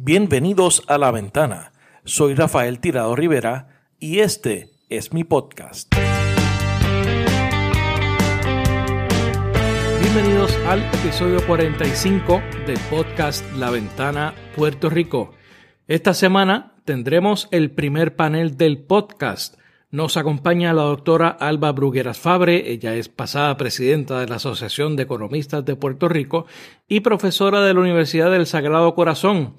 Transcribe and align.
Bienvenidos 0.00 0.84
a 0.86 0.96
La 0.96 1.10
Ventana. 1.10 1.72
Soy 2.04 2.36
Rafael 2.36 2.78
Tirado 2.78 3.16
Rivera 3.16 3.82
y 3.98 4.20
este 4.20 4.70
es 4.88 5.12
mi 5.12 5.24
podcast. 5.24 5.92
Bienvenidos 10.00 10.56
al 10.68 10.84
episodio 10.94 11.44
45 11.44 12.40
del 12.64 12.78
podcast 12.88 13.44
La 13.56 13.70
Ventana 13.70 14.34
Puerto 14.54 14.88
Rico. 14.88 15.34
Esta 15.88 16.14
semana 16.14 16.74
tendremos 16.84 17.48
el 17.50 17.72
primer 17.72 18.14
panel 18.14 18.56
del 18.56 18.78
podcast 18.78 19.58
nos 19.90 20.18
acompaña 20.18 20.74
la 20.74 20.82
doctora 20.82 21.30
Alba 21.30 21.72
Brugueras 21.72 22.18
Fabre, 22.18 22.72
ella 22.72 22.94
es 22.94 23.08
pasada 23.08 23.56
presidenta 23.56 24.20
de 24.20 24.28
la 24.28 24.36
Asociación 24.36 24.96
de 24.96 25.04
Economistas 25.04 25.64
de 25.64 25.76
Puerto 25.76 26.10
Rico 26.10 26.44
y 26.88 27.00
profesora 27.00 27.62
de 27.62 27.72
la 27.72 27.80
Universidad 27.80 28.30
del 28.30 28.44
Sagrado 28.44 28.94
Corazón. 28.94 29.54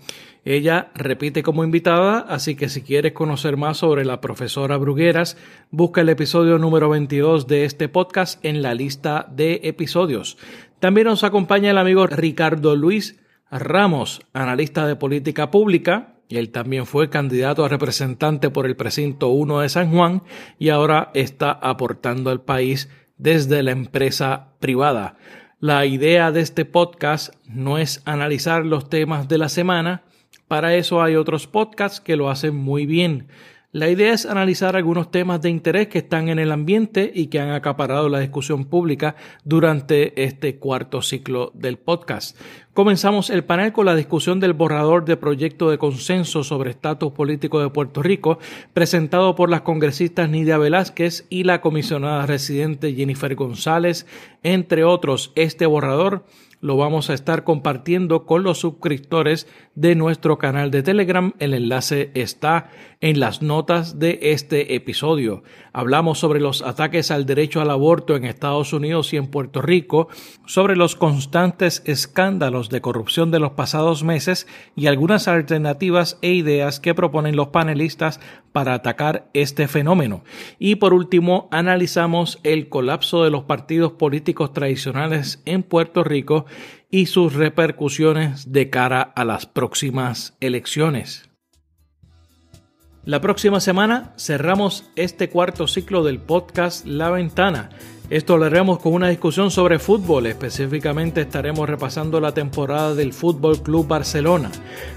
Ella 0.46 0.92
repite 0.96 1.44
como 1.44 1.64
invitada, 1.64 2.20
así 2.20 2.56
que 2.56 2.70
si 2.70 2.82
quieres 2.82 3.14
conocer 3.14 3.58
más 3.58 3.78
sobre 3.78 4.06
la 4.06 4.22
profesora 4.22 4.78
Brugueras, 4.78 5.38
busca 5.70 6.02
el 6.02 6.10
episodio 6.10 6.58
número 6.58 6.90
22 6.90 7.48
de 7.48 7.66
este 7.66 7.90
podcast 7.90 8.44
en 8.46 8.62
la 8.62 8.74
lista 8.74 9.28
de 9.32 9.62
episodios. 9.64 10.38
También 10.80 11.08
nos 11.08 11.24
acompaña 11.24 11.72
el 11.72 11.78
amigo 11.78 12.08
Ricardo 12.08 12.76
Luis 12.76 13.20
Ramos, 13.52 14.22
analista 14.34 14.88
de 14.88 14.96
política 14.96 15.52
pública, 15.52 16.16
él 16.30 16.52
también 16.52 16.86
fue 16.86 17.10
candidato 17.10 17.66
a 17.66 17.70
representante 17.70 18.52
por 18.52 18.68
el 18.68 18.76
precinto 18.76 19.30
1 19.30 19.62
de 19.62 19.70
San 19.70 19.92
Juan 19.92 20.22
y 20.60 20.70
ahora 20.70 21.10
está 21.16 21.52
aportando 21.52 22.30
al 22.30 22.42
país 22.42 22.90
desde 23.18 23.64
la 23.64 23.72
empresa 23.72 24.50
privada. 24.60 25.18
La 25.60 25.86
idea 25.88 26.32
de 26.32 26.42
este 26.42 26.66
podcast 26.66 27.34
no 27.48 27.80
es 27.80 28.04
analizar 28.06 28.64
los 28.66 28.90
temas 28.90 29.28
de 29.28 29.40
la 29.40 29.50
semana, 29.50 30.04
para 30.50 30.76
eso 30.76 31.02
hay 31.02 31.16
otros 31.16 31.48
podcasts 31.48 32.02
que 32.02 32.18
lo 32.18 32.30
hacen 32.30 32.56
muy 32.56 32.86
bien. 32.86 33.28
La 33.72 33.88
idea 33.88 34.14
es 34.14 34.26
analizar 34.26 34.76
algunos 34.76 35.12
temas 35.12 35.44
de 35.44 35.52
interés 35.52 35.90
que 35.90 36.00
están 36.00 36.28
en 36.28 36.40
el 36.40 36.52
ambiente 36.52 37.12
y 37.14 37.28
que 37.28 37.40
han 37.40 37.52
acaparado 37.52 38.10
la 38.10 38.20
discusión 38.20 38.66
pública 38.66 39.16
durante 39.44 40.24
este 40.24 40.56
cuarto 40.56 41.04
ciclo 41.04 41.52
del 41.54 41.78
podcast. 41.78 42.36
Comenzamos 42.74 43.30
el 43.30 43.44
panel 43.44 43.72
con 43.72 43.86
la 43.86 43.96
discusión 43.96 44.40
del 44.40 44.54
borrador 44.54 45.06
de 45.06 45.18
proyecto 45.18 45.70
de 45.70 45.78
consenso 45.78 46.44
sobre 46.44 46.72
estatus 46.72 47.12
político 47.12 47.62
de 47.62 47.70
Puerto 47.70 48.02
Rico, 48.02 48.40
presentado 48.74 49.36
por 49.36 49.52
las 49.52 49.62
congresistas 49.62 50.32
Nidia 50.32 50.58
Velázquez 50.58 51.28
y 51.30 51.44
la 51.44 51.62
comisionada 51.62 52.26
residente 52.26 52.96
Jennifer 52.96 53.36
González, 53.36 54.08
entre 54.42 54.84
otros. 54.84 55.32
Este 55.36 55.68
borrador 55.68 56.24
lo 56.62 56.76
vamos 56.76 57.10
a 57.10 57.14
estar 57.14 57.44
compartiendo 57.44 58.26
con 58.26 58.44
los 58.44 58.60
suscriptores 58.60 59.48
de 59.76 59.96
nuestro 59.96 60.38
canal 60.38 60.72
de 60.72 60.84
Telegram. 60.84 61.34
El 61.40 61.54
enlace 61.54 62.12
está 62.14 62.70
en 63.02 63.20
las 63.20 63.42
notas 63.42 63.98
de 63.98 64.20
este 64.22 64.76
episodio. 64.76 65.44
Hablamos 65.72 66.20
sobre 66.20 66.42
los 66.42 66.62
ataques 66.62 67.12
al 67.12 67.26
derecho 67.26 67.62
al 67.62 67.70
aborto 67.70 68.18
en 68.18 68.26
Estados 68.26 68.74
Unidos 68.74 69.14
y 69.14 69.18
en 69.18 69.28
Puerto 69.28 69.62
Rico, 69.62 70.10
sobre 70.46 70.76
los 70.76 70.96
constantes 70.96 71.82
escándalos 71.86 72.70
de 72.70 72.82
corrupción 72.82 73.32
de 73.32 73.40
los 73.40 73.52
pasados 73.52 74.04
meses 74.04 74.48
y 74.76 74.88
algunas 74.88 75.30
alternativas 75.30 76.18
e 76.22 76.34
ideas 76.34 76.82
que 76.82 76.94
proponen 76.94 77.38
los 77.38 77.50
panelistas 77.50 78.20
para 78.52 78.74
atacar 78.74 79.30
este 79.34 79.68
fenómeno. 79.68 80.24
Y 80.58 80.76
por 80.76 80.94
último, 80.94 81.48
analizamos 81.52 82.40
el 82.44 82.68
colapso 82.68 83.24
de 83.24 83.30
los 83.30 83.44
partidos 83.44 83.94
políticos 83.94 84.52
tradicionales 84.52 85.42
en 85.46 85.64
Puerto 85.64 86.04
Rico 86.04 86.46
y 86.90 87.08
sus 87.08 87.34
repercusiones 87.34 88.52
de 88.52 88.70
cara 88.70 89.02
a 89.02 89.26
las 89.26 89.46
próximas 89.46 90.36
elecciones. 90.40 91.30
La 93.06 93.22
próxima 93.22 93.60
semana 93.60 94.14
cerramos 94.18 94.90
este 94.96 95.30
cuarto 95.30 95.68
ciclo 95.68 96.04
del 96.04 96.20
podcast 96.20 96.86
La 96.86 97.10
Ventana. 97.10 97.70
Esto 98.10 98.38
lo 98.38 98.46
haremos 98.46 98.80
con 98.80 98.94
una 98.94 99.10
discusión 99.10 99.52
sobre 99.52 99.78
fútbol, 99.78 100.26
específicamente 100.26 101.22
estaremos 101.22 101.70
repasando 101.70 102.20
la 102.20 102.34
temporada 102.34 102.96
del 102.96 103.14
Fútbol 103.14 103.62
Club 103.62 103.88
Barcelona, 103.88 104.50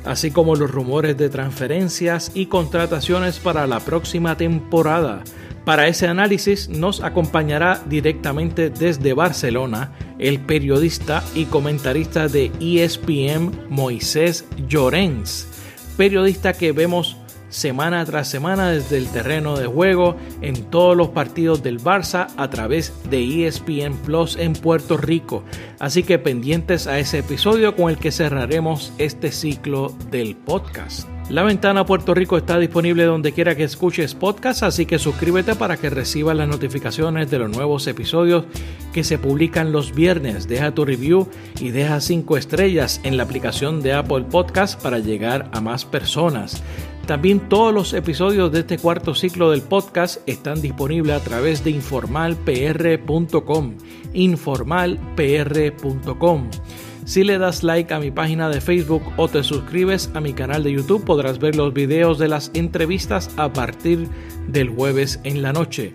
así 0.06 0.30
como 0.30 0.56
los 0.56 0.70
rumores 0.70 1.18
de 1.18 1.28
transferencias 1.28 2.30
y 2.32 2.46
contrataciones 2.46 3.38
para 3.38 3.66
la 3.66 3.80
próxima 3.80 4.38
temporada. 4.38 5.24
Para 5.66 5.88
ese 5.88 6.08
análisis 6.08 6.70
nos 6.70 7.02
acompañará 7.02 7.82
directamente 7.84 8.70
desde 8.70 9.12
Barcelona 9.12 9.92
el 10.18 10.40
periodista 10.40 11.22
y 11.34 11.44
comentarista 11.44 12.28
de 12.28 12.50
ESPN 12.60 13.52
Moisés 13.68 14.46
Llorens, 14.68 15.46
periodista 15.98 16.54
que 16.54 16.72
vemos 16.72 17.18
semana 17.52 18.04
tras 18.04 18.28
semana 18.28 18.70
desde 18.70 18.96
el 18.96 19.08
terreno 19.08 19.56
de 19.56 19.66
juego 19.66 20.16
en 20.40 20.64
todos 20.64 20.96
los 20.96 21.08
partidos 21.08 21.62
del 21.62 21.78
Barça 21.80 22.28
a 22.36 22.50
través 22.50 22.92
de 23.08 23.46
ESPN 23.46 23.94
Plus 24.04 24.36
en 24.36 24.54
Puerto 24.54 24.96
Rico. 24.96 25.44
Así 25.78 26.02
que 26.02 26.18
pendientes 26.18 26.86
a 26.86 26.98
ese 26.98 27.18
episodio 27.18 27.76
con 27.76 27.90
el 27.90 27.98
que 27.98 28.10
cerraremos 28.10 28.92
este 28.98 29.30
ciclo 29.30 29.94
del 30.10 30.34
podcast. 30.34 31.08
La 31.28 31.44
ventana 31.44 31.86
Puerto 31.86 32.14
Rico 32.14 32.36
está 32.36 32.58
disponible 32.58 33.04
donde 33.04 33.32
quiera 33.32 33.54
que 33.54 33.64
escuches 33.64 34.14
podcast, 34.14 34.64
así 34.64 34.86
que 34.86 34.98
suscríbete 34.98 35.54
para 35.54 35.76
que 35.76 35.88
recibas 35.88 36.36
las 36.36 36.48
notificaciones 36.48 37.30
de 37.30 37.38
los 37.38 37.48
nuevos 37.48 37.86
episodios 37.86 38.44
que 38.92 39.04
se 39.04 39.18
publican 39.18 39.72
los 39.72 39.94
viernes. 39.94 40.48
Deja 40.48 40.72
tu 40.72 40.84
review 40.84 41.28
y 41.60 41.70
deja 41.70 42.00
5 42.00 42.36
estrellas 42.36 43.00
en 43.04 43.16
la 43.16 43.22
aplicación 43.22 43.82
de 43.82 43.94
Apple 43.94 44.24
Podcast 44.30 44.82
para 44.82 44.98
llegar 44.98 45.48
a 45.52 45.60
más 45.60 45.84
personas. 45.84 46.62
También 47.12 47.44
todos 47.50 47.74
los 47.74 47.92
episodios 47.92 48.50
de 48.52 48.60
este 48.60 48.78
cuarto 48.78 49.14
ciclo 49.14 49.50
del 49.50 49.60
podcast 49.60 50.26
están 50.26 50.62
disponibles 50.62 51.14
a 51.14 51.22
través 51.22 51.62
de 51.62 51.70
informalpr.com. 51.70 53.74
Informalpr.com. 54.14 56.50
Si 57.04 57.22
le 57.22 57.36
das 57.36 57.64
like 57.64 57.92
a 57.92 58.00
mi 58.00 58.10
página 58.10 58.48
de 58.48 58.62
Facebook 58.62 59.02
o 59.18 59.28
te 59.28 59.42
suscribes 59.42 60.10
a 60.14 60.22
mi 60.22 60.32
canal 60.32 60.64
de 60.64 60.72
YouTube 60.72 61.04
podrás 61.04 61.38
ver 61.38 61.54
los 61.54 61.74
videos 61.74 62.18
de 62.18 62.28
las 62.28 62.50
entrevistas 62.54 63.28
a 63.36 63.52
partir 63.52 64.08
del 64.48 64.70
jueves 64.70 65.20
en 65.22 65.42
la 65.42 65.52
noche. 65.52 65.92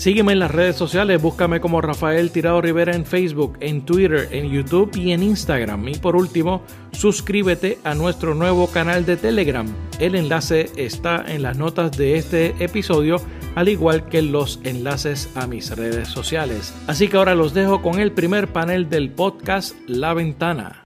Sígueme 0.00 0.32
en 0.32 0.38
las 0.38 0.50
redes 0.50 0.76
sociales, 0.76 1.20
búscame 1.20 1.60
como 1.60 1.82
Rafael 1.82 2.30
Tirado 2.30 2.62
Rivera 2.62 2.96
en 2.96 3.04
Facebook, 3.04 3.58
en 3.60 3.84
Twitter, 3.84 4.28
en 4.30 4.48
YouTube 4.48 4.96
y 4.96 5.12
en 5.12 5.22
Instagram. 5.22 5.86
Y 5.88 5.96
por 5.96 6.16
último, 6.16 6.62
suscríbete 6.90 7.76
a 7.84 7.94
nuestro 7.94 8.34
nuevo 8.34 8.66
canal 8.68 9.04
de 9.04 9.18
Telegram. 9.18 9.66
El 9.98 10.14
enlace 10.14 10.70
está 10.76 11.22
en 11.28 11.42
las 11.42 11.58
notas 11.58 11.98
de 11.98 12.16
este 12.16 12.54
episodio, 12.64 13.20
al 13.54 13.68
igual 13.68 14.06
que 14.06 14.22
los 14.22 14.60
enlaces 14.64 15.30
a 15.36 15.46
mis 15.46 15.76
redes 15.76 16.08
sociales. 16.08 16.74
Así 16.86 17.08
que 17.08 17.18
ahora 17.18 17.34
los 17.34 17.52
dejo 17.52 17.82
con 17.82 18.00
el 18.00 18.10
primer 18.10 18.48
panel 18.48 18.88
del 18.88 19.10
podcast 19.10 19.76
La 19.86 20.14
Ventana. 20.14 20.82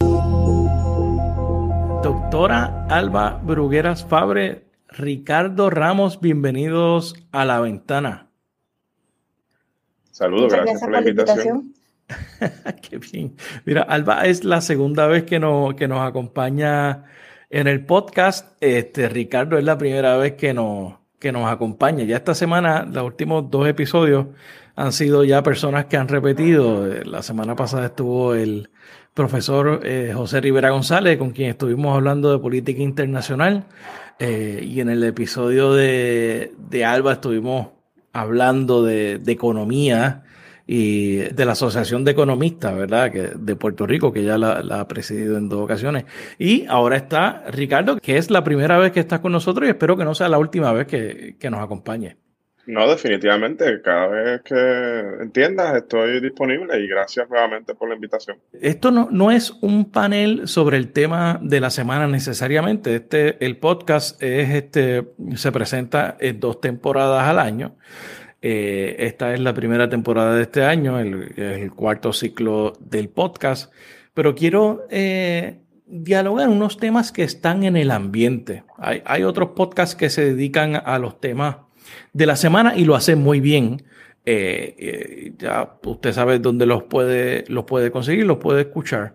Doctora 2.02 2.84
Alba 2.90 3.40
Brugueras 3.44 4.04
Fabre, 4.04 4.64
Ricardo 4.88 5.70
Ramos, 5.70 6.20
bienvenidos 6.20 7.14
a 7.30 7.44
La 7.44 7.60
Ventana. 7.60 8.33
Saludos, 10.14 10.52
gracias, 10.52 10.80
por 10.80 10.92
la 10.92 11.00
invitación. 11.00 11.74
Qué 12.88 12.98
bien. 12.98 13.34
Mira, 13.64 13.82
Alba 13.82 14.26
es 14.26 14.44
la 14.44 14.60
segunda 14.60 15.08
vez 15.08 15.24
que, 15.24 15.40
nos, 15.40 15.74
que 15.74 15.88
nos 15.88 16.06
acompaña 16.06 17.02
en 17.50 17.66
el 17.66 17.84
podcast. 17.84 18.56
Este, 18.60 19.08
Ricardo 19.08 19.58
es 19.58 19.64
la 19.64 19.76
primera 19.76 20.16
vez 20.16 20.34
que 20.34 20.54
nos, 20.54 20.94
que 21.18 21.32
nos 21.32 21.50
acompaña. 21.50 22.04
Ya 22.04 22.18
esta 22.18 22.36
semana, 22.36 22.84
los 22.84 23.02
últimos 23.02 23.50
dos 23.50 23.66
episodios 23.66 24.26
han 24.76 24.92
sido 24.92 25.24
ya 25.24 25.42
personas 25.42 25.86
que 25.86 25.96
han 25.96 26.06
repetido. 26.06 26.86
La 26.86 27.22
semana 27.22 27.56
pasada 27.56 27.86
estuvo 27.86 28.36
el 28.36 28.70
profesor 29.14 29.80
eh, 29.82 30.12
José 30.14 30.40
Rivera 30.40 30.70
González, 30.70 31.18
con 31.18 31.32
quien 31.32 31.50
estuvimos 31.50 31.92
hablando 31.92 32.30
de 32.30 32.38
política 32.38 32.82
internacional. 32.82 33.64
Eh, 34.20 34.60
y 34.62 34.78
en 34.78 34.90
el 34.90 35.02
episodio 35.02 35.72
de, 35.72 36.54
de 36.56 36.84
Alba 36.84 37.14
estuvimos 37.14 37.74
hablando 38.14 38.82
de, 38.82 39.20
economía 39.26 40.22
y 40.66 41.16
de 41.16 41.44
la 41.44 41.52
Asociación 41.52 42.04
de 42.04 42.12
Economistas, 42.12 42.74
¿verdad? 42.74 43.12
Que, 43.12 43.32
de 43.36 43.56
Puerto 43.56 43.86
Rico, 43.86 44.12
que 44.12 44.24
ya 44.24 44.38
la, 44.38 44.60
ha 44.80 44.88
presidido 44.88 45.36
en 45.36 45.50
dos 45.50 45.62
ocasiones. 45.62 46.06
Y 46.38 46.64
ahora 46.66 46.96
está 46.96 47.44
Ricardo, 47.50 47.98
que 47.98 48.16
es 48.16 48.30
la 48.30 48.42
primera 48.42 48.78
vez 48.78 48.92
que 48.92 49.00
está 49.00 49.20
con 49.20 49.32
nosotros 49.32 49.66
y 49.66 49.70
espero 49.70 49.96
que 49.98 50.04
no 50.04 50.14
sea 50.14 50.30
la 50.30 50.38
última 50.38 50.72
vez 50.72 50.86
que, 50.86 51.36
que 51.38 51.50
nos 51.50 51.60
acompañe. 51.60 52.16
No, 52.66 52.88
definitivamente. 52.88 53.80
Cada 53.82 54.06
vez 54.08 54.42
que 54.42 55.00
entiendas, 55.20 55.76
estoy 55.76 56.20
disponible 56.20 56.78
y 56.80 56.88
gracias 56.88 57.28
nuevamente 57.28 57.74
por 57.74 57.88
la 57.88 57.94
invitación. 57.94 58.38
Esto 58.52 58.90
no, 58.90 59.08
no 59.10 59.30
es 59.30 59.52
un 59.60 59.90
panel 59.90 60.48
sobre 60.48 60.76
el 60.76 60.92
tema 60.92 61.38
de 61.42 61.60
la 61.60 61.70
semana 61.70 62.06
necesariamente. 62.06 62.96
Este, 62.96 63.44
el 63.44 63.58
podcast 63.58 64.22
es 64.22 64.50
este, 64.50 65.08
se 65.34 65.52
presenta 65.52 66.16
en 66.20 66.40
dos 66.40 66.60
temporadas 66.60 67.28
al 67.28 67.38
año. 67.38 67.76
Eh, 68.40 68.96
esta 69.06 69.32
es 69.32 69.40
la 69.40 69.54
primera 69.54 69.88
temporada 69.88 70.36
de 70.36 70.42
este 70.42 70.64
año, 70.64 71.00
el, 71.00 71.32
el 71.38 71.70
cuarto 71.72 72.12
ciclo 72.12 72.74
del 72.80 73.08
podcast. 73.08 73.72
Pero 74.12 74.34
quiero 74.34 74.86
eh, 74.90 75.60
dialogar 75.86 76.48
unos 76.48 76.78
temas 76.78 77.10
que 77.10 77.24
están 77.24 77.64
en 77.64 77.76
el 77.76 77.90
ambiente. 77.90 78.64
Hay, 78.78 79.02
hay, 79.04 79.22
otros 79.22 79.50
podcasts 79.50 79.94
que 79.94 80.10
se 80.10 80.24
dedican 80.24 80.76
a 80.76 80.98
los 80.98 81.20
temas 81.20 81.56
de 82.12 82.26
la 82.26 82.36
semana 82.36 82.76
y 82.76 82.84
lo 82.84 82.94
hacen 82.94 83.22
muy 83.22 83.40
bien. 83.40 83.82
Eh, 84.26 84.74
eh, 84.78 85.32
ya 85.38 85.76
usted 85.84 86.12
sabe 86.12 86.38
dónde 86.38 86.64
los 86.64 86.84
puede, 86.84 87.44
los 87.48 87.64
puede 87.64 87.90
conseguir, 87.90 88.26
los 88.26 88.38
puede 88.38 88.62
escuchar. 88.62 89.14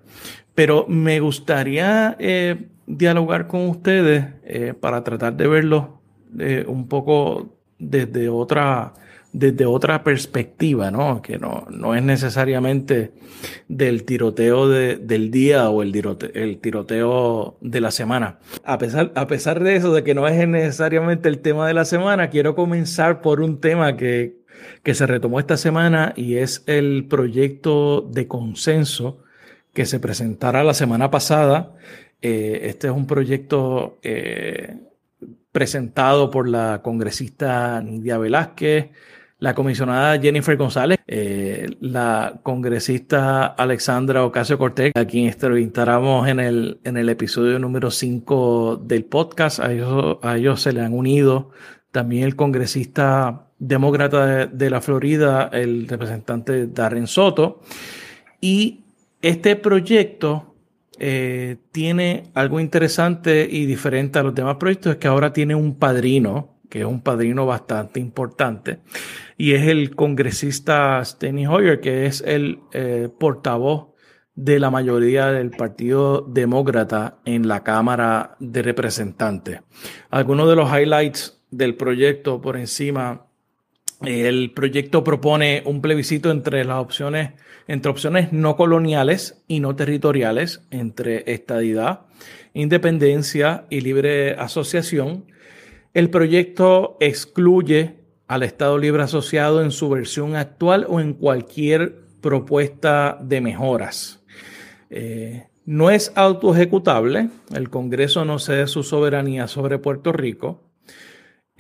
Pero 0.54 0.86
me 0.88 1.20
gustaría 1.20 2.16
eh, 2.20 2.68
dialogar 2.86 3.48
con 3.48 3.70
ustedes 3.70 4.26
para 4.80 5.04
tratar 5.04 5.36
de 5.36 5.48
verlo 5.48 6.02
un 6.68 6.88
poco 6.88 7.58
desde 7.80 8.30
otra, 8.30 8.94
desde 9.32 9.66
otra 9.66 10.04
perspectiva, 10.04 10.90
¿no? 10.92 11.22
Que 11.22 11.38
no, 11.38 11.68
no 11.70 11.96
es 11.96 12.02
necesariamente 12.04 13.12
del 13.68 14.04
tiroteo 14.04 14.68
del 14.68 15.32
día 15.32 15.70
o 15.70 15.84
el 15.84 15.92
tiroteo, 15.92 16.32
el 16.34 16.58
tiroteo 16.60 17.58
de 17.62 17.82
la 17.82 17.92
semana. 17.92 18.40
A 18.64 18.78
pesar, 18.78 19.12
a 19.16 19.28
pesar 19.28 19.64
de 19.64 19.76
eso, 19.76 19.94
de 19.94 20.04
que 20.04 20.16
no 20.16 20.28
es 20.28 20.48
necesariamente 20.48 21.30
el 21.30 21.40
tema 21.40 21.68
de 21.68 21.74
la 21.74 21.86
semana, 21.86 22.30
quiero 22.30 22.56
comenzar 22.56 23.22
por 23.22 23.42
un 23.42 23.60
tema 23.60 23.98
que, 23.98 24.38
que 24.84 24.96
se 24.96 25.06
retomó 25.06 25.40
esta 25.40 25.58
semana 25.58 26.14
y 26.16 26.36
es 26.36 26.64
el 26.66 27.06
proyecto 27.08 28.02
de 28.02 28.28
consenso 28.28 29.24
que 29.74 29.86
se 29.86 30.00
presentará 30.00 30.64
la 30.64 30.74
semana 30.74 31.12
pasada. 31.12 31.76
Eh, 32.22 32.62
este 32.64 32.88
es 32.88 32.94
un 32.94 33.08
proyecto 33.08 34.00
eh, 34.02 34.76
presentado 35.52 36.32
por 36.32 36.48
la 36.50 36.82
congresista 36.82 37.82
Nidia 37.82 38.18
Velázquez, 38.18 38.90
la 39.40 39.56
comisionada 39.56 40.20
Jennifer 40.20 40.58
González, 40.58 41.00
eh, 41.08 41.70
la 41.80 42.40
congresista 42.44 43.46
Alexandra 43.46 44.26
Ocasio 44.26 44.58
Cortés, 44.58 44.92
a 44.96 45.06
quien 45.06 45.28
entrevistáramos 45.28 46.28
en 46.28 46.42
el, 46.42 46.80
en 46.84 46.98
el 46.98 47.08
episodio 47.08 47.58
número 47.58 47.90
5 47.90 48.82
del 48.84 49.06
podcast. 49.06 49.62
A 49.62 49.72
ellos, 49.72 50.18
a 50.22 50.38
ellos 50.38 50.62
se 50.62 50.74
le 50.74 50.82
han 50.82 50.94
unido 50.94 51.52
también 51.92 52.26
el 52.26 52.36
congresista 52.36 53.48
demócrata 53.60 54.48
de, 54.48 54.70
la 54.70 54.82
Florida, 54.82 55.50
el 55.54 55.88
representante 55.88 56.68
Darren 56.68 57.08
Soto. 57.08 57.62
Y 58.42 58.82
este 59.22 59.56
proyecto 59.56 60.56
eh, 60.98 61.58
tiene 61.72 62.24
algo 62.34 62.60
interesante 62.60 63.48
y 63.50 63.66
diferente 63.66 64.20
a 64.20 64.24
los 64.24 64.36
demás 64.36 64.58
proyectos, 64.58 64.94
es 64.94 64.98
que 64.98 65.08
ahora 65.08 65.32
tiene 65.32 65.56
un 65.56 65.76
padrino, 65.76 66.58
que 66.70 66.80
es 66.80 66.86
un 66.86 67.02
padrino 67.02 67.46
bastante 67.46 68.00
importante, 68.00 68.80
y 69.40 69.54
es 69.54 69.68
el 69.68 69.96
congresista 69.96 71.04
Steny 71.04 71.48
Hoyer, 71.48 71.80
que 71.80 72.06
es 72.06 72.22
el 72.28 72.60
eh, 72.74 73.08
portavoz 73.18 73.88
de 74.36 74.60
la 74.60 74.70
mayoría 74.70 75.28
del 75.28 75.52
Partido 75.52 76.26
Demócrata 76.28 77.20
en 77.24 77.48
la 77.48 77.64
Cámara 77.64 78.36
de 78.42 78.62
Representantes. 78.62 79.62
Algunos 80.10 80.50
de 80.50 80.58
los 80.58 80.70
highlights 80.70 81.42
del 81.52 81.76
proyecto 81.76 82.42
por 82.42 82.58
encima 82.58 83.28
el 84.02 84.52
proyecto 84.52 85.06
propone 85.06 85.64
un 85.66 85.82
plebiscito 85.82 86.32
entre 86.32 86.66
las 86.66 86.80
opciones, 86.80 87.32
entre 87.68 87.92
opciones 87.92 88.34
no 88.34 88.58
coloniales 88.58 89.42
y 89.48 89.62
no 89.62 89.74
territoriales, 89.74 90.68
entre 90.70 91.32
estadidad, 91.32 92.02
independencia 92.54 93.68
y 93.70 93.80
libre 93.80 94.34
asociación. 94.34 95.28
El 95.94 96.10
proyecto 96.10 96.98
excluye 97.00 97.99
al 98.30 98.44
Estado 98.44 98.78
Libre 98.78 99.04
Asociado 99.04 99.62
en 99.62 99.72
su 99.72 99.90
versión 99.90 100.38
actual 100.38 100.86
o 100.88 101.02
en 101.02 101.14
cualquier 101.14 101.96
propuesta 102.22 103.18
de 103.22 103.42
mejoras. 103.42 104.24
Eh, 104.90 105.48
no 105.66 105.90
es 105.90 106.14
autoejecutable, 106.16 107.30
el 107.54 107.70
Congreso 107.70 108.24
no 108.24 108.40
cede 108.40 108.68
su 108.68 108.84
soberanía 108.84 109.48
sobre 109.48 109.80
Puerto 109.80 110.14
Rico 110.14 110.70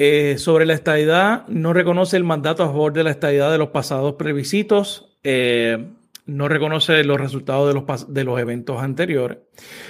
eh, 0.01 0.37
sobre 0.37 0.65
la 0.65 0.75
estadidad, 0.75 1.45
no 1.49 1.73
reconoce 1.73 2.15
el 2.15 2.23
mandato 2.23 2.63
a 2.63 2.67
favor 2.67 2.93
de 2.93 3.03
la 3.03 3.09
estadidad 3.09 3.51
de 3.51 3.57
los 3.57 3.67
pasados 3.67 4.13
plebiscitos. 4.13 5.19
Eh, 5.23 5.89
no 6.25 6.47
reconoce 6.47 7.03
los 7.03 7.19
resultados 7.19 7.67
de 7.67 7.73
los, 7.73 8.13
de 8.13 8.23
los, 8.23 8.39
eventos 8.39 8.81
anteriores. 8.81 9.39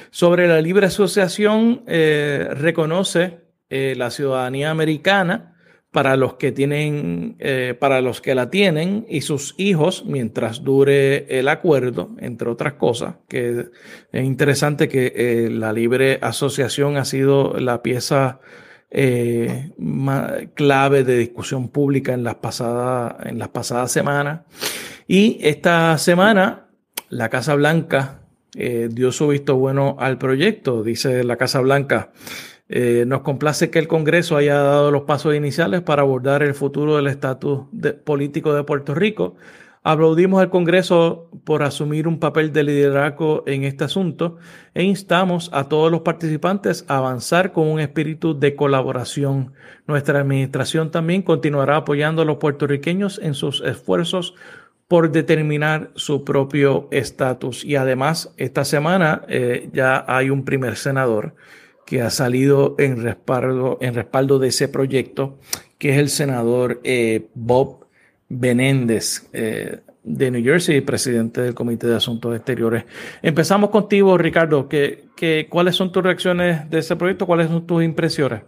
Sobre 0.10 0.48
la 0.48 0.62
libre 0.62 0.88
asociación, 0.88 1.84
eh, 1.86 2.48
reconoce 2.54 3.50
la 3.70 4.10
ciudadanía 4.10 4.72
americana 4.72 5.59
para 5.92 6.16
los 6.16 6.36
que 6.36 6.52
tienen, 6.52 7.38
para 7.80 8.02
los 8.02 8.22
que 8.22 8.36
la 8.36 8.50
tienen 8.50 9.06
y 9.10 9.22
sus 9.22 9.56
hijos 9.58 10.04
mientras 10.06 10.64
dure 10.64 11.26
el 11.40 11.48
acuerdo, 11.48 12.12
entre 12.20 12.50
otras 12.50 12.74
cosas. 12.74 13.16
Que 13.28 13.66
es 14.12 14.24
interesante 14.24 14.88
que 14.88 15.50
la 15.52 15.74
libre 15.74 16.20
asociación 16.22 16.98
ha 16.98 17.06
sido 17.06 17.60
la 17.60 17.82
pieza 17.82 18.40
eh, 18.92 19.72
clave 20.56 21.04
de 21.04 21.18
discusión 21.18 21.70
pública 21.70 22.14
en 22.14 22.24
las, 22.24 22.36
pasadas, 22.36 23.16
en 23.26 23.38
las 23.38 23.50
pasadas 23.50 23.92
semanas. 23.92 24.42
Y 25.08 25.38
esta 25.42 25.98
semana 25.98 26.68
la 27.10 27.30
Casa 27.30 27.54
Blanca 27.56 28.22
eh, 28.56 28.90
dio 28.92 29.12
su 29.12 29.28
visto 29.28 29.56
bueno 29.58 29.96
al 30.00 30.18
proyecto, 30.18 30.84
dice 30.84 31.24
la 31.24 31.38
Casa 31.38 31.60
Blanca. 31.60 32.12
Eh, 32.70 33.04
nos 33.08 33.22
complace 33.22 33.70
que 33.72 33.80
el 33.80 33.88
Congreso 33.88 34.38
haya 34.38 34.56
dado 34.56 34.92
los 34.92 35.04
pasos 35.04 35.36
iniciales 35.36 35.82
para 35.82 36.04
abordar 36.04 36.44
el 36.44 36.54
futuro 36.54 36.96
del 36.96 37.08
estatus 37.08 37.62
político 38.06 38.54
de 38.54 38.64
Puerto 38.64 38.94
Rico 38.94 39.36
Aplaudimos 39.82 40.42
al 40.42 40.50
Congreso 40.50 41.30
por 41.46 41.64
asumir 41.64 42.08
un 42.08 42.20
papel 42.20 42.52
de 42.52 42.64
liderazgo 42.64 43.44
en 43.48 43.64
este 43.64 43.86
asunto 43.86 44.38
e 44.74 44.84
instamos 44.84 45.50
a 45.54 45.70
todos 45.70 45.90
los 45.90 46.02
participantes 46.02 46.84
a 46.90 46.98
avanzar 46.98 47.54
con 47.54 47.68
un 47.68 47.80
espíritu 47.80 48.38
de 48.38 48.58
colaboración. 48.58 49.54
Nuestra 49.88 50.20
administración 50.20 50.92
también 50.92 51.22
continuará 51.22 51.78
apoyando 51.78 52.24
a 52.24 52.26
los 52.26 52.38
puertorriqueños 52.38 53.22
en 53.24 53.34
sus 53.34 53.62
esfuerzos 53.62 54.36
por 54.90 55.12
determinar 55.12 55.92
su 55.96 56.26
propio 56.26 56.90
estatus. 56.92 57.64
Y 57.64 57.78
además, 57.78 58.34
esta 58.36 58.66
semana 58.66 59.22
eh, 59.30 59.70
ya 59.72 60.04
hay 60.08 60.30
un 60.30 60.44
primer 60.44 60.76
senador 60.76 61.36
que 61.90 62.04
ha 62.04 62.12
salido 62.12 62.76
en 62.78 63.02
respaldo, 63.02 63.80
en 63.82 63.96
respaldo 63.96 64.38
de 64.38 64.50
ese 64.50 64.68
proyecto, 64.68 65.40
que 65.80 65.90
es 65.90 65.98
el 65.98 66.10
senador 66.10 66.80
eh, 66.84 67.30
Bob 67.34 67.88
Benéndez 68.28 69.28
eh, 69.34 69.80
de 70.04 70.30
New 70.30 70.44
Jersey, 70.44 70.82
presidente 70.82 71.42
del 71.42 71.56
Comité 71.56 71.88
de 71.88 71.96
Asuntos 71.96 72.36
Exteriores. 72.36 72.86
Empezamos 73.24 73.72
contigo, 73.72 74.20
Ricardo. 74.20 74.70
¿Qué, 74.70 75.48
cuáles 75.50 75.76
son 75.76 75.92
tus 75.92 76.04
reacciones 76.04 76.70
de 76.70 76.78
ese 76.78 76.96
proyecto? 76.96 77.26
¿Cuáles 77.26 77.48
son 77.48 77.66
tus 77.66 77.84
impresiones? 77.84 78.44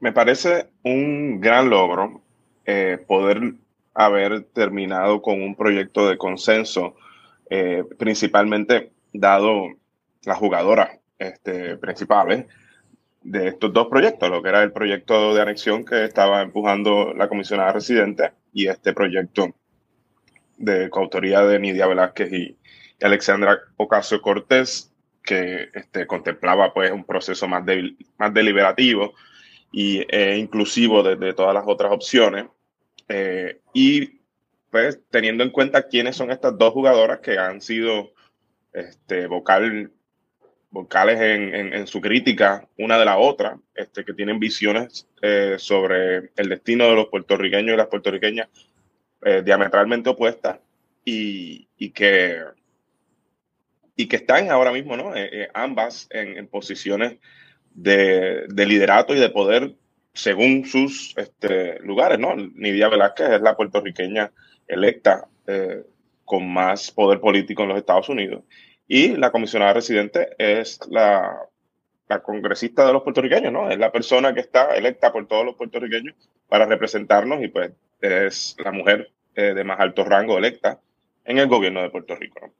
Me 0.00 0.10
parece 0.10 0.70
un 0.82 1.40
gran 1.40 1.70
logro 1.70 2.20
eh, 2.66 2.98
poder 3.06 3.54
haber 3.94 4.42
terminado 4.42 5.22
con 5.22 5.40
un 5.40 5.54
proyecto 5.54 6.08
de 6.08 6.18
consenso, 6.18 6.96
principalmente 7.98 8.90
dado 9.12 9.66
las 10.24 10.38
jugadoras 10.38 10.99
este, 11.20 11.76
principales 11.76 12.46
de 13.22 13.48
estos 13.48 13.72
dos 13.72 13.86
proyectos, 13.88 14.30
lo 14.30 14.42
que 14.42 14.48
era 14.48 14.62
el 14.62 14.72
proyecto 14.72 15.34
de 15.34 15.42
anexión 15.42 15.84
que 15.84 16.04
estaba 16.04 16.42
empujando 16.42 17.12
la 17.14 17.28
comisionada 17.28 17.72
residente 17.72 18.32
y 18.52 18.66
este 18.66 18.92
proyecto 18.92 19.54
de 20.56 20.90
coautoría 20.90 21.42
de 21.42 21.58
Nidia 21.58 21.86
Velázquez 21.86 22.32
y, 22.32 22.56
Alexandra 23.02 23.58
Ocasio 23.76 24.20
Cortés, 24.20 24.92
que 25.22 25.70
este, 25.72 26.06
contemplaba 26.06 26.74
pues 26.74 26.90
un 26.90 27.04
proceso 27.04 27.48
más, 27.48 27.64
más 28.18 28.34
deliberativo 28.34 29.14
y 29.72 30.04
e 30.14 30.36
inclusivo 30.36 31.02
de, 31.02 31.32
todas 31.32 31.54
las 31.54 31.64
otras 31.66 31.92
opciones. 31.92 32.46
Eh, 33.08 33.60
y 33.72 34.20
pues 34.70 35.00
teniendo 35.10 35.44
en 35.44 35.50
cuenta 35.50 35.88
quiénes 35.88 36.16
son 36.16 36.30
estas 36.30 36.56
dos 36.58 36.72
jugadoras 36.72 37.20
que 37.20 37.38
han 37.38 37.60
sido 37.60 38.12
este, 38.72 39.26
vocal, 39.26 39.90
vocales 40.70 41.20
en, 41.20 41.86
su 41.86 42.00
crítica 42.00 42.66
una 42.78 42.98
de 42.98 43.04
la 43.04 43.18
otra, 43.18 43.58
este, 43.74 44.04
que 44.04 44.14
tienen 44.14 44.38
visiones 44.38 45.08
eh, 45.20 45.56
sobre 45.58 46.30
el 46.36 46.48
destino 46.48 46.88
de 46.88 46.94
los 46.94 47.08
puertorriqueños 47.08 47.74
y 47.74 47.76
las 47.76 47.88
puertorriqueñas 47.88 48.48
eh, 49.22 49.42
diametralmente 49.44 50.10
opuestas 50.10 50.58
y, 51.04 51.66
que, 51.90 52.38
y 53.96 54.06
que 54.06 54.16
están 54.16 54.50
ahora 54.50 54.70
mismo, 54.70 54.96
¿no? 54.96 55.16
Eh, 55.16 55.48
ambas 55.54 56.06
en, 56.10 56.46
posiciones 56.46 57.18
de, 57.74 58.46
liderato 58.54 59.14
y 59.14 59.18
de 59.18 59.30
poder 59.30 59.74
según 60.12 60.66
sus 60.66 61.14
este, 61.16 61.80
lugares, 61.80 62.20
¿no? 62.20 62.36
Nidia 62.36 62.88
Velázquez 62.88 63.30
es 63.30 63.40
la 63.40 63.56
puertorriqueña 63.56 64.30
electa 64.68 65.26
con 66.24 66.48
más 66.48 66.92
poder 66.92 67.18
político 67.18 67.64
en 67.64 67.70
los 67.70 67.78
Estados 67.78 68.08
Unidos 68.08 68.44
y 68.92 69.16
la 69.16 69.30
comisionada 69.30 69.74
residente 69.74 70.30
es 70.36 70.80
la, 70.90 71.46
congresista 72.24 72.84
de 72.84 72.92
los 72.92 73.04
puertorriqueños, 73.04 73.52
¿no? 73.52 73.70
Es 73.70 73.78
la 73.78 73.92
persona 73.92 74.34
que 74.34 74.40
está 74.40 74.74
electa 74.74 75.12
por 75.12 75.28
todos 75.28 75.44
los 75.44 75.54
puertorriqueños 75.54 76.16
para 76.48 76.66
representarnos 76.66 77.40
y 77.40 77.46
pues 77.46 77.70
es 78.00 78.56
la 78.58 78.72
mujer 78.72 79.12
eh, 79.36 79.54
de 79.54 79.62
más 79.62 79.78
alto 79.78 80.02
rango 80.02 80.36
electa 80.36 80.80
en 81.24 81.38
el 81.38 81.46
gobierno 81.46 81.82
de 81.82 81.90
Puerto 81.90 82.16
Rico. 82.16 82.52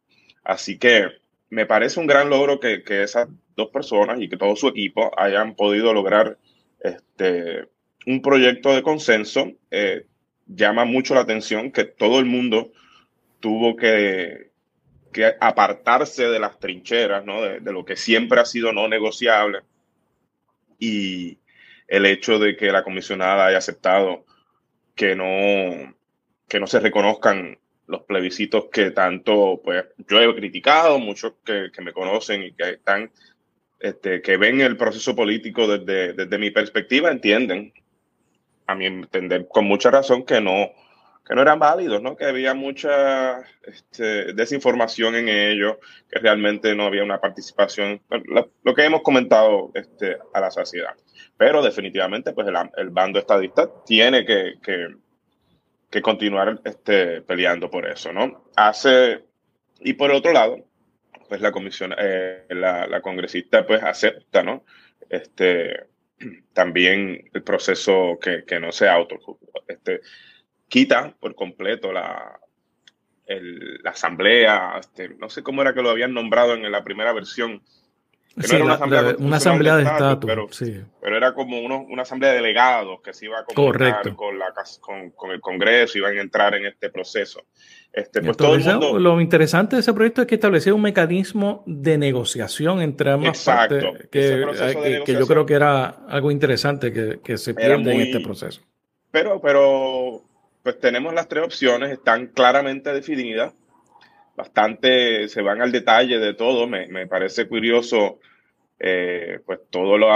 Así 0.44 0.78
que 0.78 1.08
me 1.48 1.66
parece 1.66 1.98
un 1.98 2.06
gran 2.06 2.30
logro 2.30 2.60
que, 2.60 2.84
que, 2.84 3.02
esas 3.02 3.26
dos 3.56 3.70
personas 3.70 4.20
y 4.20 4.28
que 4.28 4.36
todo 4.36 4.54
su 4.54 4.68
equipo 4.68 5.10
hayan 5.18 5.56
podido 5.56 5.92
lograr 5.92 6.38
este, 6.78 7.66
un 8.06 8.22
proyecto 8.22 8.72
de 8.72 8.82
consenso. 8.84 9.50
Eh, 9.72 10.06
llama 10.46 10.84
mucho 10.84 11.14
la 11.14 11.22
atención 11.22 11.72
que 11.72 11.82
todo 11.82 12.20
el 12.20 12.26
mundo 12.26 12.70
tuvo 13.40 13.74
que, 13.74 14.49
que 15.12 15.34
apartarse 15.40 16.28
de 16.28 16.38
las 16.38 16.58
trincheras, 16.58 17.24
¿no? 17.24 17.42
de, 17.42 17.60
lo 17.72 17.84
que 17.84 17.96
siempre 17.96 18.40
ha 18.40 18.44
sido 18.44 18.72
no 18.72 18.88
negociable. 18.88 19.60
Y 20.78 21.38
el 21.88 22.06
hecho 22.06 22.38
de 22.38 22.56
que 22.56 22.72
la 22.72 22.84
comisionada 22.84 23.46
haya 23.46 23.58
aceptado 23.58 24.24
que 24.94 25.14
no, 25.16 25.94
que 26.48 26.60
no 26.60 26.66
se 26.66 26.80
reconozcan 26.80 27.58
los 27.86 28.02
plebiscitos 28.02 28.66
que 28.72 28.92
tanto 28.92 29.60
pues 29.64 29.84
yo 30.08 30.20
he 30.20 30.34
criticado, 30.36 30.98
muchos 30.98 31.34
que, 31.44 31.70
que 31.74 31.82
me 31.82 31.92
conocen 31.92 32.44
y 32.44 32.52
que 32.52 32.70
están, 32.70 33.10
este, 33.80 34.22
que 34.22 34.36
ven 34.36 34.60
el 34.60 34.76
proceso 34.76 35.16
político 35.16 35.66
desde, 35.66 36.12
desde 36.12 36.38
mi 36.38 36.50
perspectiva, 36.50 37.10
entienden, 37.10 37.72
a 38.66 38.74
mi 38.76 38.86
entender, 38.86 39.48
con 39.48 39.64
mucha 39.64 39.90
razón 39.90 40.24
que 40.24 40.40
no, 40.40 40.70
que 41.30 41.36
no 41.36 41.42
eran 41.42 41.60
válidos, 41.60 42.02
¿no? 42.02 42.16
que 42.16 42.24
había 42.24 42.54
mucha 42.54 43.38
este, 43.62 44.32
desinformación 44.32 45.14
en 45.14 45.28
ellos, 45.28 45.76
que 46.10 46.18
realmente 46.18 46.74
no 46.74 46.86
había 46.86 47.04
una 47.04 47.20
participación, 47.20 48.02
lo, 48.64 48.74
que 48.74 48.84
hemos 48.84 49.02
comentado 49.02 49.70
este, 49.74 50.18
a 50.34 50.40
la 50.40 50.50
sociedad. 50.50 50.90
Pero 51.36 51.62
definitivamente 51.62 52.32
pues 52.32 52.48
el, 52.48 52.90
bando 52.90 53.20
estadista 53.20 53.70
tiene 53.86 54.26
que, 54.26 54.54
que 55.88 56.02
continuar 56.02 56.60
este, 56.64 57.22
peleando 57.22 57.70
por 57.70 57.86
eso, 57.86 58.12
¿no? 58.12 58.50
Hace, 58.56 59.22
y 59.78 59.92
por 59.92 60.10
otro 60.10 60.32
lado, 60.32 60.56
pues 61.28 61.40
la 61.40 61.52
comisión, 61.52 61.94
eh, 61.96 62.44
la, 62.48 63.00
congresista 63.02 63.64
pues 63.64 63.80
acepta, 63.84 64.42
¿no? 64.42 64.64
Este, 65.08 65.86
también 66.52 67.30
el 67.32 67.44
proceso 67.44 68.18
que, 68.20 68.42
que 68.44 68.58
no 68.58 68.72
sea 68.72 68.94
auto, 68.94 69.16
este, 69.68 70.00
quita 70.70 71.14
por 71.20 71.34
completo 71.34 71.92
la, 71.92 72.40
el, 73.26 73.82
la 73.82 73.90
asamblea, 73.90 74.78
este, 74.80 75.10
no 75.10 75.28
sé 75.28 75.42
cómo 75.42 75.60
era 75.60 75.74
que 75.74 75.82
lo 75.82 75.90
habían 75.90 76.14
nombrado 76.14 76.54
en 76.54 76.72
la 76.72 76.82
primera 76.82 77.12
versión, 77.12 77.60
que 78.34 78.46
sí, 78.46 78.52
no 78.52 78.56
era 78.56 78.64
una 78.64 78.74
asamblea, 78.74 79.02
la, 79.02 79.16
una 79.18 79.36
asamblea 79.36 79.76
de 79.76 79.82
estatus, 79.82 80.26
pero, 80.26 80.46
sí. 80.50 80.80
pero, 81.02 81.16
era 81.16 81.34
como 81.34 81.60
uno, 81.60 81.84
una 81.90 82.02
asamblea 82.02 82.30
de 82.30 82.36
delegados 82.36 83.00
que 83.02 83.12
se 83.12 83.26
iba 83.26 83.40
a 83.40 83.44
comunicar 83.44 84.14
con, 84.14 84.38
la, 84.38 84.54
con, 84.80 85.10
con, 85.10 85.32
el 85.32 85.40
Congreso, 85.40 85.98
iban 85.98 86.16
a 86.16 86.20
entrar 86.20 86.54
en 86.54 86.64
este 86.64 86.90
proceso. 86.90 87.42
Este, 87.92 88.22
pues 88.22 88.36
todo 88.36 88.54
el 88.54 88.62
mundo... 88.62 88.98
Lo 89.00 89.20
interesante 89.20 89.74
de 89.74 89.80
ese 89.80 89.92
proyecto 89.92 90.20
es 90.20 90.28
que 90.28 90.36
establecía 90.36 90.72
un 90.72 90.82
mecanismo 90.82 91.64
de 91.66 91.98
negociación 91.98 92.80
entre 92.80 93.10
ambas 93.10 93.36
Exacto, 93.36 93.80
partes, 93.80 94.08
que, 94.10 94.46
que, 94.80 95.02
que, 95.04 95.12
yo 95.12 95.26
creo 95.26 95.44
que 95.44 95.54
era 95.54 95.86
algo 96.08 96.30
interesante 96.30 96.92
que, 96.92 97.18
que 97.22 97.36
se 97.36 97.52
pierde 97.52 97.78
muy, 97.78 97.94
en 97.94 98.00
este 98.02 98.20
proceso. 98.20 98.62
Pero, 99.10 99.40
pero, 99.40 100.22
pues 100.62 100.78
tenemos 100.78 101.14
las 101.14 101.28
tres 101.28 101.44
opciones, 101.44 101.90
están 101.90 102.28
claramente 102.28 102.92
definidas 102.92 103.54
bastante, 104.36 105.28
se 105.28 105.42
van 105.42 105.60
al 105.60 105.72
detalle 105.72 106.18
de 106.18 106.34
todo. 106.34 106.66
Me, 106.66 106.86
me 106.88 107.06
parece 107.06 107.46
curioso, 107.48 108.20
eh, 108.78 109.40
pues 109.44 109.60
todo 109.70 109.98
lo, 109.98 110.08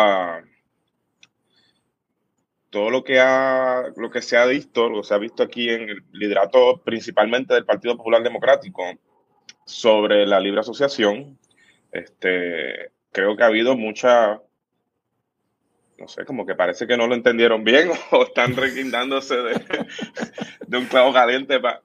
todo 2.70 2.90
lo 2.90 3.04
que 3.04 3.20
ha, 3.20 3.84
lo 3.96 4.10
que 4.10 4.22
se 4.22 4.36
ha 4.36 4.46
visto, 4.46 4.88
lo 4.88 5.02
que 5.02 5.08
se 5.08 5.14
ha 5.14 5.18
visto 5.18 5.42
aquí 5.42 5.68
en 5.70 5.88
el 5.88 6.04
liderato 6.12 6.82
principalmente 6.84 7.54
del 7.54 7.66
Partido 7.66 7.96
Popular 7.96 8.22
Democrático 8.22 8.82
sobre 9.64 10.26
la 10.26 10.40
libre 10.40 10.60
asociación. 10.60 11.38
Este, 11.92 12.90
creo 13.12 13.36
que 13.36 13.44
ha 13.44 13.46
habido 13.46 13.76
mucha, 13.76 14.40
no 15.98 16.08
sé, 16.08 16.24
como 16.24 16.44
que 16.46 16.54
parece 16.54 16.86
que 16.86 16.96
no 16.96 17.06
lo 17.06 17.14
entendieron 17.14 17.64
bien 17.64 17.90
o 18.10 18.24
están 18.24 18.56
reguindándose 18.56 19.36
de, 19.36 20.76
un 20.76 20.86
clavo 20.86 21.12
caliente 21.12 21.60
para 21.60 21.82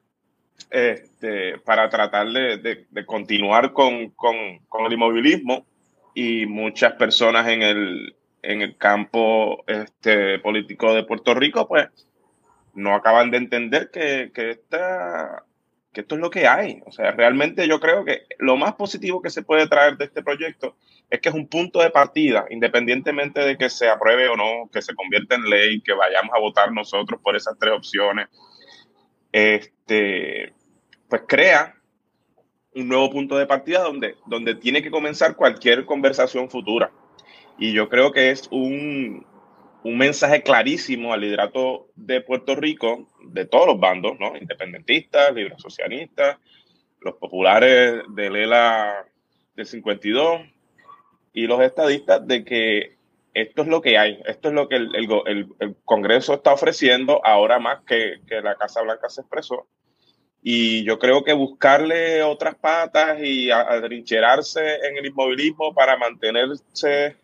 este, 0.70 1.58
para 1.60 1.90
tratar 1.90 2.28
de, 2.28 2.86
de, 2.90 3.06
continuar 3.06 3.74
con, 3.74 4.10
con, 4.12 4.60
con, 4.68 4.86
el 4.86 4.94
inmovilismo. 4.94 5.66
Y 6.14 6.46
muchas 6.46 6.94
personas 6.94 7.48
en 7.48 7.62
el, 7.62 8.16
en 8.42 8.62
el 8.62 8.78
campo 8.78 9.64
este, 9.68 10.40
político 10.40 10.94
de 10.94 11.04
Puerto 11.04 11.34
Rico, 11.34 11.68
pues 11.68 11.88
no 12.74 12.94
acaban 12.94 13.32
de 13.32 13.38
entender 13.38 13.90
que, 13.92 14.32
que, 14.34 14.52
esta, 14.52 15.44
que 15.94 16.02
esto 16.02 16.16
es 16.16 16.22
lo 16.22 16.30
que 16.30 16.48
hay. 16.48 16.82
O 16.86 16.92
sea, 16.92 17.12
realmente 17.12 17.68
yo 17.68 17.80
creo 17.80 18.06
que 18.06 18.24
lo 18.38 18.58
más 18.58 18.76
positivo 18.76 19.22
que 19.22 19.30
se 19.30 19.44
puede 19.44 19.68
traer 19.68 19.98
de 19.98 20.06
este 20.06 20.22
proyecto 20.22 20.76
es 21.10 21.20
que 21.20 21.30
es 21.30 21.36
un 21.36 21.48
punto 21.48 21.82
de 21.82 21.90
partida, 21.90 22.46
independientemente 22.50 23.42
de 23.42 23.58
que 23.58 23.70
se 23.70 23.90
apruebe 23.90 24.28
o 24.30 24.36
no, 24.36 24.70
que 24.72 24.82
se 24.82 24.94
convierta 24.94 25.36
en 25.36 25.50
ley, 25.50 25.82
que 25.82 25.94
vayamos 25.94 26.32
a 26.36 26.40
votar 26.40 26.72
nosotros 26.72 27.20
por 27.22 27.36
esas 27.36 27.58
tres 27.60 27.74
opciones. 27.74 28.28
Este, 29.32 30.54
pues 31.08 31.24
crea 31.28 31.76
un 32.76 32.88
nuevo 32.88 33.10
punto 33.10 33.38
de 33.38 33.48
partida 33.48 33.82
donde, 33.82 34.16
donde 34.28 34.56
tiene 34.56 34.84
que 34.84 34.92
comenzar 34.92 35.36
cualquier 35.36 35.86
conversación 35.86 36.50
futura. 36.50 36.92
Y 37.58 37.74
yo 37.74 37.90
creo 37.90 38.12
que 38.12 38.30
es 38.30 38.48
un, 38.52 39.26
un 39.84 39.98
mensaje 39.98 40.42
clarísimo 40.44 41.14
al 41.14 41.22
liderato 41.22 41.88
de 41.96 42.22
Puerto 42.22 42.56
Rico, 42.56 43.08
de 43.24 43.46
todos 43.46 43.68
los 43.68 43.80
bandos, 43.80 44.20
¿no? 44.20 44.36
Independentistas, 44.36 45.34
libre 45.34 45.56
socialistas, 45.58 46.38
los 47.00 47.16
populares 47.16 48.04
del 48.10 48.36
ELA 48.36 49.06
del 49.56 49.66
52 49.66 50.42
y 51.34 51.48
los 51.48 51.62
estadistas 51.62 52.26
de 52.28 52.44
que 52.44 52.98
esto 53.34 53.62
es 53.62 53.68
lo 53.68 53.82
que 53.82 53.98
hay, 53.98 54.20
esto 54.26 54.50
es 54.50 54.54
lo 54.54 54.68
que 54.68 54.76
el, 54.76 54.96
el, 54.96 55.48
el 55.60 55.76
Congreso 55.86 56.34
está 56.34 56.54
ofreciendo 56.54 57.26
ahora 57.26 57.60
más 57.60 57.84
que, 57.86 58.20
que 58.28 58.42
la 58.42 58.56
Casa 58.56 58.82
Blanca 58.82 59.10
se 59.10 59.22
expresó 59.22 59.68
y 60.42 60.84
yo 60.86 61.00
creo 61.00 61.24
que 61.24 61.34
buscarle 61.34 62.24
otras 62.24 62.56
patas 62.56 63.20
y 63.22 63.52
atrincherarse 63.52 64.76
en 64.88 64.98
el 64.98 65.08
inmovilismo 65.08 65.74
para 65.74 65.98
mantenerse 65.98 67.18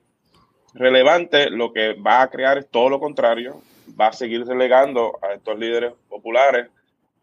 relevante, 0.76 1.50
lo 1.50 1.72
que 1.74 1.94
va 1.94 2.22
a 2.22 2.30
crear 2.30 2.58
es 2.58 2.70
todo 2.70 2.90
lo 2.90 3.00
contrario, 3.00 3.62
va 4.00 4.08
a 4.08 4.14
seguir 4.14 4.46
relegando 4.46 5.18
a 5.22 5.34
estos 5.34 5.58
líderes 5.58 5.94
populares 6.10 6.68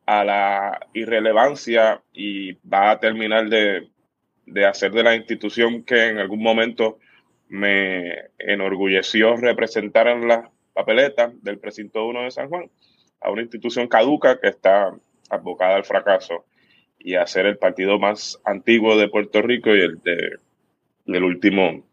a 0.06 0.25
la 0.25 0.87
irrelevancia 0.94 2.02
y 2.12 2.54
va 2.66 2.90
a 2.90 2.99
terminar 2.99 3.49
de, 3.49 3.88
de 4.47 4.66
hacer 4.66 4.92
de 4.92 5.02
la 5.02 5.14
institución 5.14 5.85
que 5.85 6.09
en 6.09 6.18
algún 6.18 6.42
momento 6.42 6.99
me 7.49 8.30
enorgulleció 8.38 9.37
representar 9.37 10.09
en 10.09 10.26
las 10.26 10.49
papeletas 10.73 11.30
del 11.42 11.59
precinto 11.59 12.06
1 12.06 12.23
de 12.23 12.30
San 12.30 12.49
Juan, 12.49 12.71
a 13.21 13.30
una 13.30 13.42
institución 13.42 13.87
caduca 13.87 14.40
que 14.40 14.49
está 14.49 14.94
abocada 15.28 15.76
al 15.76 15.85
fracaso 15.85 16.44
y 16.99 17.14
a 17.16 17.26
ser 17.26 17.47
el 17.47 17.59
partido 17.59 17.99
más 17.99 18.40
antiguo 18.44 18.97
de 18.97 19.09
Puerto 19.09 19.42
Rico 19.42 19.75
y 19.75 19.80
el, 19.80 19.99
de, 20.02 20.37
el 21.06 21.25
último 21.25 21.85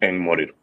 en 0.00 0.18
morir. 0.18 0.54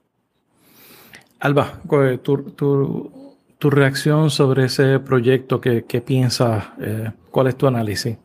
Alba, 1.42 1.82
tu, 2.22 2.52
tu, 2.52 3.12
tu 3.58 3.70
reacción 3.72 4.30
sobre 4.30 4.66
ese 4.66 5.00
proyecto, 5.00 5.60
¿qué, 5.60 5.86
qué 5.86 6.00
piensas? 6.00 6.66
Eh, 6.80 7.12
¿Cuál 7.32 7.48
es 7.48 7.56
tu 7.56 7.66
análisis? 7.66 8.16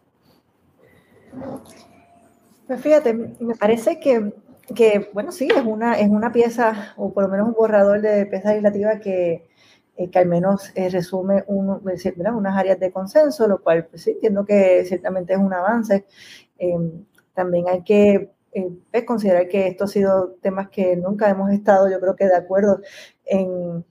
Pues 2.66 2.78
fíjate, 2.78 3.14
me 3.14 3.54
parece 3.54 3.98
que, 4.00 4.34
que, 4.74 5.08
bueno, 5.14 5.32
sí, 5.32 5.48
es 5.48 5.64
una, 5.64 5.98
es 5.98 6.10
una 6.10 6.30
pieza, 6.30 6.92
o 6.98 7.10
por 7.14 7.24
lo 7.24 7.30
menos 7.30 7.48
un 7.48 7.54
borrador 7.54 8.02
de 8.02 8.26
pieza 8.26 8.50
legislativa 8.50 9.00
que, 9.00 9.48
eh, 9.96 10.10
que 10.10 10.18
al 10.18 10.26
menos 10.26 10.70
eh, 10.74 10.90
resume 10.90 11.42
un, 11.46 11.70
unas 11.70 12.56
áreas 12.56 12.78
de 12.78 12.92
consenso, 12.92 13.48
lo 13.48 13.62
cual 13.62 13.86
pues, 13.86 14.02
sí, 14.02 14.10
entiendo 14.10 14.44
que 14.44 14.84
ciertamente 14.84 15.32
es 15.32 15.38
un 15.38 15.54
avance. 15.54 16.04
Eh, 16.58 16.76
también 17.32 17.64
hay 17.66 17.82
que 17.82 18.35
pues, 18.90 19.04
considerar 19.04 19.48
que 19.48 19.68
estos 19.68 19.90
han 19.90 19.92
sido 19.92 20.30
temas 20.42 20.68
que 20.70 20.96
nunca 20.96 21.28
hemos 21.28 21.50
estado, 21.50 21.90
yo 21.90 22.00
creo 22.00 22.16
que 22.16 22.26
de 22.26 22.36
acuerdo 22.36 22.80
en, 23.24 23.84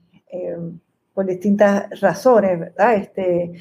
por 1.14 1.24
distintas 1.24 1.98
razones, 2.00 2.60
¿verdad? 2.60 2.94
Este, 2.96 3.52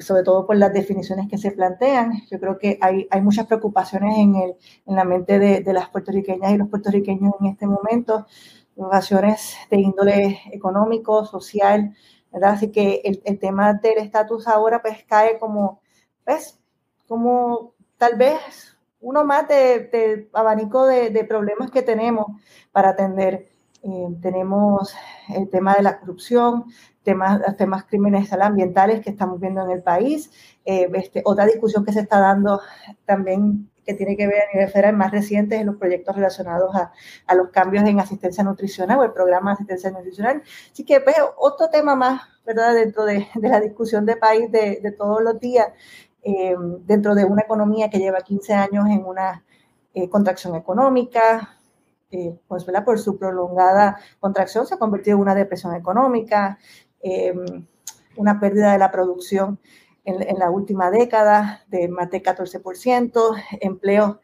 sobre 0.00 0.22
todo 0.22 0.46
por 0.46 0.56
las 0.56 0.72
definiciones 0.72 1.28
que 1.30 1.38
se 1.38 1.50
plantean. 1.52 2.12
Yo 2.30 2.38
creo 2.38 2.58
que 2.58 2.78
hay, 2.82 3.08
hay 3.10 3.22
muchas 3.22 3.46
preocupaciones 3.46 4.18
en, 4.18 4.36
el, 4.36 4.54
en 4.86 4.96
la 4.96 5.04
mente 5.04 5.38
de, 5.38 5.60
de 5.60 5.72
las 5.72 5.88
puertorriqueñas 5.88 6.52
y 6.52 6.58
los 6.58 6.68
puertorriqueños 6.68 7.32
en 7.40 7.46
este 7.46 7.66
momento 7.66 8.26
innovaciones 8.76 9.56
de 9.70 9.78
índole 9.78 10.40
económico, 10.52 11.24
social, 11.24 11.94
¿verdad? 12.32 12.50
Así 12.50 12.70
que 12.70 13.00
el, 13.04 13.22
el 13.24 13.38
tema 13.38 13.74
del 13.74 13.98
estatus 13.98 14.46
ahora 14.46 14.82
pues 14.82 15.04
cae 15.04 15.38
como, 15.38 15.80
pues, 16.24 16.58
como 17.08 17.74
tal 17.98 18.16
vez 18.16 18.69
uno 19.00 19.24
más 19.24 19.48
de, 19.48 19.88
de 19.92 20.28
abanico 20.32 20.86
de, 20.86 21.10
de, 21.10 21.24
problemas 21.24 21.70
que 21.70 21.82
tenemos 21.82 22.26
para 22.72 22.90
atender. 22.90 23.48
Eh, 23.82 24.08
tenemos 24.20 24.94
el 25.34 25.48
tema 25.48 25.74
de 25.74 25.82
la 25.82 25.98
corrupción, 25.98 26.66
temas, 27.02 27.40
temas 27.56 27.84
crímenes 27.84 28.30
ambientales 28.32 29.00
que 29.00 29.10
estamos 29.10 29.40
viendo 29.40 29.64
en 29.64 29.70
el 29.70 29.82
país, 29.82 30.30
eh, 30.66 30.90
este, 30.94 31.22
otra 31.24 31.46
discusión 31.46 31.84
que 31.84 31.92
se 31.92 32.00
está 32.00 32.20
dando 32.20 32.60
también 33.06 33.70
que 33.84 33.94
tiene 33.94 34.16
que 34.16 34.26
ver 34.26 34.42
a 34.42 34.52
nivel 34.54 34.68
federal 34.68 34.96
más 34.96 35.10
recientes 35.10 35.58
en 35.58 35.66
los 35.66 35.76
proyectos 35.76 36.14
relacionados 36.14 36.74
a, 36.76 36.92
a 37.26 37.34
los 37.34 37.48
cambios 37.48 37.84
en 37.84 37.98
asistencia 37.98 38.44
nutricional 38.44 38.98
o 38.98 39.04
el 39.04 39.12
programa 39.12 39.50
de 39.50 39.54
asistencia 39.54 39.90
nutricional. 39.90 40.42
Así 40.70 40.84
que 40.84 41.00
pues, 41.00 41.16
otro 41.38 41.70
tema 41.70 41.96
más, 41.96 42.22
¿verdad? 42.44 42.74
Dentro 42.74 43.04
de, 43.04 43.26
de 43.34 43.48
la 43.48 43.60
discusión 43.60 44.04
de 44.04 44.16
país 44.16 44.52
de, 44.52 44.80
de 44.82 44.92
todos 44.92 45.22
los 45.22 45.40
días, 45.40 45.68
eh, 46.22 46.54
dentro 46.84 47.14
de 47.14 47.24
una 47.24 47.42
economía 47.42 47.88
que 47.88 47.98
lleva 47.98 48.20
15 48.20 48.52
años 48.54 48.86
en 48.88 49.04
una 49.04 49.44
eh, 49.94 50.08
contracción 50.08 50.54
económica, 50.54 51.58
eh, 52.10 52.38
pues 52.46 52.66
¿verdad? 52.66 52.84
por 52.84 52.98
su 52.98 53.18
prolongada 53.18 53.98
contracción 54.18 54.66
se 54.66 54.74
ha 54.74 54.78
convertido 54.78 55.16
en 55.16 55.22
una 55.22 55.34
depresión 55.34 55.74
económica, 55.74 56.58
una 58.16 58.38
pérdida 58.38 58.72
de 58.72 58.78
la 58.78 58.90
producción 58.90 59.58
en, 60.04 60.38
la 60.38 60.50
última 60.50 60.90
década 60.90 61.64
de 61.68 61.88
más 61.88 62.10
de 62.10 62.22
14%, 62.22 63.42
empleos 63.60 64.18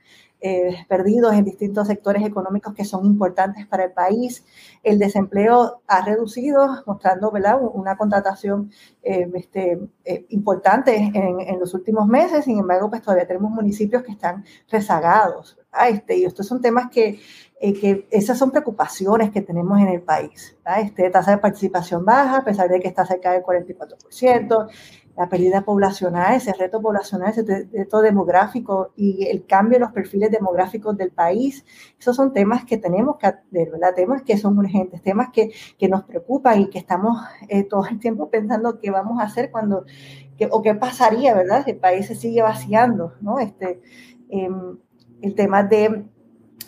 eh, 0.49 0.87
perdidos 0.89 1.35
en 1.35 1.45
distintos 1.45 1.89
sectores 1.89 2.25
económicos 2.25 2.73
que 2.73 2.85
son 2.85 3.05
importantes 3.05 3.67
para 3.67 3.83
el 3.83 3.91
país. 3.91 4.45
El 4.85 5.01
desempleo 5.01 5.83
ha 5.89 6.05
reducido, 6.05 6.85
mostrando 6.87 7.33
¿verdad? 7.33 7.59
una 7.61 7.97
contratación 7.97 8.71
eh, 9.03 9.29
este, 9.35 9.81
eh, 10.05 10.25
importante 10.29 10.95
en, 10.95 11.41
en, 11.41 11.59
los 11.59 11.75
últimos 11.75 12.07
meses. 12.07 12.45
Sin 12.45 12.61
embargo, 12.61 12.89
pues 12.89 13.03
todavía 13.03 13.27
tenemos 13.27 13.51
municipios 13.51 14.05
que 14.05 14.13
están 14.13 14.45
rezagados. 14.71 15.59
Este, 15.89 16.17
y 16.19 16.25
estos 16.25 16.47
son 16.47 16.61
temas 16.61 16.91
que, 16.93 17.19
que 17.61 18.07
esas 18.13 18.39
son 18.39 18.53
preocupaciones 18.53 19.33
que 19.33 19.43
tenemos 19.43 19.81
en 19.81 19.89
el 19.89 20.03
país. 20.03 20.57
Este, 20.79 21.11
tasa 21.11 21.33
de 21.33 21.39
participación 21.39 22.05
baja, 22.05 22.39
a 22.39 22.45
pesar 22.45 22.69
de 22.69 22.79
que 22.79 22.87
está 22.87 23.05
cerca 23.05 23.33
del 23.33 23.43
44%, 23.43 24.69
la 25.17 25.29
pérdida 25.29 25.63
poblacional, 25.63 26.35
ese 26.35 26.53
reto 26.53 26.83
poblacional, 26.83 27.31
ese 27.31 27.69
reto 27.73 28.03
demográfico 28.03 28.93
y 28.97 29.27
el 29.27 29.47
cambio 29.47 29.77
en 29.77 29.83
los 29.83 29.93
perfiles 29.93 30.31
demográficos 30.31 30.97
del 30.97 31.11
país. 31.11 31.65
Esos 31.99 32.17
son 32.17 32.33
temas 32.33 32.65
que 32.65 32.77
tenemos 32.77 33.17
que 33.17 33.27
atender, 33.27 33.71
¿verdad? 33.71 33.95
Temas 33.95 34.23
que 34.23 34.37
son 34.37 34.59
urgentes, 34.59 35.03
temas 35.03 35.31
que, 35.33 35.53
que 35.79 35.89
nos 35.89 36.05
preocupan 36.05 36.61
y 36.61 36.69
que 36.69 36.79
estamos 36.79 37.19
eh, 37.49 37.65
todo 37.65 37.87
el 37.87 37.99
tiempo 37.99 38.29
pensando 38.29 38.79
qué 38.79 38.91
vamos 38.91 39.21
a 39.21 39.25
hacer 39.25 39.51
cuando, 39.51 39.87
o 40.51 40.63
qué 40.63 40.75
pasaría, 40.75 41.35
¿verdad? 41.35 41.65
Si 41.65 41.71
el 41.71 41.79
país 41.79 42.07
se 42.07 42.15
sigue 42.15 42.43
vaciando, 42.43 43.15
¿no? 43.21 43.39
Este, 43.39 43.81
em, 44.29 44.79
el 45.23 45.35
tema 45.35 45.63
de 45.63 46.05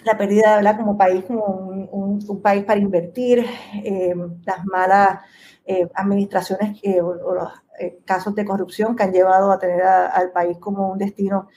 la 0.05 0.17
pérdida, 0.17 0.57
¿verdad? 0.57 0.79
Como 0.79 0.97
país, 0.97 1.25
como 1.25 1.45
un, 1.45 2.19
un, 2.27 2.43
país 2.43 2.65
para 2.65 2.81
invertir, 2.81 3.45
em, 3.85 4.41
las 4.47 4.65
malas 4.65 5.21
eh, 5.67 5.87
administraciones 5.95 6.79
eh, 6.83 7.03
o, 7.03 7.35
los 7.35 7.53
eh, 7.79 7.99
casos 8.05 8.35
de 8.35 8.45
corrupción 8.45 8.97
que 8.97 9.03
han 9.03 9.13
llevado 9.13 9.51
a 9.51 9.59
tener 9.59 9.83
al 9.83 10.33
país 10.33 10.59
como 10.59 10.91
un 10.91 10.99
destino 10.99 11.49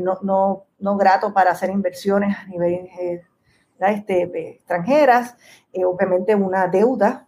no, 0.00 0.18
no, 0.22 0.64
no, 0.78 0.96
grato 0.96 1.32
para 1.32 1.50
hacer 1.50 1.70
inversiones 1.70 2.36
a 2.36 2.46
nivel 2.46 2.88
este, 3.78 4.50
extranjeras, 4.50 5.36
obviamente 5.84 6.34
una 6.34 6.66
deuda 6.66 7.25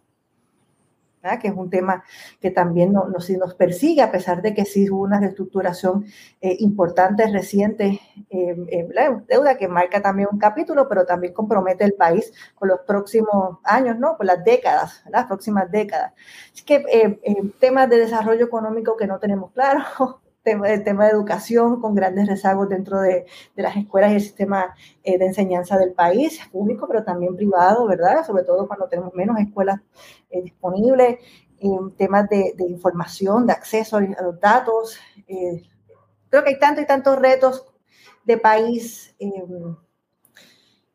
que 1.41 1.49
es 1.49 1.53
un 1.55 1.69
tema 1.69 2.03
que 2.39 2.51
también 2.51 2.93
nos, 2.93 3.55
persigue, 3.55 4.01
a 4.01 4.11
pesar 4.11 4.41
de 4.41 4.53
que 4.53 4.65
sí 4.65 4.89
hubo 4.89 5.03
una 5.03 5.19
reestructuración 5.19 6.05
eh, 6.41 6.55
importante, 6.59 7.27
reciente, 7.27 7.99
eh, 8.29 8.87
deuda 9.27 9.57
que 9.57 9.67
marca 9.67 10.01
también 10.01 10.29
un 10.31 10.39
capítulo, 10.39 10.87
pero 10.87 11.05
también 11.05 11.33
compromete 11.33 11.83
el 11.83 11.93
país 11.93 12.31
por 12.57 12.69
los 12.69 12.79
próximos 12.87 13.57
años, 13.63 13.97
¿no? 13.99 14.15
por 14.15 14.25
las 14.25 14.43
décadas, 14.43 15.03
las 15.09 15.25
próximas 15.25 15.69
décadas. 15.69 16.13
Así 16.53 16.63
que 16.63 16.83
eh, 16.91 17.19
temas 17.59 17.89
de 17.89 17.97
desarrollo 17.97 18.45
económico 18.45 18.95
que 18.95 19.07
no 19.07 19.19
tenemos 19.19 19.51
claro, 19.51 20.21
el 20.43 20.83
tema 20.83 21.05
de 21.05 21.11
educación 21.11 21.81
con 21.81 21.93
grandes 21.95 22.27
rezagos 22.27 22.69
dentro 22.69 23.01
de, 23.01 23.25
de 23.55 23.63
las 23.63 23.75
escuelas 23.75 24.11
y 24.11 24.15
el 24.15 24.21
sistema 24.21 24.73
eh, 25.03 25.17
de 25.17 25.25
enseñanza 25.25 25.77
del 25.77 25.93
país, 25.93 26.39
público, 26.51 26.87
pero 26.87 27.03
también 27.03 27.35
privado, 27.35 27.85
¿verdad? 27.87 28.25
Sobre 28.25 28.43
todo 28.43 28.67
cuando 28.67 28.87
tenemos 28.87 29.13
menos 29.13 29.37
escuelas 29.39 29.81
eh, 30.29 30.41
disponibles, 30.41 31.19
temas 31.97 32.29
de, 32.29 32.53
de, 32.55 32.63
información, 32.69 33.45
de 33.45 33.51
acceso 33.51 33.97
a 33.97 34.01
los 34.01 34.39
datos. 34.39 34.97
Eh, 35.27 35.61
creo 36.29 36.43
que 36.43 36.51
hay 36.51 36.59
tantos 36.59 36.83
y 36.83 36.87
tantos 36.87 37.19
retos 37.19 37.65
de 38.23 38.37
país, 38.37 39.15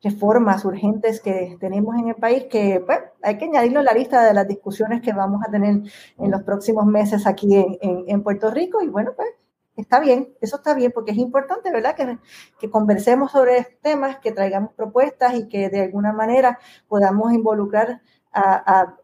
reformas 0.05 0.65
urgentes 0.65 1.21
que 1.21 1.57
tenemos 1.59 1.97
en 1.97 2.09
el 2.09 2.15
país 2.15 2.45
que 2.51 2.79
bueno, 2.79 3.05
hay 3.23 3.39
que 3.39 3.47
añadirlo 3.47 3.81
a 3.81 3.83
la 3.83 3.95
lista 3.95 4.23
de 4.23 4.35
las 4.35 4.47
discusiones 4.47 5.01
que 5.01 5.13
vamos 5.13 5.41
a 5.47 5.51
tener 5.51 5.81
en 6.19 6.31
los 6.31 6.43
próximos 6.43 6.87
meses 6.87 7.27
aquí 7.27 7.57
en, 7.57 8.05
en, 8.07 8.23
Puerto 8.23 8.51
Rico 8.51 8.83
y 8.83 8.89
bueno, 8.89 9.13
pues 9.17 9.29
está 9.77 9.99
bien, 10.01 10.35
eso 10.41 10.57
está 10.57 10.75
bien, 10.75 10.93
porque 10.93 11.13
es 11.13 11.19
importante, 11.19 11.73
¿verdad? 11.73 11.97
Que, 11.97 12.19
que 12.61 12.71
conversemos 12.71 13.33
sobre 13.33 13.79
temas, 13.83 14.19
que 14.19 14.31
traigamos 14.31 14.73
propuestas 14.75 15.35
y 15.35 15.49
que 15.49 15.71
de 15.71 15.83
alguna 15.83 16.13
manera 16.13 16.59
podamos 16.87 17.33
involucrar 17.33 18.03
a 18.33 18.97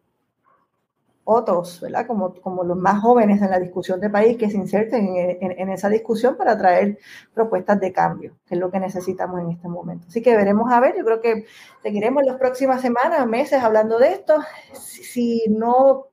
otros, 1.30 1.80
¿verdad? 1.80 2.06
Como, 2.06 2.34
como 2.40 2.64
los 2.64 2.76
más 2.76 3.00
jóvenes 3.00 3.40
en 3.40 3.50
la 3.50 3.60
discusión 3.60 4.00
de 4.00 4.10
país, 4.10 4.36
que 4.36 4.50
se 4.50 4.56
inserten 4.56 5.14
en, 5.16 5.70
esa 5.70 5.88
discusión 5.88 6.36
para 6.36 6.58
traer 6.58 6.98
propuestas 7.32 7.78
de 7.80 7.92
cambio, 7.92 8.36
que 8.46 8.54
es 8.54 8.60
lo 8.60 8.70
que 8.70 8.80
necesitamos 8.80 9.40
en 9.40 9.50
este 9.50 9.68
momento. 9.68 10.06
Así 10.08 10.22
que 10.22 10.36
veremos 10.36 10.72
a 10.72 10.80
ver, 10.80 10.96
yo 10.96 11.04
creo 11.04 11.20
que 11.20 11.46
seguiremos 11.82 12.24
las 12.24 12.36
próximas 12.36 12.80
semanas, 12.80 13.26
meses 13.26 13.62
hablando 13.62 13.98
de 13.98 14.12
esto. 14.12 14.38
Si, 14.74 15.44
no 15.48 16.06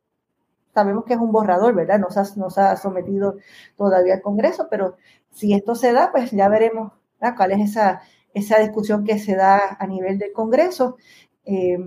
sabemos 0.73 1.05
que 1.05 1.13
es 1.13 1.19
un 1.19 1.31
borrador, 1.31 1.73
¿verdad? 1.73 1.99
Nos 1.99 2.17
ha, 2.17 2.71
ha 2.71 2.77
sometido 2.77 3.37
todavía 3.75 4.15
al 4.15 4.21
Congreso, 4.21 4.67
pero 4.69 4.97
si 5.31 5.53
esto 5.53 5.75
se 5.75 5.93
da, 5.93 6.11
pues 6.11 6.31
ya 6.31 6.47
veremos 6.47 6.93
cuál 7.35 7.53
es 7.53 7.71
esa, 7.71 8.01
esa 8.33 8.59
discusión 8.59 9.03
que 9.03 9.17
se 9.17 9.35
da 9.35 9.77
a 9.79 9.87
nivel 9.87 10.19
del 10.19 10.31
Congreso, 10.31 10.97
eh, 11.45 11.77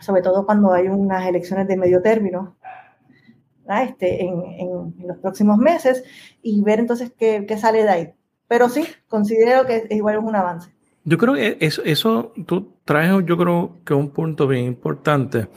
sobre 0.00 0.22
todo 0.22 0.44
cuando 0.46 0.72
hay 0.72 0.88
unas 0.88 1.26
elecciones 1.26 1.68
de 1.68 1.76
medio 1.76 2.02
término 2.02 2.56
este, 3.82 4.24
en, 4.24 4.42
en, 4.58 4.94
los 5.06 5.18
próximos 5.18 5.58
meses, 5.58 6.02
y 6.42 6.62
ver 6.62 6.80
entonces 6.80 7.12
qué, 7.18 7.44
qué 7.46 7.58
sale 7.58 7.82
de 7.82 7.90
ahí. 7.90 8.10
Pero 8.46 8.68
sí, 8.68 8.86
considero 9.08 9.66
que 9.66 9.76
es 9.76 9.90
igual 9.90 10.16
es 10.16 10.24
un 10.24 10.34
avance. 10.34 10.70
Yo 11.04 11.16
creo 11.18 11.34
que 11.34 11.58
eso, 11.60 11.82
eso 11.84 12.32
tú 12.46 12.72
traes, 12.84 13.10
yo 13.24 13.36
creo 13.36 13.76
que 13.84 13.94
un 13.94 14.10
punto 14.10 14.46
bien 14.46 14.64
importante. 14.64 15.48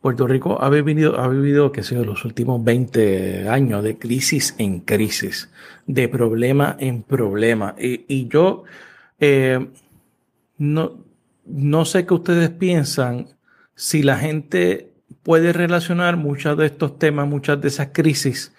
Puerto 0.00 0.26
Rico 0.26 0.62
ha 0.62 0.68
vivido, 0.70 1.18
ha 1.20 1.28
vivido, 1.28 1.72
qué 1.72 1.82
sé 1.82 1.94
yo, 1.94 2.04
los 2.04 2.24
últimos 2.24 2.62
20 2.64 3.48
años 3.48 3.84
de 3.84 3.98
crisis 3.98 4.54
en 4.58 4.80
crisis, 4.80 5.50
de 5.86 6.08
problema 6.08 6.76
en 6.78 7.02
problema. 7.02 7.74
Y, 7.78 8.04
y 8.08 8.28
yo 8.28 8.64
eh, 9.18 9.68
no, 10.58 11.04
no 11.44 11.84
sé 11.84 12.06
qué 12.06 12.14
ustedes 12.14 12.50
piensan 12.50 13.28
si 13.80 14.02
la 14.02 14.18
gente 14.18 14.92
puede 15.22 15.54
relacionar 15.54 16.18
muchos 16.18 16.54
de 16.58 16.66
estos 16.66 16.98
temas, 16.98 17.26
muchas 17.26 17.62
de 17.62 17.68
esas 17.68 17.88
crisis 17.94 18.54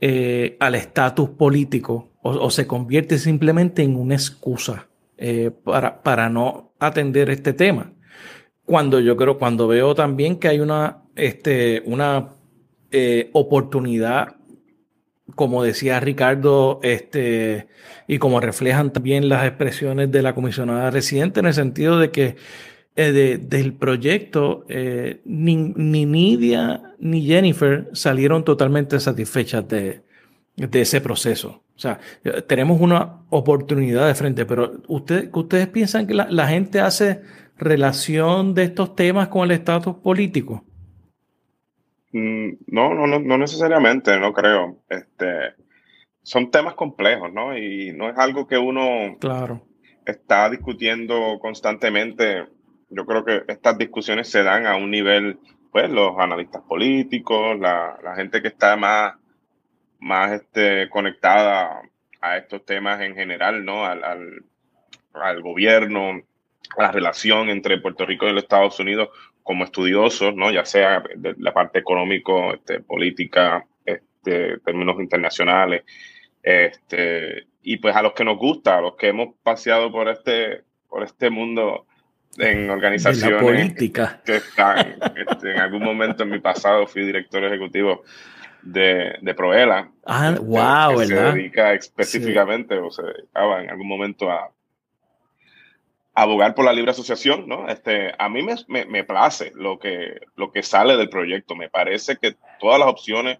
eh, 0.00 0.56
al 0.60 0.76
estatus 0.76 1.30
político 1.30 2.12
o, 2.22 2.48
se 2.48 2.68
convierte 2.68 3.18
simplemente 3.18 3.82
en 3.82 3.96
una 3.96 4.14
excusa 4.14 4.86
eh, 5.18 5.50
para, 5.64 6.00
para 6.04 6.28
no 6.28 6.74
atender 6.78 7.28
este 7.28 7.52
tema. 7.52 7.92
Cuando 8.64 9.00
yo 9.00 9.16
creo, 9.16 9.36
cuando 9.36 9.66
veo 9.66 9.96
también 9.96 10.36
que 10.36 10.46
hay 10.46 10.60
una, 10.60 11.02
este, 11.16 11.82
una 11.84 12.28
eh, 12.92 13.30
oportunidad, 13.32 14.36
como 15.34 15.64
decía 15.64 15.98
Ricardo, 15.98 16.78
este, 16.84 17.66
y 18.06 18.18
como 18.18 18.38
reflejan 18.38 18.92
también 18.92 19.28
las 19.28 19.44
expresiones 19.44 20.12
de 20.12 20.22
la 20.22 20.36
comisionada 20.36 20.92
residente, 20.92 21.40
en 21.40 21.46
el 21.46 21.54
sentido 21.54 21.98
de 21.98 22.12
que 22.12 22.36
eh, 22.96 23.38
del 23.40 23.74
proyecto, 23.74 24.64
ni, 25.24 25.56
ni 25.56 26.06
Nidia 26.06 26.94
ni 26.98 27.22
Jennifer 27.22 27.88
salieron 27.92 28.44
totalmente 28.44 29.00
satisfechas 29.00 29.66
de, 29.68 30.02
de 30.56 30.80
ese 30.80 31.00
proceso. 31.00 31.62
O 31.74 31.78
sea, 31.78 31.98
tenemos 32.46 32.80
una 32.80 33.22
oportunidad 33.30 34.06
de 34.06 34.14
frente, 34.14 34.46
pero 34.46 34.82
usted, 34.88 35.30
¿ustedes 35.32 35.66
piensan 35.68 36.06
que 36.06 36.14
la, 36.14 36.28
la 36.30 36.46
gente 36.46 36.80
hace 36.80 37.22
relación 37.56 38.54
de 38.54 38.64
estos 38.64 38.94
temas 38.94 39.28
con 39.28 39.44
el 39.44 39.52
estatus 39.52 39.96
político? 39.96 40.64
Mm, 42.12 42.50
no, 42.66 42.94
no, 42.94 43.06
no, 43.06 43.18
no 43.18 43.38
necesariamente, 43.38 44.18
no 44.20 44.32
creo. 44.32 44.82
Este, 44.88 45.54
son 46.22 46.50
temas 46.50 46.74
complejos, 46.74 47.32
¿no? 47.32 47.56
Y 47.56 47.92
no 47.92 48.08
es 48.10 48.18
algo 48.18 48.46
que 48.46 48.58
uno 48.58 49.16
claro. 49.18 49.66
está 50.04 50.50
discutiendo 50.50 51.38
constantemente. 51.40 52.44
Yo 52.92 53.06
creo 53.06 53.24
que 53.24 53.42
estas 53.48 53.78
discusiones 53.78 54.28
se 54.28 54.42
dan 54.42 54.66
a 54.66 54.76
un 54.76 54.90
nivel, 54.90 55.38
pues, 55.70 55.90
los 55.90 56.18
analistas 56.18 56.62
políticos, 56.62 57.58
la, 57.58 57.98
la 58.02 58.14
gente 58.14 58.40
que 58.42 58.48
está 58.48 58.76
más 58.76 59.14
más 60.02 60.32
este, 60.32 60.88
conectada 60.90 61.80
a 62.20 62.36
estos 62.36 62.64
temas 62.66 63.00
en 63.00 63.14
general, 63.14 63.64
¿no? 63.64 63.84
Al, 63.84 64.02
al, 65.14 65.42
gobierno, 65.42 66.20
a 66.76 66.82
la 66.82 66.92
relación 66.92 67.48
entre 67.48 67.78
Puerto 67.78 68.04
Rico 68.04 68.26
y 68.26 68.32
los 68.32 68.42
Estados 68.42 68.78
Unidos 68.80 69.10
como 69.44 69.64
estudiosos, 69.64 70.34
¿no? 70.34 70.50
Ya 70.50 70.64
sea 70.64 71.04
de 71.16 71.34
la 71.38 71.52
parte 71.52 71.78
económico, 71.78 72.52
este, 72.52 72.80
política, 72.80 73.64
este, 73.86 74.58
términos 74.58 75.00
internacionales. 75.00 75.84
Este, 76.42 77.46
y 77.62 77.76
pues 77.76 77.94
a 77.94 78.02
los 78.02 78.12
que 78.12 78.24
nos 78.24 78.38
gusta, 78.38 78.78
a 78.78 78.80
los 78.80 78.96
que 78.96 79.08
hemos 79.08 79.36
paseado 79.42 79.92
por 79.92 80.08
este, 80.08 80.64
por 80.88 81.04
este 81.04 81.30
mundo 81.30 81.86
en 82.38 82.70
organizaciones 82.70 83.42
política. 83.42 84.20
que 84.24 84.36
están, 84.36 84.96
este, 85.16 85.52
en 85.52 85.58
algún 85.58 85.82
momento 85.82 86.22
en 86.22 86.30
mi 86.30 86.38
pasado 86.38 86.86
fui 86.86 87.04
director 87.04 87.44
ejecutivo 87.44 88.02
de, 88.62 89.16
de 89.20 89.34
Proela. 89.34 89.90
Ah, 90.06 90.36
wow, 90.40 91.00
este, 91.00 91.14
que 91.14 91.14
¿verdad? 91.14 91.32
Se 91.32 91.38
dedica 91.38 91.72
específicamente 91.74 92.78
o 92.78 92.90
se 92.90 93.02
dedicaba 93.02 93.62
en 93.62 93.70
algún 93.70 93.88
momento 93.88 94.30
a, 94.30 94.50
abogar 96.14 96.54
por 96.54 96.64
la 96.64 96.72
libre 96.72 96.90
asociación, 96.90 97.48
¿no? 97.48 97.68
Este, 97.68 98.12
a 98.18 98.28
mí 98.28 98.42
me, 98.42 98.54
me, 98.68 98.84
me, 98.84 99.04
place 99.04 99.52
lo 99.54 99.78
que, 99.78 100.20
lo 100.36 100.52
que 100.52 100.62
sale 100.62 100.96
del 100.96 101.08
proyecto. 101.08 101.54
Me 101.54 101.68
parece 101.68 102.16
que 102.16 102.36
todas 102.60 102.78
las 102.78 102.88
opciones 102.88 103.38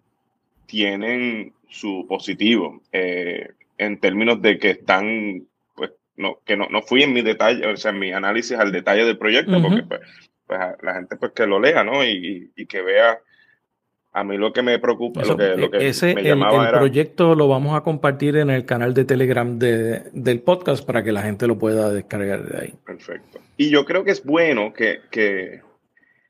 tienen 0.67 1.53
su 1.69 2.07
positivo 2.09 2.81
eh, 2.93 3.51
en 3.79 3.99
términos 3.99 4.41
de 4.41 4.59
que 4.59 4.71
están, 4.71 5.47
no, 6.17 6.41
que 6.45 6.57
no, 6.57 6.69
no 6.69 6.83
fui 6.83 7.03
en 7.03 7.13
mi 7.13 7.23
detalle, 7.23 7.67
o 7.67 7.77
sea, 7.77 7.91
en 7.91 7.99
mi 7.99 8.13
análisis 8.13 8.59
al 8.59 8.73
detalle 8.73 9.05
del 9.05 9.19
proyecto, 9.19 9.53
uh 9.53 9.57
-huh. 9.57 9.63
porque 9.63 9.83
pues, 9.83 10.01
pues, 10.47 10.61
la 10.83 10.95
gente 10.95 11.17
pues 11.17 11.33
que 11.33 11.47
lo 11.47 11.59
lea, 11.59 11.85
¿no? 11.85 12.05
Y, 12.05 12.53
y 12.55 12.67
que 12.67 12.83
vea 12.83 13.19
a 14.15 14.25
mí 14.25 14.37
lo 14.37 14.53
que 14.53 14.61
me 14.63 14.79
preocupa, 14.79 15.23
Eso, 15.23 15.33
lo 15.33 15.39
que, 15.39 15.57
lo 15.57 15.71
que 15.71 15.89
ese, 15.89 16.15
me 16.15 16.23
llamaba 16.23 16.57
el, 16.57 16.61
el 16.61 16.69
era... 16.69 16.79
proyecto 16.79 17.35
lo 17.35 17.49
vamos 17.49 17.75
a 17.75 17.81
compartir 17.81 18.37
en 18.37 18.51
el 18.51 18.67
canal 18.67 18.93
de 18.93 19.07
Telegram 19.07 19.59
de, 19.59 20.03
del 20.13 20.41
podcast 20.41 20.85
para 20.85 21.03
que 21.03 21.13
la 21.13 21.23
gente 21.23 21.47
lo 21.47 21.59
pueda 21.59 21.91
descargar 21.91 22.47
de 22.47 22.59
ahí. 22.61 22.75
Perfecto. 22.85 23.41
Y 23.57 23.71
yo 23.71 23.87
creo 23.87 24.05
que 24.05 24.11
es 24.11 24.23
bueno 24.23 24.75
que, 24.75 25.01
que, 25.11 25.63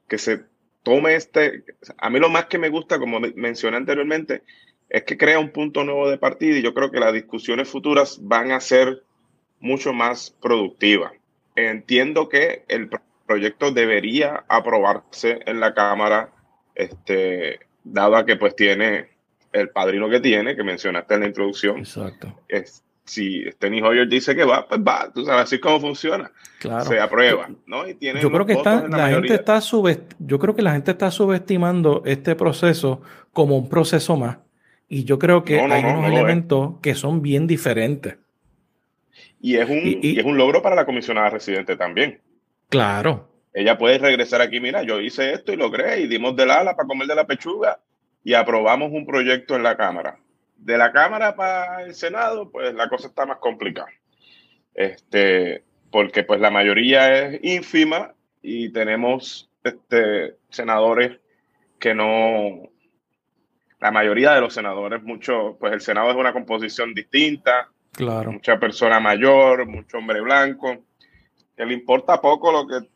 que 0.09 0.19
se 0.19 0.43
tome 0.85 1.17
este... 1.17 1.65
A 1.99 2.09
mí 2.09 2.21
lo 2.21 2.29
más 2.29 2.45
que 2.47 2.59
me 2.59 2.69
gusta, 2.69 3.01
como 3.01 3.19
mencioné 3.35 3.79
anteriormente, 3.79 4.43
es 4.89 5.03
que 5.03 5.17
crea 5.17 5.41
un 5.41 5.51
punto 5.51 5.83
nuevo 5.83 6.09
de 6.09 6.19
partida 6.19 6.59
y 6.59 6.63
yo 6.63 6.75
creo 6.75 6.93
que 6.93 7.01
las 7.01 7.13
discusiones 7.13 7.69
futuras 7.69 8.21
van 8.23 8.53
a 8.53 8.61
ser 8.61 9.03
mucho 9.63 9.95
más 9.95 10.37
productivas. 10.43 11.13
Entiendo 11.57 12.29
que 12.29 12.65
el 12.69 12.91
proyecto 13.27 13.71
debería 13.71 14.45
aprobarse 14.49 15.41
en 15.47 15.61
la 15.61 15.73
Cámara 15.73 16.31
este, 16.75 17.61
que 18.27 18.37
pues 18.37 18.55
tiene 18.57 19.09
el 19.53 19.71
padrino 19.71 20.11
que 20.11 20.21
tiene, 20.21 20.57
que 20.57 20.65
mencionaste 20.65 21.15
en 21.15 21.21
la 21.21 21.27
introducción. 21.27 21.79
Exacto. 21.79 22.41
Es, 22.49 22.83
si 23.05 23.45
Steny 23.51 23.83
Hoyer 23.83 24.09
dice 24.09 24.35
que 24.35 24.45
va, 24.45 24.67
pues 24.67 24.81
va, 24.81 25.11
tú 25.13 25.25
sabes 25.25 25.45
así 25.45 25.59
cómo 25.59 25.81
funciona. 25.81 26.31
Claro. 26.59 26.85
Se 26.85 27.01
aprueba, 27.01 27.51
¿no? 27.67 27.89
Y 27.89 27.95
tiene 27.95 28.21
yo 28.21 28.31
creo 28.31 28.47
que 28.47 28.55
está, 28.55 28.89
la, 28.89 28.97
la 28.97 29.09
gente 29.09 29.35
está 29.35 29.61
subest 29.61 30.13
yo 30.19 30.39
creo 30.39 30.55
que 30.55 30.63
la 30.63 30.73
gente 30.73 30.93
está 30.93 31.11
subestimando 31.11 32.03
este 32.07 32.35
proceso 32.37 33.03
como 33.33 33.57
un 33.57 33.69
proceso 33.69 34.17
más. 34.17 34.39
Y 34.89 35.05
yo 35.05 35.19
creo 35.19 35.43
que 35.45 35.57
no, 35.57 35.69
no, 35.69 35.75
hay 35.75 35.83
no, 35.83 35.99
unos 35.99 36.11
no 36.11 36.19
elementos 36.19 36.75
que 36.81 36.95
son 36.95 37.23
bien 37.23 37.47
diferentes. 37.47 38.19
Y 39.43 39.57
es, 39.57 39.69
un, 39.69 39.79
y, 39.79 39.99
y, 40.01 40.13
y 40.13 40.19
es 40.19 40.25
un 40.25 40.39
logro 40.39 40.63
para 40.63 40.77
la 40.77 40.87
comisionada 40.87 41.29
residente 41.29 41.77
también. 41.77 42.21
Claro, 42.71 43.29
ella 43.53 43.77
puede 43.77 43.99
regresar 43.99 44.41
aquí, 44.41 44.61
mira, 44.61 44.83
yo 44.83 45.01
hice 45.01 45.33
esto 45.33 45.53
y 45.53 45.57
logré 45.57 46.01
y 46.01 46.07
dimos 46.07 46.35
del 46.37 46.51
ala 46.51 46.75
para 46.75 46.89
comer 46.89 47.07
de 47.07 47.15
la 47.15 47.27
pechuga 47.27 47.81
y 48.25 48.35
aprobamos 48.35 48.91
un 48.93 49.05
proyecto 49.05 49.57
en 49.57 49.63
la 49.63 49.77
Cámara. 49.77 50.19
De 50.57 50.79
la 50.79 50.93
Cámara 50.93 51.37
para 51.37 51.83
el 51.83 51.95
Senado, 51.95 52.51
pues 52.51 52.73
la 52.73 52.89
cosa 52.89 53.09
está 53.09 53.27
más 53.27 53.39
complicada. 53.39 53.91
Este, 54.75 55.65
porque 55.91 56.23
pues 56.23 56.41
la 56.41 56.51
mayoría 56.51 57.13
es 57.15 57.41
ínfima 57.43 58.15
y 58.41 58.73
tenemos 58.73 59.51
este, 59.65 60.37
senadores 60.49 61.19
que 61.79 61.95
no, 61.95 62.71
la 63.81 63.91
mayoría 63.91 64.33
de 64.33 64.41
los 64.41 64.55
senadores, 64.55 65.03
mucho, 65.03 65.57
pues 65.59 65.73
el 65.73 65.81
Senado 65.81 66.11
es 66.11 66.17
una 66.17 66.33
composición 66.33 66.95
distinta, 66.95 67.72
claro. 67.93 68.33
mucha 68.33 68.59
persona 68.59 69.01
mayor, 69.01 69.67
mucho 69.67 69.99
hombre 69.99 70.21
blanco, 70.21 70.85
que 71.57 71.67
le 71.67 71.75
importa 71.75 72.21
poco 72.21 72.51
lo 72.53 72.67
que 72.67 72.89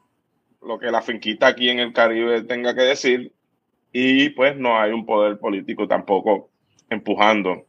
lo 0.66 0.78
que 0.78 0.90
la 0.90 1.00
finquita 1.00 1.46
aquí 1.46 1.68
en 1.68 1.78
el 1.78 1.92
Caribe 1.92 2.42
tenga 2.42 2.74
que 2.74 2.82
decir 2.82 3.32
y 3.92 4.30
pues 4.30 4.56
no 4.56 4.78
hay 4.78 4.92
un 4.92 5.06
poder 5.06 5.38
político 5.38 5.87
tampoco 5.87 6.50
empujando 6.90 7.66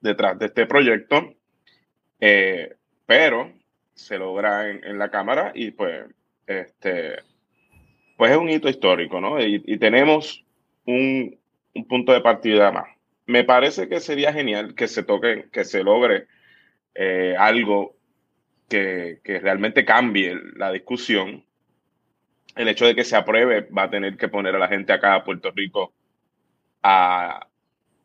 detrás 0.00 0.38
de 0.38 0.46
este 0.46 0.66
proyecto, 0.66 1.34
eh, 2.20 2.76
pero 3.06 3.52
se 3.94 4.18
logra 4.18 4.68
en, 4.68 4.98
la 4.98 5.10
Cámara 5.10 5.52
y 5.54 5.72
pues 5.72 6.04
este 6.46 7.16
pues 8.16 8.32
es 8.32 8.36
un 8.36 8.50
hito 8.50 8.68
histórico, 8.68 9.20
¿no? 9.20 9.40
Y, 9.40 9.62
y 9.64 9.78
tenemos 9.78 10.44
un, 10.84 11.38
un, 11.74 11.84
punto 11.86 12.12
de 12.12 12.20
partida 12.20 12.72
más. 12.72 12.88
Me 13.26 13.44
parece 13.44 13.88
que 13.88 14.00
sería 14.00 14.32
genial 14.32 14.74
que 14.74 14.88
se 14.88 15.04
toque, 15.04 15.48
que 15.52 15.64
se 15.64 15.84
logre 15.84 16.26
eh, 16.94 17.34
algo 17.38 17.96
que, 18.68 19.20
que 19.24 19.38
realmente 19.38 19.84
cambie 19.84 20.36
la 20.56 20.70
discusión 20.72 21.44
el 22.58 22.68
hecho 22.68 22.86
de 22.86 22.94
que 22.94 23.04
se 23.04 23.16
apruebe 23.16 23.68
va 23.70 23.84
a 23.84 23.90
tener 23.90 24.16
que 24.16 24.28
poner 24.28 24.54
a 24.54 24.58
la 24.58 24.68
gente 24.68 24.92
acá 24.92 25.14
a 25.14 25.24
Puerto 25.24 25.52
Rico 25.54 25.92
a, 26.82 27.46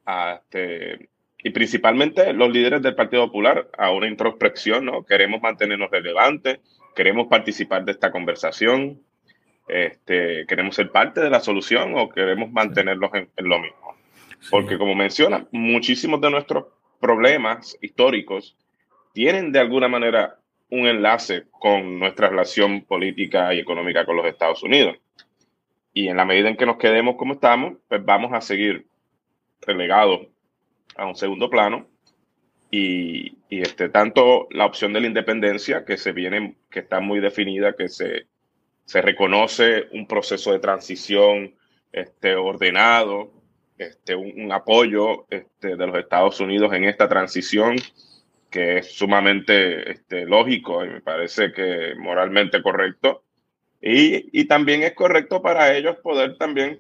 a 0.06 0.34
este, 0.34 1.10
y 1.40 1.50
principalmente 1.50 2.32
los 2.34 2.52
líderes 2.52 2.82
del 2.84 2.96
Partido 2.96 3.26
Popular 3.26 3.68
a 3.78 3.92
una 3.92 4.08
introspección, 4.08 4.86
¿no? 4.86 5.04
Queremos 5.04 5.42
mantenernos 5.42 5.90
relevantes, 5.90 6.60
queremos 6.96 7.28
participar 7.28 7.84
de 7.84 7.94
esta 7.94 8.12
conversación, 8.12 9.02
este, 9.68 10.46
queremos 10.46 10.76
ser 10.76 10.92
parte 10.92 11.20
de 11.20 11.32
la 11.32 11.40
solución 11.40 11.94
o 11.98 12.10
queremos 12.10 12.52
mantenerlos 12.52 13.12
en, 13.16 13.30
en 13.36 13.50
lo 13.50 13.60
mismo. 13.60 13.96
Porque 14.52 14.78
como 14.78 14.94
menciona, 14.94 15.48
muchísimos 15.52 16.22
de 16.22 16.30
nuestros 16.30 16.66
problemas 17.00 17.78
históricos 17.82 18.56
tienen 19.14 19.52
de 19.52 19.60
alguna 19.60 19.88
manera 19.88 20.38
un 20.70 20.88
enlace 20.88 21.46
con 21.52 22.00
nuestra 22.00 22.30
relación 22.30 22.82
política 22.82 23.54
y 23.54 23.60
económica 23.60 24.06
con 24.06 24.18
los 24.18 24.26
Estados 24.26 24.64
Unidos. 24.64 24.98
Y 25.94 26.08
en 26.08 26.18
la 26.18 26.26
medida 26.26 26.50
en 26.50 26.58
que 26.58 26.66
nos 26.66 26.78
quedemos 26.78 27.16
como 27.16 27.34
estamos, 27.34 27.76
pues 27.88 28.04
vamos 28.04 28.34
a 28.34 28.42
seguir 28.42 28.88
relegados 29.62 30.22
a 30.96 31.06
un 31.06 31.16
segundo 31.16 31.50
plano. 31.50 31.88
Y, 32.72 33.38
y, 33.50 33.62
este, 33.62 33.90
tanto 33.90 34.48
la 34.50 34.66
opción 34.66 34.94
de 34.94 35.02
la 35.02 35.08
independencia, 35.08 35.86
que 35.86 35.96
se 35.96 36.12
viene, 36.12 36.56
que 36.72 36.80
está 36.80 37.00
muy 37.00 37.20
definida, 37.20 37.76
que 37.76 37.88
se, 37.88 38.26
se 38.86 39.02
reconoce 39.04 39.90
un 39.92 40.08
proceso 40.08 40.52
de 40.52 40.60
transición 40.60 41.54
este, 41.92 42.34
ordenado, 42.34 43.32
este, 43.78 44.16
un, 44.16 44.34
un 44.42 44.52
apoyo 44.52 45.28
este, 45.30 45.76
de 45.76 45.86
los 45.86 45.96
Estados 45.98 46.40
Unidos 46.40 46.74
en 46.74 46.86
esta 46.86 47.08
transición, 47.08 47.76
que 48.54 48.78
es 48.78 48.94
sumamente 48.94 49.92
este, 49.92 50.26
lógico 50.28 50.86
y 50.86 50.90
me 50.90 51.02
parece 51.02 51.52
que 51.52 51.96
moralmente 51.98 52.62
correcto. 52.62 53.24
Y, 53.82 54.30
y, 54.40 54.46
también 54.46 54.84
es 54.84 54.94
correcto 54.94 55.42
para 55.42 55.76
ellos 55.76 55.98
poder 56.04 56.38
también, 56.38 56.80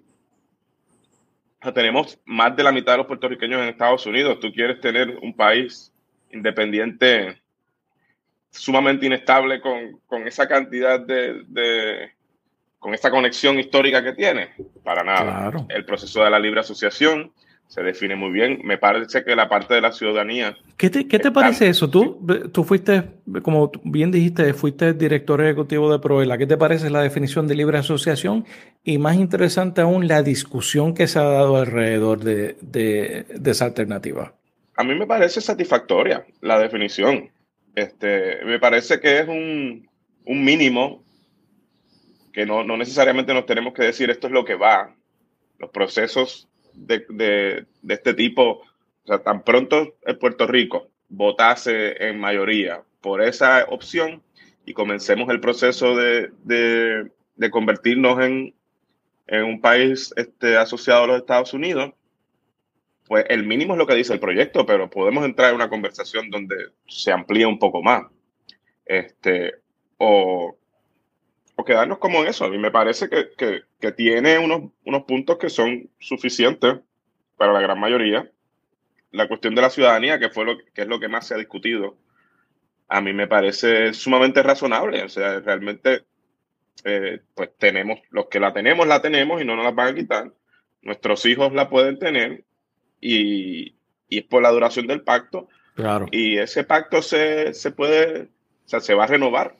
tenemos 1.73 2.19
más 2.25 2.55
de 2.55 2.63
la 2.63 2.71
mitad 2.71 2.93
de 2.93 2.99
los 2.99 3.07
puertorriqueños 3.07 3.59
en 3.59 3.69
Estados 3.69 4.05
Unidos, 4.05 4.39
tú 4.39 4.53
quieres 4.53 4.79
tener 4.81 5.17
un 5.21 5.36
país 5.36 5.91
independiente 6.31 7.41
sumamente 8.51 9.07
inestable 9.07 9.59
con, 9.59 9.99
con 10.05 10.27
esa 10.27 10.47
cantidad 10.47 10.99
de, 10.99 11.43
de, 11.47 12.12
con 12.77 12.93
esa 12.93 13.09
conexión 13.09 13.59
histórica 13.59 14.03
que 14.03 14.13
tiene, 14.13 14.51
para 14.83 15.03
nada. 15.03 15.49
Claro. 15.49 15.65
El 15.69 15.86
proceso 15.86 16.23
de 16.23 16.29
la 16.29 16.39
libre 16.39 16.59
asociación, 16.59 17.33
se 17.67 17.82
define 17.82 18.15
muy 18.15 18.32
bien. 18.32 18.62
Me 18.63 18.78
parece 18.78 19.23
que 19.23 19.36
la 19.36 19.49
parte 19.49 19.73
de 19.73 19.82
la 19.82 19.91
ciudadanía. 19.91 20.56
¿Qué 20.78 20.89
te, 20.89 21.08
qué 21.08 21.17
te 21.17 21.32
parece 21.32 21.69
eso? 21.69 21.89
Tú, 21.89 22.26
tú 22.52 22.63
fuiste, 22.63 23.04
como 23.41 23.71
bien 23.84 24.12
dijiste, 24.12 24.54
fuiste 24.54 24.93
director 24.93 25.41
ejecutivo 25.41 25.91
de 25.91 25.99
Proela. 25.99 26.38
¿Qué 26.38 26.45
te 26.45 26.58
parece 26.58 26.89
la 26.89 27.02
definición 27.02 27.47
de 27.47 27.56
libre 27.56 27.80
asociación? 27.80 28.45
Y 28.84 28.99
más 28.99 29.15
interesante 29.15 29.82
aún, 29.82 30.08
la 30.08 30.21
discusión 30.21 30.93
que 30.93 31.08
se 31.08 31.19
ha 31.19 31.23
dado 31.23 31.58
alrededor 31.58 32.19
de, 32.19 32.58
de, 32.62 33.26
de 33.34 33.52
esa 33.52 33.65
alternativa. 33.65 34.34
A 34.76 34.84
mí 34.84 34.95
me 34.95 35.08
parece 35.08 35.41
satisfactoria 35.41 36.26
la 36.41 36.60
definición. 36.60 37.32
Este, 37.76 38.43
me 38.45 38.60
parece 38.60 38.99
que 38.99 39.19
es 39.19 39.28
un, 39.28 39.89
un 40.26 40.43
mínimo 40.43 41.04
que 42.32 42.45
no, 42.45 42.63
no 42.63 42.78
necesariamente 42.78 43.34
nos 43.34 43.45
tenemos 43.45 43.73
que 43.73 43.84
decir 43.84 44.10
esto 44.10 44.28
es 44.28 44.34
lo 44.34 44.45
que 44.45 44.56
va. 44.56 44.95
Los 45.60 45.69
procesos 45.69 46.49
de, 46.73 47.05
de, 47.09 47.65
este 47.88 48.13
tipo, 48.13 48.62
o 48.62 49.07
sea, 49.07 49.19
tan 49.19 49.43
pronto 49.43 49.95
en 50.05 50.19
Puerto 50.19 50.47
Rico 50.47 50.89
votase 51.09 52.07
en 52.07 52.19
mayoría 52.19 52.83
por 53.01 53.21
esa 53.21 53.65
opción 53.69 54.23
y 54.65 54.73
comencemos 54.73 55.29
el 55.29 55.39
proceso 55.39 55.95
de, 55.95 56.31
de, 56.43 57.12
de 57.36 57.49
convertirnos 57.51 58.19
en, 58.23 58.55
en, 59.27 59.43
un 59.43 59.62
país 59.62 60.13
este, 60.15 60.57
asociado 60.57 61.03
a 61.03 61.07
los 61.07 61.17
Estados 61.17 61.53
Unidos, 61.53 61.93
pues 63.07 63.25
el 63.29 63.45
mínimo 63.45 63.73
es 63.73 63.77
lo 63.77 63.86
que 63.86 63.95
dice 63.95 64.13
el 64.13 64.19
proyecto, 64.19 64.65
pero 64.65 64.89
podemos 64.89 65.25
entrar 65.25 65.49
en 65.49 65.55
una 65.55 65.69
conversación 65.69 66.29
donde 66.29 66.55
se 66.88 67.12
amplía 67.12 67.47
un 67.47 67.59
poco 67.59 67.83
más. 67.83 68.03
Este, 68.86 69.55
o, 69.97 70.57
o 71.55 71.63
quedarnos 71.63 71.99
como 71.99 72.21
en 72.21 72.27
eso. 72.27 72.45
A 72.45 72.49
mí 72.49 72.57
me 72.57 72.71
parece 72.71 73.09
que, 73.09 73.29
que, 73.37 73.63
que, 73.79 73.91
tiene 73.91 74.39
unos, 74.39 74.71
unos 74.85 75.03
puntos 75.03 75.37
que 75.37 75.49
son 75.49 75.89
suficientes 75.99 76.79
para 77.37 77.53
la 77.53 77.61
gran 77.61 77.79
mayoría 77.79 78.29
la 79.13 79.27
cuestión 79.27 79.55
de 79.55 79.61
la 79.61 79.69
ciudadanía, 79.69 80.19
que 80.19 80.29
fue 80.29 80.43
lo 80.43 80.57
que 80.57 80.81
es 80.81 80.87
lo 80.87 80.99
que 80.99 81.07
más 81.07 81.27
se 81.27 81.35
ha 81.35 81.37
discutido, 81.37 81.95
a 82.89 82.99
mí 82.99 83.13
me 83.13 83.27
parece 83.27 83.93
sumamente 83.93 84.43
razonable. 84.43 85.03
O 85.03 85.09
sea, 85.09 85.39
realmente, 85.39 86.03
eh, 86.83 87.21
pues 87.35 87.51
tenemos, 87.57 87.99
los 88.09 88.27
que 88.27 88.39
la 88.39 88.53
tenemos, 88.53 88.87
la 88.87 89.01
tenemos 89.01 89.41
y 89.41 89.45
no 89.45 89.55
nos 89.55 89.63
la 89.63 89.71
van 89.71 89.89
a 89.89 89.95
quitar. 89.95 90.33
Nuestros 90.81 91.25
hijos 91.27 91.53
la 91.53 91.69
pueden 91.69 91.99
tener 91.99 92.43
y, 92.99 93.75
y 94.09 94.17
es 94.17 94.23
por 94.25 94.41
la 94.41 94.51
duración 94.51 94.87
del 94.87 95.03
pacto. 95.03 95.47
Claro. 95.75 96.07
Y 96.11 96.39
ese 96.39 96.63
pacto 96.63 97.03
se, 97.03 97.53
se 97.53 97.71
puede, 97.71 98.23
o 98.23 98.67
sea, 98.67 98.79
se 98.79 98.95
va 98.95 99.03
a 99.03 99.07
renovar 99.07 99.55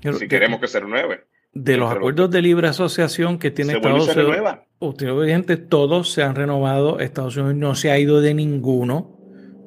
si 0.00 0.28
queremos 0.28 0.60
que 0.60 0.68
se 0.68 0.80
renueve. 0.80 1.24
De 1.52 1.76
los 1.76 1.90
acuerdos 1.90 2.30
de 2.30 2.42
libre 2.42 2.68
asociación 2.68 3.38
que 3.38 3.50
tiene 3.50 3.74
Estados 3.74 4.08
Unidos, 4.14 4.58
todos 5.68 6.12
se 6.12 6.22
han 6.22 6.34
renovado. 6.34 7.00
Estados 7.00 7.36
Unidos 7.36 7.56
no 7.56 7.74
se 7.74 7.90
ha 7.90 7.98
ido 7.98 8.20
de 8.20 8.34
ninguno. 8.34 9.18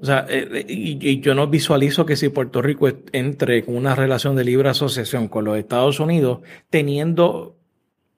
O 0.02 0.06
sea, 0.06 0.26
eh, 0.30 0.48
eh, 0.52 0.66
y, 0.68 1.20
yo 1.20 1.36
no 1.36 1.48
visualizo 1.48 2.06
que 2.06 2.16
si 2.16 2.30
Puerto 2.30 2.62
Rico 2.62 2.88
entre 3.12 3.64
con 3.64 3.76
una 3.76 3.94
relación 3.94 4.36
de 4.36 4.44
libre 4.44 4.70
asociación 4.70 5.28
con 5.28 5.46
los 5.46 5.58
Estados 5.58 6.00
Unidos, 6.00 6.40
teniendo 6.70 7.58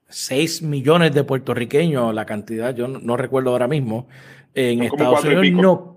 6 0.07 0.61
millones 0.61 1.13
de 1.13 1.23
puertorriqueños, 1.23 2.13
la 2.13 2.25
cantidad, 2.25 2.75
yo 2.75 2.87
no, 2.87 3.17
recuerdo 3.17 3.49
ahora 3.49 3.67
mismo, 3.67 4.07
en 4.53 4.83
Estados 4.83 5.25
Unidos 5.25 5.61
no 5.61 5.92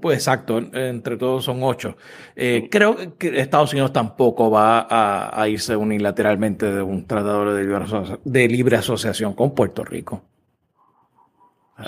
pues 0.00 0.18
exacto, 0.18 0.58
entre 0.58 1.16
todos 1.16 1.44
son 1.44 1.62
ocho. 1.62 1.96
Eh, 2.36 2.68
creo 2.70 3.16
que 3.18 3.38
Estados 3.40 3.72
Unidos 3.72 3.92
tampoco 3.92 4.50
va 4.50 4.86
a, 4.90 5.48
irse 5.48 5.76
unilateralmente 5.76 6.70
de 6.70 6.82
un 6.82 7.06
tratado 7.06 7.54
de 7.54 8.48
libre, 8.48 8.76
asociación 8.76 9.34
con 9.34 9.54
Puerto 9.54 9.84
Rico. 9.84 10.22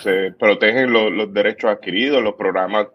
Se 0.00 0.32
protegen 0.32 0.92
los, 0.92 1.32
derechos 1.32 1.70
adquiridos, 1.70 2.22
los 2.22 2.34
programas 2.34 2.88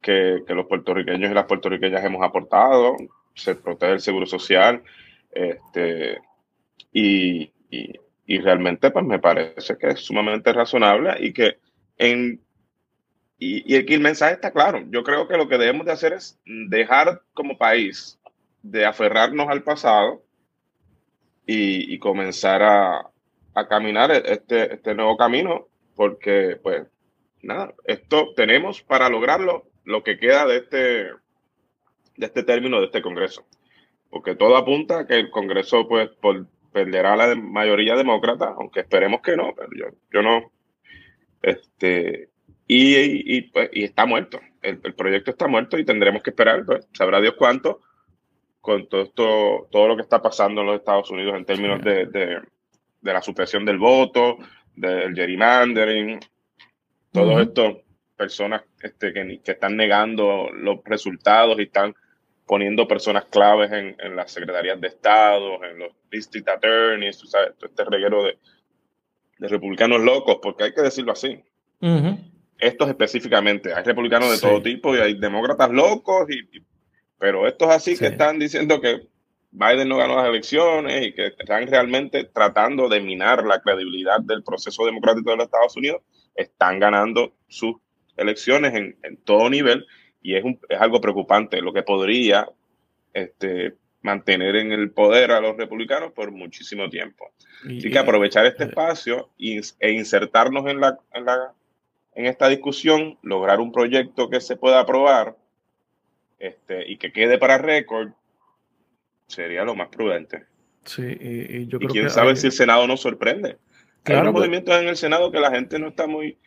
que, 0.00 0.42
los 0.48 0.66
puertorriqueños 0.66 1.30
y 1.30 1.34
las 1.34 1.46
puertorriqueñas 1.46 2.04
hemos 2.04 2.22
aportado, 2.22 2.96
se 3.34 3.54
protege 3.54 3.92
el 3.92 4.00
seguro 4.00 4.26
social, 4.26 4.82
este, 5.32 6.18
y, 6.92 7.50
y 7.70 8.38
realmente 8.38 8.90
pues 8.90 9.04
me 9.04 9.18
parece 9.18 9.76
que 9.78 9.88
es 9.88 10.00
sumamente 10.00 10.52
razonable 10.52 11.16
y 11.20 11.32
que 11.32 11.58
en 11.98 12.43
y, 13.38 13.74
el, 13.74 14.00
mensaje 14.00 14.34
está 14.34 14.52
claro. 14.52 14.84
Yo 14.90 15.02
creo 15.02 15.28
que 15.28 15.36
lo 15.36 15.48
que 15.48 15.58
debemos 15.58 15.86
de 15.86 15.92
hacer 15.92 16.12
es 16.12 16.38
dejar 16.44 17.22
como 17.32 17.58
país 17.58 18.18
de 18.62 18.86
aferrarnos 18.86 19.48
al 19.48 19.62
pasado 19.62 20.22
y, 21.46 21.98
comenzar 21.98 22.62
a, 22.62 23.10
caminar 23.68 24.10
este, 24.10 24.74
este 24.74 24.94
nuevo 24.94 25.16
camino, 25.16 25.68
porque 25.94 26.58
pues 26.62 26.86
nada, 27.42 27.74
esto 27.84 28.32
tenemos 28.34 28.82
para 28.82 29.08
lograrlo 29.08 29.64
lo 29.84 30.02
que 30.02 30.18
queda 30.18 30.46
de 30.46 30.56
este, 30.56 30.78
de 30.78 32.26
este 32.26 32.42
término 32.42 32.80
de 32.80 32.86
este 32.86 33.02
Congreso. 33.02 33.44
Porque 34.10 34.34
todo 34.34 34.56
apunta 34.56 35.00
a 35.00 35.06
que 35.06 35.14
el 35.14 35.30
Congreso 35.30 35.86
pues 35.86 36.08
por, 36.20 36.46
perderá 36.72 37.16
la 37.16 37.34
mayoría 37.34 37.94
demócrata, 37.94 38.54
aunque 38.58 38.80
esperemos 38.80 39.20
que 39.20 39.36
no, 39.36 39.54
pero 39.54 39.68
yo, 39.76 39.86
yo 40.12 40.22
no. 40.22 40.50
Este, 41.42 42.30
y, 42.66 43.42
pues, 43.42 43.70
y, 43.72 43.84
está 43.84 44.06
muerto. 44.06 44.40
El, 44.62 44.78
proyecto 44.94 45.30
está 45.30 45.46
muerto 45.46 45.78
y 45.78 45.84
tendremos 45.84 46.22
que 46.22 46.30
esperar, 46.30 46.64
pues, 46.64 46.86
sabrá 46.92 47.20
Dios 47.20 47.34
cuánto, 47.36 47.80
con 48.60 48.88
todo 48.88 49.02
esto, 49.02 49.68
todo 49.70 49.88
lo 49.88 49.96
que 49.96 50.02
está 50.02 50.22
pasando 50.22 50.62
en 50.62 50.68
los 50.68 50.76
Estados 50.76 51.10
Unidos 51.10 51.34
en 51.36 51.44
términos 51.44 51.82
de, 51.82 52.06
de, 52.06 52.42
la 53.02 53.20
supresión 53.20 53.66
del 53.66 53.78
voto, 53.78 54.38
del 54.74 55.14
gerrymandering, 55.14 56.18
todos 57.12 57.42
estos 57.42 57.76
personas 58.16 58.62
este, 58.82 59.12
que, 59.12 59.40
que, 59.44 59.52
están 59.52 59.76
negando 59.76 60.48
los 60.50 60.82
resultados 60.84 61.58
y 61.58 61.64
están 61.64 61.94
poniendo 62.46 62.88
personas 62.88 63.26
claves 63.26 63.70
en, 63.72 63.96
en 63.98 64.16
las 64.16 64.30
secretarías 64.32 64.80
de 64.80 64.88
Estado, 64.88 65.62
en 65.64 65.78
los 65.78 65.92
district 66.10 66.48
attorneys, 66.48 67.18
sabes, 67.26 67.52
este 67.60 67.84
reguero 67.84 68.22
de, 68.24 68.38
de, 69.38 69.48
republicanos 69.48 70.00
locos, 70.00 70.38
porque 70.42 70.64
hay 70.64 70.74
que 70.74 70.82
decirlo 70.82 71.12
así 71.12 71.42
estos 72.58 72.88
específicamente. 72.88 73.74
Hay 73.74 73.84
republicanos 73.84 74.30
de 74.30 74.38
todo 74.38 74.62
tipo 74.62 74.94
y 74.94 74.98
hay 74.98 75.14
demócratas 75.14 75.70
locos, 75.70 76.28
y, 76.30 76.62
pero 77.18 77.46
estos 77.46 77.68
así 77.68 77.96
que 77.96 78.06
están 78.06 78.38
diciendo 78.38 78.80
que 78.80 79.08
Biden 79.50 79.88
no 79.88 79.98
ganó 79.98 80.16
las 80.16 80.28
elecciones 80.28 81.06
y 81.06 81.12
que 81.12 81.28
están 81.28 81.66
realmente 81.68 82.24
tratando 82.24 82.88
de 82.88 83.00
minar 83.00 83.44
la 83.44 83.60
credibilidad 83.60 84.20
del 84.20 84.42
proceso 84.42 84.84
democrático 84.84 85.30
de 85.30 85.36
los 85.36 85.46
Estados 85.46 85.76
Unidos, 85.76 86.02
están 86.34 86.80
ganando 86.80 87.34
sus 87.48 87.76
elecciones 88.16 88.74
en, 88.74 89.16
todo 89.24 89.48
nivel 89.48 89.86
y 90.22 90.34
es, 90.34 90.44
es 90.68 90.80
algo 90.80 91.00
preocupante, 91.00 91.60
lo 91.60 91.72
que 91.72 91.82
podría 91.82 92.48
este, 93.12 93.76
mantener 94.02 94.56
en 94.56 94.72
el 94.72 94.90
poder 94.90 95.30
a 95.32 95.40
los 95.40 95.56
republicanos 95.56 96.12
por 96.12 96.30
muchísimo 96.30 96.90
tiempo. 96.90 97.32
Así 97.64 97.90
que 97.90 97.98
aprovechar 97.98 98.44
este 98.44 98.64
eh, 98.64 98.66
espacio 98.66 99.30
e 99.38 99.92
insertarnos 99.92 100.66
en 100.66 100.80
la, 100.80 100.98
en 101.14 101.24
la 101.24 101.54
en 102.14 102.26
esta 102.26 102.48
discusión, 102.48 103.18
lograr 103.22 103.60
un 103.60 103.72
proyecto 103.72 104.30
que 104.30 104.40
se 104.40 104.56
pueda 104.56 104.80
aprobar 104.80 105.36
este, 106.38 106.90
y 106.90 106.96
que 106.96 107.12
quede 107.12 107.38
para 107.38 107.58
récord 107.58 108.10
sería 109.26 109.64
lo 109.64 109.74
más 109.74 109.88
prudente. 109.88 110.44
Sí, 110.84 111.02
y, 111.02 111.66
yo 111.66 111.78
creo 111.78 111.90
quién 111.90 112.10
sabe 112.10 112.36
si 112.36 112.46
el 112.46 112.52
Senado 112.52 112.86
nos 112.86 113.00
sorprende. 113.00 113.56
Claro, 114.02 114.20
Hay 114.20 114.22
unos 114.22 114.32
pues. 114.32 114.42
movimientos 114.42 114.80
en 114.80 114.88
el 114.88 114.96
Senado 114.96 115.32
que 115.32 115.40
la 115.40 115.50
gente 115.50 115.78
no 115.78 115.88
está 115.88 116.06
muy... 116.06 116.38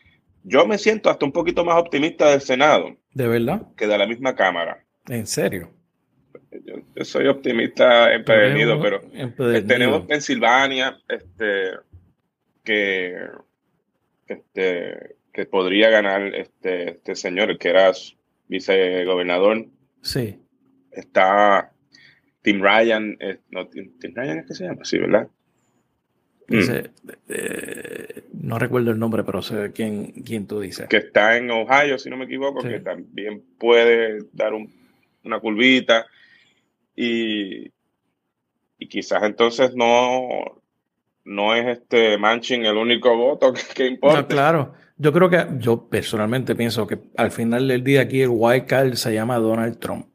Yo 0.43 0.65
me 0.65 0.77
siento 0.77 1.09
hasta 1.09 1.25
un 1.25 1.31
poquito 1.31 1.65
más 1.65 1.77
optimista 1.77 2.29
del 2.29 2.41
Senado. 2.41 2.95
¿De 3.13 3.27
verdad? 3.27 3.63
Que 3.75 3.87
de 3.87 3.97
la 3.97 4.05
misma 4.05 4.35
Cámara. 4.35 4.85
¿En 5.07 5.25
serio? 5.25 5.71
Yo, 6.63 7.03
soy 7.03 7.27
optimista 7.27 8.13
empedernido, 8.13 8.79
pero 8.79 9.01
tenemos 9.65 10.05
Pensilvania, 10.05 10.97
este, 11.09 11.71
que, 12.63 13.15
este, 14.27 15.16
que 15.37 15.45
podría 15.45 15.91
ganar 15.91 16.33
este, 16.33 16.89
este 16.93 17.15
señor, 17.15 17.59
que 17.59 17.69
era 17.69 17.91
vicegobernador. 18.47 19.67
Sí. 20.01 20.39
Está 20.91 21.71
Tim 22.41 22.59
Ryan, 22.59 23.17
eh, 23.19 23.37
no, 23.51 23.67
Tim, 23.67 23.91
Ryan 24.15 24.39
es 24.39 24.47
que 24.47 24.55
se 24.55 24.63
llama, 24.65 24.83
sí, 24.83 24.97
¿verdad? 24.97 25.27
Mm. 26.47 26.59
Eh, 27.29 28.23
no 28.33 28.57
recuerdo 28.57 28.89
el 28.89 28.97
nombre, 28.97 29.23
pero 29.23 29.43
sé 29.43 29.71
quién, 29.73 30.11
quién 30.25 30.47
tú 30.47 30.59
dices. 30.59 30.89
Que 30.89 30.97
está 30.97 31.37
en 31.37 31.51
Ohio, 31.51 31.99
si 31.99 32.09
no 32.09 32.17
me 32.17 32.25
equivoco, 32.25 32.63
que 32.63 32.79
también 32.79 33.43
puede 33.59 34.23
dar 34.33 34.53
una 35.23 35.39
curvita. 35.39 36.07
Y, 36.95 37.71
y 38.79 38.87
quizás 38.89 39.21
entonces 39.21 39.75
no, 39.75 40.63
no 41.25 41.53
es 41.53 41.77
este 41.77 42.17
Manchin 42.17 42.65
el 42.65 42.77
único 42.77 43.15
voto 43.15 43.53
que, 43.75 43.85
importa. 43.85 44.21
No, 44.21 44.27
claro. 44.27 44.73
Yo 44.99 45.13
creo 45.13 45.29
que, 45.29 45.45
yo 45.59 45.87
personalmente 45.87 46.55
pienso 46.55 46.87
que 46.87 46.99
al 47.15 47.31
final 47.31 47.67
del 47.67 47.83
día 47.83 48.01
aquí 48.01 48.21
el 48.21 48.29
white 48.31 48.65
card 48.65 48.93
se 48.95 49.13
llama 49.13 49.37
Donald 49.37 49.77
Trump. 49.79 50.07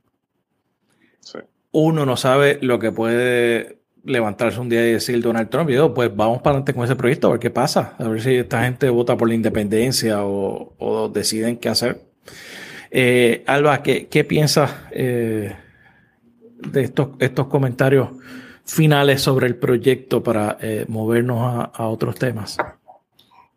Uno 1.71 2.05
no 2.05 2.17
sabe 2.17 2.59
lo 2.61 2.79
que 2.79 2.93
puede 2.93 3.83
levantarse 4.05 4.61
un 4.61 4.69
día 4.69 4.87
y 4.87 4.93
decir 4.93 5.23
Donald 5.23 5.49
Trump, 5.49 5.71
y 5.71 5.75
yo, 5.75 5.95
pues 5.95 6.15
vamos 6.15 6.43
para 6.43 6.57
adelante 6.57 6.75
con 6.75 6.85
ese 6.85 6.97
proyecto, 6.97 7.29
a 7.29 7.31
ver 7.31 7.41
qué 7.41 7.51
pasa, 7.51 7.95
a 7.99 8.09
ver 8.09 8.21
si 8.21 8.35
esta 8.35 8.65
gente 8.65 8.91
vota 8.91 9.17
por 9.17 9.29
la 9.29 9.35
independencia 9.35 10.25
o, 10.25 11.11
deciden 11.15 11.57
qué 11.57 11.69
hacer. 11.69 12.03
Eh, 12.91 13.43
Alba, 13.47 13.83
¿qué, 13.83 14.09
qué 14.09 14.25
piensas 14.25 14.71
eh, 14.91 15.55
de 16.59 16.83
estos, 16.83 17.11
estos 17.21 17.47
comentarios 17.47 18.11
finales 18.65 19.23
sobre 19.23 19.47
el 19.47 19.57
proyecto 19.57 20.23
para 20.23 20.59
eh, 20.61 20.85
movernos 20.89 21.71
a 21.73 21.87
otros 21.87 22.17
temas? 22.17 22.59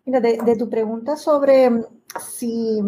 Mira, 0.05 0.19
de, 0.21 0.55
tu 0.55 0.69
pregunta 0.69 1.17
sobre 1.17 1.69
mm, 1.69 1.83
si, 2.19 2.79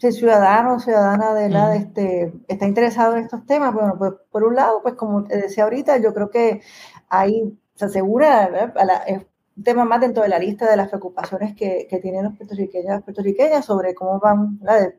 el 0.00 0.12
ciudadano 0.12 0.74
o 0.74 0.80
ciudadana 0.80 1.32
de 1.32 1.48
la, 1.48 1.76
este, 1.76 2.32
está 2.48 2.66
interesado 2.66 3.16
en 3.16 3.24
estos 3.24 3.46
temas, 3.46 3.72
bueno, 3.72 3.94
pues 3.96 4.12
por 4.30 4.44
un 4.44 4.54
lado, 4.54 4.82
pues 4.82 4.94
como 4.96 5.24
te 5.24 5.36
decía 5.38 5.64
ahorita, 5.64 5.96
yo 5.98 6.12
creo 6.12 6.28
que 6.28 6.60
ahí 7.08 7.58
se 7.74 7.86
asegura, 7.86 8.72
es 9.06 9.24
un 9.56 9.62
tema 9.64 9.84
más 9.86 10.00
dentro 10.00 10.22
de 10.22 10.28
la 10.28 10.38
lista 10.38 10.68
de 10.68 10.76
las 10.76 10.88
preocupaciones 10.88 11.54
que, 11.56 11.88
tienen 12.02 12.24
los 12.24 12.36
puertorriqueños 12.36 13.02
puertorriqueñas 13.02 13.64
sobre 13.64 13.94
cómo 13.94 14.18
van, 14.20 14.58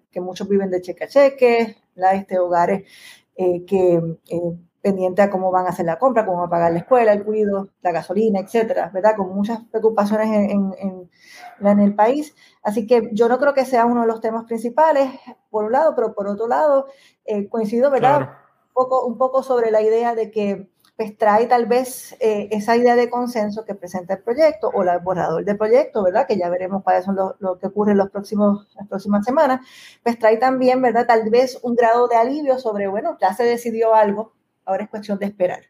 que 0.10 0.22
muchos 0.22 0.48
viven 0.50 0.72
de 0.72 0.82
cheque 0.82 1.04
a 1.04 1.08
cheque, 1.08 1.78
este, 2.14 2.40
hogares 2.40 2.90
eh, 3.36 3.64
que 3.66 4.18
eh, 4.30 4.58
pendiente 4.86 5.24
a 5.24 5.32
cómo 5.32 5.50
van 5.50 5.66
a 5.66 5.70
hacer 5.70 5.88
la 5.88 5.98
compra, 5.98 6.28
cómo 6.28 6.38
van 6.38 6.46
a 6.46 6.50
pagar 6.52 6.72
la 6.72 6.78
escuela, 6.78 7.12
el 7.12 7.26
cuido, 7.26 7.70
la 7.82 7.92
gasolina, 7.92 8.40
etcétera, 8.40 8.92
¿verdad? 8.94 9.16
Con 9.18 9.34
muchas 9.34 9.62
preocupaciones 9.72 10.52
en, 10.52 10.76
en, 10.78 11.80
el 11.80 11.96
país. 11.96 12.36
Así 12.62 12.86
que 12.86 13.10
yo 13.12 13.28
no 13.28 13.40
creo 13.40 13.56
que 13.56 13.66
sea 13.66 13.88
uno 13.88 14.02
de 14.02 14.08
los 14.08 14.22
temas 14.22 14.44
principales, 14.46 15.10
por 15.50 15.66
un 15.66 15.72
lado, 15.72 15.96
pero 15.96 16.14
por 16.14 16.28
otro 16.28 16.48
lado, 16.48 16.86
eh, 17.26 17.50
coincido, 17.50 17.90
¿verdad? 17.90 18.20
Un, 18.20 18.74
poco, 18.74 19.08
un 19.08 19.18
poco 19.18 19.42
sobre 19.42 19.72
la 19.72 19.82
idea 19.82 20.14
de 20.14 20.30
que 20.30 20.70
pues 20.96 21.18
trae 21.18 21.48
tal 21.48 21.66
vez 21.66 22.16
eh, 22.20 22.48
esa 22.52 22.78
idea 22.78 22.96
de 22.96 23.10
consenso 23.10 23.66
que 23.66 23.74
presenta 23.74 24.14
el 24.14 24.22
proyecto 24.22 24.70
o 24.70 24.84
el 24.84 25.00
borrador 25.00 25.44
del 25.44 25.58
proyecto, 25.58 26.04
¿verdad? 26.04 26.28
Que 26.28 26.38
ya 26.38 26.48
veremos 26.48 26.84
cuáles 26.84 27.06
son 27.06 27.16
lo, 27.16 27.58
que 27.58 27.68
ocurre 27.68 27.94
en 27.94 27.98
los 27.98 28.12
próximos, 28.12 28.68
las 28.76 28.88
próximas 28.88 29.26
semanas, 29.26 29.62
pues 30.04 30.20
trae 30.20 30.38
también, 30.38 30.80
¿verdad? 30.80 31.08
Tal 31.08 31.28
vez 31.32 31.58
un 31.64 31.76
grado 31.76 32.08
de 32.08 32.18
alivio 32.18 32.60
sobre, 32.60 32.88
bueno, 32.88 33.18
ya 33.20 33.34
se 33.34 33.46
decidió 33.46 33.96
algo, 33.96 34.36
ahora 34.66 34.84
es 34.84 34.90
cuestión 34.90 35.20
de 35.20 35.28
esperar. 35.28 35.64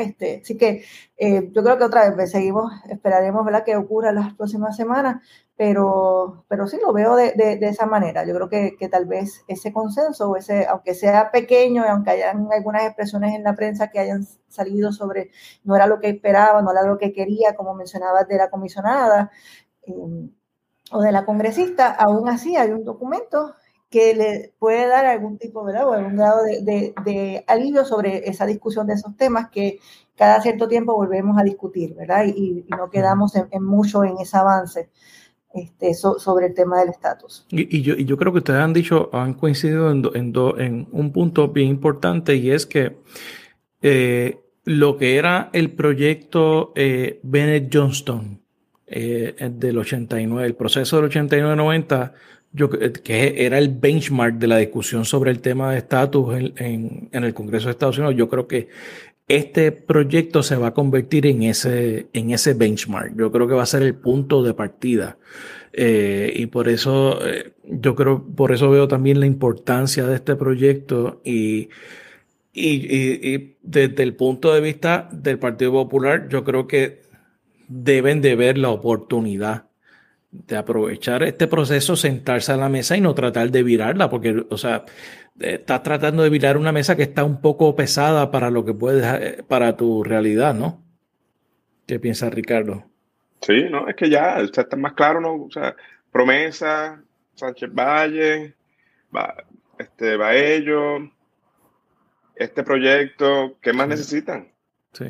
Este, 0.00 0.40
así 0.42 0.56
que 0.56 0.84
eh, 1.16 1.50
yo 1.52 1.62
creo 1.62 1.76
que 1.76 1.84
otra 1.84 2.04
vez 2.04 2.14
pues, 2.14 2.30
seguimos, 2.30 2.72
esperaremos 2.88 3.44
¿verdad? 3.44 3.64
que 3.64 3.76
ocurra 3.76 4.12
las 4.12 4.34
próximas 4.34 4.76
semanas, 4.76 5.22
pero, 5.56 6.44
pero 6.48 6.66
sí 6.66 6.78
lo 6.80 6.92
veo 6.92 7.16
de, 7.16 7.32
de, 7.32 7.68
esa 7.68 7.86
manera. 7.86 8.24
Yo 8.24 8.34
creo 8.34 8.48
que, 8.48 8.76
que, 8.78 8.88
tal 8.88 9.06
vez 9.06 9.44
ese 9.48 9.72
consenso, 9.72 10.34
ese, 10.36 10.66
aunque 10.66 10.94
sea 10.94 11.30
pequeño 11.30 11.84
aunque 11.84 12.10
hayan 12.12 12.48
algunas 12.52 12.84
expresiones 12.84 13.34
en 13.34 13.44
la 13.44 13.54
prensa 13.54 13.88
que 13.90 13.98
hayan 13.98 14.24
salido 14.48 14.92
sobre 14.92 15.30
no 15.64 15.76
era 15.76 15.86
lo 15.86 16.00
que 16.00 16.08
esperaba, 16.08 16.62
no 16.62 16.72
era 16.72 16.82
lo 16.82 16.98
que 16.98 17.12
quería, 17.12 17.54
como 17.54 17.74
mencionabas 17.74 18.26
de 18.28 18.36
la 18.36 18.50
comisionada 18.50 19.30
eh, 19.86 19.92
o 20.90 21.00
de 21.00 21.12
la 21.12 21.24
congresista, 21.24 21.90
aún 21.90 22.28
así 22.28 22.56
hay 22.56 22.70
un 22.70 22.84
documento 22.84 23.54
que 23.92 24.14
le 24.14 24.54
puede 24.58 24.88
dar 24.88 25.04
algún 25.04 25.36
tipo, 25.36 25.62
¿verdad? 25.62 25.86
O 25.86 25.92
algún 25.92 26.16
grado 26.16 26.42
de, 26.44 26.94
de, 27.04 27.44
alivio 27.46 27.84
sobre 27.84 28.28
esa 28.28 28.46
discusión 28.46 28.86
de 28.86 28.94
esos 28.94 29.14
temas 29.18 29.50
que 29.50 29.80
cada 30.16 30.40
cierto 30.40 30.66
tiempo 30.66 30.94
volvemos 30.94 31.38
a 31.38 31.44
discutir, 31.44 31.94
¿verdad? 31.94 32.24
Y, 32.24 32.64
no 32.70 32.88
quedamos 32.90 33.34
en, 33.36 33.62
mucho 33.62 34.02
en 34.02 34.16
ese 34.18 34.38
avance 34.38 34.88
este, 35.52 35.92
sobre 35.92 36.46
el 36.46 36.54
tema 36.54 36.80
del 36.80 36.88
estatus. 36.88 37.44
Y, 37.50 37.82
yo, 37.82 37.94
y 37.94 38.06
yo 38.06 38.16
creo 38.16 38.32
que 38.32 38.38
ustedes 38.38 38.60
han 38.60 38.72
dicho, 38.72 39.10
han 39.12 39.34
coincidido 39.34 39.90
en, 39.90 40.02
en, 40.14 40.32
en 40.58 40.88
un 40.90 41.12
punto 41.12 41.48
bien 41.48 41.68
importante 41.68 42.34
y 42.34 42.50
es 42.50 42.64
que 42.64 42.96
eh, 43.82 44.40
lo 44.64 44.96
que 44.96 45.16
era 45.16 45.50
el 45.52 45.72
proyecto 45.72 46.72
eh, 46.74 47.20
Bennett 47.22 47.68
Johnston 47.70 48.40
eh, 48.86 49.34
del 49.52 49.76
89, 49.76 50.46
el 50.46 50.54
proceso 50.54 51.00
del 51.00 51.10
89-90, 51.10 52.12
que 52.54 53.46
era 53.46 53.58
el 53.58 53.70
benchmark 53.70 54.36
de 54.36 54.46
la 54.46 54.58
discusión 54.58 55.04
sobre 55.04 55.30
el 55.30 55.40
tema 55.40 55.72
de 55.72 55.78
estatus 55.78 56.34
en, 56.56 57.08
el 57.10 57.34
Congreso 57.34 57.66
de 57.66 57.72
Estados 57.72 57.98
Unidos, 57.98 58.16
yo 58.16 58.28
creo 58.28 58.46
que 58.46 58.68
este 59.28 59.72
proyecto 59.72 60.42
se 60.42 60.56
va 60.56 60.68
a 60.68 60.74
convertir 60.74 61.26
en 61.26 61.44
ese, 61.44 62.08
en 62.12 62.32
ese 62.32 62.52
benchmark. 62.54 63.16
Yo 63.16 63.32
creo 63.32 63.48
que 63.48 63.54
va 63.54 63.62
a 63.62 63.66
ser 63.66 63.82
el 63.82 63.94
punto 63.94 64.42
de 64.42 64.52
partida. 64.52 65.16
Eh, 65.72 66.32
y 66.36 66.46
por 66.46 66.68
eso, 66.68 67.26
eh, 67.26 67.54
yo 67.64 67.94
creo, 67.94 68.22
por 68.22 68.52
eso 68.52 68.70
veo 68.70 68.88
también 68.88 69.20
la 69.20 69.26
importancia 69.26 70.04
de 70.04 70.16
este 70.16 70.36
proyecto 70.36 71.22
y, 71.24 71.70
y 72.52 73.54
desde 73.62 74.02
el 74.02 74.14
punto 74.14 74.52
de 74.52 74.60
vista 74.60 75.08
del 75.12 75.38
Partido 75.38 75.72
Popular, 75.72 76.28
yo 76.28 76.44
creo 76.44 76.66
que 76.66 77.00
deben 77.68 78.20
de 78.20 78.36
ver 78.36 78.58
la 78.58 78.68
oportunidad 78.68 79.71
de 80.32 80.56
aprovechar 80.56 81.22
este 81.22 81.46
proceso, 81.46 81.94
sentarse 81.94 82.52
a 82.52 82.56
la 82.56 82.70
mesa 82.70 82.96
y 82.96 83.02
no 83.02 83.14
tratar 83.14 83.50
de 83.50 83.62
virarla, 83.62 84.08
porque, 84.08 84.44
o 84.48 84.56
sea, 84.56 84.84
estás 85.38 85.82
tratando 85.82 86.22
de 86.22 86.30
virar 86.30 86.56
una 86.56 86.72
mesa 86.72 86.96
que 86.96 87.02
está 87.02 87.22
un 87.22 87.40
poco 87.42 87.76
pesada 87.76 88.30
para 88.30 88.50
lo 88.50 88.64
que 88.64 88.72
puedes, 88.72 89.04
eh, 89.04 89.44
para 89.46 89.76
tu 89.76 90.02
realidad, 90.02 90.54
¿no? 90.54 90.82
¿Qué 91.86 92.00
piensa 92.00 92.30
Ricardo? 92.30 92.84
Sí, 93.42 93.64
no, 93.70 93.88
es 93.88 93.94
que 93.94 94.08
ya 94.08 94.38
está 94.38 94.76
más 94.76 94.94
claro, 94.94 95.20
¿no? 95.20 95.34
O 95.34 95.50
sea, 95.50 95.76
promesa, 96.10 97.02
Sánchez 97.34 97.70
Valle, 97.74 98.54
va, 99.14 99.34
este, 99.78 100.14
ello, 100.56 101.10
este 102.36 102.62
proyecto, 102.62 103.58
¿qué 103.60 103.74
más 103.74 103.88
necesitan? 103.88 104.50
Sí. 104.94 105.06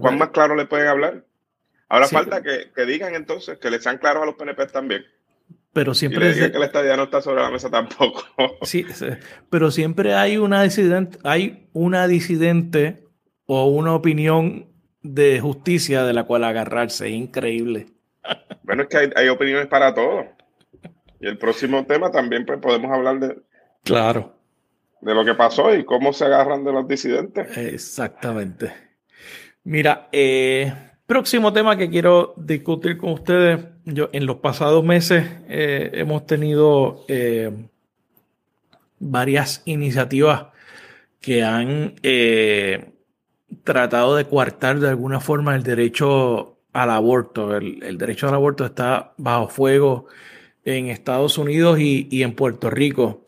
¿Cuán 0.00 0.18
más 0.18 0.30
claro 0.30 0.56
le 0.56 0.66
pueden 0.66 0.88
hablar? 0.88 1.24
Ahora 1.88 2.06
falta 2.08 2.42
que, 2.42 2.86
digan 2.86 3.14
entonces, 3.14 3.58
que 3.58 3.70
les 3.70 3.82
sean 3.82 3.98
claros 3.98 4.22
a 4.22 4.26
los 4.26 4.34
PNP 4.34 4.66
también. 4.66 5.06
Pero 5.72 5.94
siempre. 5.94 6.30
Y 6.30 6.34
digan 6.34 6.52
que 6.52 6.58
la 6.58 6.66
estadía 6.66 6.96
no 6.96 7.04
está 7.04 7.22
sobre 7.22 7.42
la 7.42 7.50
mesa 7.50 7.70
tampoco. 7.70 8.24
Sí, 8.62 8.84
pero 9.48 9.70
siempre 9.70 10.14
hay 10.14 10.36
una 10.36 10.62
disidente, 10.62 11.18
hay 11.24 11.68
una 11.72 12.06
disidente 12.06 13.04
o 13.46 13.66
una 13.66 13.94
opinión 13.94 14.66
de 15.02 15.40
justicia 15.40 16.04
de 16.04 16.12
la 16.12 16.24
cual 16.24 16.44
agarrarse. 16.44 17.08
Increíble. 17.10 17.86
Bueno, 18.62 18.82
es 18.82 18.88
que 18.90 19.10
hay, 19.16 19.28
opiniones 19.28 19.66
para 19.68 19.94
todo. 19.94 20.26
Y 21.20 21.26
el 21.26 21.38
próximo 21.38 21.86
tema 21.86 22.10
también 22.10 22.44
pues, 22.44 22.58
podemos 22.58 22.92
hablar 22.92 23.18
de. 23.18 23.38
Claro. 23.82 24.36
De 25.00 25.14
lo 25.14 25.24
que 25.24 25.34
pasó 25.34 25.74
y 25.74 25.86
cómo 25.86 26.12
se 26.12 26.26
agarran 26.26 26.64
de 26.64 26.72
los 26.72 26.86
disidentes. 26.86 27.56
Exactamente. 27.56 28.74
Mira, 29.64 30.10
eh 30.12 30.87
Próximo 31.08 31.54
tema 31.54 31.78
que 31.78 31.88
quiero 31.88 32.34
discutir 32.36 32.98
con 32.98 33.12
ustedes. 33.12 33.60
Yo, 33.86 34.10
en 34.12 34.26
los 34.26 34.36
pasados 34.36 34.84
meses 34.84 35.24
eh, 35.48 35.90
hemos 35.94 36.26
tenido 36.26 37.06
eh, 37.08 37.50
varias 38.98 39.62
iniciativas 39.64 40.48
que 41.22 41.42
han 41.42 41.94
eh, 42.02 42.90
tratado 43.64 44.16
de 44.16 44.26
coartar 44.26 44.80
de 44.80 44.90
alguna 44.90 45.18
forma 45.18 45.56
el 45.56 45.62
derecho 45.62 46.58
al 46.74 46.90
aborto. 46.90 47.56
El, 47.56 47.96
derecho 47.96 48.28
al 48.28 48.34
aborto 48.34 48.66
está 48.66 49.14
bajo 49.16 49.48
fuego 49.48 50.08
en 50.66 50.88
Estados 50.88 51.38
Unidos 51.38 51.80
y 51.80 52.22
en 52.22 52.34
Puerto 52.34 52.68
Rico. 52.68 53.24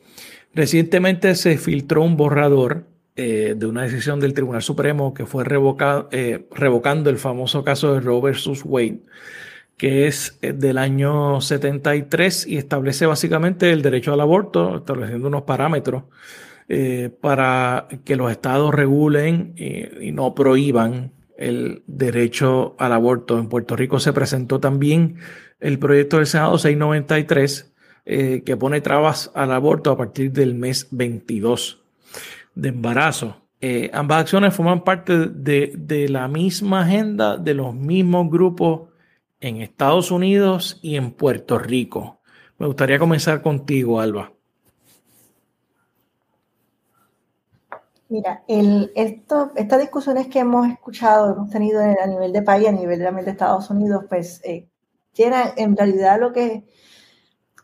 Recientemente 0.52 1.34
se 1.34 1.56
filtró 1.56 2.02
un 2.02 2.18
borrador 2.18 2.89
eh, 3.22 3.54
de 3.54 3.66
una 3.66 3.82
decisión 3.82 4.18
del 4.18 4.32
Tribunal 4.32 4.62
Supremo 4.62 5.12
que 5.12 5.26
fue 5.26 5.44
eh, 5.44 6.46
revocando 6.52 7.10
el 7.10 7.18
famoso 7.18 7.62
caso 7.62 7.92
de 7.92 8.00
Roe 8.00 8.22
versus 8.22 8.62
Wade, 8.64 9.00
que 9.76 10.06
es 10.06 10.38
eh, 10.40 10.54
del 10.54 10.78
año 10.78 11.38
73 11.42 12.46
y 12.46 12.56
establece 12.56 13.04
básicamente 13.04 13.72
el 13.72 13.82
derecho 13.82 14.14
al 14.14 14.22
aborto, 14.22 14.78
estableciendo 14.78 15.28
unos 15.28 15.42
parámetros 15.42 16.04
para 17.20 17.88
que 18.04 18.16
los 18.16 18.30
estados 18.30 18.72
regulen 18.72 19.54
y 19.56 20.12
no 20.12 20.34
prohíban 20.34 21.12
el 21.36 21.82
derecho 21.88 22.74
al 22.78 22.92
aborto. 22.92 23.38
En 23.38 23.48
Puerto 23.48 23.76
Rico 23.76 23.98
se 23.98 24.14
presentó 24.14 24.60
también 24.60 25.16
el 25.58 25.78
proyecto 25.78 26.16
del 26.16 26.26
Senado 26.26 26.56
693 26.56 27.74
que 28.06 28.56
pone 28.58 28.80
trabas 28.80 29.30
al 29.34 29.52
aborto 29.52 29.90
a 29.90 29.98
partir 29.98 30.32
del 30.32 30.54
mes 30.54 30.88
22 30.92 31.79
de 32.54 32.68
embarazo. 32.70 33.36
Eh, 33.60 33.90
ambas 33.92 34.22
acciones 34.22 34.54
forman 34.54 34.84
parte 34.84 35.28
de, 35.28 36.06
la 36.08 36.28
misma 36.28 36.82
agenda 36.82 37.36
de 37.36 37.54
los 37.54 37.74
mismos 37.74 38.30
grupos 38.30 38.88
en 39.40 39.60
Estados 39.60 40.10
Unidos 40.10 40.78
y 40.82 40.96
en 40.96 41.12
Puerto 41.12 41.58
Rico. 41.58 42.20
Me 42.58 42.66
gustaría 42.66 42.98
comenzar 42.98 43.42
contigo, 43.42 44.00
Alba. 44.00 44.32
Mira, 48.08 48.42
el, 48.48 48.90
esto, 48.96 49.52
estas 49.54 49.80
discusiones 49.80 50.26
que 50.26 50.40
hemos 50.40 50.66
escuchado, 50.66 51.32
hemos 51.32 51.50
tenido 51.50 51.80
a 51.80 52.06
nivel 52.06 52.32
de 52.32 52.42
país, 52.42 52.66
a 52.66 52.72
nivel 52.72 52.98
de, 52.98 53.30
Estados 53.30 53.70
Unidos, 53.70 54.04
pues 54.08 54.40
eh, 54.44 54.66
en 55.16 55.76
realidad 55.76 56.18
lo 56.18 56.32
que 56.32 56.64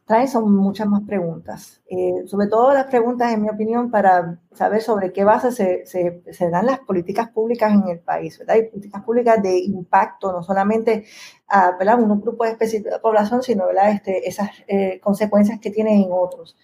trae 0.06 0.28
son 0.28 0.54
muchas 0.54 0.86
más 0.86 1.02
preguntas. 1.02 1.82
Eh, 1.88 2.26
sobre 2.26 2.46
todo 2.46 2.72
las 2.72 2.86
preguntas, 2.86 3.32
en 3.32 3.42
mi 3.42 3.50
opinión, 3.50 3.90
para 3.90 4.38
saber 4.52 4.80
sobre 4.80 5.12
qué 5.12 5.24
base 5.24 5.50
se, 5.50 5.84
se, 5.84 6.50
dan 6.50 6.66
las 6.66 6.78
políticas 6.78 7.28
públicas 7.30 7.72
en 7.72 7.88
el 7.88 7.98
país, 7.98 8.38
¿verdad? 8.38 8.54
Y 8.54 8.62
políticas 8.68 9.02
públicas 9.02 9.42
de 9.42 9.58
impacto, 9.58 10.32
no 10.32 10.44
solamente 10.44 11.04
a 11.48 11.72
¿verdad? 11.76 12.00
un 12.00 12.20
grupo 12.20 12.44
específico 12.44 12.90
de 12.90 13.00
población, 13.00 13.42
sino 13.42 13.66
¿verdad? 13.66 13.90
Este, 13.90 14.28
esas 14.28 14.50
eh, 14.68 15.00
consecuencias 15.00 15.58
que 15.60 15.70
tienen 15.70 16.04
en 16.04 16.08
otros. 16.12 16.56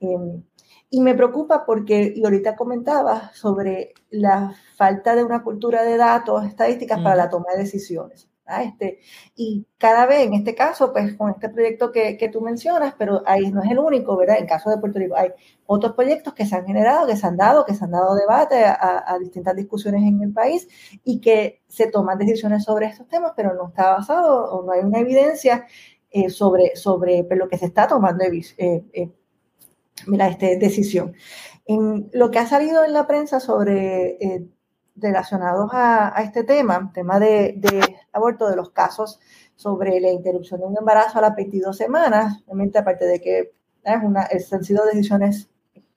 Em, 0.00 0.42
y 0.90 1.00
me 1.00 1.14
preocupa 1.14 1.64
porque, 1.66 2.12
y 2.16 2.24
ahorita 2.24 2.56
comentaba 2.56 3.30
sobre 3.32 3.94
la 4.10 4.54
falta 4.76 5.14
de 5.14 5.22
una 5.22 5.44
cultura 5.44 5.84
de 5.84 5.96
datos 5.96 6.44
estadísticas 6.46 7.00
para 7.00 7.14
la 7.14 7.30
toma 7.30 7.52
de 7.52 7.62
decisiones. 7.62 8.28
Este, 8.48 9.00
y 9.36 9.66
cada 9.76 10.06
vez, 10.06 10.26
en 10.26 10.32
este 10.32 10.54
caso, 10.54 10.92
pues 10.92 11.14
con 11.16 11.30
este 11.30 11.50
proyecto 11.50 11.92
que, 11.92 12.16
que, 12.16 12.30
tú 12.30 12.40
mencionas, 12.40 12.94
pero 12.98 13.22
ahí 13.26 13.50
no 13.50 13.62
es 13.62 13.70
el 13.70 13.78
único, 13.78 14.16
¿verdad? 14.16 14.38
En 14.38 14.46
caso 14.46 14.70
de 14.70 14.78
Puerto 14.78 14.98
Rico 14.98 15.16
hay 15.16 15.30
otros 15.66 15.92
proyectos 15.92 16.32
que 16.32 16.46
se 16.46 16.56
han 16.56 16.64
generado, 16.66 17.06
que 17.06 17.16
se 17.16 17.26
han 17.26 17.36
dado, 17.36 17.66
que 17.66 17.74
se 17.74 17.84
han 17.84 17.90
dado 17.90 18.14
debate 18.14 18.64
a, 18.64 19.16
distintas 19.20 19.54
discusiones 19.54 20.02
en 20.02 20.22
el 20.22 20.32
país 20.32 20.66
y 21.04 21.20
que 21.20 21.62
se 21.68 21.90
toman 21.90 22.18
decisiones 22.18 22.64
sobre 22.64 22.86
estos 22.86 23.06
temas, 23.06 23.32
pero 23.36 23.54
no 23.54 23.68
está 23.68 23.90
basado 23.90 24.50
o 24.50 24.64
no 24.64 24.72
hay 24.72 24.80
una 24.80 25.00
evidencia 25.00 25.66
eh, 26.10 26.30
sobre, 26.30 26.74
sobre 26.74 27.24
pues, 27.24 27.38
lo 27.38 27.48
que 27.48 27.58
se 27.58 27.66
está 27.66 27.86
tomando 27.86 28.24
eh, 28.24 28.84
eh, 28.92 29.10
mira, 30.06 30.28
este, 30.28 30.56
decisión. 30.56 31.14
Lo 32.12 32.30
que 32.30 32.38
ha 32.38 32.46
salido 32.46 32.82
en 32.84 32.94
la 32.94 33.06
prensa 33.06 33.40
sobre 33.40 34.16
eh, 34.24 34.46
relacionados 35.00 35.70
a, 35.72 36.14
este 36.22 36.44
tema, 36.44 36.90
tema 36.92 37.18
de, 37.18 37.60
aborto, 38.12 38.48
de 38.48 38.56
los 38.56 38.70
casos 38.70 39.20
sobre 39.56 40.00
la 40.00 40.10
interrupción 40.10 40.60
de 40.60 40.66
un 40.66 40.76
embarazo 40.78 41.18
a 41.18 41.22
las 41.22 41.34
22 41.36 41.76
semanas, 41.76 42.42
obviamente 42.46 42.78
aparte 42.78 43.06
de 43.06 43.20
que 43.20 43.52
es 43.84 44.52
han 44.52 44.64
sido 44.64 44.84
decisiones 44.84 45.48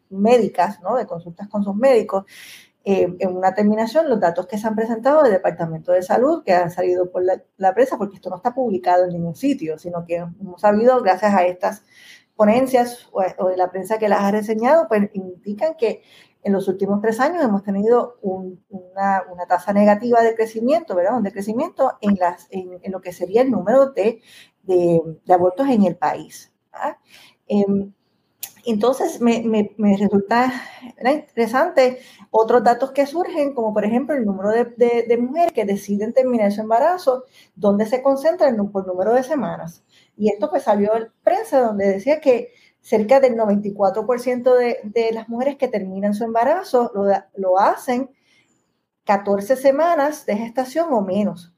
médicas, 0.09 0.81
¿no? 0.81 0.95
de 0.95 1.05
consultas 1.05 1.47
con 1.47 1.63
sus 1.63 1.75
médicos, 1.75 2.25
eh, 2.83 3.15
en 3.19 3.37
una 3.37 3.53
terminación 3.53 4.09
los 4.09 4.19
datos 4.19 4.47
que 4.47 4.57
se 4.57 4.65
han 4.65 4.75
presentado 4.75 5.21
del 5.21 5.33
Departamento 5.33 5.91
de 5.91 6.01
Salud, 6.01 6.43
que 6.43 6.53
han 6.53 6.71
salido 6.71 7.11
por 7.11 7.23
la, 7.23 7.73
prensa, 7.73 7.97
porque 7.97 8.15
esto 8.15 8.31
no 8.31 8.37
está 8.37 8.55
publicado 8.55 9.03
en 9.03 9.11
ningún 9.11 9.35
sitio, 9.35 9.77
sino 9.77 10.03
que 10.03 10.15
hemos 10.15 10.61
sabido, 10.61 10.99
gracias 11.01 11.33
a 11.33 11.45
estas 11.45 11.83
ponencias 12.35 13.07
o, 13.11 13.21
de 13.49 13.57
la 13.57 13.69
prensa 13.69 13.99
que 13.99 14.09
las 14.09 14.21
ha 14.21 14.31
reseñado, 14.31 14.87
pues 14.87 15.11
indican 15.13 15.75
que 15.77 16.01
en 16.43 16.53
los 16.53 16.67
últimos 16.67 17.01
tres 17.01 17.19
años 17.19 17.43
hemos 17.43 17.63
tenido 17.63 18.17
una, 18.21 19.23
tasa 19.47 19.73
negativa 19.73 20.21
de 20.21 20.35
crecimiento, 20.35 20.95
¿verdad? 20.95 21.17
Un 21.17 21.23
decrecimiento 21.23 21.93
en, 22.01 22.15
las, 22.15 22.47
en, 22.51 22.79
lo 22.91 23.01
que 23.01 23.13
sería 23.13 23.41
el 23.41 23.51
número 23.51 23.91
de, 23.91 24.21
abortos 25.29 25.67
en 25.67 25.83
el 25.83 25.95
país. 25.95 26.51
Em, 27.47 27.91
entonces, 28.65 29.19
me, 29.21 29.75
resulta 29.77 30.53
interesante 31.03 31.99
otros 32.29 32.63
datos 32.63 32.91
que 32.91 33.05
surgen, 33.05 33.53
como 33.53 33.73
por 33.73 33.85
ejemplo 33.85 34.15
el 34.15 34.25
número 34.25 34.49
de, 34.49 35.17
mujeres 35.17 35.51
que 35.51 35.65
deciden 35.65 36.13
terminar 36.13 36.51
su 36.51 36.61
embarazo, 36.61 37.25
donde 37.55 37.85
se 37.85 38.01
concentran 38.01 38.71
por 38.71 38.85
número 38.85 39.13
de 39.13 39.23
semanas. 39.23 39.83
Y 40.15 40.29
esto 40.29 40.49
pues 40.49 40.63
salió 40.63 40.95
en 40.95 41.11
prensa 41.23 41.61
donde 41.61 41.87
decía 41.87 42.19
que 42.19 42.49
cerca 42.81 43.19
del 43.19 43.35
94% 43.35 44.55
de, 44.55 44.77
de, 44.83 45.11
las 45.13 45.29
mujeres 45.29 45.55
que 45.55 45.67
terminan 45.67 46.13
su 46.13 46.23
embarazo 46.23 46.91
lo, 46.93 47.05
lo, 47.35 47.59
hacen 47.59 48.09
14 49.05 49.55
semanas 49.55 50.25
de 50.25 50.35
gestación 50.35 50.87
o 50.91 51.01
menos. 51.01 51.53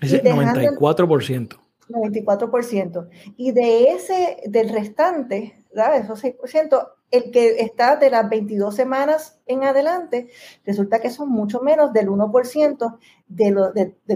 Es 0.00 0.12
el 0.12 0.22
94%. 0.22 1.58
94%. 1.88 3.08
Y 3.36 3.52
de 3.52 3.84
ese, 3.90 4.38
del 4.46 4.68
restante, 4.68 5.64
¿sabes? 5.74 6.04
Esos 6.04 6.22
6%, 6.22 6.88
el 7.10 7.30
que 7.30 7.60
está 7.60 7.96
de 7.96 8.10
las 8.10 8.28
22 8.28 8.74
semanas 8.74 9.40
en 9.46 9.64
adelante, 9.64 10.28
resulta 10.64 11.00
que 11.00 11.10
son 11.10 11.28
mucho 11.28 11.60
menos 11.60 11.92
del 11.92 12.08
1% 12.08 12.98
de 13.26 13.50
lo, 13.50 13.72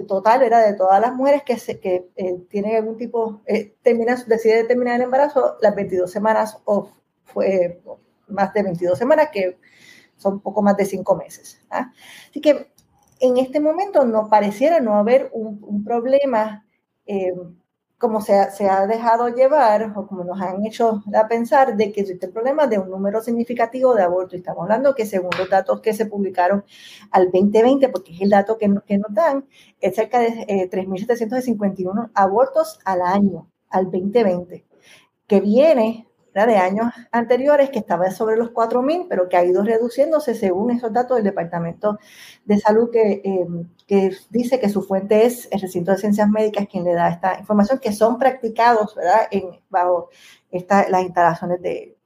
total, 0.06 0.40
¿verdad? 0.40 0.66
De 0.66 0.74
todas 0.74 1.00
las 1.00 1.14
mujeres 1.14 1.42
que, 1.42 1.58
se, 1.58 1.80
que 1.80 2.08
eh, 2.16 2.38
tienen 2.48 2.76
algún 2.76 2.96
tipo, 2.96 3.42
eh, 3.46 3.74
terminar 3.82 4.18
el 4.96 5.02
embarazo, 5.02 5.56
las 5.60 5.74
22 5.74 6.10
semanas 6.10 6.58
o 6.64 6.88
fue 7.24 7.82
más 8.28 8.52
de 8.54 8.62
22 8.62 8.96
semanas, 8.96 9.28
que 9.32 9.58
son 10.16 10.40
poco 10.40 10.62
más 10.62 10.76
de 10.76 10.84
5 10.84 11.16
meses. 11.16 11.60
¿ah? 11.70 11.92
Así 12.30 12.40
que 12.40 12.72
en 13.20 13.38
este 13.38 13.60
momento 13.60 14.04
no 14.04 14.28
pareciera 14.28 14.80
no 14.80 14.96
haber 14.96 15.30
un, 15.32 15.58
un 15.62 15.84
problema 15.84 16.64
eh, 17.06 17.32
como 18.04 18.20
se 18.20 18.34
ha, 18.34 18.86
dejado 18.86 19.30
llevar 19.30 19.94
o 19.96 20.06
como 20.06 20.24
nos 20.24 20.38
han 20.38 20.62
hecho 20.66 21.02
a 21.14 21.26
pensar 21.26 21.74
de 21.74 21.90
que 21.90 22.02
existe 22.02 22.26
el 22.26 22.32
problema 22.32 22.66
de 22.66 22.78
un 22.78 22.90
número 22.90 23.22
significativo 23.22 23.94
de 23.94 24.02
abortos. 24.02 24.34
Estamos 24.34 24.64
hablando 24.64 24.94
que 24.94 25.06
según 25.06 25.30
los 25.38 25.48
datos 25.48 25.80
que 25.80 25.94
se 25.94 26.04
publicaron 26.04 26.66
al 27.10 27.30
2020, 27.32 27.88
porque 27.88 28.12
es 28.12 28.20
el 28.20 28.28
dato 28.28 28.58
que, 28.58 28.70
que 28.86 28.98
nos 28.98 29.14
dan, 29.14 29.46
es 29.80 29.94
cerca 29.94 30.18
de 30.18 30.44
eh, 30.48 30.68
3.751 30.70 32.10
abortos 32.12 32.78
al 32.84 33.00
año, 33.00 33.48
al 33.70 33.84
2020, 33.84 34.66
que 35.26 35.40
viene 35.40 36.06
de 36.34 36.56
años 36.56 36.92
anteriores 37.12 37.70
que 37.70 37.78
estaba 37.78 38.10
sobre 38.10 38.36
los 38.36 38.50
4.000, 38.50 39.06
pero 39.08 39.28
que 39.28 39.36
ha 39.36 39.44
ido 39.44 39.62
reduciéndose 39.62 40.34
según 40.34 40.72
esos 40.72 40.92
datos 40.92 41.16
del 41.16 41.24
Departamento 41.24 41.98
de 42.44 42.58
Salud 42.58 42.90
que, 42.90 43.22
em, 43.24 43.70
que, 43.86 44.16
dice 44.30 44.58
que 44.60 44.68
su 44.68 44.82
fuente 44.82 45.26
es 45.26 45.48
el 45.50 45.60
recinto 45.60 45.92
de 45.92 45.98
ciencias 45.98 46.28
médicas 46.28 46.66
quien 46.70 46.84
le 46.84 46.94
da 46.94 47.08
esta 47.08 47.38
información, 47.38 47.78
que 47.78 47.92
son 47.92 48.18
practicados 48.18 48.94
¿verdad? 48.94 49.28
En, 49.30 49.60
bajo 49.68 50.10
esta, 50.50 50.88
las 50.88 51.02
instalaciones 51.02 51.60
de 51.62 51.96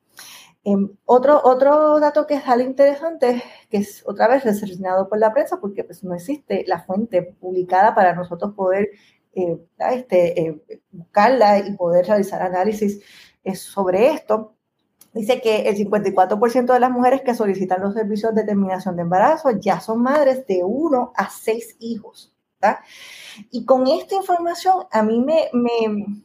em, 0.64 0.91
otro, 1.05 1.41
otro 1.45 2.01
dato 2.01 2.26
que 2.26 2.41
sale 2.41 2.64
interesante, 2.64 3.43
que 3.70 3.79
es 3.79 4.03
otra 4.07 4.29
vez 4.29 4.45
reseñado 4.45 5.09
por 5.09 5.18
la 5.18 5.33
prensa, 5.33 5.61
porque 5.61 5.85
pues, 5.85 6.03
no 6.05 6.14
existe 6.14 6.64
la 6.66 6.83
fuente 6.83 7.22
publicada 7.22 7.95
para 7.95 8.14
nosotros 8.14 8.55
poder 8.55 8.91
eh, 9.35 9.59
este, 9.91 10.41
eh, 10.41 10.83
buscarla 10.91 11.59
y 11.59 11.76
poder 11.76 12.07
realizar 12.07 12.43
análisis 12.43 13.01
sobre 13.55 14.09
esto. 14.09 14.58
Dice 15.15 15.41
que 15.41 15.69
el 15.69 15.77
54% 15.77 16.73
de 16.73 16.81
las 16.81 16.91
mujeres 16.91 17.23
que 17.23 17.35
solicitan 17.35 17.81
los 17.81 17.95
servicios 17.95 18.35
de 18.35 18.45
terminación 18.45 18.97
de 18.97 19.03
embarazo 19.03 19.51
ya 19.59 19.81
son 19.81 20.03
madres 20.03 20.47
de 20.47 20.63
uno 20.63 21.13
a 21.17 21.31
seis 21.31 21.77
hijos. 21.81 22.35
Y 23.51 23.65
con 23.65 23.87
esta 23.87 24.17
información 24.17 24.85
a 24.91 25.03
mí 25.03 25.21
me, 25.21 25.49
me, 25.53 26.23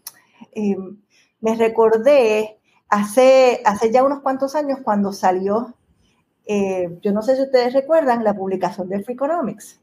eh, 0.54 0.78
me 1.42 1.56
recordé 1.56 2.60
hace, 2.90 3.62
hace 3.66 3.92
ya 3.92 4.04
unos 4.04 4.22
cuantos 4.22 4.56
años 4.56 4.80
cuando 4.84 5.14
salió, 5.14 5.76
eh, 6.46 6.98
yo 7.02 7.12
no 7.14 7.22
sé 7.22 7.36
si 7.36 7.44
ustedes 7.44 7.74
recuerdan, 7.74 8.24
la 8.24 8.34
publicación 8.34 8.90
de 8.90 9.04
Freakonomics. 9.04 9.80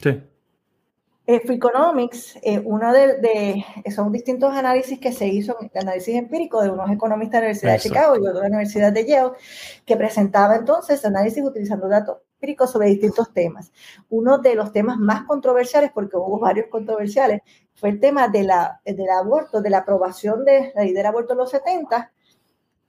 sí. 0.00 0.22
Eh, 1.24 1.38
Freakonomics, 1.38 2.36
eh, 2.42 2.60
uno 2.64 2.92
de, 2.92 3.64
son 3.94 4.10
distintos 4.10 4.52
análisis 4.52 4.98
que 4.98 5.12
se 5.12 5.28
hizo, 5.28 5.56
análisis 5.72 6.16
empírico 6.16 6.60
de 6.60 6.70
unos 6.70 6.90
economistas 6.90 7.40
de 7.40 7.46
la 7.46 7.46
Universidad 7.46 7.72
de 7.74 7.78
Chicago 7.78 8.16
y 8.16 8.26
otro 8.26 8.40
de 8.40 8.40
la 8.40 8.46
Universidad 8.48 8.92
de 8.92 9.06
Yale, 9.06 9.30
que 9.86 9.96
presentaba 9.96 10.56
entonces 10.56 11.04
análisis 11.04 11.44
utilizando 11.44 11.86
datos 11.86 12.18
empíricos 12.34 12.72
sobre 12.72 12.88
distintos 12.88 13.32
temas. 13.32 13.70
Uno 14.10 14.38
de 14.38 14.56
los 14.56 14.72
temas 14.72 14.98
más 14.98 15.22
controversiales, 15.22 15.92
porque 15.94 16.16
hubo 16.16 16.40
varios 16.40 16.66
controversiales, 16.66 17.42
fue 17.74 17.90
el 17.90 18.00
tema 18.00 18.26
de 18.26 18.42
la, 18.42 18.80
del 18.84 19.08
aborto, 19.10 19.62
de 19.62 19.70
la 19.70 19.78
aprobación 19.78 20.44
de 20.44 20.72
la 20.74 20.82
ley 20.82 20.92
del 20.92 21.06
aborto 21.06 21.34
en 21.34 21.38
los 21.38 21.50
70, 21.50 22.12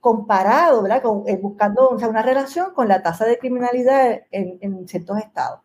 comparado, 0.00 0.82
¿verdad? 0.82 1.02
Con, 1.02 1.22
eh, 1.28 1.38
buscando 1.40 1.90
una 1.90 2.22
relación 2.22 2.74
con 2.74 2.88
la 2.88 3.00
tasa 3.00 3.26
de 3.26 3.38
criminalidad 3.38 4.22
en, 4.32 4.58
en 4.60 4.88
ciertos 4.88 5.18
estados 5.18 5.63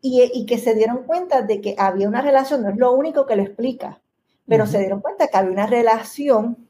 y, 0.00 0.46
que 0.46 0.58
se 0.58 0.74
dieron 0.74 1.04
cuenta 1.04 1.42
de 1.42 1.60
que 1.60 1.74
había 1.78 2.08
una 2.08 2.22
relación, 2.22 2.62
no 2.62 2.70
es 2.70 2.76
lo 2.76 2.92
único 2.92 3.26
que 3.26 3.36
lo 3.36 3.42
explica, 3.42 4.00
pero 4.46 4.66
se 4.66 4.78
dieron 4.78 5.00
cuenta 5.00 5.28
que 5.28 5.36
había 5.36 5.50
una 5.50 5.66
relación 5.66 6.68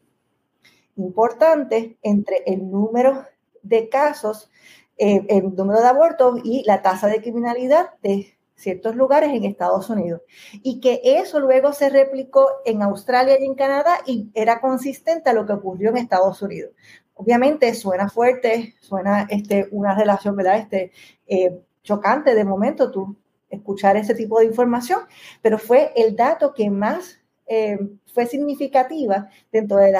importante 0.97 1.99
entre 2.03 2.43
el 2.47 2.71
número 2.71 3.25
de 3.63 3.89
casos, 3.89 4.51
eh, 4.99 5.27
el 5.29 5.55
número 5.55 5.81
de 5.81 5.89
abortos 5.89 6.41
y 6.45 6.65
la 6.65 6.83
tasa 6.83 7.09
de 7.09 7.21
criminalidad 7.21 7.91
de 8.03 8.37
ciertos 8.55 8.97
lugares 8.97 9.31
en 9.31 9.45
Estados 9.45 9.91
Unidos. 9.91 10.23
Y 10.63 10.81
que 10.81 11.01
eso 11.05 11.39
luego 11.39 11.73
se 11.73 11.91
replicó 11.91 12.49
en 12.65 12.83
Australia 12.83 13.37
y 13.39 13.45
en 13.45 13.55
Canadá 13.55 13.99
y 14.07 14.31
era 14.35 14.61
consistente 14.61 15.31
a 15.31 15.35
lo 15.35 15.47
que 15.47 15.53
ocurrió 15.53 15.91
en 15.91 15.99
Estados 15.99 16.41
Unidos. 16.43 16.73
Obviamente 17.15 17.73
suena 17.75 18.09
fuerte, 18.09 18.75
suena 18.81 19.27
este, 19.31 19.69
una 19.71 19.95
relación, 19.95 20.37
¿verdad? 20.37 20.59
Este, 20.59 20.93
eh, 21.27 21.61
chocante 21.87 22.35
de 22.35 22.45
momento 22.45 22.91
tú 22.91 23.17
escuchar 23.49 23.97
ese 23.97 24.15
tipo 24.15 24.41
de 24.41 24.47
información, 24.47 25.01
pero 25.41 25.59
fue 25.59 25.93
el 25.95 26.17
dato 26.17 26.53
que 26.53 26.69
más 26.69 27.21
eh, 27.47 27.79
fue 28.13 28.27
significativa 28.27 29.29
dentro 29.53 29.77
del 29.77 29.95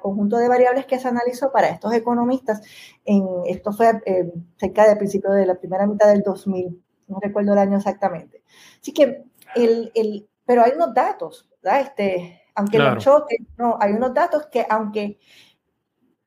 conjunto 0.00 0.36
de 0.36 0.48
variables 0.48 0.84
que 0.84 0.98
se 0.98 1.08
analizó 1.08 1.50
para 1.50 1.70
estos 1.70 1.94
economistas. 1.94 2.60
En, 3.04 3.26
esto 3.46 3.72
fue 3.72 4.00
eh, 4.04 4.30
cerca 4.56 4.86
del 4.86 4.98
principio 4.98 5.30
de 5.30 5.46
la 5.46 5.54
primera 5.54 5.86
mitad 5.86 6.08
del 6.08 6.22
2000, 6.22 6.82
no 7.08 7.18
recuerdo 7.20 7.54
el 7.54 7.58
año 7.58 7.78
exactamente. 7.78 8.42
Así 8.80 8.92
que, 8.92 9.24
el, 9.56 9.90
el, 9.94 10.28
pero 10.44 10.62
hay 10.62 10.72
unos 10.76 10.92
datos, 10.92 11.48
¿verdad? 11.62 11.80
Este, 11.80 12.42
aunque 12.54 12.78
no 12.78 12.98
choque, 12.98 13.36
no, 13.56 13.78
hay 13.80 13.92
unos 13.92 14.12
datos 14.12 14.46
que 14.48 14.66
aunque 14.68 15.18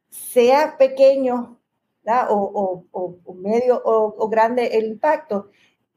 sea 0.09 0.76
pequeño 0.78 1.59
o, 2.30 2.86
o, 2.91 3.34
medio 3.36 3.82
o, 3.84 4.30
grande 4.30 4.78
el 4.78 4.86
impacto, 4.86 5.49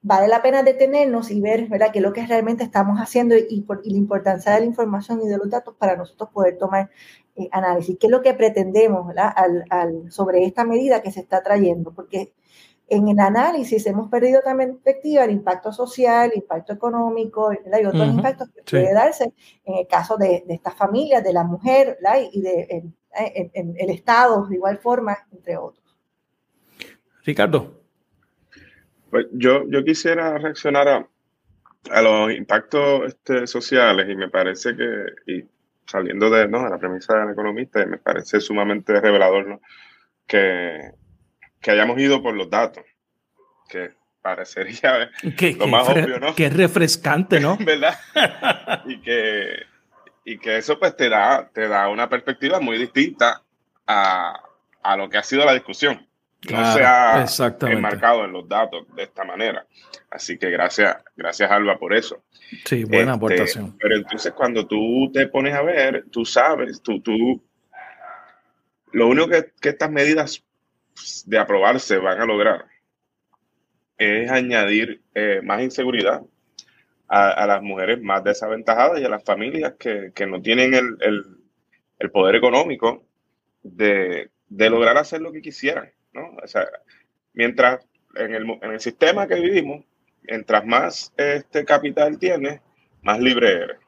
vale 0.02 0.28
la 0.28 0.42
pena 0.42 0.62
detenernos 0.62 1.30
y 1.30 1.40
ver 1.40 1.68
¿verdad? 1.68 1.90
qué 1.92 1.98
es 1.98 2.04
lo 2.04 2.12
que 2.12 2.26
realmente 2.26 2.64
estamos 2.64 2.98
haciendo 2.98 3.34
y, 3.36 3.62
por, 3.62 3.84
la 3.84 3.96
importancia 3.96 4.52
de 4.52 4.60
la 4.60 4.66
información 4.66 5.20
y 5.22 5.28
de 5.28 5.38
los 5.38 5.50
datos 5.50 5.74
para 5.76 5.96
nosotros 5.96 6.30
poder 6.30 6.58
tomar 6.58 6.90
eh, 7.34 7.48
análisis. 7.52 7.96
¿Qué 7.98 8.06
es 8.06 8.10
lo 8.10 8.22
que 8.22 8.34
pretendemos 8.34 9.12
Al, 9.16 9.64
al, 9.70 10.10
sobre 10.12 10.44
esta 10.44 10.64
medida 10.64 11.02
que 11.02 11.10
se 11.10 11.20
está 11.20 11.42
trayendo? 11.42 11.92
Porque 11.92 12.32
en 12.88 13.08
el 13.08 13.18
análisis 13.18 13.84
hemos 13.86 14.08
perdido 14.08 14.42
también 14.42 14.74
perspectiva 14.74 15.24
el 15.24 15.32
impacto 15.32 15.72
social, 15.72 16.30
el 16.30 16.38
impacto 16.38 16.72
económico 16.72 17.52
y 17.52 17.84
otros 17.84 18.06
impactos 18.06 18.48
que 18.50 18.62
puede 18.62 18.94
darse 18.94 19.32
en 19.64 19.74
el 19.74 19.86
caso 19.88 20.16
de, 20.16 20.44
de 20.46 20.54
estas 20.54 20.76
familias, 20.76 21.24
de 21.24 21.32
la 21.32 21.42
mujer 21.42 21.98
y 22.32 22.42
del 22.42 22.64
de, 22.70 22.92
el 23.78 23.90
Estado 23.90 24.46
de 24.46 24.54
igual 24.54 24.78
forma, 24.78 25.16
entre 25.32 25.56
otros. 25.56 25.85
Ricardo. 27.26 27.82
Pues 29.10 29.26
yo, 29.32 29.68
yo 29.68 29.84
quisiera 29.84 30.38
reaccionar 30.38 30.88
a, 30.88 31.08
a 31.90 32.02
los 32.02 32.32
impactos 32.32 33.08
este, 33.08 33.46
sociales 33.46 34.06
y 34.08 34.14
me 34.14 34.28
parece 34.28 34.76
que, 34.76 35.32
y 35.32 35.44
saliendo 35.86 36.30
de, 36.30 36.48
¿no? 36.48 36.64
de 36.64 36.70
la 36.70 36.78
premisa 36.78 37.18
del 37.18 37.30
economista, 37.30 37.84
me 37.86 37.98
parece 37.98 38.40
sumamente 38.40 39.00
revelador 39.00 39.60
que, 40.26 40.92
que 41.60 41.70
hayamos 41.70 41.98
ido 41.98 42.22
por 42.22 42.34
los 42.34 42.48
datos, 42.50 42.84
que 43.68 43.90
parecería 44.22 45.10
lo 45.58 45.66
más 45.66 45.88
obvio, 45.88 46.18
¿no? 46.18 46.34
Que 46.34 46.46
es 46.46 46.56
refrescante, 46.56 47.40
¿no? 47.40 47.56
¿Verdad? 47.60 47.98
y, 48.86 49.00
que, 49.00 49.62
y 50.24 50.38
que 50.38 50.58
eso 50.58 50.78
pues 50.78 50.96
te 50.96 51.08
da, 51.08 51.48
te 51.52 51.68
da 51.68 51.88
una 51.88 52.08
perspectiva 52.08 52.60
muy 52.60 52.78
distinta 52.78 53.42
a, 53.86 54.40
a 54.82 54.96
lo 54.96 55.08
que 55.08 55.18
ha 55.18 55.22
sido 55.22 55.44
la 55.44 55.54
discusión. 55.54 56.06
No 56.54 56.72
se 56.72 56.84
ha 56.84 57.26
enmarcado 57.70 58.24
en 58.24 58.32
los 58.32 58.48
datos 58.48 58.86
de 58.94 59.04
esta 59.04 59.24
manera. 59.24 59.66
Así 60.10 60.38
que 60.38 60.50
gracias, 60.50 60.96
gracias 61.16 61.50
Alba 61.50 61.78
por 61.78 61.94
eso. 61.94 62.24
Sí, 62.64 62.84
buena 62.84 63.12
este, 63.12 63.16
aportación. 63.16 63.76
Pero 63.78 63.96
entonces 63.96 64.32
cuando 64.32 64.66
tú 64.66 65.10
te 65.12 65.26
pones 65.28 65.54
a 65.54 65.62
ver, 65.62 66.06
tú 66.10 66.24
sabes, 66.24 66.80
tú, 66.82 67.00
tú, 67.00 67.42
lo 68.92 69.08
único 69.08 69.28
que, 69.28 69.52
estas 69.68 69.90
medidas 69.90 70.44
de 71.26 71.38
aprobarse 71.38 71.98
van 71.98 72.20
a 72.20 72.26
lograr 72.26 72.66
es 73.98 74.30
añadir 74.30 75.02
eh, 75.14 75.40
más 75.42 75.62
inseguridad 75.62 76.22
a, 77.08 77.46
las 77.46 77.62
mujeres 77.62 78.02
más 78.02 78.24
desaventajadas 78.24 79.00
y 79.00 79.04
a 79.04 79.08
las 79.08 79.22
familias 79.24 79.74
que, 79.78 80.12
no 80.26 80.42
tienen 80.42 80.74
el, 80.74 82.10
poder 82.10 82.36
económico 82.36 83.04
de, 83.62 84.30
de, 84.48 84.70
lograr 84.70 84.96
hacer 84.98 85.20
lo 85.20 85.32
que 85.32 85.42
quisieran. 85.42 85.90
¿No? 86.16 86.36
O 86.42 86.46
sea, 86.48 86.66
mientras 87.34 87.86
en 88.16 88.34
el, 88.34 88.44
en 88.62 88.72
el 88.72 88.80
sistema 88.80 89.28
que 89.28 89.36
vivimos, 89.36 89.84
mientras 90.22 90.64
más 90.66 91.12
este 91.16 91.64
capital 91.64 92.18
tienes, 92.18 92.60
más 93.02 93.20
libre 93.20 93.52
eres. 93.52 93.78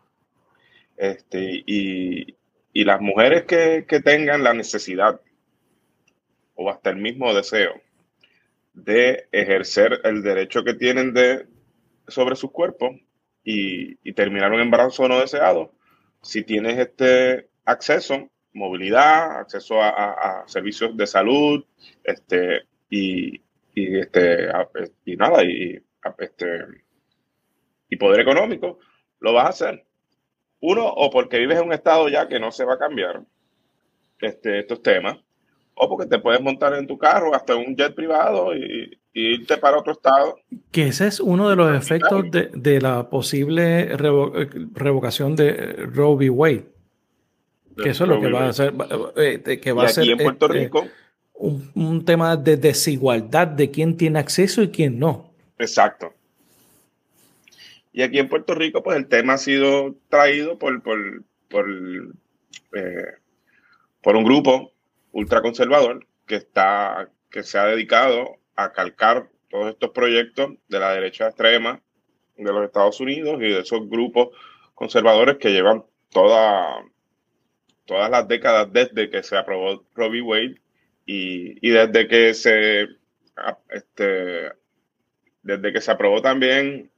Este, 0.97 1.63
y, 1.67 2.37
y 2.73 2.85
las 2.85 3.01
mujeres 3.01 3.45
que, 3.45 3.85
que, 3.89 4.01
tengan 4.01 4.43
la 4.43 4.53
necesidad 4.53 5.21
o 6.55 6.71
hasta 6.71 6.91
el 6.91 6.97
mismo 6.97 7.33
deseo 7.35 7.81
de 8.75 9.29
ejercer 9.33 10.01
el 10.05 10.23
derecho 10.23 10.65
que 10.65 10.75
tienen 10.75 11.15
de, 11.15 11.47
sobre 12.09 12.37
sus 12.37 12.51
cuerpos 12.51 12.97
y, 13.45 13.97
y 14.09 14.13
terminar 14.13 14.53
un 14.53 14.61
embarazo 14.61 15.09
no 15.09 15.21
deseado, 15.21 15.73
si 16.23 16.43
tienes 16.43 16.79
este 16.79 17.49
acceso, 17.65 18.29
movilidad, 18.59 19.39
acceso 19.39 19.81
a, 19.81 19.89
a, 19.89 20.49
servicios 20.49 20.97
de 20.97 21.07
salud, 21.07 21.65
este, 22.05 22.63
y, 22.91 23.41
y 23.75 23.99
este, 23.99 24.49
y 25.05 25.17
nada, 25.17 25.45
y 25.45 25.81
este, 26.19 26.65
y 27.89 27.97
poder 27.97 28.21
económico, 28.21 28.79
lo 29.21 29.33
vas 29.33 29.47
a 29.47 29.49
hacer. 29.49 29.85
Uno, 30.61 30.87
o 30.87 31.11
porque 31.11 31.39
vives 31.39 31.59
en 31.59 31.67
un 31.67 31.73
estado 31.73 32.09
ya 32.09 32.29
que 32.29 32.41
no 32.41 32.51
se 32.51 32.65
va 32.65 32.75
a 32.75 32.79
cambiar 32.79 33.23
este, 34.21 34.61
estos 34.61 34.83
temas, 34.83 35.19
o 35.75 35.89
porque 35.89 36.07
te 36.07 36.19
puedes 36.19 36.41
montar 36.41 36.75
en 36.75 36.87
tu 36.87 36.99
carro 36.99 37.35
hasta 37.35 37.55
un 37.55 37.77
jet 37.77 37.95
privado 37.95 38.55
y, 38.55 38.99
irte 39.15 39.57
para 39.57 39.79
otro 39.79 39.93
estado. 39.93 40.37
Que 40.71 40.89
ese 40.89 41.09
es 41.09 41.19
uno 41.19 41.49
de 41.49 41.57
los 41.57 41.77
efectos 41.77 42.25
de, 42.31 42.81
la 42.81 43.11
posible 43.11 43.97
revocación 43.97 45.35
de 45.35 45.73
Roe 45.93 46.15
v. 46.15 46.31
Wade. 46.31 46.67
Que 47.83 47.91
eso 47.91 48.05
es 48.05 48.11
lo 48.11 48.21
que 48.21 48.31
va 48.31 48.47
a 48.47 48.49
hacer. 48.49 48.75
Eh, 49.17 49.61
que 49.61 49.73
va 49.73 49.85
a 49.85 49.89
ser 49.89 50.09
en 50.09 50.19
Puerto 50.19 50.47
este, 50.47 50.59
Rico. 50.59 50.87
Un, 51.35 51.71
un, 51.75 52.05
tema 52.05 52.37
de 52.37 52.57
desigualdad 52.57 53.47
de 53.47 53.71
quién 53.71 53.97
tiene 53.97 54.19
acceso 54.19 54.63
y 54.63 54.71
quién 54.71 54.99
no. 54.99 55.33
Exacto. 55.59 56.13
Y 57.93 58.03
aquí 58.03 58.19
en 58.19 58.29
Puerto 58.29 58.55
Rico, 58.55 58.83
pues 58.83 58.97
el 58.97 59.09
tema 59.09 59.35
ha 59.35 59.39
sido 59.39 59.97
traído 60.09 60.59
por, 60.59 60.83
por, 60.83 61.25
por, 61.49 61.69
eh, 62.75 63.15
por 64.03 64.17
un 64.17 64.25
grupo 64.25 64.73
ultraconservador 65.13 66.07
que, 66.27 66.37
está, 66.37 67.11
que 67.31 67.43
se 67.43 67.59
ha 67.59 67.65
dedicado 67.65 68.37
a 68.55 68.73
calcar 68.73 69.31
todos 69.49 69.71
estos 69.71 69.91
proyectos 69.91 70.53
de 70.69 70.79
la 70.79 70.93
derecha 70.93 71.29
extrema 71.29 71.81
de 72.37 72.53
los 72.53 72.65
Estados 72.65 73.01
Unidos 73.01 73.37
y 73.41 73.49
de 73.49 73.61
esos 73.61 73.89
grupos 73.89 74.29
conservadores 74.75 75.39
que 75.39 75.51
llevan 75.51 75.85
toda, 76.11 76.85
todas 77.89 78.11
las 78.11 78.29
décadas 78.29 78.73
desde 78.73 79.11
que 79.11 79.23
se 79.23 79.37
aprobó 79.37 79.85
v. 79.97 80.23
Wade 80.23 80.61
y, 81.07 81.67
y 81.67 81.71
desde 81.71 82.07
que 82.07 82.35
se 82.35 82.87
este, 83.71 84.53
desde 85.43 85.73
que 85.73 85.81
se 85.81 85.91
aprobó 85.91 86.21
también 86.21 86.91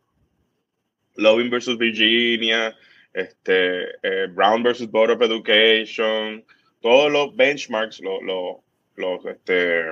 Loving 1.16 1.51
versus 1.51 1.78
Virginia, 1.78 2.76
este, 3.12 3.91
eh, 4.03 4.26
Brown 4.28 4.62
versus 4.62 4.91
Board 4.91 5.12
of 5.12 5.22
Education, 5.22 6.45
todos 6.80 7.12
los 7.12 7.36
benchmarks, 7.36 8.01
los, 8.01 9.24
este, 9.26 9.84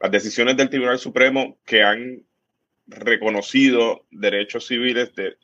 las 0.00 0.10
decisiones 0.10 0.56
del 0.56 0.70
Tribunal 0.70 0.98
Supremo 0.98 1.58
que 1.64 1.82
han 1.82 2.22
reconocido 2.86 4.06
derechos 4.10 4.66
civiles 4.66 5.14
de 5.14 5.36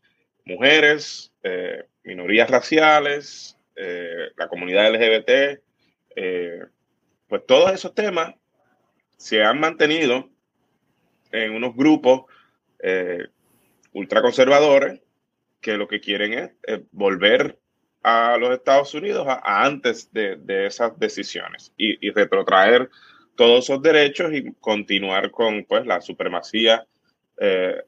mujeres, 0.44 1.32
eh, 1.42 1.84
minorías 2.04 2.50
raciales, 2.50 3.51
eh, 3.76 4.30
la 4.36 4.48
comunidad 4.48 4.92
LGBT, 4.92 5.60
pues 7.28 7.46
todos 7.46 7.72
esos 7.72 7.94
temas 7.94 8.34
se 9.16 9.42
han 9.42 9.60
mantenido 9.60 10.28
en 11.30 11.54
unos 11.54 11.74
grupos 11.74 12.24
eh, 12.80 13.26
ultraconservadores 13.92 15.00
que 15.60 15.76
lo 15.76 15.86
que 15.86 16.00
quieren 16.00 16.52
es, 16.62 16.80
volver 16.90 17.58
a 18.02 18.36
los 18.36 18.50
Estados 18.50 18.92
Unidos 18.94 19.26
a, 19.28 19.64
antes 19.64 20.12
de, 20.12 20.66
esas 20.66 20.98
decisiones 20.98 21.72
y, 21.76 22.10
retrotraer 22.10 22.90
todos 23.36 23.64
esos 23.64 23.80
derechos 23.80 24.32
y 24.32 24.52
continuar 24.54 25.30
con 25.30 25.64
pues 25.64 25.86
la 25.86 26.00
supremacía 26.00 26.84
eh, 27.38 27.80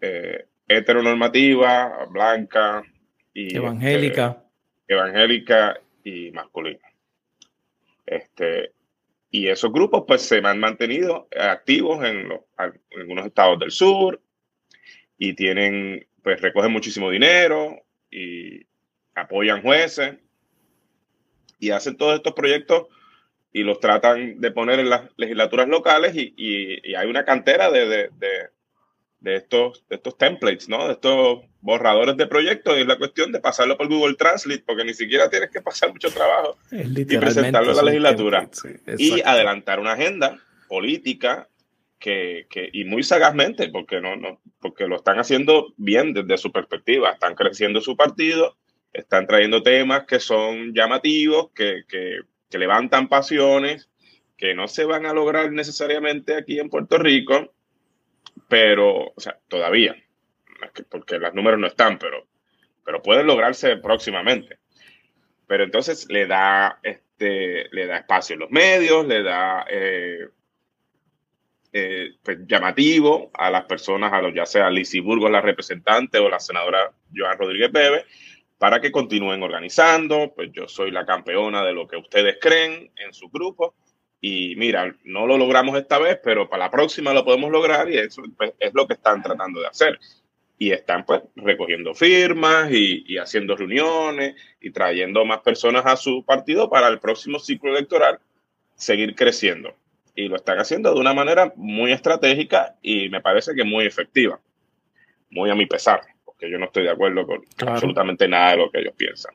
eh, 0.00 0.46
heteronormativa, 0.66 2.06
blanca 2.10 2.82
y 3.34 3.54
evangélica. 3.54 4.43
Evangélica 4.88 5.78
y 6.02 6.30
masculina. 6.32 6.86
Este, 8.06 8.72
y 9.30 9.48
esos 9.48 9.72
grupos 9.72 10.04
pues 10.06 10.22
se 10.22 10.38
han 10.38 10.60
mantenido 10.60 11.26
activos 11.36 12.04
en, 12.04 12.28
los, 12.28 12.40
algunos 12.56 13.26
estados 13.26 13.58
del 13.58 13.70
sur 13.70 14.20
y 15.18 15.34
tienen, 15.34 16.06
pues 16.22 16.40
recogen 16.40 16.70
muchísimo 16.70 17.10
dinero 17.10 17.82
y 18.10 18.66
apoyan 19.14 19.62
jueces 19.62 20.16
y 21.58 21.70
hacen 21.70 21.96
todos 21.96 22.16
estos 22.16 22.34
proyectos 22.34 22.86
y 23.52 23.62
los 23.62 23.80
tratan 23.80 24.40
de 24.40 24.50
poner 24.50 24.80
en 24.80 24.90
las 24.90 25.10
legislaturas 25.16 25.68
locales 25.68 26.14
y, 26.14 26.34
y, 26.36 26.94
hay 26.94 27.08
una 27.08 27.24
cantera 27.24 27.70
de, 27.70 27.86
de, 27.86 28.10
de, 28.18 28.50
estos, 29.36 29.84
de 29.88 29.96
estos 29.96 30.18
templates, 30.18 30.68
¿no? 30.68 30.86
De 30.86 30.92
estos 30.92 31.40
borradores 31.60 32.16
de 32.16 32.26
proyectos 32.26 32.76
y 32.76 32.82
es 32.82 32.86
la 32.86 32.98
cuestión 32.98 33.32
de 33.32 33.40
pasarlo 33.40 33.78
por 33.78 33.88
Google 33.88 34.16
Translate, 34.16 34.62
porque 34.66 34.84
ni 34.84 34.92
siquiera 34.92 35.30
tienes 35.30 35.50
que 35.50 35.62
pasar 35.62 35.90
mucho 35.90 36.10
trabajo 36.10 36.58
y 36.70 37.16
presentarlo 37.16 37.72
a 37.72 37.74
la 37.74 37.82
legislatura 37.82 38.48
y 38.98 39.22
adelantar 39.22 39.80
una 39.80 39.92
agenda 39.92 40.38
política 40.68 41.48
que, 41.98 42.46
que, 42.50 42.68
y 42.70 42.84
muy 42.84 43.02
sagazmente, 43.02 43.70
porque 43.70 43.98
no, 44.00 44.14
no, 44.16 44.40
porque 44.60 44.86
lo 44.86 44.96
están 44.96 45.18
haciendo 45.18 45.72
bien 45.78 46.12
desde 46.12 46.36
su 46.36 46.52
perspectiva, 46.52 47.12
están 47.12 47.34
creciendo 47.34 47.80
su 47.80 47.96
partido, 47.96 48.58
están 48.92 49.26
trayendo 49.26 49.62
temas 49.62 50.04
que 50.04 50.20
son 50.20 50.74
llamativos, 50.74 51.50
que, 51.54 51.84
que, 51.88 52.18
que 52.50 52.58
levantan 52.58 53.08
pasiones, 53.08 53.88
que 54.36 54.54
no 54.54 54.68
se 54.68 54.84
van 54.84 55.06
a 55.06 55.14
lograr 55.14 55.50
necesariamente 55.50 56.36
aquí 56.36 56.58
en 56.58 56.68
Puerto 56.68 56.98
Rico, 56.98 57.53
pero, 58.48 59.12
o 59.14 59.20
sea, 59.20 59.38
todavía, 59.48 59.96
porque 60.88 61.18
los 61.18 61.34
números 61.34 61.60
no 61.60 61.66
están, 61.66 61.98
pero, 61.98 62.26
pero 62.84 63.02
pueden 63.02 63.26
lograrse 63.26 63.76
próximamente. 63.76 64.58
Pero 65.46 65.64
entonces 65.64 66.06
le 66.08 66.26
da, 66.26 66.78
este, 66.82 67.68
le 67.70 67.86
da 67.86 67.98
espacio 67.98 68.34
en 68.34 68.40
los 68.40 68.50
medios, 68.50 69.06
le 69.06 69.22
da 69.22 69.64
eh, 69.68 70.28
eh, 71.72 72.10
pues, 72.22 72.38
llamativo 72.46 73.30
a 73.34 73.50
las 73.50 73.64
personas, 73.64 74.12
a 74.12 74.22
los 74.22 74.32
ya 74.32 74.46
sea 74.46 74.70
Lizy 74.70 75.00
Burgos, 75.00 75.30
la 75.30 75.40
representante, 75.40 76.18
o 76.18 76.28
la 76.28 76.38
senadora 76.38 76.92
Joan 77.14 77.36
Rodríguez 77.36 77.72
Bebe, 77.72 78.04
para 78.58 78.80
que 78.80 78.92
continúen 78.92 79.42
organizando. 79.42 80.32
Pues 80.34 80.50
yo 80.52 80.68
soy 80.68 80.90
la 80.90 81.04
campeona 81.04 81.64
de 81.64 81.72
lo 81.72 81.88
que 81.88 81.96
ustedes 81.96 82.38
creen 82.40 82.90
en 82.96 83.12
su 83.12 83.28
grupo. 83.28 83.74
Y 84.26 84.56
mira, 84.56 84.96
no 85.04 85.26
lo 85.26 85.36
logramos 85.36 85.76
esta 85.76 85.98
vez, 85.98 86.18
pero 86.24 86.48
para 86.48 86.64
la 86.64 86.70
próxima 86.70 87.12
lo 87.12 87.26
podemos 87.26 87.50
lograr 87.50 87.90
y 87.90 87.98
eso 87.98 88.22
pues, 88.38 88.54
es 88.58 88.72
lo 88.72 88.86
que 88.86 88.94
están 88.94 89.22
tratando 89.22 89.60
de 89.60 89.66
hacer 89.66 89.98
y 90.56 90.70
están 90.72 91.04
pues 91.04 91.20
recogiendo 91.36 91.92
firmas 91.92 92.70
y, 92.72 93.18
haciendo 93.18 93.54
reuniones 93.54 94.34
y 94.62 94.70
trayendo 94.70 95.26
más 95.26 95.40
personas 95.40 95.84
a 95.84 95.98
su 95.98 96.24
partido 96.24 96.70
para 96.70 96.88
el 96.88 97.00
próximo 97.00 97.38
ciclo 97.38 97.72
electoral 97.76 98.18
seguir 98.76 99.14
creciendo. 99.14 99.74
Y 100.14 100.28
lo 100.28 100.36
están 100.36 100.58
haciendo 100.58 100.94
de 100.94 101.00
una 101.00 101.12
manera 101.12 101.52
muy 101.56 101.92
estratégica 101.92 102.76
y 102.80 103.10
me 103.10 103.20
parece 103.20 103.54
que 103.54 103.64
muy 103.64 103.84
efectiva, 103.84 104.40
muy 105.28 105.50
a 105.50 105.54
mi 105.54 105.66
pesar, 105.66 106.00
porque 106.24 106.50
yo 106.50 106.58
no 106.58 106.64
estoy 106.64 106.84
de 106.84 106.92
acuerdo 106.92 107.26
con 107.26 107.44
absolutamente 107.68 108.26
nada 108.26 108.52
de 108.52 108.56
lo 108.56 108.70
que 108.70 108.80
ellos 108.80 108.94
piensan 108.96 109.34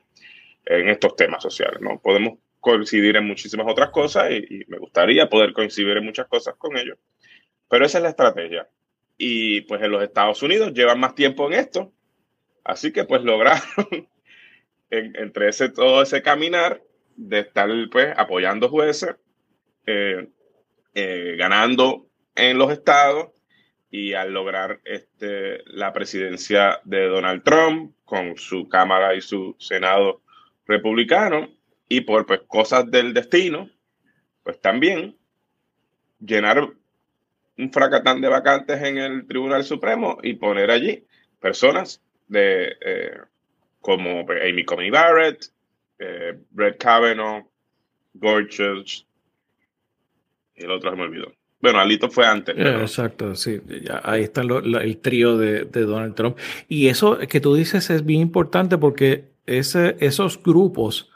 en 0.65 0.89
estos 0.89 1.15
temas 1.15 1.43
sociales. 1.43 1.79
No 1.79 1.99
podemos 1.99 2.39
coincidir 2.60 3.16
en 3.16 3.26
muchísimas 3.26 3.68
otras 3.70 3.89
cosas 3.89 4.32
y 4.32 4.66
me 4.68 4.78
gustaría 4.78 5.30
poder 5.30 5.53
coincidir 5.53 5.97
en 5.97 6.05
muchas 6.05 6.28
cosas 6.28 6.55
con 6.57 6.78
ellos, 6.78 6.97
pero 7.70 7.86
esa 7.86 7.99
es 7.99 8.03
la 8.03 8.10
estrategia. 8.10 8.68
Y 9.18 9.62
pues 9.62 9.82
en 9.82 9.91
los 9.91 10.03
Estados 10.03 10.41
Unidos 10.43 10.74
llevan 10.74 10.99
más 10.99 11.14
tiempo 11.16 11.47
en 11.47 11.60
esto, 11.60 11.91
así 12.64 12.91
que 12.91 13.03
pues 13.03 13.22
lograron 13.24 14.07
entre 14.89 15.49
ese, 15.49 15.70
todo 15.70 16.01
ese 16.01 16.22
caminar 16.22 16.82
de 17.16 17.39
estar 17.39 17.70
pues 17.91 18.14
apoyando 18.18 18.70
jueces, 18.70 19.16
eh, 19.86 20.28
eh, 20.93 21.36
ganando 21.38 22.07
en 22.36 22.57
los 22.57 22.72
estados 22.72 23.30
y 23.91 24.14
al 24.14 24.32
lograr 24.32 24.80
este, 24.86 25.64
la 25.66 25.91
presidencia 25.93 26.80
de 26.86 27.07
Donald 27.07 27.43
Trump 27.43 27.93
con 28.05 28.38
su 28.38 28.70
Cámara 28.70 29.16
y 29.16 29.22
su 29.22 29.55
Senado 29.60 30.22
republicano 30.66 31.49
y 31.89 32.01
por 32.01 32.25
pues, 32.25 32.41
cosas 32.47 32.89
del 32.89 33.13
destino, 33.13 33.69
pues 34.43 34.61
también 34.61 35.17
llenar 36.19 36.69
un 37.57 37.73
fracatán 37.73 38.21
de 38.21 38.29
vacantes 38.29 38.81
en 38.81 38.97
el 38.97 39.27
Tribunal 39.27 39.63
Supremo 39.63 40.19
y 40.23 40.35
poner 40.35 40.71
allí 40.71 41.03
personas 41.41 42.01
de 42.27 42.77
eh, 42.79 43.17
como 43.81 44.21
Amy 44.21 44.63
Coney 44.63 44.91
Barrett, 44.91 45.47
eh, 45.97 46.37
Brett 46.51 46.77
Kavanaugh, 46.77 47.45
Gorsuch, 48.13 49.05
y 50.55 50.63
el 50.63 50.71
otro 50.71 50.91
se 50.91 50.95
me 50.95 51.03
olvidó. 51.03 51.33
Bueno, 51.61 51.79
Alito 51.79 52.09
fue 52.09 52.25
antes. 52.25 52.55
Exacto, 52.57 53.35
sí. 53.35 53.59
ahí 54.03 54.23
está 54.23 54.41
el 54.41 54.97
trío 55.01 55.37
de, 55.37 55.65
Donald 55.65 56.15
Trump. 56.15 56.37
Y 56.69 56.87
eso 56.87 57.17
que 57.17 57.41
tú 57.41 57.53
dices 57.55 57.89
es 57.89 58.05
bien 58.05 58.21
importante 58.21 58.77
porque 58.77 59.25
ese, 59.45 59.97
esos 59.99 60.41
grupos 60.41 61.11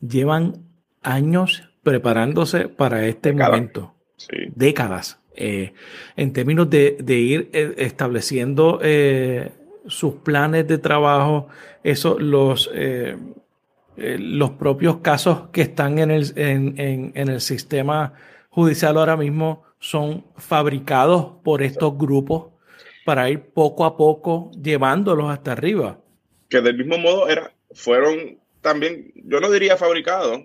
llevan 0.00 0.64
años 1.02 1.68
preparándose 1.82 2.68
para 2.68 3.06
este 3.06 3.32
momento. 3.32 3.94
Décadas. 4.54 5.20
Eh, 5.34 5.72
en 6.16 6.32
términos 6.32 6.68
de, 6.68 6.96
ir 7.08 7.48
eh, 7.52 7.74
estableciendo 7.78 8.80
eh, 8.82 9.52
sus 9.86 10.14
planes 10.14 10.66
de 10.66 10.78
trabajo, 10.78 11.48
eso, 11.84 12.18
los, 12.18 12.68
los 13.96 14.50
propios 14.50 14.96
casos 14.98 15.48
que 15.52 15.62
están 15.62 15.98
en 16.00 16.10
el, 16.10 16.32
en 16.36 17.28
el 17.28 17.40
sistema 17.40 18.14
judicial 18.50 18.98
ahora 18.98 19.16
mismo 19.16 19.62
son 19.78 20.24
fabricados 20.36 21.34
por 21.44 21.62
estos 21.62 21.96
grupos 21.96 22.46
para 23.04 23.30
ir 23.30 23.40
poco 23.40 23.84
a 23.84 23.96
poco 23.96 24.50
llevándolos 24.60 25.30
hasta 25.30 25.52
arriba. 25.52 25.98
Que 26.48 26.60
del 26.60 26.76
mismo 26.76 26.98
modo 26.98 27.28
era, 27.28 27.52
fueron 27.72 28.38
también, 28.68 29.12
yo 29.14 29.40
no 29.40 29.50
diría 29.50 29.78
fabricados, 29.78 30.42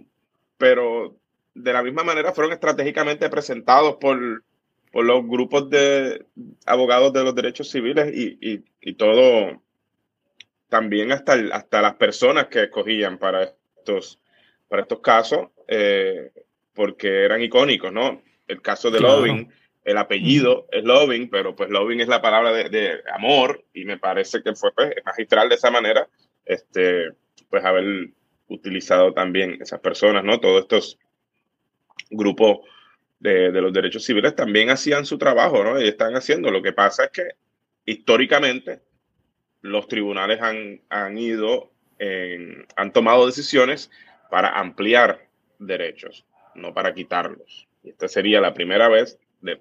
pero 0.57 1.17
de 1.53 1.73
la 1.73 1.83
misma 1.83 2.05
manera 2.05 2.31
fueron 2.31 2.53
estratégicamente 2.53 3.29
presentados 3.29 3.97
por, 3.97 4.43
por 4.93 5.03
los 5.03 5.27
grupos 5.27 5.69
de 5.69 6.25
abogados 6.65 7.11
de 7.11 7.23
los 7.23 7.35
derechos 7.35 7.69
civiles 7.69 8.13
y, 8.15 8.63
y, 8.79 8.93
todo, 8.93 9.61
también 10.69 11.11
hasta, 11.11 11.33
hasta 11.51 11.81
las 11.81 11.95
personas 11.95 12.47
que 12.47 12.63
escogían 12.63 13.17
para 13.17 13.43
estos, 13.43 14.21
para 14.69 14.83
estos 14.83 15.01
casos, 15.01 15.49
eh, 15.67 16.31
porque 16.73 17.25
eran 17.25 17.41
icónicos, 17.41 17.91
¿no? 17.91 18.21
el 18.47 18.61
caso 18.61 18.89
de 18.89 19.01
Loving, 19.01 19.51
el 19.83 19.97
apellido 19.97 20.65
es 20.71 20.85
Loving, 20.85 21.29
pero 21.29 21.57
pues 21.57 21.69
Loving 21.69 21.99
es 21.99 22.07
la 22.07 22.21
palabra 22.21 22.53
de, 22.53 23.01
amor 23.13 23.65
y 23.73 23.83
me 23.83 23.97
parece 23.97 24.41
que 24.41 24.55
fue 24.55 24.71
pues, 24.73 24.93
magistral 25.05 25.49
de 25.49 25.55
esa 25.55 25.71
manera, 25.71 26.07
este, 26.45 27.09
pues 27.53 27.63
haber 27.65 28.09
utilizado 28.47 29.13
también 29.13 29.59
esas 29.61 29.79
personas, 29.79 30.23
¿no? 30.23 30.39
Todos 30.39 30.61
estos 30.61 30.97
grupos 32.09 32.67
de, 33.19 33.51
de, 33.51 33.61
los 33.61 33.71
derechos 33.71 34.03
civiles 34.03 34.35
también 34.35 34.71
hacían 34.71 35.05
su 35.05 35.19
trabajo, 35.19 35.63
¿no? 35.63 35.79
Y 35.79 35.87
están 35.87 36.15
haciendo. 36.15 36.49
Lo 36.49 36.63
que 36.63 36.73
pasa 36.73 37.03
es 37.03 37.11
que 37.11 37.27
históricamente 37.85 38.79
los 39.61 39.87
tribunales 39.87 40.41
han, 40.41 40.81
han 40.89 41.15
ido, 41.15 41.71
en, 41.99 42.65
han 42.75 42.91
tomado 42.91 43.27
decisiones 43.27 43.91
para 44.31 44.57
ampliar 44.57 45.27
derechos, 45.59 46.25
no 46.55 46.73
para 46.73 46.95
quitarlos. 46.95 47.67
Y 47.83 47.89
esta 47.89 48.07
sería 48.07 48.41
la 48.41 48.55
primera 48.55 48.89
vez 48.89 49.19
de, 49.41 49.59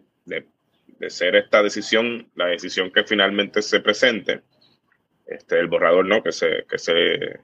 ser 1.10 1.36
esta 1.36 1.62
decisión, 1.62 2.30
la 2.36 2.46
decisión 2.46 2.90
que 2.90 3.04
finalmente 3.04 3.60
se 3.60 3.80
presente, 3.80 4.40
este, 5.26 5.60
el 5.60 5.66
borrador 5.66 6.06
no, 6.06 6.22
que 6.22 6.32
se, 6.32 6.64
que 6.66 6.78
se, 6.78 7.40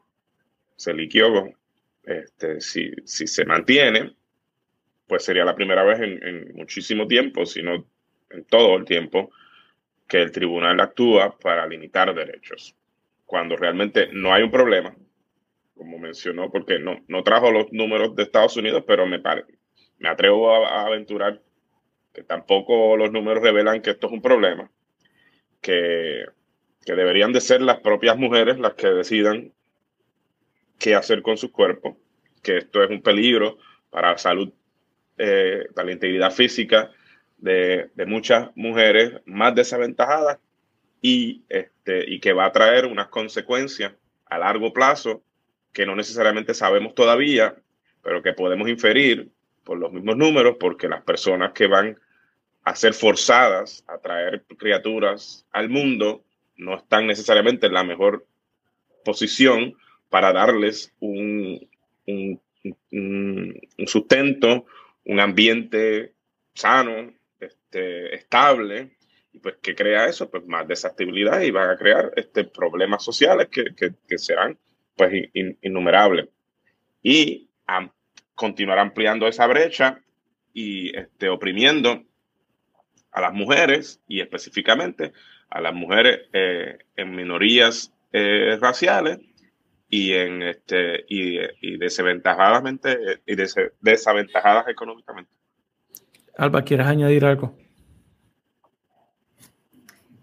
se 0.79 0.95
liquió, 0.95 1.53
este, 2.05 2.61
si, 2.61 2.93
si 3.05 3.27
se 3.27 3.45
mantiene, 3.45 4.15
pues 5.09 5.25
sería 5.25 5.45
la 5.45 5.57
primera 5.57 5.83
vez 5.83 6.01
en, 6.01 6.55
muchísimo 6.55 7.09
tiempo, 7.09 7.45
sino 7.45 7.85
en 8.31 8.45
todo 8.45 8.77
el 8.77 8.85
tiempo, 8.85 9.31
que 10.07 10.23
el 10.23 10.31
tribunal 10.31 10.81
actúa 10.81 11.37
para 11.37 11.67
limitar 11.67 12.15
derechos, 12.15 12.77
cuando 13.27 13.57
realmente 13.57 14.09
no 14.13 14.33
hay 14.33 14.45
un 14.45 14.51
problema, 14.51 14.95
como 15.75 15.99
mencionó, 15.99 16.51
porque 16.51 16.79
no, 16.79 17.05
no 17.09 17.23
trajo 17.25 17.51
los 17.51 17.73
números 17.73 18.15
de 18.15 18.23
Estados 18.23 18.57
Unidos, 18.57 18.85
pero 18.87 19.07
me, 19.07 19.19
parece 19.19 19.59
me 19.99 20.09
atrevo 20.09 20.55
a, 20.55 20.87
aventurar 20.87 21.43
que 22.15 22.23
tampoco 22.23 22.97
los 22.97 23.11
números 23.11 23.43
revelan 23.43 23.83
que 23.83 23.91
esto 23.91 24.07
es 24.07 24.13
un 24.13 24.23
problema, 24.23 24.71
que, 25.61 26.25
deberían 26.87 27.35
de 27.35 27.43
ser 27.43 27.61
las 27.61 27.81
propias 27.81 28.17
mujeres 28.17 28.59
las 28.59 28.73
que 28.73 28.89
decidan 28.89 29.53
qué 30.79 30.95
hacer 30.95 31.23
con 31.23 31.37
su 31.37 31.51
cuerpo, 31.51 31.97
que 32.43 32.59
esto 32.59 32.83
es 32.83 32.91
un 32.91 33.03
peligro 33.03 33.59
para 33.91 34.13
la 34.13 34.19
salud, 34.19 34.53
eh, 35.17 35.67
para 35.75 35.87
la 35.87 35.93
integridad 35.93 36.31
física 36.31 36.91
de, 37.39 37.91
muchas 38.07 38.51
mujeres 38.55 39.21
más 39.27 39.55
desaventajadas 39.55 40.39
y, 41.01 41.43
este, 41.49 42.11
y 42.11 42.21
que 42.21 42.33
va 42.33 42.47
a 42.47 42.53
traer 42.53 42.87
unas 42.87 43.09
consecuencias 43.09 43.93
a 44.27 44.39
largo 44.39 44.73
plazo 44.73 45.23
que 45.73 45.87
no 45.87 45.95
necesariamente 45.95 46.55
sabemos 46.55 46.95
todavía, 46.95 47.57
pero 48.03 48.23
que 48.23 48.33
podemos 48.33 48.69
inferir 48.69 49.31
por 49.65 49.79
los 49.79 49.93
mismos 49.93 50.17
números, 50.17 50.57
porque 50.59 50.89
las 50.89 51.03
personas 51.03 51.53
que 51.53 51.67
van 51.67 51.99
a 52.65 52.75
ser 52.75 52.95
forzadas 52.95 53.85
a 53.87 53.99
traer 53.99 54.45
criaturas 54.57 55.47
al 55.53 55.69
mundo 55.69 56.25
no 56.57 56.77
están 56.77 57.07
necesariamente 57.07 57.67
en 57.67 57.75
la 57.75 57.85
mejor 57.85 58.27
posición 59.05 59.77
para 60.09 60.33
darles 60.33 60.95
un, 61.01 61.69
un, 62.07 62.41
sustento, 63.87 64.67
un 65.05 65.21
ambiente 65.21 66.15
sano, 66.55 67.13
este, 67.41 68.15
estable, 68.15 68.97
y 69.33 69.39
pues 69.39 69.57
que 69.63 69.75
crea 69.75 70.07
eso, 70.07 70.31
pues 70.31 70.47
más 70.47 70.67
desestabilidad 70.67 71.41
y 71.43 71.51
van 71.51 71.71
a 71.71 71.77
crear 71.77 72.13
este, 72.17 72.45
problemas 72.45 73.05
sociales 73.05 73.49
que, 73.49 73.67
que, 73.75 74.19
serán 74.19 74.59
pues 74.97 75.13
innumerables. 75.63 76.29
Y 77.03 77.49
continuar 78.39 78.79
ampliando 78.79 79.27
esa 79.27 79.47
brecha 79.47 80.01
y 80.55 80.97
este, 80.97 81.29
oprimiendo 81.29 82.05
a 83.11 83.21
las 83.21 83.33
mujeres 83.33 84.01
y 84.07 84.21
específicamente 84.21 85.13
a 85.51 85.61
las 85.61 85.75
mujeres 85.75 86.21
eh, 86.33 86.79
en 86.97 87.17
minorías 87.17 87.93
eh, 88.13 88.57
raciales 88.61 89.19
y 89.89 90.13
en 90.13 90.43
este 90.43 91.05
y, 91.09 91.39
y 91.61 91.79
desaventajadamente 91.79 93.23
y 93.27 93.37
desaventajadas 93.81 94.69
económicamente. 94.69 95.31
Alba, 96.37 96.63
¿quieres 96.63 96.87
añadir 96.87 97.25
algo? 97.25 97.55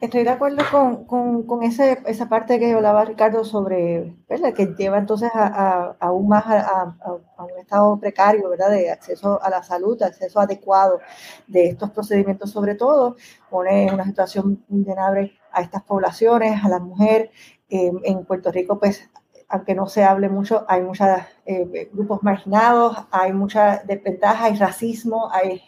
Estoy 0.05 0.24
de 0.24 0.30
acuerdo 0.30 0.63
con, 0.70 1.05
con, 1.05 1.43
con 1.43 1.63
ese, 1.63 1.99
esa 2.05 2.30
parte 2.30 2.59
que 2.59 2.74
hablaba 2.74 3.05
Ricardo 3.05 3.43
sobre, 3.43 4.13
¿verdad? 4.30 4.53
que 4.53 4.68
lleva 4.78 4.97
entonces 4.97 5.32
a, 5.34 5.95
aún 5.99 6.28
más 6.28 6.45
a, 6.45 6.95
un 7.38 7.59
estado 7.59 7.97
precario, 7.99 8.49
¿verdad? 8.49 8.70
De 8.70 8.91
acceso 8.91 9.41
a 9.41 9.49
la 9.49 9.63
salud, 9.63 10.01
acceso 10.03 10.39
adecuado 10.39 10.99
de 11.47 11.70
estos 11.70 11.91
procedimientos 11.91 12.51
sobre 12.51 12.76
todo, 12.76 13.16
pone 13.49 13.88
en 13.88 13.93
una 13.93 14.05
situación 14.05 14.63
vulnerable 14.68 15.34
a 15.51 15.61
estas 15.61 15.82
poblaciones, 15.84 16.63
a 16.63 16.70
la 16.70 16.80
mujer. 16.80 17.32
Eh, 17.70 17.91
en 18.03 18.26
Puerto 18.26 18.51
Rico, 18.51 18.78
pues, 18.78 19.09
aunque 19.55 19.75
no 19.75 19.87
se 19.87 20.03
hable 20.03 20.29
mucho, 20.29 20.65
hay 20.67 20.81
muchos 20.81 21.07
eh, 21.45 21.89
grupos 21.93 22.21
marginados, 22.23 22.97
hay 23.11 23.33
mucha 23.33 23.81
desventaja, 23.85 24.45
hay 24.45 24.55
racismo, 24.55 25.29
hay 25.31 25.61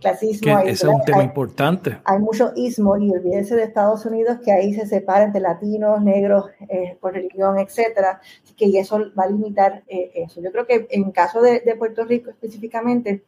clasismo. 0.00 0.58
ese 0.60 0.70
es 0.70 0.84
un 0.84 1.02
tema 1.04 1.22
importante. 1.22 1.98
Hay 2.04 2.18
mucho 2.18 2.52
ismo 2.56 2.96
y 2.96 3.10
olvídense 3.10 3.54
de 3.54 3.64
Estados 3.64 4.06
Unidos 4.06 4.38
que 4.44 4.52
ahí 4.52 4.74
se 4.74 4.86
separa 4.86 5.24
entre 5.24 5.40
latinos, 5.40 6.02
negros, 6.02 6.46
eh, 6.68 6.96
por 7.00 7.12
religión, 7.12 7.58
etcétera. 7.58 8.20
Así 8.42 8.54
que 8.54 8.66
y 8.66 8.78
eso 8.78 8.98
va 9.18 9.24
a 9.24 9.28
limitar 9.28 9.82
eh, 9.88 10.10
eso. 10.14 10.40
Yo 10.40 10.50
creo 10.52 10.66
que 10.66 10.86
en 10.90 11.10
caso 11.10 11.42
de, 11.42 11.60
Puerto 11.78 12.04
Rico 12.04 12.30
específicamente, 12.30 13.24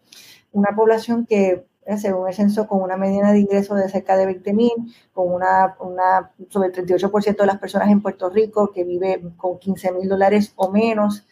una 0.53 0.75
población 0.75 1.27
que 1.27 1.51
eh, 1.51 1.65
según 1.99 2.29
el 2.29 2.35
censo, 2.35 2.67
con 2.67 2.83
una 2.83 2.97
mediana 2.97 3.33
de 3.33 3.41
ingresos 3.41 3.79
de 3.79 3.89
cerca 3.89 4.17
de 4.17 4.27
20 4.27 4.53
mil, 4.53 4.73
con 5.13 5.33
una, 5.33 5.77
una, 5.81 6.33
sobre 6.49 6.69
el 6.69 6.75
38% 6.75 7.37
de 7.37 7.47
las 7.47 7.59
personas 7.59 7.91
en 7.91 8.03
Puerto 8.03 8.31
Rico 8.31 8.71
que 8.73 8.85
vive 8.85 9.23
con 9.37 9.59
15 9.59 9.93
mil 9.93 10.09
dólares 10.09 10.53
o 10.57 10.71
menos, 10.71 11.27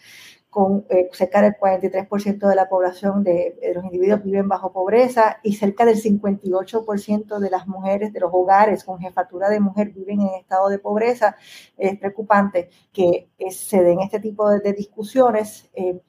con 0.52 0.84
eh, 0.90 1.08
cerca 1.12 1.40
del 1.40 1.54
43% 1.54 2.46
de 2.46 2.54
la 2.54 2.68
población 2.68 3.24
de, 3.24 3.58
los 3.74 3.84
individuos 3.84 4.22
viven 4.22 4.48
bajo 4.48 4.70
pobreza 4.70 5.38
y 5.42 5.54
cerca 5.54 5.86
del 5.86 5.96
58% 5.96 7.38
de 7.38 7.48
las 7.48 7.66
mujeres 7.66 8.12
de 8.12 8.20
los 8.20 8.30
hogares 8.34 8.84
con 8.84 8.98
jefatura 8.98 9.48
de 9.48 9.60
mujer 9.60 9.92
viven 9.92 10.20
en 10.20 10.34
estado 10.38 10.68
de 10.68 10.78
pobreza. 10.78 11.36
Es 11.78 11.98
preocupante 11.98 12.68
que 12.92 13.30
eh, 13.38 13.50
se 13.50 13.82
den 13.82 14.00
este 14.00 14.20
tipo 14.20 14.50
de, 14.50 14.74
discusiones 14.74 15.70
eh, 15.72 16.02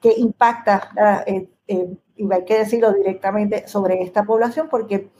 que 0.00 0.14
impacta 0.16 1.24
eh, 1.70 1.86
y 2.16 2.32
hay 2.32 2.44
que 2.44 2.58
decirlo 2.58 2.92
directamente 2.92 3.68
sobre 3.68 4.02
esta 4.02 4.24
población 4.24 4.66
porque 4.68 5.12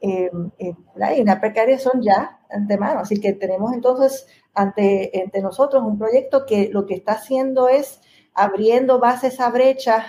eh, 0.00 0.32
eh, 0.58 0.74
la 0.96 1.16
INA 1.16 1.40
precaria 1.40 1.78
son 1.78 2.02
ya 2.02 2.40
antemano, 2.50 2.98
así 2.98 3.20
que 3.20 3.34
tenemos 3.34 3.72
entonces 3.72 4.26
ante, 4.52 5.12
ante 5.24 5.40
nosotros 5.40 5.84
un 5.84 5.98
proyecto 5.98 6.44
que 6.44 6.70
lo 6.70 6.86
que 6.86 6.94
está 6.94 7.12
haciendo 7.12 7.68
es 7.68 8.00
abriendo 8.34 8.98
bases 8.98 9.38
a 9.38 9.50
brecha, 9.50 10.04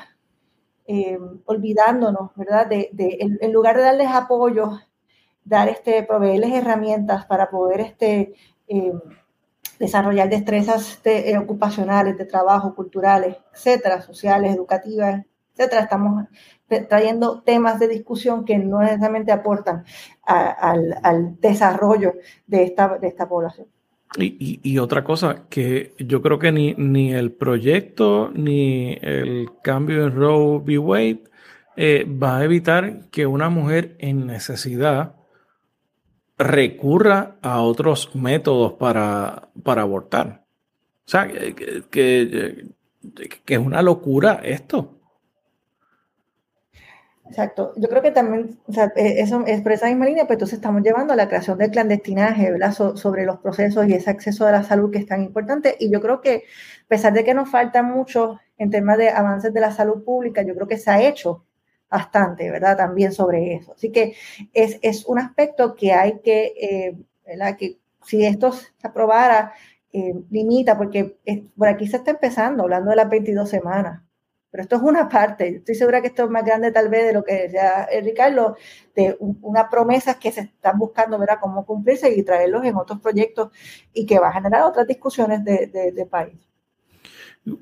olvidándonos, 1.45 2.31
¿verdad? 2.35 2.65
De, 2.67 2.89
en, 3.39 3.53
lugar 3.53 3.77
de 3.77 3.83
darles 3.83 4.09
apoyo, 4.09 4.79
dar 5.45 5.69
este, 5.69 6.01
proveerles 6.01 6.53
herramientas 6.53 7.25
para 7.25 7.51
poder 7.51 7.81
este, 7.81 8.33
desarrollar 9.77 10.29
destrezas 10.29 10.99
ocupacionales, 11.39 12.17
de 12.17 12.25
trabajo, 12.25 12.73
culturales, 12.73 13.37
etcétera, 13.53 14.01
sociales, 14.01 14.55
educativas, 14.55 15.23
etcétera. 15.53 15.83
Estamos 15.83 16.25
trayendo 16.89 17.41
temas 17.41 17.79
de 17.79 17.87
discusión 17.87 18.45
que 18.45 18.57
no 18.57 18.79
necesariamente 18.79 19.31
aportan 19.31 19.83
al, 20.25 21.37
desarrollo 21.39 22.13
de 22.47 22.63
esta, 22.63 22.97
de 22.97 23.07
esta 23.07 23.27
población. 23.27 23.67
Y, 24.15 24.77
otra 24.77 25.03
cosa, 25.03 25.47
que 25.49 25.95
yo 25.97 26.21
creo 26.21 26.37
que 26.37 26.51
ni, 26.51 26.75
ni 26.75 27.13
el 27.13 27.31
proyecto 27.31 28.31
ni 28.33 28.95
el 29.01 29.49
cambio 29.63 30.05
en 30.05 30.15
Roe 30.15 30.59
v. 30.59 30.77
Wade 30.77 31.23
eh, 31.75 32.05
va 32.05 32.37
a 32.37 32.43
evitar 32.43 33.09
que 33.09 33.25
una 33.25 33.49
mujer 33.49 33.95
en 33.97 34.27
necesidad 34.27 35.15
recurra 36.37 37.37
a 37.41 37.61
otros 37.61 38.15
métodos 38.15 38.73
para, 38.73 39.49
para 39.63 39.81
abortar. 39.81 40.45
O 41.05 41.09
sea, 41.09 41.27
que, 41.27 41.83
que, 41.89 42.67
que 43.45 43.53
es 43.53 43.59
una 43.59 43.81
locura 43.81 44.41
esto. 44.43 45.02
Exacto. 47.25 47.71
Yo 47.77 47.87
creo 47.87 48.01
que 48.01 48.11
también, 48.11 48.59
o 48.67 48.73
sea, 48.73 48.91
eh, 48.95 49.15
eso 49.19 49.43
es 49.47 49.61
por 49.61 49.71
esa 49.71 49.87
misma 49.87 50.05
línea, 50.05 50.25
pues 50.27 50.35
entonces 50.35 50.57
estamos 50.57 50.81
llevando 50.83 51.13
a 51.13 51.15
la 51.15 51.27
creación 51.29 51.57
del 51.57 51.71
clandestinaje, 51.71 52.51
¿verdad? 52.51 52.73
sobre 52.73 53.25
los 53.25 53.39
procesos 53.39 53.87
y 53.87 53.93
ese 53.93 54.09
acceso 54.09 54.45
a 54.45 54.51
la 54.51 54.63
salud 54.63 54.91
que 54.91 54.99
es 54.99 55.05
tan 55.05 55.23
importante. 55.23 55.75
Y 55.79 55.89
yo 55.91 56.01
creo 56.01 56.19
que, 56.21 56.43
a 56.85 56.87
pesar 56.87 57.13
de 57.13 57.23
que 57.23 57.33
nos 57.33 57.49
falta 57.49 57.81
mucho 57.81 58.39
en 58.57 58.69
temas 58.71 58.97
de 58.97 59.09
avances 59.09 59.53
de 59.53 59.61
la 59.61 59.71
salud 59.71 60.03
pública, 60.03 60.41
yo 60.43 60.53
creo 60.53 60.67
que 60.67 60.77
se 60.77 60.91
ha 60.91 61.01
hecho 61.01 61.45
bastante, 61.89 62.51
¿verdad? 62.51 62.75
También 62.77 63.13
sobre 63.13 63.53
eso. 63.55 63.73
Así 63.73 63.91
que 63.91 64.15
es, 64.53 64.79
es 64.81 65.05
un 65.05 65.17
aspecto 65.19 65.75
que 65.75 65.93
hay 65.93 66.19
que, 66.23 66.53
eh, 66.59 66.97
¿verdad? 67.25 67.55
Que 67.57 67.79
si 68.03 68.25
esto 68.25 68.51
se 68.51 68.67
aprobara, 68.83 69.53
eh, 69.93 70.13
limita, 70.29 70.77
porque 70.77 71.17
por 71.55 71.67
aquí 71.69 71.87
se 71.87 71.97
está 71.97 72.11
empezando, 72.11 72.63
hablando 72.63 72.89
de 72.89 72.95
las 72.97 73.09
22 73.09 73.47
semanas, 73.49 74.01
pero 74.53 74.61
esto 74.61 74.75
es 74.75 74.81
una 74.83 75.09
parte. 75.09 75.47
Estoy 75.47 75.73
segura 75.73 75.99
que 75.99 76.09
esto 76.09 76.25
es 76.25 76.29
más 76.29 76.45
grande 76.45 76.71
tal 76.71 76.87
vez 76.87 77.07
de 77.07 77.13
lo 77.13 77.23
que 77.23 77.33
decía 77.33 77.87
Ricardo, 78.03 78.55
de 78.95 79.17
unas 79.19 79.67
promesas 79.67 80.17
que 80.17 80.31
se 80.31 80.41
están 80.41 80.77
buscando 80.77 81.17
ver 81.17 81.29
cómo 81.41 81.65
cumplirse 81.65 82.13
y 82.15 82.21
traerlos 82.21 82.63
en 82.63 82.75
otros 82.75 82.99
proyectos 82.99 83.49
y 83.95 84.05
que 84.05 84.19
va 84.19 84.29
a 84.29 84.33
generar 84.33 84.61
otras 84.61 84.85
discusiones 84.85 85.43
de, 85.43 86.07
país. 86.07 86.35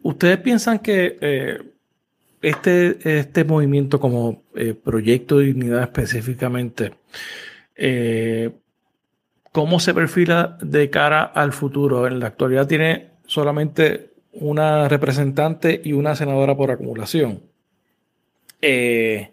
¿Ustedes 0.03 0.39
piensan 0.39 0.79
que 0.79 1.17
eh, 1.21 1.61
este, 2.41 3.19
este 3.19 3.45
movimiento 3.45 3.97
como 3.97 4.43
eh, 4.53 4.73
proyecto 4.73 5.37
de 5.37 5.45
dignidad 5.45 5.83
específicamente, 5.83 6.95
eh, 7.73 8.51
cómo 9.53 9.79
se 9.79 9.93
perfila 9.93 10.57
de 10.61 10.89
cara 10.89 11.23
al 11.23 11.53
futuro? 11.53 12.05
En 12.05 12.19
la 12.19 12.27
actualidad 12.27 12.67
tiene 12.67 13.11
solamente 13.27 14.10
una 14.33 14.87
representante 14.87 15.81
y 15.83 15.93
una 15.93 16.15
senadora 16.15 16.55
por 16.55 16.71
acumulación. 16.71 17.41
Eh, 18.61 19.31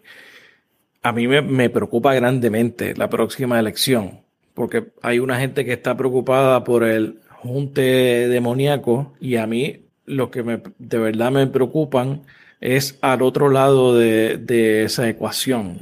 a 1.01 1.11
mí 1.11 1.27
me, 1.27 1.69
preocupa 1.69 2.13
grandemente 2.13 2.95
la 2.95 3.09
próxima 3.09 3.59
elección, 3.59 4.21
porque 4.53 4.87
hay 5.01 5.19
una 5.19 5.39
gente 5.39 5.63
que 5.63 5.73
está 5.73 5.95
preocupada 5.95 6.63
por 6.63 6.83
el 6.83 7.19
junte 7.29 8.27
demoníaco 8.27 9.13
y 9.19 9.37
a 9.37 9.47
mí 9.47 9.85
lo 10.05 10.29
que 10.29 10.43
me, 10.43 10.61
de 10.77 10.97
verdad 10.97 11.31
me 11.31 11.47
preocupan 11.47 12.23
es 12.59 12.97
al 13.01 13.21
otro 13.21 13.49
lado 13.49 13.97
de, 13.97 14.83
esa 14.83 15.07
ecuación. 15.07 15.79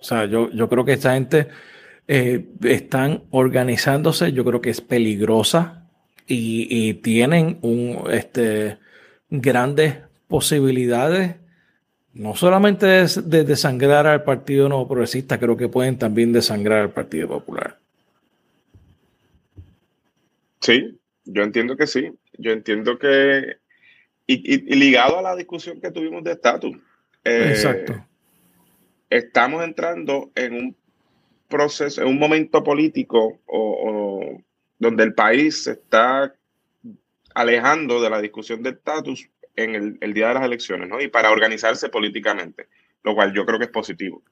O 0.00 0.04
sea, 0.04 0.26
yo, 0.26 0.50
yo 0.52 0.68
creo 0.68 0.84
que 0.84 0.92
esta 0.92 1.14
gente 1.14 1.48
eh, 2.06 2.46
están 2.62 3.24
organizándose, 3.30 4.32
yo 4.32 4.44
creo 4.44 4.60
que 4.60 4.70
es 4.70 4.80
peligrosa 4.80 5.79
y, 6.32 6.94
tienen 6.94 7.58
un, 7.62 8.04
este, 8.10 8.78
grandes 9.28 9.96
posibilidades, 10.28 11.36
no 12.14 12.36
solamente 12.36 12.86
de, 12.86 13.44
desangrar 13.44 14.06
al 14.06 14.22
Partido 14.22 14.68
Nuevo 14.68 14.88
Progresista, 14.88 15.38
creo 15.38 15.56
que 15.56 15.68
pueden 15.68 15.98
también 15.98 16.32
desangrar 16.32 16.80
al 16.80 16.92
Partido 16.92 17.28
Popular. 17.28 17.78
Sí, 20.60 20.98
yo 21.24 21.42
entiendo 21.42 21.76
que 21.76 21.86
sí. 21.86 22.12
Yo 22.38 22.52
entiendo 22.52 22.98
que. 22.98 23.56
Y, 24.26 24.76
ligado 24.76 25.18
a 25.18 25.22
la 25.22 25.34
discusión 25.34 25.80
que 25.80 25.90
tuvimos 25.90 26.22
de 26.22 26.32
estatus. 26.32 26.76
Eh, 27.24 27.46
Exacto. 27.50 28.06
Estamos 29.08 29.64
entrando 29.64 30.30
en 30.36 30.54
un 30.54 30.76
proceso, 31.48 32.02
en 32.02 32.08
un 32.08 32.18
momento 32.18 32.62
político 32.62 33.40
o 33.46 34.40
donde 34.80 35.04
el 35.04 35.14
país 35.14 35.62
se 35.64 35.72
está 35.72 36.34
alejando 37.34 38.02
de 38.02 38.10
la 38.10 38.20
discusión 38.20 38.62
del 38.62 38.74
estatus 38.74 39.28
en 39.54 39.98
el, 40.00 40.14
día 40.14 40.28
de 40.28 40.34
las 40.34 40.44
elecciones, 40.44 40.88
¿no? 40.88 41.00
Y 41.00 41.08
para 41.08 41.30
organizarse 41.30 41.90
políticamente, 41.90 42.66
lo 43.04 43.14
cual 43.14 43.32
yo 43.32 43.44
creo 43.44 43.58
que 43.58 43.66
es 43.66 43.70
positivo. 43.70 44.22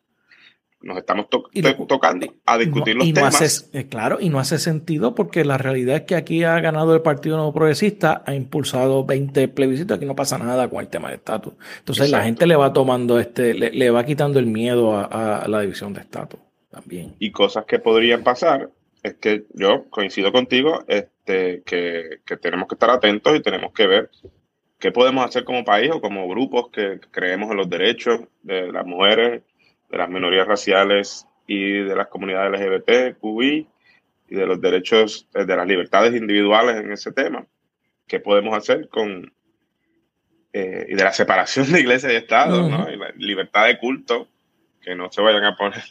Nos 0.81 0.97
estamos 0.97 1.27
tocando 1.29 2.35
a 2.47 2.57
discutir 2.57 2.97
los 2.97 3.13
temas. 3.13 3.69
Eh, 3.73 3.89
claro, 3.89 4.19
y 4.21 4.31
no 4.31 4.39
hace 4.39 4.59
sentido 4.59 5.15
porque 5.15 5.45
la 5.45 5.59
realidad 5.59 5.97
es 5.97 6.03
que 6.03 6.15
aquí 6.15 6.45
ha 6.45 6.59
ganado 6.61 6.95
el 6.95 7.03
Partido 7.03 7.37
Nuevo 7.37 7.53
Progresista, 7.53 8.23
ha 8.25 8.35
impulsado 8.35 9.05
20 9.05 9.49
plebiscitos, 9.49 9.97
aquí 9.97 10.07
no 10.07 10.15
pasa 10.15 10.39
nada 10.39 10.71
con 10.71 10.81
el 10.81 10.89
tema 10.89 11.09
de 11.09 11.17
estatus. 11.17 11.55
Entonces 11.81 12.11
la 12.11 12.23
gente 12.23 12.47
le 12.47 12.57
va 12.57 12.73
tomando, 12.73 13.19
este, 13.19 13.55
le, 13.55 13.91
va 13.91 14.07
quitando 14.07 14.39
el 14.39 14.47
miedo 14.47 14.97
a, 14.97 15.41
a 15.41 15.49
la 15.49 15.61
división 15.61 15.93
de 15.93 16.01
estatus 16.01 16.41
también. 16.71 17.17
Y 17.19 17.33
cosas 17.33 17.65
que 17.67 17.81
podrían 17.81 18.23
pasar 18.23 18.71
es 19.03 19.15
que 19.15 19.45
yo 19.55 19.89
coincido 19.91 20.33
contigo 20.33 20.85
este, 20.89 21.63
que, 21.65 22.21
tenemos 22.41 22.69
que 22.69 22.75
estar 22.75 22.91
atentos 22.91 23.37
y 23.37 23.41
tenemos 23.41 23.73
que 23.73 23.87
ver 23.87 24.11
qué 24.79 24.93
podemos 24.93 25.25
hacer 25.25 25.45
como 25.45 25.65
país 25.65 25.91
o 25.93 26.01
como 26.01 26.29
grupos 26.29 26.71
que 26.71 27.01
creemos 27.11 27.51
en 27.51 27.57
los 27.57 27.69
derechos 27.69 28.21
de 28.43 28.73
las 28.73 28.87
mujeres, 28.87 29.43
de 29.91 29.99
las 29.99 30.09
minorías 30.09 30.47
raciales 30.47 31.27
y 31.47 31.79
de 31.79 31.97
las 31.97 32.09
comunidades 32.09 32.61
LGBT, 32.61 33.19
QI 33.21 33.69
y 34.31 34.35
de 34.35 34.47
los 34.47 34.61
derechos, 34.61 35.29
eh, 35.35 35.45
de 35.45 35.57
las 35.57 35.67
libertades 35.67 36.15
individuales 36.15 36.77
en 36.77 36.93
ese 36.93 37.13
tema. 37.13 37.47
¿Qué 38.07 38.21
podemos 38.21 38.57
hacer 38.57 38.89
con... 38.89 39.33
Eh, 40.53 40.87
y 40.89 40.95
de 40.95 41.05
la 41.05 41.13
separación 41.13 41.71
de 41.73 41.81
iglesia 41.81 42.13
y 42.13 42.17
Estado, 42.17 42.69
¿no? 42.69 42.91
Y 42.91 42.97
la 42.97 43.11
libertad 43.17 43.67
de 43.67 43.79
culto, 43.79 44.29
que 44.81 44.95
no 44.95 45.11
se 45.13 45.21
vayan 45.21 45.45
a 45.45 45.57
poner 45.57 45.83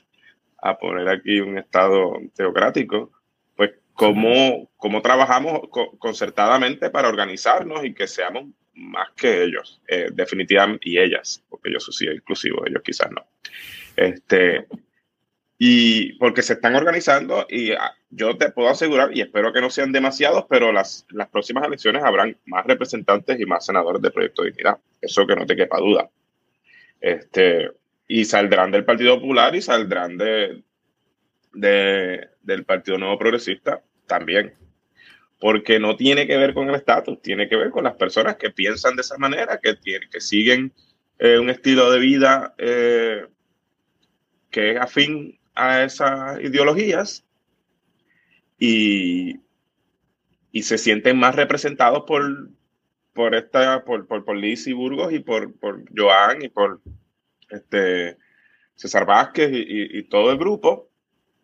a 0.61 0.77
poner 0.77 1.07
aquí 1.09 1.39
un 1.39 1.57
Estado 1.57 2.13
teocrático, 2.35 3.11
pues 3.55 3.71
cómo, 3.93 4.69
cómo 4.77 5.01
trabajamos 5.01 5.61
concertadamente 5.99 6.89
para 6.89 7.09
organizarnos 7.09 7.83
y 7.85 7.93
que 7.93 8.07
seamos 8.07 8.45
más 8.73 9.09
que 9.15 9.43
ellos, 9.43 9.81
eh, 9.87 10.09
definitivamente, 10.13 10.89
y 10.89 10.99
ellas, 10.99 11.43
porque 11.49 11.71
yo 11.71 11.79
soy 11.79 12.09
inclusivo, 12.09 12.65
ellos 12.65 12.81
quizás 12.83 13.09
no. 13.11 13.25
Este, 13.95 14.67
y 15.57 16.13
porque 16.19 16.43
se 16.43 16.53
están 16.53 16.75
organizando 16.75 17.47
y 17.49 17.71
ah, 17.71 17.95
yo 18.11 18.37
te 18.37 18.51
puedo 18.51 18.69
asegurar, 18.69 19.15
y 19.15 19.21
espero 19.21 19.51
que 19.51 19.61
no 19.61 19.71
sean 19.71 19.91
demasiados, 19.91 20.45
pero 20.47 20.71
las, 20.71 21.07
las 21.09 21.27
próximas 21.29 21.65
elecciones 21.65 22.03
habrán 22.03 22.37
más 22.45 22.65
representantes 22.65 23.39
y 23.39 23.45
más 23.45 23.65
senadores 23.65 24.01
del 24.01 24.11
Proyecto 24.11 24.43
de 24.43 24.51
Dignidad. 24.51 24.77
Eso 25.01 25.25
que 25.25 25.35
no 25.35 25.45
te 25.45 25.55
quepa 25.55 25.79
duda. 25.79 26.09
Este, 27.01 27.71
y 28.07 28.25
saldrán 28.25 28.71
del 28.71 28.85
Partido 28.85 29.19
Popular 29.19 29.55
y 29.55 29.61
saldrán 29.61 30.17
de, 30.17 30.63
del 31.53 32.65
Partido 32.65 32.97
Nuevo 32.97 33.17
Progresista 33.17 33.83
también. 34.05 34.53
Porque 35.39 35.79
no 35.79 35.95
tiene 35.95 36.25
que 36.25 36.37
ver 36.37 36.53
con 36.53 36.69
el 36.69 36.75
estatus, 36.75 37.21
tiene 37.21 37.47
que 37.47 37.57
ver 37.57 37.69
con 37.69 37.83
las 37.83 37.95
personas 37.95 38.37
que 38.37 38.49
piensan 38.49 38.95
de 38.95 39.01
esa 39.01 39.17
manera, 39.17 39.59
que, 39.61 39.77
que 40.09 40.21
siguen 40.21 40.73
eh, 41.19 41.37
un 41.37 41.49
estilo 41.49 41.91
de 41.91 41.99
vida 41.99 42.55
eh, 42.57 43.27
que 44.49 44.71
es 44.71 44.77
afín 44.79 45.39
a 45.53 45.83
esas 45.83 46.39
ideologías 46.41 47.25
y, 48.57 49.39
y 50.51 50.63
se 50.63 50.77
sienten 50.77 51.19
más 51.19 51.35
representados 51.35 52.03
por, 52.07 52.49
por, 53.13 53.35
esta, 53.35 53.83
por, 53.83 54.07
por, 54.07 54.25
por 54.25 54.37
Liz 54.37 54.65
y 54.67 54.73
Burgos 54.73 55.13
y 55.13 55.19
por, 55.19 55.53
por 55.59 55.83
Joan 55.95 56.43
y 56.43 56.49
por 56.49 56.81
este, 57.49 58.17
César 58.75 59.05
Vázquez 59.05 59.49
y, 59.51 60.03
todo 60.03 60.31
el 60.31 60.37
grupo, 60.37 60.89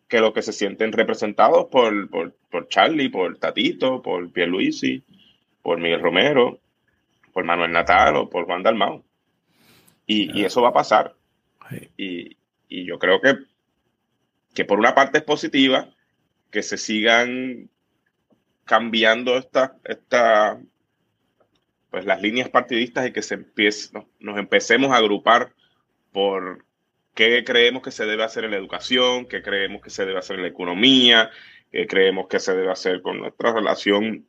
que 0.08 0.20
lo 0.20 0.32
que 0.32 0.42
se 0.42 0.52
sienten 0.52 0.92
representados 0.92 1.66
por, 1.66 2.08
por, 2.08 2.68
Charlie, 2.68 3.08
por 3.08 3.38
Tatito, 3.38 4.02
por 4.02 4.30
Pierluisi, 4.32 5.02
por 5.62 5.78
Miguel 5.78 6.00
Romero, 6.00 6.60
por 7.32 7.44
Manuel 7.44 7.72
Natal 7.72 8.16
o 8.16 8.30
por 8.30 8.44
Juan 8.46 8.62
Dalmau. 8.62 9.04
Y, 10.06 10.44
eso 10.44 10.62
va 10.62 10.68
a 10.68 10.74
pasar. 10.74 11.14
Y, 11.96 12.36
yo 12.68 12.98
creo 12.98 13.20
que, 13.20 13.38
que 14.54 14.64
por 14.64 14.78
una 14.78 14.94
parte 14.94 15.18
es 15.18 15.24
positiva, 15.24 15.88
que 16.50 16.62
se 16.62 16.78
sigan 16.78 17.68
cambiando 18.64 19.36
esta, 19.36 19.76
esta, 19.84 20.60
pues 21.90 22.04
las 22.04 22.22
líneas 22.22 22.48
partidistas 22.48 23.08
y 23.08 23.12
que 23.12 23.22
se 23.22 23.34
empiece, 23.34 23.90
nos 24.20 24.38
empecemos 24.38 24.92
a 24.92 24.96
agrupar 24.96 25.52
por 26.14 26.64
qué 27.12 27.42
creemos 27.42 27.82
que 27.82 27.90
se 27.90 28.06
debe 28.06 28.22
hacer 28.22 28.44
en 28.44 28.52
la 28.52 28.56
educación, 28.56 29.26
qué 29.26 29.42
creemos 29.42 29.82
que 29.82 29.90
se 29.90 30.06
debe 30.06 30.20
hacer 30.20 30.36
en 30.36 30.42
la 30.42 30.48
economía, 30.48 31.28
qué 31.72 31.88
creemos 31.88 32.28
que 32.28 32.38
se 32.38 32.54
debe 32.54 32.70
hacer 32.70 33.02
con 33.02 33.18
nuestra 33.18 33.52
relación 33.52 34.24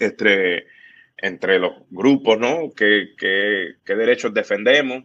entre, 0.00 0.66
entre 1.16 1.60
los 1.60 1.74
grupos, 1.88 2.36
¿no? 2.36 2.72
¿Qué, 2.76 3.10
qué, 3.16 3.94
derechos 3.94 4.34
defendemos 4.34 5.04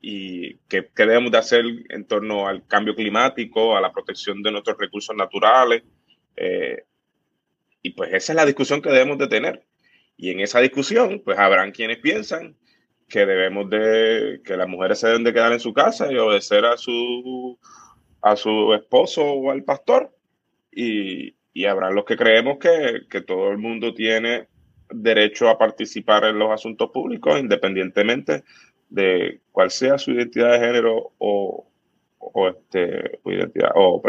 y 0.00 0.58
qué, 0.68 0.88
qué, 0.94 1.02
debemos 1.04 1.32
de 1.32 1.38
hacer 1.38 1.64
en 1.88 2.06
torno 2.06 2.46
al 2.46 2.64
cambio 2.68 2.94
climático, 2.94 3.76
a 3.76 3.80
la 3.80 3.90
protección 3.90 4.40
de 4.44 4.52
nuestros 4.52 4.78
recursos 4.78 5.16
naturales. 5.16 5.82
Eh, 6.36 6.84
y 7.82 7.90
pues 7.90 8.10
esa 8.12 8.32
es 8.32 8.36
la 8.36 8.46
discusión 8.46 8.80
que 8.80 8.90
debemos 8.90 9.18
de 9.18 9.26
tener. 9.26 9.64
Y 10.16 10.30
en 10.30 10.38
esa 10.38 10.60
discusión, 10.60 11.22
pues 11.24 11.40
habrán 11.40 11.72
quienes 11.72 11.98
piensan 11.98 12.56
que 13.08 13.24
debemos 13.24 13.70
de, 13.70 14.40
que 14.44 14.56
las 14.56 14.68
mujeres 14.68 14.98
se 14.98 15.08
deben 15.08 15.24
de 15.24 15.32
quedar 15.32 15.52
en 15.52 15.60
su 15.60 15.72
casa 15.72 16.12
y 16.12 16.18
obedecer 16.18 16.64
a 16.64 16.76
su, 16.76 17.58
a 18.20 18.36
su 18.36 18.74
esposo 18.74 19.24
o 19.24 19.50
al 19.50 19.64
pastor. 19.64 20.14
Y, 20.70 21.34
y 21.54 21.64
habrá 21.64 21.90
los 21.90 22.04
que 22.04 22.16
creemos 22.16 22.58
que, 22.58 23.06
que, 23.10 23.22
todo 23.22 23.50
el 23.50 23.58
mundo 23.58 23.94
tiene 23.94 24.48
derecho 24.90 25.48
a 25.48 25.58
participar 25.58 26.24
en 26.24 26.38
los 26.38 26.50
asuntos 26.50 26.90
públicos 26.90 27.38
independientemente 27.38 28.44
de 28.88 29.40
cuál 29.52 29.70
sea 29.70 29.98
su 29.98 30.12
identidad 30.12 30.52
de 30.52 30.66
género 30.66 31.12
o, 31.18 31.66
o 32.18 32.48
este, 32.48 33.18
identidad, 33.24 33.70
o 33.74 34.02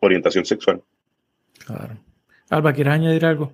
orientación 0.00 0.44
sexual. 0.44 0.82
Claro. 1.64 1.96
Alba, 2.50 2.72
¿quieres 2.72 2.92
añadir 2.92 3.24
algo? 3.24 3.52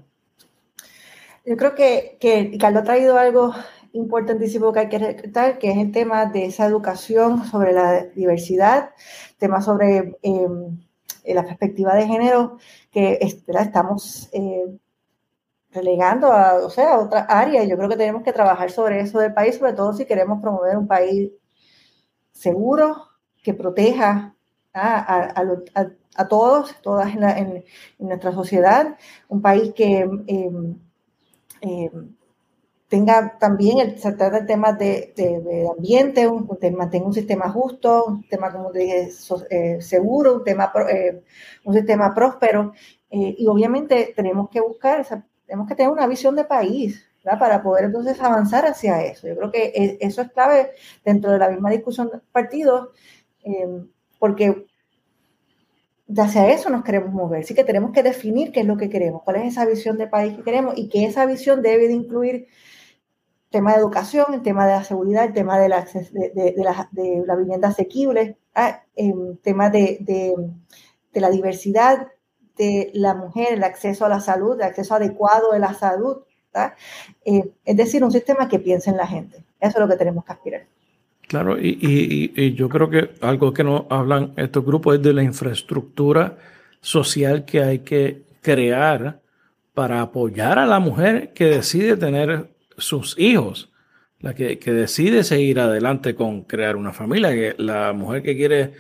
Yo 1.45 1.57
creo 1.57 1.75
que, 1.75 2.19
que 2.21 2.59
Carlos 2.59 2.83
ha 2.83 2.85
traído 2.85 3.17
algo 3.17 3.55
importantísimo 3.93 4.73
que 4.73 4.81
hay 4.81 4.89
que 4.89 4.99
recordar, 4.99 5.59
que 5.59 5.71
es 5.71 5.79
el 5.79 5.93
tema 5.93 6.27
de 6.27 6.47
esa 6.47 6.67
educación 6.67 7.45
sobre 7.45 7.73
la 7.73 8.05
diversidad, 8.05 8.91
tema 9.39 9.61
sobre 9.61 10.17
em, 10.23 10.79
la 11.25 11.45
perspectiva 11.45 11.95
de 11.95 12.07
género, 12.07 12.59
que 12.91 13.19
estamos 13.21 14.29
eh, 14.33 14.67
relegando 15.71 16.33
a, 16.33 16.55
o 16.65 16.71
sea, 16.71 16.95
a 16.95 16.99
otra 16.99 17.21
área. 17.21 17.65
Yo 17.65 17.77
creo 17.77 17.89
que 17.89 17.97
tenemos 17.97 18.23
que 18.23 18.33
trabajar 18.33 18.71
sobre 18.71 19.01
eso 19.01 19.19
del 19.19 19.35
país, 19.35 19.57
sobre 19.57 19.75
todo 19.75 19.93
si 19.93 20.07
queremos 20.07 20.41
promover 20.41 20.77
un 20.77 20.87
país 20.87 21.31
seguro, 22.33 23.09
que 23.43 23.55
proteja 23.55 24.35
a, 24.73 25.35
a, 26.17 26.29
todos, 26.29 26.75
todas 26.83 27.15
en, 27.15 27.25
en, 27.25 27.65
nuestra 27.99 28.33
sociedad, 28.33 28.97
un 29.29 29.43
país 29.43 29.73
que 29.75 30.01
em, 30.01 30.77
tenga 32.89 33.37
también 33.39 33.79
el 33.81 34.01
tratar 34.01 34.33
de 34.33 34.43
temas 34.43 34.79
de, 34.79 35.13
de, 35.15 35.69
ambiente, 35.71 36.27
un, 36.27 36.49
mantenga 36.75 37.07
un 37.07 37.13
sistema 37.13 37.51
justo, 37.51 38.07
un 38.07 38.21
sistema, 38.23 38.51
como 38.51 38.73
dije, 38.73 39.11
eh, 39.51 39.81
seguro, 39.81 40.37
un, 40.37 40.45
tema, 40.45 40.73
eh, 40.91 41.23
un 41.65 41.75
sistema 41.75 42.15
próspero. 42.15 42.73
Eh, 43.11 43.37
y 43.39 43.47
obviamente 43.47 44.13
tenemos 44.17 44.49
que 44.49 44.61
buscar, 44.61 45.07
tenemos 45.47 45.69
que 45.69 45.75
tener 45.75 45.93
una 45.93 46.07
visión 46.07 46.35
de 46.35 46.45
país 46.45 47.05
para 47.39 47.63
poder 47.63 47.85
entonces 47.85 48.19
avanzar 48.23 48.65
hacia 48.65 49.05
eso. 49.05 49.29
Yo 49.29 49.37
creo 49.37 49.53
que 49.53 49.65
e, 49.75 49.99
eso 50.01 50.23
es 50.23 50.33
clave 50.33 50.71
dentro 51.05 51.31
de 51.31 51.39
la 51.39 51.51
misma 51.51 51.71
discusión 51.71 52.09
de 52.11 52.21
partidos, 52.33 52.89
porque 54.19 54.67
hacia 56.17 56.51
eso 56.51 56.71
nos 56.71 56.85
queremos 56.85 57.13
mover. 57.13 57.43
Así 57.43 57.55
que 57.55 57.65
tenemos 57.65 57.93
que 57.93 58.03
definir 58.03 58.51
qué 58.51 58.61
es 58.61 58.67
lo 58.67 58.79
que 58.79 58.89
queremos, 58.89 59.23
cuál 59.25 59.37
es 59.37 59.53
esa 59.53 59.67
visión 59.67 59.99
de 59.99 60.07
país 60.07 60.37
que 60.37 60.43
queremos 60.43 60.79
y 60.79 60.89
que 60.89 61.05
esa 61.05 61.27
visión 61.27 61.61
debe 61.61 61.89
de 61.89 61.95
incluir 61.95 62.49
tema 63.51 63.73
de 63.73 63.79
educación, 63.79 64.35
el 64.35 64.43
tema 64.43 64.67
de 64.67 64.73
la 64.73 64.85
seguridad, 64.85 65.25
el 65.25 65.33
tema 65.33 65.59
de 65.59 65.69
la, 65.69 67.37
vivienda 67.37 67.69
asequible, 67.69 68.37
ah, 68.55 68.83
el 68.95 69.39
tema 69.43 69.71
de, 69.71 70.37
la 71.15 71.31
diversidad 71.31 72.09
de 72.57 72.91
la 72.95 73.15
mujer, 73.15 73.55
el 73.55 73.65
acceso 73.65 74.05
a 74.05 74.09
la 74.09 74.21
salud, 74.21 74.55
el 74.57 74.67
acceso 74.67 74.95
adecuado 74.95 75.53
de 75.53 75.59
la 75.59 75.75
salud. 75.75 76.19
Eh, 77.25 77.53
es 77.65 77.77
decir, 77.77 78.03
un 78.03 78.11
sistema 78.11 78.49
que 78.49 78.59
piense 78.59 78.91
en 78.91 78.97
la 78.97 79.07
gente. 79.07 79.45
Eso 79.61 79.79
es 79.79 79.79
lo 79.79 79.89
que 79.89 79.97
tenemos 79.97 80.25
que 80.25 80.33
aspirar. 80.33 80.67
Claro, 81.29 81.59
y, 81.59 82.33
y 82.35 82.55
yo 82.55 82.69
creo 82.69 82.89
que 82.89 83.11
algo 83.21 83.53
que 83.53 83.63
nos 83.63 83.85
hablan 83.91 84.33
estos 84.37 84.65
grupos 84.65 84.97
es 84.97 85.03
de 85.03 85.13
la 85.13 85.23
infraestructura 85.23 86.39
social 86.81 87.45
que 87.45 87.63
hay 87.63 87.81
que 87.81 88.23
crear 88.41 89.21
para 89.75 90.01
apoyar 90.01 90.59
a 90.59 90.67
la 90.67 90.81
mujer 90.81 91.33
que 91.35 91.45
decide 91.45 91.97
tener 91.97 92.49
sus 92.79 93.19
hijos, 93.19 93.71
la 94.21 94.35
que, 94.35 94.57
decide 94.57 95.23
seguir 95.23 95.61
adelante 95.61 96.15
con 96.15 96.43
crear 96.43 96.77
una 96.77 96.93
familia, 96.93 97.31
que 97.31 97.55
la 97.59 97.93
mujer 97.93 98.23
que 98.23 98.37
quiere 98.37 98.73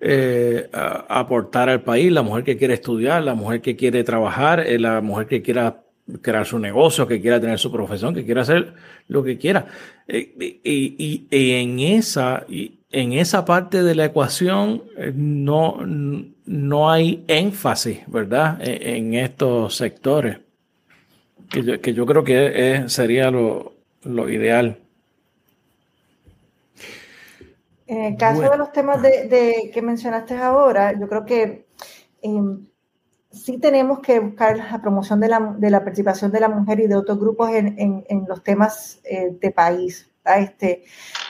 eh, 0.00 0.68
aportar 0.72 1.68
al 1.68 1.82
país, 1.82 2.12
la 2.12 2.22
mujer 2.22 2.44
que 2.44 2.56
quiere 2.56 2.74
estudiar, 2.74 3.22
la 3.22 3.34
mujer 3.34 3.60
que 3.60 3.76
quiere 3.76 4.04
trabajar, 4.04 4.60
eh, 4.60 4.78
la 4.78 5.00
mujer 5.00 5.26
que 5.26 5.42
quiera 5.42 5.82
crear 6.20 6.46
su 6.46 6.58
negocio, 6.58 7.08
que 7.08 7.20
quiera 7.20 7.40
tener 7.40 7.58
su 7.58 7.72
profesión, 7.72 8.14
que 8.14 8.24
quiera 8.24 8.42
hacer 8.42 8.74
lo 9.08 9.24
que 9.24 9.38
quiera. 9.38 9.66
Eh, 10.06 10.60
y, 10.62 11.26
en, 11.30 11.80
esa, 11.80 12.44
en 12.48 13.12
esa 13.14 13.44
parte 13.44 13.82
de 13.82 13.94
la 13.94 14.04
ecuación 14.04 14.84
no, 15.14 15.78
no 15.84 16.90
hay 16.90 17.24
énfasis, 17.26 18.00
¿verdad? 18.06 18.58
en 18.60 19.14
estos 19.14 19.74
sectores 19.74 20.43
que 21.50 21.94
yo, 21.94 22.06
creo 22.06 22.24
que 22.24 22.84
sería 22.88 23.30
lo, 23.30 23.72
ideal. 24.28 24.78
En 27.86 28.04
el 28.04 28.16
caso 28.16 28.50
de 28.50 28.56
los 28.56 28.72
temas 28.72 29.02
de, 29.02 29.70
que 29.72 29.82
mencionaste 29.82 30.36
ahora, 30.36 30.98
yo 30.98 31.08
creo 31.08 31.24
que 31.24 31.66
em, 32.22 32.66
sí 33.30 33.58
tenemos 33.58 34.00
que 34.00 34.20
buscar 34.20 34.56
la 34.56 34.80
promoción 34.80 35.20
de 35.20 35.28
la, 35.28 35.84
participación 35.84 36.32
de 36.32 36.40
la 36.40 36.48
mujer 36.48 36.80
y 36.80 36.86
de 36.86 36.96
otros 36.96 37.18
grupos 37.18 37.50
en, 37.52 38.24
los 38.26 38.42
temas 38.42 39.00
eh, 39.04 39.36
de 39.40 39.50
país. 39.50 40.10
Este, 40.24 40.84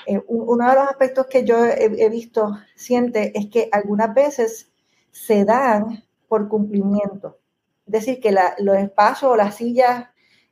eh, 0.06 0.22
uno 0.28 0.68
de 0.68 0.74
los 0.76 0.88
aspectos 0.88 1.26
que 1.26 1.44
yo 1.44 1.64
he, 1.64 2.08
visto, 2.08 2.56
siente, 2.76 3.36
es 3.36 3.46
que 3.46 3.68
algunas 3.72 4.14
veces 4.14 4.70
se 5.10 5.44
dan 5.44 6.04
por 6.28 6.48
cumplimiento. 6.48 7.38
Es 7.86 7.92
decir, 7.92 8.20
que 8.20 8.34
los 8.58 8.76
espacios 8.76 9.30
o 9.30 9.36
las 9.36 9.56
sillas 9.56 10.06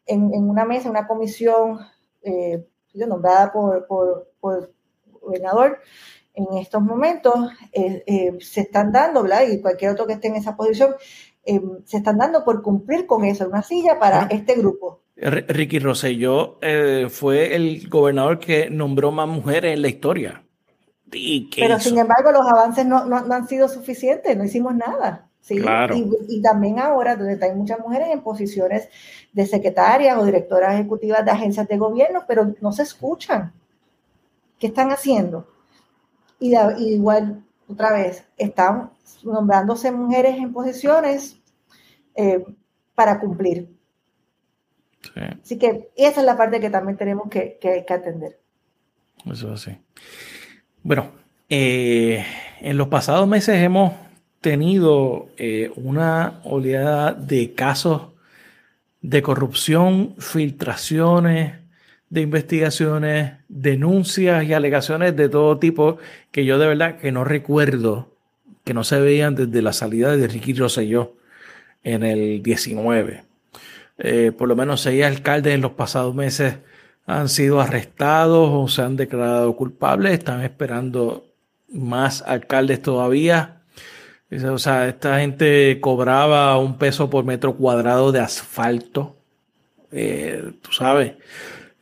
en, 0.06 0.22
una 0.32 0.64
mesa, 0.64 0.90
una 0.90 1.06
comisión 1.06 1.78
eh, 2.22 2.66
nombrada 2.94 3.52
por, 3.52 3.86
por, 3.86 4.30
por, 4.40 4.72
gobernador, 5.20 5.78
en 6.34 6.58
estos 6.58 6.82
momentos 6.82 7.50
eh, 7.72 8.02
eh, 8.06 8.38
se 8.40 8.62
están 8.62 8.90
dando, 8.90 9.22
¿verdad? 9.22 9.44
Y 9.48 9.60
cualquier 9.60 9.92
otro 9.92 10.06
que 10.06 10.14
esté 10.14 10.28
en 10.28 10.36
esa 10.36 10.56
posición, 10.56 10.94
se 11.44 11.96
están 11.96 12.18
dando 12.18 12.44
por 12.44 12.62
cumplir 12.62 13.06
con 13.06 13.24
eso, 13.24 13.48
una 13.48 13.62
silla 13.62 13.98
para 13.98 14.26
este 14.30 14.54
grupo. 14.54 15.02
Ricky 15.16 15.78
Rosselló 15.78 16.58
fue 17.10 17.54
el 17.54 17.88
gobernador 17.88 18.38
que 18.38 18.70
nombró 18.70 19.10
más 19.10 19.28
mujeres 19.28 19.74
en 19.74 19.82
la 19.82 19.88
historia. 19.88 20.44
Pero 21.10 21.78
sin 21.78 21.98
embargo, 21.98 22.32
los 22.32 22.46
avances 22.46 22.86
no, 22.86 23.04
no, 23.04 23.20
no 23.22 23.34
han 23.34 23.46
sido 23.46 23.68
suficientes, 23.68 24.36
no 24.36 24.44
hicimos 24.44 24.74
nada. 24.74 25.28
¿Sí? 25.42 25.62
Y, 26.28 26.40
también 26.40 26.78
ahora, 26.78 27.16
donde 27.16 27.44
hay 27.44 27.54
muchas 27.54 27.78
mujeres 27.80 28.08
en 28.10 28.22
posiciones 28.22 28.88
de 29.32 29.46
secretarias 29.46 30.16
o 30.16 30.24
directoras 30.24 30.74
ejecutivas 30.74 31.24
de 31.24 31.30
agencias 31.32 31.68
de 31.68 31.76
gobierno, 31.76 32.24
pero 32.26 32.54
no 32.60 32.72
se 32.72 32.84
escuchan. 32.84 33.52
¿Qué 34.58 34.68
están 34.68 34.90
haciendo? 34.90 35.46
Y, 36.38 36.56
igual, 36.78 37.44
otra 37.68 37.92
vez, 37.92 38.24
están 38.38 38.90
nombrándose 39.24 39.92
mujeres 39.92 40.36
en 40.36 40.52
posiciones 40.52 41.38
eh, 42.14 42.44
para 42.94 43.20
cumplir. 43.20 43.68
Así 45.42 45.58
que 45.58 45.90
esa 45.96 46.20
es 46.20 46.26
la 46.26 46.36
parte 46.36 46.60
que 46.60 46.70
también 46.70 46.96
tenemos 46.96 47.28
que, 47.28 47.58
que, 47.60 47.84
atender. 47.92 48.38
Eso 49.26 49.56
sí. 49.56 49.76
Bueno, 50.84 51.10
eh, 51.48 52.24
en 52.60 52.76
los 52.76 52.86
pasados 52.86 53.26
meses 53.26 53.56
hemos 53.56 53.92
tenido 54.42 55.30
eh, 55.38 55.72
una 55.76 56.40
oleada 56.44 57.14
de 57.14 57.54
casos 57.54 58.08
de 59.00 59.22
corrupción, 59.22 60.14
filtraciones 60.18 61.62
de 62.12 62.20
investigaciones, 62.20 63.32
denuncias 63.48 64.44
y 64.44 64.52
alegaciones 64.52 65.16
de 65.16 65.30
todo 65.30 65.58
tipo 65.58 65.96
que 66.30 66.44
yo 66.44 66.58
de 66.58 66.66
verdad 66.66 66.98
que 66.98 67.10
no 67.10 67.24
recuerdo, 67.24 68.12
que 68.64 68.74
no 68.74 68.84
se 68.84 69.00
veían 69.00 69.34
desde 69.34 69.62
la 69.62 69.72
salida 69.72 70.14
de 70.14 70.28
Ricky 70.28 70.52
Rosselló 70.52 71.14
en 71.82 72.02
el 72.02 72.42
19. 72.42 73.24
Eh, 73.96 74.30
por 74.36 74.46
lo 74.46 74.54
menos 74.54 74.82
seis 74.82 75.02
alcaldes 75.04 75.54
en 75.54 75.62
los 75.62 75.72
pasados 75.72 76.14
meses 76.14 76.56
han 77.06 77.30
sido 77.30 77.62
arrestados 77.62 78.50
o 78.52 78.68
se 78.68 78.82
han 78.82 78.96
declarado 78.96 79.56
culpables. 79.56 80.12
Están 80.12 80.42
esperando 80.42 81.24
más 81.72 82.20
alcaldes 82.26 82.82
todavía. 82.82 83.61
O 84.32 84.58
sea, 84.58 84.88
esta 84.88 85.18
gente 85.18 85.78
cobraba 85.80 86.56
un 86.56 86.78
peso 86.78 87.10
por 87.10 87.24
metro 87.24 87.54
cuadrado 87.54 88.12
de 88.12 88.20
asfalto. 88.20 89.16
Eh, 89.90 90.52
tú 90.62 90.72
sabes, 90.72 91.14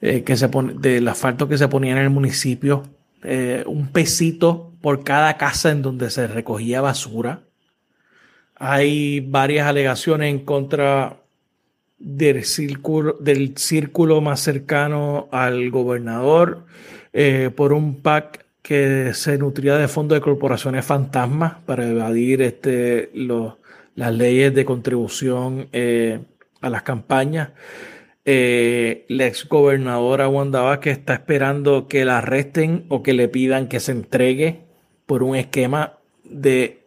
eh, 0.00 0.24
que 0.24 0.36
se 0.36 0.48
pone, 0.48 0.74
del 0.74 1.06
asfalto 1.06 1.48
que 1.48 1.58
se 1.58 1.68
ponía 1.68 1.92
en 1.92 1.98
el 1.98 2.10
municipio. 2.10 2.82
Eh, 3.22 3.62
un 3.66 3.92
pesito 3.92 4.72
por 4.80 5.04
cada 5.04 5.36
casa 5.36 5.70
en 5.70 5.82
donde 5.82 6.10
se 6.10 6.26
recogía 6.26 6.80
basura. 6.80 7.42
Hay 8.56 9.20
varias 9.20 9.68
alegaciones 9.68 10.30
en 10.30 10.40
contra 10.40 11.18
del 11.98 12.44
círculo, 12.44 13.16
del 13.20 13.56
círculo 13.58 14.20
más 14.20 14.40
cercano 14.40 15.28
al 15.30 15.70
gobernador 15.70 16.66
por 17.54 17.72
un 17.72 18.00
PAC 18.02 18.39
que 18.62 19.12
se 19.14 19.38
nutría 19.38 19.76
de 19.76 19.88
fondos 19.88 20.16
de 20.16 20.22
corporaciones 20.22 20.84
fantasmas 20.84 21.54
para 21.66 21.88
evadir 21.88 22.42
este, 22.42 23.10
las 23.94 24.14
leyes 24.14 24.54
de 24.54 24.64
contribución 24.64 25.68
eh, 25.72 26.20
a 26.60 26.70
las 26.70 26.82
campañas. 26.82 27.50
Eh, 28.24 29.06
la 29.08 29.26
ex 29.26 29.48
gobernadora 29.48 30.28
Wanda 30.28 30.60
Vázquez 30.60 30.98
está 30.98 31.14
esperando 31.14 31.88
que 31.88 32.04
la 32.04 32.18
arresten 32.18 32.84
o 32.88 33.02
que 33.02 33.14
le 33.14 33.28
pidan 33.28 33.66
que 33.66 33.80
se 33.80 33.92
entregue 33.92 34.60
por 35.06 35.22
un 35.22 35.36
esquema 35.36 35.98
de 36.24 36.82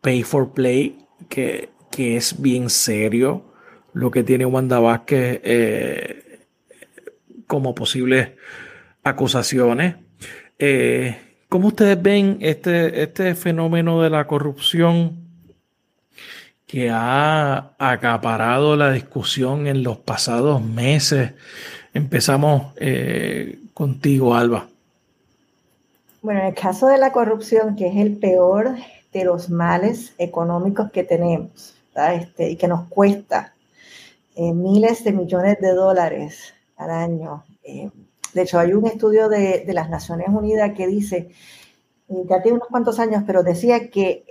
pay 0.00 0.22
for 0.22 0.52
play 0.52 0.98
que, 1.28 1.68
que 1.90 2.16
es 2.16 2.40
bien 2.40 2.70
serio 2.70 3.44
lo 3.92 4.10
que 4.10 4.22
tiene 4.22 4.46
Wanda 4.46 4.78
Vázquez 4.78 5.40
eh, 5.44 6.40
como 7.46 7.74
posibles 7.74 8.30
acusaciones. 9.02 9.96
Eh, 10.62 11.16
¿Cómo 11.48 11.68
ustedes 11.68 12.00
ven 12.00 12.36
este, 12.42 13.02
este 13.02 13.34
fenómeno 13.34 14.02
de 14.02 14.10
la 14.10 14.26
corrupción 14.26 15.16
que 16.66 16.90
ha 16.90 17.72
acaparado 17.78 18.76
la 18.76 18.92
discusión 18.92 19.66
en 19.66 19.82
los 19.82 19.96
pasados 19.96 20.62
meses? 20.62 21.32
Empezamos 21.94 22.74
eh, 22.76 23.58
contigo, 23.72 24.34
Alba. 24.34 24.68
Bueno, 26.20 26.40
en 26.40 26.46
el 26.48 26.54
caso 26.54 26.88
de 26.88 26.98
la 26.98 27.10
corrupción, 27.10 27.74
que 27.74 27.88
es 27.88 27.96
el 27.96 28.18
peor 28.18 28.76
de 29.14 29.24
los 29.24 29.48
males 29.48 30.12
económicos 30.18 30.90
que 30.90 31.04
tenemos 31.04 31.74
este, 32.12 32.50
y 32.50 32.56
que 32.56 32.68
nos 32.68 32.86
cuesta 32.88 33.54
eh, 34.36 34.52
miles 34.52 35.04
de 35.04 35.12
millones 35.12 35.58
de 35.58 35.72
dólares 35.72 36.52
al 36.76 36.90
año, 36.90 37.44
de 38.32 38.42
hecho, 38.42 38.58
hay 38.58 38.72
un 38.72 38.86
estudio 38.86 39.28
de, 39.28 39.64
las 39.68 39.90
Naciones 39.90 40.28
Unidas 40.28 40.72
que 40.76 40.86
dice, 40.86 41.30
ya 42.08 42.42
tiene 42.42 42.56
unos 42.56 42.68
cuantos 42.68 42.98
años, 42.98 43.24
pero 43.26 43.42
decía 43.42 43.90
que 43.90 44.24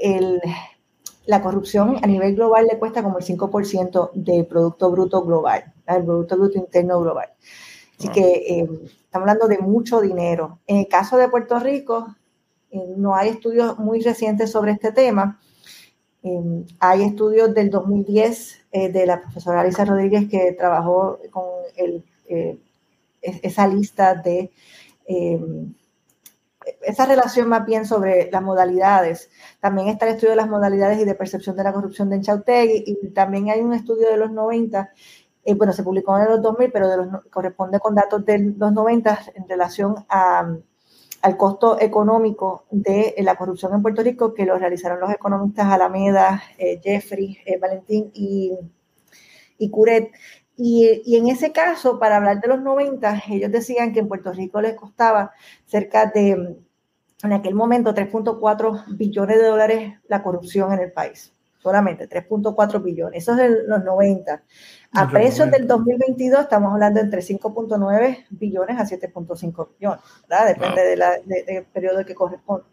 la 1.26 1.42
corrupción 1.42 1.98
a 2.02 2.08
nivel 2.08 2.36
global 2.36 2.66
le 2.66 2.80
cuesta 2.80 3.04
como 3.04 3.20
el 3.20 3.26
5% 3.26 4.12
del 4.14 4.46
Producto 4.46 4.90
Bruto 4.92 5.24
Global, 5.24 5.74
el 5.86 6.04
Producto 6.04 6.38
Bruto 6.38 6.58
Interno 6.58 7.00
Global. 7.02 7.30
Así 8.00 8.10
que 8.10 8.22
eh, 8.22 8.70
estamos 8.84 9.28
hablando 9.30 9.48
de 9.48 9.60
mucho 9.60 10.00
dinero. 10.00 10.60
En 10.66 10.78
el 10.78 10.88
caso 10.88 11.18
de 11.18 11.28
Puerto 11.28 11.60
Rico, 11.60 12.16
eh, 12.72 12.96
no 12.96 13.14
hay 13.16 13.30
estudios 13.30 13.78
muy 13.78 14.02
recientes 14.02 14.52
sobre 14.52 14.72
este 14.72 14.92
tema. 14.92 15.40
Eh, 16.24 16.66
hay 16.80 17.04
estudios 17.04 17.54
del 17.54 17.70
2010 17.70 18.56
de 18.72 19.06
la 19.06 19.22
profesora 19.22 19.62
Alicia 19.62 19.84
Rodríguez 19.84 20.30
que 20.30 20.54
trabajó 20.54 21.20
con 21.32 21.44
el 21.76 22.04
esa 23.22 23.68
lista 23.68 24.16
de 24.16 24.52
em, 25.06 25.74
esa 26.82 27.06
relación 27.06 27.48
más 27.50 27.66
bien 27.66 27.86
sobre 27.86 28.30
las 28.32 28.42
modalidades. 28.42 29.30
También 29.60 29.88
está 29.88 30.06
el 30.08 30.16
estudio 30.16 30.32
de 30.32 30.38
las 30.38 30.50
modalidades 30.50 31.00
y 31.00 31.06
de 31.06 31.16
percepción 31.16 31.56
de 31.56 31.64
la 31.64 31.74
corrupción 31.74 32.10
de 32.10 32.18
Enchautegui 32.18 32.84
y 32.86 33.10
también 33.10 33.50
hay 33.50 33.62
un 33.62 33.74
estudio 33.74 34.10
de 34.10 34.18
los 34.18 34.32
90, 34.32 34.92
eh, 35.46 35.54
bueno, 35.56 35.74
se 35.74 35.84
publicó 35.84 36.18
en 36.18 36.26
los 36.26 36.42
2000, 36.42 36.72
pero 36.72 36.90
de 36.90 36.98
los, 36.98 37.08
corresponde 37.30 37.80
con 37.80 37.96
datos 37.96 38.26
de 38.26 38.54
los 38.58 38.72
90 38.72 39.20
en 39.36 39.48
relación 39.48 40.06
al 40.10 41.38
costo 41.38 41.80
económico 41.80 42.66
de 42.72 43.16
la 43.20 43.36
corrupción 43.36 43.74
en 43.74 43.82
Puerto 43.82 44.04
Rico 44.04 44.34
que 44.34 44.46
lo 44.46 44.58
realizaron 44.58 45.00
los 45.00 45.12
economistas 45.12 45.68
Alameda, 45.68 46.44
eh, 46.58 46.80
Jeffrey, 46.84 47.40
eh, 47.46 47.58
Valentín 47.58 48.12
y, 48.14 48.58
y 49.58 49.70
Curet. 49.70 50.12
Y, 50.62 51.16
en 51.16 51.30
ese 51.30 51.54
caso, 51.54 52.00
para 52.00 52.18
hablar 52.18 52.42
de 52.42 52.50
los 52.50 52.62
90, 52.62 53.24
ellos 53.30 53.50
decían 53.50 53.94
que 53.94 54.02
en 54.02 54.10
Puerto 54.10 54.34
Rico 54.34 54.60
les 54.60 54.76
costaba 54.76 55.32
cerca 55.66 56.08
de, 56.08 56.32
en 57.24 57.34
aquel 57.34 57.56
momento, 57.56 57.96
3.4 57.96 58.98
billones 58.98 59.38
de 59.38 59.48
dólares 59.48 59.94
la 60.10 60.22
corrupción 60.22 60.74
en 60.74 60.80
el 60.80 60.92
país. 60.92 61.32
Solamente 61.60 62.10
3.4 62.10 62.84
billones. 62.84 63.24
Eso 63.24 63.36
es 63.36 63.40
en 63.40 63.70
los 63.70 63.86
90. 63.86 64.44
A 64.92 65.10
precios 65.10 65.50
del 65.50 65.66
2022 65.66 66.42
estamos 66.42 66.74
hablando 66.74 67.00
entre 67.00 67.22
5.9 67.22 68.26
billones 68.30 68.78
a 68.78 68.84
7.5 68.84 69.70
billones, 69.80 70.00
¿verdad? 70.28 70.48
Depende 70.48 70.82
del 71.38 71.66
periodo 71.68 72.06
que 72.06 72.16
corresponde. 72.16 72.66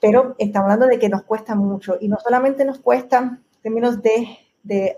Pero 0.00 0.34
estamos 0.38 0.72
hablando 0.72 0.88
de 0.88 0.98
que 0.98 1.08
nos 1.08 1.22
cuesta 1.22 1.54
mucho 1.54 1.98
y 2.00 2.08
no 2.08 2.18
solamente 2.18 2.64
nos 2.64 2.80
cuesta 2.80 3.18
en 3.18 3.62
términos 3.62 4.02
de, 4.02 4.26
de 4.64 4.96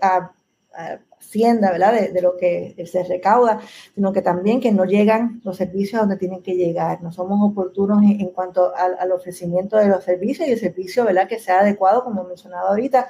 hacienda, 1.21 1.71
¿verdad? 1.71 1.93
De, 2.11 2.21
lo 2.21 2.35
que 2.35 2.75
se 2.91 3.03
recauda, 3.03 3.61
sino 3.95 4.11
que 4.11 4.21
también 4.21 4.59
que 4.59 4.71
no 4.71 4.85
llegan 4.85 5.39
los 5.43 5.57
servicios 5.57 6.01
donde 6.01 6.17
tienen 6.17 6.41
que 6.41 6.55
llegar. 6.55 7.01
No 7.01 7.11
somos 7.11 7.39
oportunos 7.41 8.01
en, 8.03 8.29
cuanto 8.31 8.73
al, 8.75 9.11
ofrecimiento 9.11 9.77
de 9.77 9.87
los 9.87 10.03
servicios 10.03 10.47
y 10.47 10.51
el 10.51 10.59
servicio, 10.59 11.05
¿verdad? 11.05 11.27
Que 11.27 11.39
sea 11.39 11.59
adecuado, 11.59 12.03
como 12.03 12.23
mencionado 12.23 12.69
ahorita, 12.69 13.07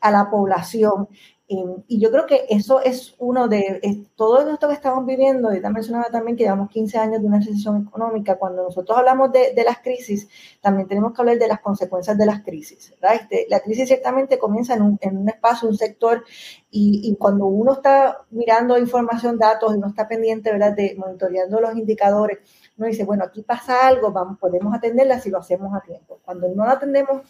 a 0.00 0.10
la 0.10 0.30
población. 0.30 1.08
Y, 1.50 1.98
yo 1.98 2.10
creo 2.10 2.26
que 2.26 2.44
eso 2.50 2.82
es 2.82 3.14
uno 3.18 3.48
de 3.48 4.06
todo 4.16 4.46
esto 4.50 4.68
que 4.68 4.74
estamos 4.74 5.06
viviendo, 5.06 5.48
también 5.48 5.72
mencionaba 5.72 6.10
también 6.10 6.36
que 6.36 6.44
llevamos 6.44 6.68
15 6.68 6.98
años 6.98 7.22
de 7.22 7.26
una 7.26 7.38
recesión 7.38 7.86
económica. 7.86 8.36
Cuando 8.36 8.64
nosotros 8.64 8.98
hablamos 8.98 9.32
de, 9.32 9.54
de 9.54 9.64
las 9.64 9.78
crisis, 9.78 10.28
también 10.60 10.86
tenemos 10.86 11.14
que 11.14 11.22
hablar 11.22 11.38
de 11.38 11.48
las 11.48 11.60
consecuencias 11.60 12.18
de 12.18 12.26
las 12.26 12.42
crisis. 12.42 12.92
Este, 13.00 13.46
la 13.48 13.60
crisis 13.60 13.88
ciertamente 13.88 14.38
comienza 14.38 14.74
en 14.74 14.82
un, 14.82 14.98
en 15.00 15.16
un 15.16 15.28
espacio, 15.30 15.70
un 15.70 15.78
sector, 15.78 16.22
y, 16.70 17.16
cuando 17.18 17.46
uno 17.46 17.72
está 17.72 18.18
mirando 18.30 18.76
información, 18.76 19.38
datos, 19.38 19.72
y 19.72 19.78
uno 19.78 19.88
está 19.88 20.06
pendiente 20.06 20.52
¿verdad? 20.52 20.74
de 20.74 20.94
monitoreando 20.98 21.60
los 21.60 21.74
indicadores, 21.74 22.40
uno 22.76 22.88
dice, 22.88 23.04
bueno, 23.04 23.24
aquí 23.24 23.42
pasa 23.42 23.86
algo, 23.86 24.12
vamos, 24.12 24.38
podemos 24.38 24.74
atenderla 24.74 25.18
si 25.18 25.30
lo 25.30 25.38
hacemos 25.38 25.74
a 25.74 25.80
tiempo. 25.80 26.20
Cuando 26.22 26.46
no 26.48 26.66
la 26.66 26.72
atendemos 26.72 27.22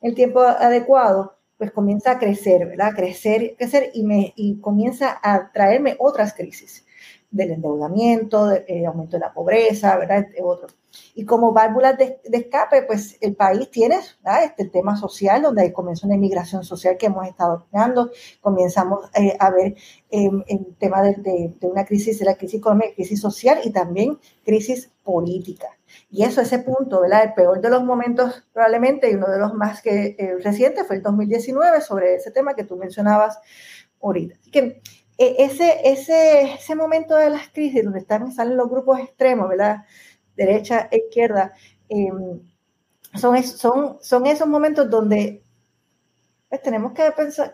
el 0.00 0.14
tiempo 0.16 0.40
adecuado, 0.40 1.36
pues 1.60 1.72
comienza 1.72 2.12
a 2.12 2.18
crecer, 2.18 2.66
¿verdad? 2.68 2.94
Crecer, 2.96 3.54
crecer 3.58 3.90
y, 3.92 4.02
me, 4.02 4.32
y 4.34 4.58
comienza 4.60 5.20
a 5.22 5.52
traerme 5.52 5.94
otras 5.98 6.32
crisis 6.32 6.86
del 7.30 7.50
endeudamiento, 7.50 8.46
del 8.46 8.64
eh, 8.66 8.86
aumento 8.86 9.18
de 9.18 9.20
la 9.20 9.34
pobreza, 9.34 9.98
¿verdad? 9.98 10.24
otro. 10.42 10.68
Y 11.14 11.26
como 11.26 11.52
válvulas 11.52 11.98
de, 11.98 12.18
escape, 12.32 12.84
pues 12.84 13.18
el 13.20 13.36
país 13.36 13.70
tiene 13.70 13.96
este 14.42 14.64
tema 14.70 14.96
social, 14.96 15.42
donde 15.42 15.70
comienza 15.70 16.06
una 16.06 16.16
inmigración 16.16 16.64
social 16.64 16.96
que 16.96 17.06
hemos 17.06 17.28
estado 17.28 17.66
creando, 17.70 18.10
comenzamos 18.40 19.10
eh, 19.14 19.36
a 19.38 19.50
ver 19.50 19.76
em, 20.08 20.42
el 20.46 20.74
tema 20.78 21.02
de, 21.02 21.52
una 21.60 21.84
crisis, 21.84 22.20
de 22.20 22.24
la 22.24 22.36
crisis 22.36 22.58
económica, 22.60 22.94
crisis 22.94 23.20
social 23.20 23.58
y 23.62 23.70
también 23.70 24.18
crisis 24.46 24.90
política. 25.04 25.68
Y 26.10 26.24
eso, 26.24 26.40
ese 26.40 26.58
punto, 26.60 27.00
¿verdad? 27.00 27.24
El 27.24 27.34
peor 27.34 27.60
de 27.60 27.70
los 27.70 27.84
momentos 27.84 28.44
probablemente 28.52 29.10
y 29.10 29.14
uno 29.14 29.28
de 29.28 29.38
los 29.38 29.54
más 29.54 29.82
que, 29.82 30.16
eh, 30.18 30.36
recientes 30.42 30.86
fue 30.86 30.96
el 30.96 31.02
2019 31.02 31.80
sobre 31.80 32.14
ese 32.14 32.30
tema 32.30 32.54
que 32.54 32.64
tú 32.64 32.76
mencionabas 32.76 33.38
ahorita. 34.02 34.36
Así 34.40 34.50
que 34.50 34.80
e, 35.18 35.44
ese, 35.44 35.80
ese, 35.84 36.54
ese 36.54 36.74
momento 36.74 37.14
de 37.16 37.30
las 37.30 37.48
crisis 37.48 37.84
donde 37.84 38.00
están, 38.00 38.32
salen 38.32 38.56
los 38.56 38.68
grupos 38.70 39.00
extremos, 39.00 39.48
¿verdad? 39.48 39.84
Derecha 40.36 40.88
e 40.90 40.98
izquierda, 40.98 41.52
em, 41.88 42.40
son, 43.14 43.42
son, 43.42 43.98
son 44.00 44.26
esos 44.26 44.48
momentos 44.48 44.88
donde 44.88 45.42
pues 46.50 46.62
tenemos 46.62 46.92
que 46.92 47.04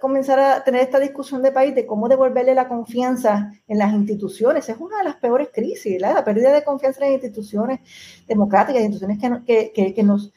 comenzar 0.01 0.41
a 0.41 0.65
tener 0.65 0.81
esta 0.81 0.99
discusión 0.99 1.43
de 1.43 1.53
país 1.53 1.75
de 1.75 1.85
cómo 1.85 2.09
devolverle 2.09 2.55
la 2.55 2.67
confianza 2.67 3.53
en 3.69 3.77
las 3.77 3.93
instituciones. 3.93 4.67
Es 4.71 4.79
una 4.79 4.97
de 4.97 5.05
las 5.05 5.17
peores 5.17 5.51
crisis, 5.53 6.01
la 6.01 6.25
pérdida 6.25 6.51
de 6.51 6.65
confianza 6.65 7.05
en 7.05 7.13
las 7.13 7.23
instituciones 7.23 7.81
democráticas, 8.27 8.81
instituciones 8.81 9.19
que, 9.45 9.71
que, 9.75 9.93
que, 9.93 10.03
nos, 10.03 10.33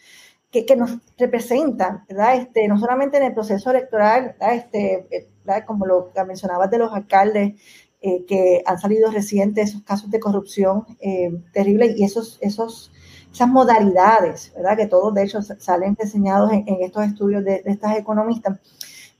que, 0.51 0.75
nos 0.75 0.97
representan, 1.17 2.03
¿verdad? 2.09 2.35
Este, 2.35 2.67
no 2.67 2.77
solamente 2.77 3.15
en 3.15 3.23
el 3.23 3.33
proceso 3.33 3.71
electoral, 3.71 4.35
Este, 4.41 5.29
¿verdad? 5.45 5.63
como 5.65 5.85
lo 5.85 6.11
que 6.11 6.21
mencionabas 6.25 6.69
de 6.69 6.79
los 6.79 6.91
alcaldes, 6.91 7.53
eh, 8.01 8.25
que 8.25 8.61
han 8.65 8.77
salido 8.77 9.09
recientes 9.09 9.69
esos 9.69 9.83
casos 9.83 10.11
de 10.11 10.19
corrupción 10.19 10.85
eh, 10.99 11.31
terribles 11.53 11.97
y 11.97 12.03
esos, 12.03 12.37
esos 12.41 12.91
esas 13.39 13.49
modalidades, 13.49 14.51
¿verdad? 14.53 14.75
Que 14.75 14.87
todos 14.87 15.13
de 15.13 15.23
hecho 15.23 15.41
salen 15.41 15.95
diseñados 15.95 16.51
en, 16.51 16.65
estos 16.81 17.05
estudios 17.05 17.45
de, 17.45 17.63
estas 17.65 17.97
economistas, 17.97 18.59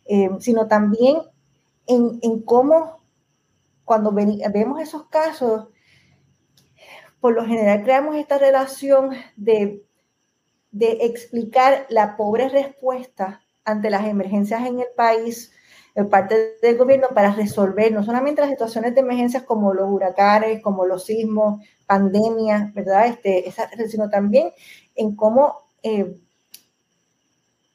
eh, 0.05 0.29
sino 0.41 0.67
también 0.67 1.19
en, 1.87 2.41
cómo 2.41 2.99
cuando 3.85 4.11
vemos 4.11 4.81
esos 4.81 5.07
casos 5.07 5.69
por 7.21 7.33
lo 7.33 7.45
general 7.45 7.81
creamos 7.83 8.17
esta 8.17 8.37
relación 8.37 9.11
de, 9.35 9.85
de 10.71 10.91
explicar 11.01 11.85
la 11.89 12.17
pobre 12.17 12.49
respuesta 12.49 13.41
ante 13.63 13.89
las 13.89 14.05
emergencias 14.05 14.65
en 14.67 14.79
el 14.81 14.87
país 14.95 15.51
en 15.95 16.09
parte 16.09 16.57
del 16.61 16.77
gobierno 16.77 17.07
para 17.13 17.33
resolver 17.33 17.91
no 17.91 18.03
solamente 18.03 18.41
las 18.41 18.51
situaciones 18.51 18.93
de 18.93 19.01
emergencias 19.01 19.43
como 19.43 19.73
los 19.73 19.89
huracanes, 19.89 20.61
como 20.61 20.85
los 20.85 21.05
sismos, 21.05 21.61
pandemias, 21.89 22.71
¿verdad? 22.75 23.07
Este, 23.07 23.51
sino 23.89 24.11
también 24.11 24.51
en 24.95 25.15
cómo 25.15 25.63
eh, 25.81 26.15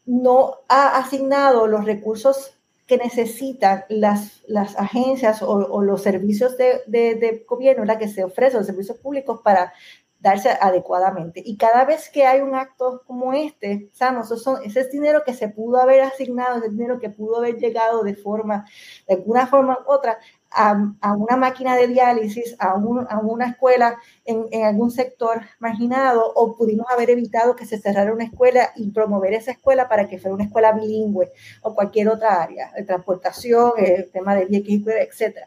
no 0.06 0.58
ha 0.68 0.98
asignado 0.98 1.66
los 1.66 1.84
recursos 1.84 2.56
que 2.86 2.96
necesitan 2.96 3.84
las, 3.88 4.42
las 4.46 4.78
agencias 4.78 5.42
o, 5.42 5.82
los 5.82 6.02
servicios 6.02 6.56
de, 6.56 6.82
de, 6.86 7.44
gobierno, 7.48 7.84
la 7.84 7.98
que 7.98 8.06
se 8.06 8.22
ofrecen, 8.22 8.58
los 8.58 8.66
servicios 8.66 8.98
públicos 8.98 9.40
para 9.42 9.72
darse 10.20 10.50
adecuadamente. 10.60 11.42
Y 11.44 11.56
cada 11.56 11.84
vez 11.84 12.08
que 12.08 12.24
hay 12.24 12.40
un 12.40 12.54
acto 12.54 13.02
como 13.06 13.32
este, 13.32 13.90
Samo, 13.94 14.22
son, 14.22 14.62
ese 14.62 14.80
es 14.80 14.92
dinero 14.92 15.24
que 15.24 15.34
se 15.34 15.48
pudo 15.48 15.78
haber 15.78 16.02
asignado, 16.02 16.58
ese 16.58 16.70
dinero 16.70 17.00
que 17.00 17.10
pudo 17.10 17.38
haber 17.38 17.56
llegado 17.56 18.04
de 18.04 18.14
forma, 18.14 18.64
de 19.08 19.14
alguna 19.14 19.46
forma 19.48 19.78
u 19.86 19.90
otra, 19.90 20.18
a, 20.54 21.12
una 21.14 21.36
máquina 21.36 21.76
de 21.76 21.88
diálisis, 21.88 22.56
a, 22.58 22.72
a 22.72 23.18
una 23.18 23.46
escuela 23.46 23.96
en, 24.24 24.46
en, 24.50 24.64
algún 24.64 24.90
sector 24.90 25.42
marginado, 25.58 26.32
o 26.34 26.56
pudimos 26.56 26.86
haber 26.90 27.10
evitado 27.10 27.56
que 27.56 27.66
se 27.66 27.78
cerrara 27.78 28.12
una 28.12 28.24
escuela 28.24 28.70
y 28.76 28.90
promover 28.90 29.34
esa 29.34 29.50
escuela 29.50 29.88
para 29.88 30.08
que 30.08 30.18
fuera 30.18 30.34
una 30.34 30.44
escuela 30.44 30.72
bilingüe 30.72 31.32
o 31.62 31.74
cualquier 31.74 32.08
otra 32.08 32.42
área, 32.42 32.72
de 32.76 32.84
transportación, 32.84 33.72
el 33.78 34.10
tema 34.10 34.34
de 34.34 34.46
vieques, 34.46 34.82
etc. 34.86 35.38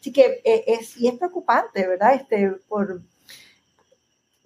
Así 0.00 0.12
que 0.12 0.40
eh, 0.44 0.64
es, 0.66 0.96
y 0.96 1.08
es 1.08 1.14
preocupante, 1.14 1.86
¿verdad? 1.86 2.14
Este, 2.14 2.50
por, 2.68 3.02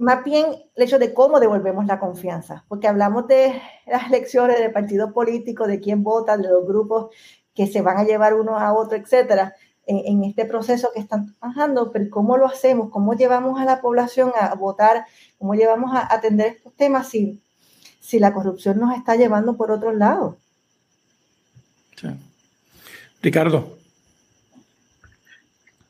más 0.00 0.24
bien 0.24 0.46
el 0.74 0.82
hecho 0.82 0.98
de 0.98 1.12
cómo 1.12 1.40
devolvemos 1.40 1.84
la 1.86 2.00
confianza, 2.00 2.64
porque 2.68 2.88
hablamos 2.88 3.28
de 3.28 3.60
las 3.86 4.06
elecciones, 4.08 4.58
del 4.58 4.72
partido 4.72 5.12
político, 5.12 5.66
de 5.66 5.78
quién 5.78 6.02
vota, 6.02 6.38
de 6.38 6.48
los 6.48 6.66
grupos 6.66 7.14
que 7.54 7.66
se 7.66 7.82
van 7.82 7.98
a 7.98 8.04
llevar 8.04 8.34
uno 8.34 8.58
a 8.58 8.72
otro, 8.72 8.96
etcétera, 8.96 9.54
en, 9.90 10.24
este 10.24 10.44
proceso 10.44 10.90
que 10.94 11.00
están 11.00 11.34
trabajando, 11.34 11.90
pero 11.92 12.08
cómo 12.10 12.36
lo 12.36 12.46
hacemos, 12.46 12.90
cómo 12.90 13.14
llevamos 13.14 13.60
a 13.60 13.64
la 13.64 13.80
población 13.80 14.32
a 14.38 14.54
votar, 14.54 15.04
cómo 15.38 15.54
llevamos 15.54 15.94
a 15.94 16.12
atender 16.12 16.54
estos 16.56 16.74
temas 16.74 17.08
si, 17.08 17.40
si 18.00 18.18
la 18.18 18.32
corrupción 18.32 18.78
nos 18.78 18.96
está 18.96 19.16
llevando 19.16 19.56
por 19.56 19.70
otro 19.70 19.92
lado. 19.92 20.38
Ricardo. 23.22 23.76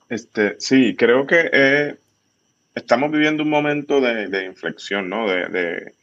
Este, 0.09 0.57
sí, 0.59 0.97
creo 0.97 1.27
que 1.27 1.51
eh, 1.53 1.97
estamos 2.75 3.13
viviendo 3.13 3.45
un 3.45 3.51
momento 3.51 4.01
de, 4.01 4.45
inflexión, 4.45 5.09
¿no? 5.09 5.29
De, 5.29 5.95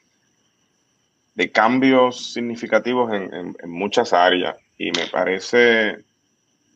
de, 1.35 1.51
cambios 1.51 2.33
significativos 2.33 3.11
en, 3.13 3.55
muchas 3.69 4.13
áreas. 4.13 4.55
Y 4.77 4.91
me 4.91 5.07
parece 5.11 6.06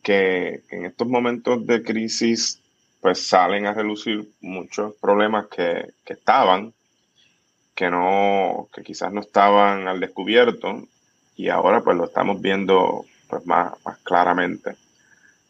que 0.02 0.64
en 0.70 0.86
estos 0.86 1.08
momentos 1.08 1.66
de 1.66 1.84
crisis, 1.84 2.62
pues 3.02 3.28
salen 3.28 3.66
a 3.66 3.74
relucir 3.74 4.30
muchos 4.42 4.96
problemas 4.96 5.48
que, 5.48 5.94
estaban, 6.06 6.74
que 7.76 7.90
no, 7.90 8.68
que 8.74 8.84
quizás 8.84 9.12
no 9.12 9.22
estaban 9.22 9.88
al 9.88 10.00
descubierto, 10.00 10.88
y 11.36 11.50
ahora 11.50 11.82
pues 11.82 11.98
lo 11.98 12.06
estamos 12.06 12.42
viendo 12.42 13.06
pues 13.28 13.46
más, 13.46 13.74
más 13.86 13.98
claramente. 14.00 14.76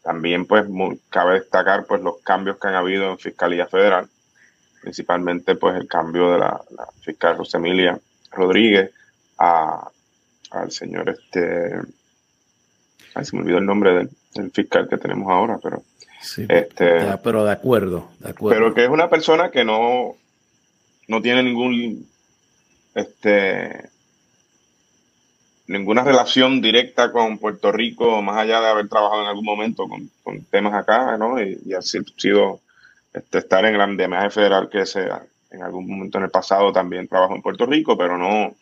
También 0.02 0.46
pues 0.46 0.66
cabe 1.10 1.40
destacar 1.40 1.84
pues 1.86 2.02
los 2.02 2.18
cambios 2.22 2.58
que 2.58 2.68
han 2.68 2.74
habido 2.74 3.10
en 3.10 3.18
Fiscalía 3.18 3.66
Federal, 3.66 4.08
principalmente 4.80 5.54
pues 5.54 5.76
el 5.76 5.86
cambio 5.86 6.32
de 6.32 6.38
la, 6.38 6.60
fiscal 7.02 7.36
Rosemilia 7.36 7.98
Rodríguez 8.30 8.90
a, 9.38 9.88
al 10.50 10.70
señor 10.70 11.10
este, 11.10 11.72
ay, 13.14 13.24
se 13.24 13.36
me 13.36 13.42
olvidó 13.42 13.58
el 13.58 13.66
nombre 13.66 13.94
del, 13.94 14.10
fiscal 14.52 14.88
que 14.88 14.98
tenemos 14.98 15.30
ahora, 15.30 15.58
pero 15.62 15.82
este, 16.48 17.18
pero 17.22 17.44
de 17.44 17.52
acuerdo, 17.52 18.08
de 18.20 18.30
acuerdo. 18.30 18.58
Pero 18.58 18.74
que 18.74 18.84
es 18.84 18.90
una 18.90 19.10
persona 19.10 19.50
que 19.50 19.64
no, 19.64 20.14
no 21.08 21.20
tiene 21.20 21.42
ningún 21.42 22.06
este 22.94 23.90
ninguna 25.66 26.04
relación 26.04 26.60
directa 26.60 27.10
con 27.12 27.38
Puerto 27.38 27.72
Rico, 27.72 28.22
más 28.22 28.36
allá 28.36 28.60
de 28.60 28.66
haber 28.66 28.88
trabajado 28.88 29.22
en 29.22 29.28
algún 29.28 29.44
momento 29.44 29.88
con, 29.88 30.44
temas 30.50 30.74
acá, 30.74 31.16
¿no? 31.16 31.40
Y, 31.40 31.58
y 31.64 31.74
ha 31.74 31.82
sido 31.82 32.60
este, 33.12 33.38
estar 33.38 33.64
en 33.64 33.78
la 33.78 33.86
DMA 33.86 34.30
federal 34.30 34.68
que 34.68 34.86
sea 34.86 35.22
en 35.50 35.62
algún 35.62 35.86
momento 35.86 36.18
en 36.18 36.24
el 36.24 36.30
pasado 36.30 36.72
también 36.72 37.08
trabajó 37.08 37.34
en 37.34 37.42
Puerto 37.42 37.66
Rico, 37.66 37.96
pero 37.96 38.16
no, 38.16 38.54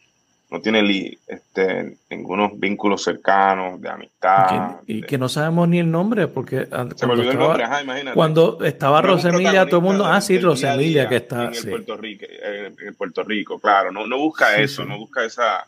no 0.51 0.61
tiene 0.61 1.19
este, 1.27 1.97
ningunos 2.11 2.59
vínculos 2.59 3.05
cercanos 3.05 3.81
de 3.81 3.89
amistad. 3.89 4.81
Y 4.87 5.03
que, 5.03 5.17
no 5.17 5.29
sabemos 5.29 5.69
ni 5.69 5.79
el 5.79 5.91
nombre, 5.91 6.27
porque 6.29 6.67
se 6.97 7.07
me 7.07 7.13
olvidó 7.13 7.31
el 7.31 7.39
nombre, 7.39 7.65
ajá, 7.65 7.83
imagínate. 7.83 8.15
Cuando 8.15 8.65
estaba 8.65 9.01
Rosemilia, 9.01 9.67
todo 9.67 9.79
el 9.79 9.87
mundo, 9.87 10.05
ah, 10.05 10.21
sí, 10.21 10.39
Rosemilia, 10.39 11.09
que 11.09 11.17
está. 11.17 11.51
En, 11.55 11.71
Puerto 11.71 11.97
Rico, 11.97 12.27
en, 12.29 12.95
Puerto 12.95 13.23
Rico, 13.23 13.59
claro, 13.61 13.93
no, 13.93 14.07
no 14.07 14.19
busca 14.19 14.57
eso, 14.59 14.85
no 14.85 14.99
busca 14.99 15.25
esa, 15.25 15.67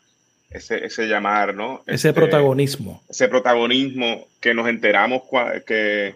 ese, 0.50 0.84
ese 0.84 1.06
llamar, 1.06 1.54
¿no? 1.54 1.82
Ese 1.86 2.08
este, 2.08 2.12
protagonismo. 2.12 3.02
Ese 3.08 3.28
protagonismo 3.28 4.26
que 4.40 4.52
nos 4.52 4.68
enteramos 4.68 5.22
que 5.66 6.14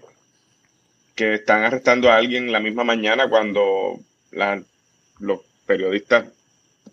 que 1.16 1.34
están 1.34 1.64
arrestando 1.64 2.10
a 2.10 2.16
alguien 2.16 2.52
la 2.52 2.60
misma 2.60 2.84
mañana 2.84 3.28
cuando 3.28 3.98
los 5.18 5.40
periodistas 5.64 6.26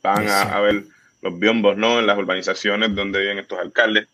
van 0.02 0.28
a, 0.30 0.60
ver 0.62 0.86
los 1.24 1.40
biombos 1.40 1.78
¿no? 1.78 2.00
en 2.00 2.06
las 2.06 2.18
urbanizaciones 2.18 2.94
donde 2.94 3.22
viven 3.22 3.40
estos 3.40 3.58
alcaldes, 3.58 4.08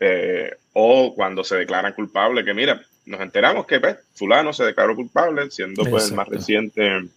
eh, 0.00 0.56
o 0.72 1.14
cuando 1.14 1.44
se 1.44 1.56
declaran 1.56 1.92
culpables, 1.92 2.44
que 2.44 2.54
mira, 2.54 2.82
nos 3.06 3.20
enteramos 3.20 3.66
que 3.66 3.80
pues, 3.80 3.96
fulano 4.14 4.52
se 4.52 4.64
declaró 4.64 4.96
culpable, 4.96 5.50
siendo 5.50 5.84
pues 5.84 6.10
el 6.10 6.16
más 6.16 6.28
reciente 6.28 7.08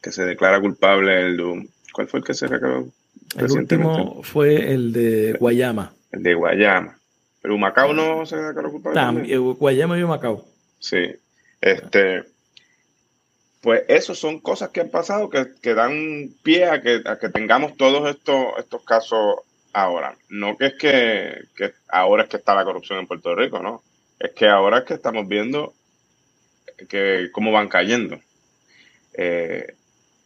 que 0.00 0.12
se 0.12 0.24
declara 0.24 0.60
culpable 0.60 1.20
el 1.20 1.68
¿cuál 1.92 2.06
fue 2.06 2.20
el 2.20 2.24
que 2.24 2.34
se 2.34 2.46
declaró? 2.46 2.88
El 3.36 3.50
último 3.50 4.22
fue 4.22 4.72
el 4.72 4.92
de 4.92 5.32
Guayama. 5.38 5.92
El 6.12 6.22
de 6.22 6.34
Guayama. 6.34 6.98
Pero 7.42 7.54
Humacao 7.54 7.92
no 7.92 8.24
se 8.26 8.36
declaró 8.36 8.70
culpable. 8.70 9.36
Guayama 9.36 9.98
y 9.98 10.02
Humacao. 10.02 10.44
Sí. 10.78 11.16
Este, 11.60 12.24
pues 13.66 13.82
esos 13.88 14.16
son 14.16 14.38
cosas 14.38 14.70
que 14.70 14.80
han 14.80 14.90
pasado 14.90 15.28
que, 15.28 15.74
dan 15.74 16.30
pie 16.44 16.66
a 16.66 16.80
que, 16.80 17.02
que 17.20 17.28
tengamos 17.30 17.76
todos 17.76 18.08
estos, 18.08 18.56
estos 18.58 18.84
casos 18.84 19.40
ahora. 19.72 20.16
No 20.28 20.56
que 20.56 20.66
es 20.66 20.74
que, 20.74 21.74
ahora 21.88 22.22
es 22.22 22.28
que 22.28 22.36
está 22.36 22.54
la 22.54 22.62
corrupción 22.62 23.00
en 23.00 23.08
Puerto 23.08 23.34
Rico, 23.34 23.58
no. 23.58 23.82
Es 24.20 24.30
que 24.34 24.46
ahora 24.46 24.78
es 24.78 24.84
que 24.84 24.94
estamos 24.94 25.26
viendo 25.26 25.74
que 26.88 27.28
cómo 27.32 27.50
van 27.50 27.66
cayendo. 27.66 28.20
Eh, 29.14 29.74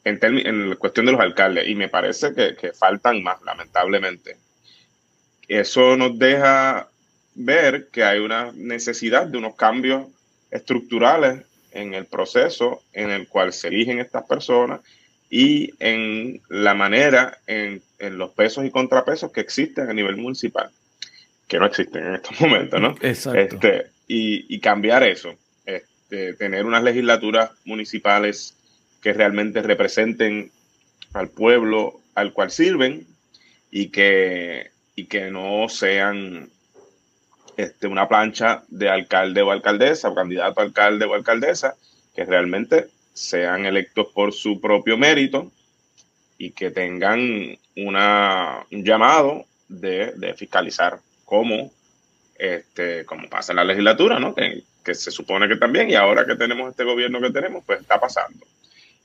en, 0.05 0.19
en 0.23 0.77
cuestión 0.77 1.07
de 1.07 1.13
los 1.13 1.21
alcaldes, 1.23 1.67
y 1.67 1.75
me 1.75 1.89
parece 1.89 2.35
que, 2.35 2.55
que 2.57 2.75
faltan 2.75 3.23
más, 3.23 3.41
lamentablemente. 3.41 4.37
Eso 5.49 5.97
nos 5.97 6.19
deja 6.19 6.91
ver 7.35 7.89
que 7.91 8.05
hay 8.05 8.19
una 8.19 8.53
necesidad 8.53 9.29
de 9.29 9.39
unos 9.39 9.55
cambios 9.55 10.09
estructurales 10.51 11.47
en 11.73 11.95
el 11.95 12.07
proceso 12.07 12.83
en 12.93 13.11
el 13.11 13.29
cual 13.29 13.53
se 13.53 13.69
eligen 13.69 14.01
estas 14.01 14.25
personas 14.27 14.81
y 15.31 15.75
en 15.79 16.43
la 16.49 16.75
manera, 16.75 17.39
en, 17.47 17.83
los 18.01 18.31
pesos 18.33 18.65
y 18.65 18.71
contrapesos 18.71 19.31
que 19.31 19.41
existen 19.41 19.89
a 19.89 19.95
nivel 19.95 20.17
municipal, 20.17 20.71
que 21.47 21.59
no 21.59 21.67
existen 21.67 22.05
en 22.05 22.15
estos 22.17 22.41
momentos, 22.41 22.81
¿no? 22.81 22.97
Exacto. 23.01 23.39
Este, 23.39 23.87
y, 24.09 24.59
cambiar 24.59 25.05
eso, 25.05 25.37
este, 25.65 26.35
tener 26.35 26.67
unas 26.67 26.83
legislaturas 26.83 27.53
municipales 27.65 28.57
que 29.01 29.13
realmente 29.13 29.63
representen 29.63 30.51
al 31.13 31.29
pueblo 31.29 32.01
al 32.15 32.33
cual 32.33 32.51
sirven 32.51 33.07
y 33.71 33.89
que, 33.89 34.71
y 34.97 35.05
que 35.05 35.31
no 35.31 35.69
sean 35.69 36.51
este, 37.61 37.87
una 37.87 38.09
plancha 38.09 38.63
de 38.69 38.89
alcalde 38.89 39.43
o 39.43 39.51
alcaldesa 39.51 40.09
o 40.09 40.15
candidato 40.15 40.61
a 40.61 40.65
alcalde 40.65 41.05
o 41.05 41.15
alcaldesa 41.15 41.77
que 42.15 42.25
realmente 42.25 42.89
sean 43.13 43.67
electos 43.67 44.07
por 44.15 44.33
su 44.33 44.61
propio 44.61 44.97
mérito 44.97 45.53
y 46.39 46.53
que 46.53 46.71
tengan 46.71 47.59
una, 47.77 48.65
un 48.73 48.83
llamado 48.83 49.45
de, 49.69 50.35
fiscalizar 50.39 51.01
como, 51.27 51.71
este, 52.39 53.05
como 53.05 53.29
pasa 53.29 53.53
en 53.53 53.57
la 53.57 53.65
legislatura, 53.65 54.19
¿no? 54.19 54.35
Que, 54.35 54.63
que, 54.83 54.95
se 54.95 55.11
supone 55.11 55.47
que 55.47 55.57
también, 55.57 55.91
y 55.91 55.97
ahora 55.97 56.25
que 56.25 56.37
tenemos 56.37 56.71
este 56.71 56.85
gobierno 56.85 57.21
que 57.21 57.31
tenemos, 57.31 57.63
pues 57.67 57.81
está 57.81 58.01
pasando. 58.01 58.47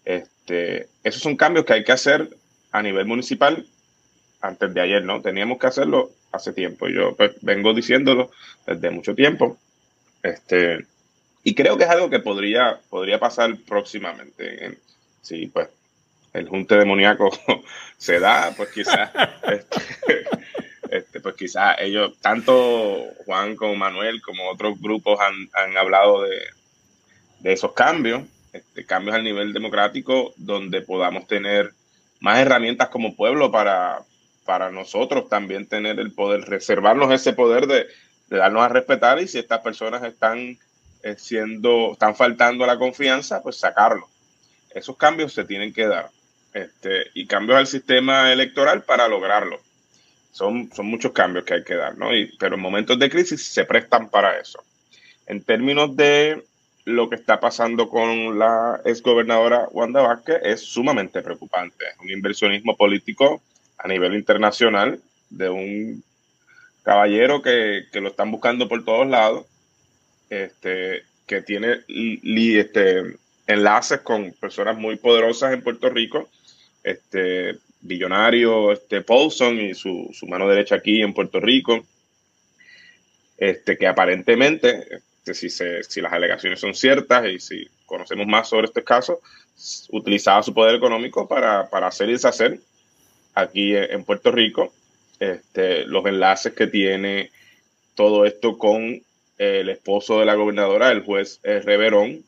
Este, 0.05 0.87
esos 1.03 1.21
son 1.21 1.35
cambios 1.35 1.65
que 1.65 1.73
hay 1.73 1.83
que 1.83 1.91
hacer 1.91 2.29
a 2.71 2.81
nivel 2.81 3.05
municipal 3.05 3.67
antes 4.39 4.73
de 4.73 4.81
ayer, 4.81 5.03
¿no? 5.03 5.21
Teníamos 5.21 5.59
que 5.59 5.67
hacerlo 5.67 6.11
hace 6.35 6.53
tiempo. 6.53 6.87
Yo 6.87 7.15
pues, 7.15 7.33
vengo 7.41 7.73
diciéndolo 7.73 8.31
desde 8.65 8.91
mucho 8.91 9.15
tiempo. 9.15 9.57
Este, 10.23 10.85
Y 11.43 11.53
creo 11.53 11.77
que 11.77 11.83
es 11.83 11.89
algo 11.89 12.09
que 12.09 12.19
podría, 12.19 12.79
podría 12.89 13.19
pasar 13.19 13.55
próximamente. 13.67 14.77
Si 15.21 15.47
pues 15.47 15.69
el 16.33 16.47
junte 16.47 16.75
demoníaco 16.75 17.29
se 17.97 18.19
da, 18.19 18.53
pues 18.55 18.69
quizás 18.69 19.09
este, 19.51 20.27
este, 20.91 21.19
pues 21.19 21.35
quizás 21.35 21.77
ellos, 21.79 22.17
tanto 22.21 23.05
Juan 23.25 23.55
como 23.55 23.75
Manuel, 23.75 24.21
como 24.21 24.49
otros 24.49 24.79
grupos 24.79 25.19
han, 25.19 25.77
hablado 25.77 26.23
de, 26.23 27.53
esos 27.53 27.73
cambios, 27.73 28.23
este, 28.53 28.85
cambios 28.85 29.15
al 29.15 29.23
nivel 29.23 29.53
democrático, 29.53 30.33
donde 30.37 30.81
podamos 30.81 31.27
tener 31.27 31.71
más 32.19 32.39
herramientas 32.39 32.89
como 32.89 33.15
pueblo 33.15 33.51
para, 33.51 33.99
para 34.45 34.71
nosotros 34.71 35.27
también 35.27 35.67
tener 35.67 35.99
el 35.99 36.13
poder, 36.13 36.41
reservarnos 36.41 37.11
ese 37.11 37.33
poder 37.33 37.67
de, 37.67 37.87
darnos 38.29 38.63
a 38.63 38.69
respetar 38.69 39.19
y 39.19 39.27
si 39.27 39.39
estas 39.39 39.59
personas 39.59 40.03
están 40.03 40.57
eh, 41.03 41.15
siendo, 41.17 41.93
están 41.93 42.15
faltando 42.15 42.63
a 42.63 42.67
la 42.67 42.77
confianza, 42.77 43.41
pues 43.41 43.57
sacarlo. 43.57 44.07
Esos 44.73 44.97
cambios 44.97 45.33
se 45.33 45.45
tienen 45.45 45.73
que 45.73 45.87
dar. 45.87 46.09
Este, 46.53 47.07
y 47.13 47.27
cambios 47.27 47.57
al 47.57 47.67
sistema 47.67 48.31
electoral 48.31 48.83
para 48.83 49.07
lograrlo. 49.07 49.59
Son, 50.31 50.69
son 50.73 50.85
muchos 50.85 51.11
cambios 51.11 51.45
que 51.45 51.55
hay 51.55 51.63
que 51.63 51.75
dar, 51.75 51.97
¿no? 51.97 52.09
pero 52.39 52.55
en 52.55 52.61
momentos 52.61 52.99
de 52.99 53.09
crisis 53.09 53.45
se 53.45 53.65
prestan 53.65 54.09
para 54.09 54.37
eso. 54.37 54.63
En 55.27 55.41
términos 55.43 55.95
de 55.95 56.43
lo 56.85 57.09
que 57.09 57.15
está 57.15 57.39
pasando 57.39 57.89
con 57.89 58.37
la 58.37 58.79
exgobernadora 58.85 59.67
Wanda 59.71 60.01
Vázquez 60.01 60.39
es 60.43 60.61
sumamente 60.61 61.21
preocupante. 61.21 61.85
Un 62.01 62.11
inversionismo 62.11 62.77
político 62.77 63.41
a 63.85 63.87
nivel 63.87 64.15
internacional 64.15 64.99
de 65.29 65.47
un 65.47 66.03
caballero 66.81 67.43
que, 67.43 67.85
lo 67.93 68.09
están 68.09 68.31
buscando 68.31 68.67
por 68.67 68.83
todos 68.83 69.07
lados, 69.07 69.45
este, 70.31 71.03
que 71.27 71.43
tiene 71.43 71.81
este, 71.87 73.15
enlaces 73.45 73.99
con 73.99 74.31
personas 74.33 74.75
muy 74.75 74.95
poderosas 74.95 75.53
en 75.53 75.61
Puerto 75.61 75.89
Rico 75.89 76.29
este 76.83 77.59
billonario 77.81 78.71
este 78.71 79.01
Paulson 79.01 79.59
y 79.59 79.75
su, 79.75 80.11
mano 80.27 80.49
derecha 80.49 80.75
aquí 80.75 81.03
en 81.03 81.13
Puerto 81.13 81.39
Rico, 81.39 81.85
este, 83.37 83.77
que 83.77 83.87
aparentemente, 83.87 84.99
este, 85.27 85.33
si, 85.35 85.49
si 85.49 86.01
las 86.01 86.11
alegaciones 86.11 86.59
son 86.59 86.73
ciertas 86.73 87.27
y 87.27 87.39
si 87.39 87.67
conocemos 87.85 88.25
más 88.25 88.49
sobre 88.49 88.65
este 88.65 88.83
caso, 88.83 89.21
utilizaba 89.89 90.41
su 90.41 90.55
poder 90.55 90.75
económico 90.75 91.27
para, 91.27 91.61
hacer 91.61 92.09
y 92.09 92.13
deshacer 92.13 92.59
aquí 93.35 93.75
en 93.75 94.03
Puerto 94.03 94.31
Rico 94.31 94.73
este, 95.19 95.85
los 95.85 96.05
enlaces 96.05 96.53
que 96.53 96.67
tiene 96.67 97.31
todo 97.93 98.25
esto 98.25 98.57
con 98.57 99.01
el 99.37 99.69
esposo 99.69 100.19
de 100.19 100.25
la 100.25 100.35
gobernadora, 100.35 100.91
el 100.91 101.03
juez 101.03 101.39
Reverón, 101.43 102.23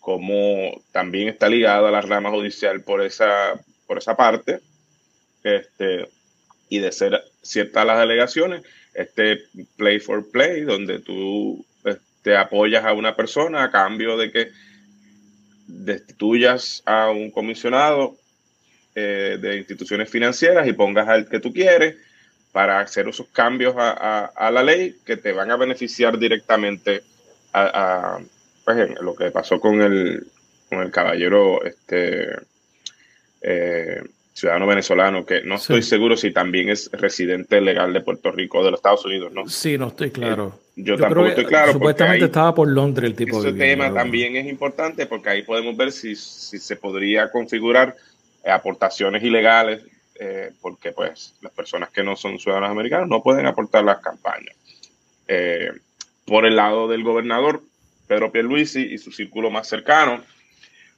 como 0.00 0.82
también 0.92 1.28
está 1.28 1.48
ligado 1.48 1.86
a 1.86 1.90
la 1.90 2.00
rama 2.00 2.30
judicial 2.30 2.82
por 2.82 3.02
esa, 3.02 3.60
por 3.86 3.98
esa 3.98 4.16
parte, 4.16 4.60
este, 5.42 6.08
y 6.68 6.78
de 6.78 6.92
ser 6.92 7.22
ciertas 7.42 7.86
las 7.86 7.98
delegaciones, 7.98 8.62
este 8.94 9.40
play 9.76 10.00
for 10.00 10.30
play, 10.30 10.62
donde 10.62 11.00
tú 11.00 11.64
te 11.82 11.90
este, 11.90 12.36
apoyas 12.36 12.84
a 12.84 12.92
una 12.92 13.14
persona 13.16 13.64
a 13.64 13.70
cambio 13.70 14.16
de 14.16 14.30
que 14.30 14.48
destituyas 15.66 16.82
a 16.86 17.10
un 17.10 17.30
comisionado 17.30 18.16
eh, 19.00 19.38
de 19.38 19.58
instituciones 19.58 20.10
financieras 20.10 20.66
y 20.66 20.72
pongas 20.72 21.06
al 21.06 21.28
que 21.28 21.38
tú 21.38 21.52
quieres 21.52 21.94
para 22.50 22.80
hacer 22.80 23.06
esos 23.06 23.28
cambios 23.28 23.76
a, 23.78 24.50
la 24.52 24.62
ley 24.64 24.96
que 25.04 25.16
te 25.16 25.30
van 25.30 25.52
a 25.52 25.56
beneficiar 25.56 26.18
directamente 26.18 27.02
a, 27.52 28.18
pues, 28.64 29.00
lo 29.00 29.14
que 29.14 29.30
pasó 29.30 29.60
con 29.60 29.80
el, 29.80 30.26
con 30.68 30.80
el 30.80 30.90
caballero 30.90 31.62
este, 31.62 32.28
eh, 33.42 34.02
ciudadano 34.32 34.66
venezolano, 34.66 35.24
que 35.24 35.42
no 35.42 35.54
estoy 35.54 35.82
seguro 35.82 36.16
si 36.16 36.32
también 36.32 36.68
es 36.68 36.90
residente 36.92 37.60
legal 37.60 37.92
de 37.92 38.00
Puerto 38.00 38.32
Rico 38.32 38.58
o 38.58 38.64
de 38.64 38.72
los 38.72 38.78
Estados 38.78 39.04
Unidos, 39.04 39.32
¿no? 39.32 39.48
Sí, 39.48 39.78
no 39.78 39.88
estoy 39.88 40.10
claro. 40.10 40.60
Eh, 40.76 40.82
yo, 40.82 40.96
tampoco 40.96 41.26
estoy 41.26 41.44
claro. 41.44 41.72
Supuestamente 41.72 42.24
estaba 42.24 42.52
por 42.52 42.68
Londres 42.68 43.10
el 43.10 43.16
tipo 43.16 43.40
de... 43.42 43.50
Ese 43.50 43.58
tema 43.58 43.94
también 43.94 44.34
es 44.34 44.46
importante 44.46 45.06
porque 45.06 45.30
ahí 45.30 45.42
podemos 45.42 45.76
ver 45.76 45.92
si, 45.92 46.16
si 46.16 46.58
se 46.58 46.76
podría 46.76 47.30
configurar 47.30 47.94
aportaciones 48.44 49.22
ilegales, 49.22 49.84
eh, 50.20 50.52
porque 50.60 50.92
pues 50.92 51.34
las 51.40 51.52
personas 51.52 51.90
que 51.90 52.02
no 52.02 52.16
son 52.16 52.38
ciudadanos 52.38 52.70
americanos 52.70 53.08
no 53.08 53.22
pueden 53.22 53.46
aportar 53.46 53.84
las 53.84 54.00
campañas. 54.00 54.56
por 56.24 56.46
el 56.46 56.56
lado 56.56 56.88
del 56.88 57.04
gobernador, 57.04 57.62
Pedro 58.06 58.32
Pierluisi 58.32 58.82
y 58.82 58.98
su 58.98 59.12
círculo 59.12 59.50
más 59.50 59.68
cercano, 59.68 60.22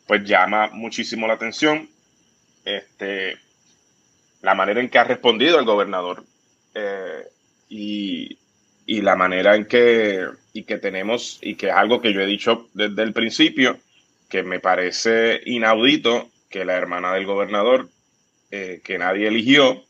pues 0.07 0.25
llama 0.25 0.71
muchísimo 0.73 1.27
la 1.27 1.35
atención 1.35 1.89
este, 2.65 3.39
la 4.43 4.55
manera 4.55 4.81
en 4.81 4.89
que 4.89 4.99
ha 4.99 5.05
respondido 5.05 5.59
el 5.59 5.65
gobernador 5.65 6.25
eh, 6.75 7.25
y, 7.69 8.37
la 8.87 9.17
manera 9.17 9.55
en 9.55 9.67
que, 9.67 10.27
y 10.53 10.65
que 10.65 10.79
tenemos, 10.79 11.39
y 11.43 11.55
que 11.55 11.69
es 11.69 11.73
algo 11.73 12.01
que 12.01 12.13
yo 12.13 12.21
he 12.21 12.27
dicho 12.27 12.69
desde 12.75 13.03
el 13.03 13.13
principio, 13.13 13.79
que 14.29 14.43
me 14.43 14.61
parece 14.61 15.41
inaudito 15.47 16.29
que 16.51 16.65
la 16.65 16.77
hermana 16.77 17.15
del 17.15 17.25
gobernador, 17.25 17.89
eh, 18.51 18.83
que 18.85 18.99
nadie 18.99 19.29
eligió, 19.29 19.85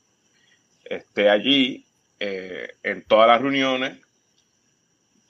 esté 0.84 1.30
allí 1.30 1.86
eh, 2.20 2.68
en 2.82 3.02
todas 3.02 3.26
las 3.26 3.40
reuniones, 3.40 3.98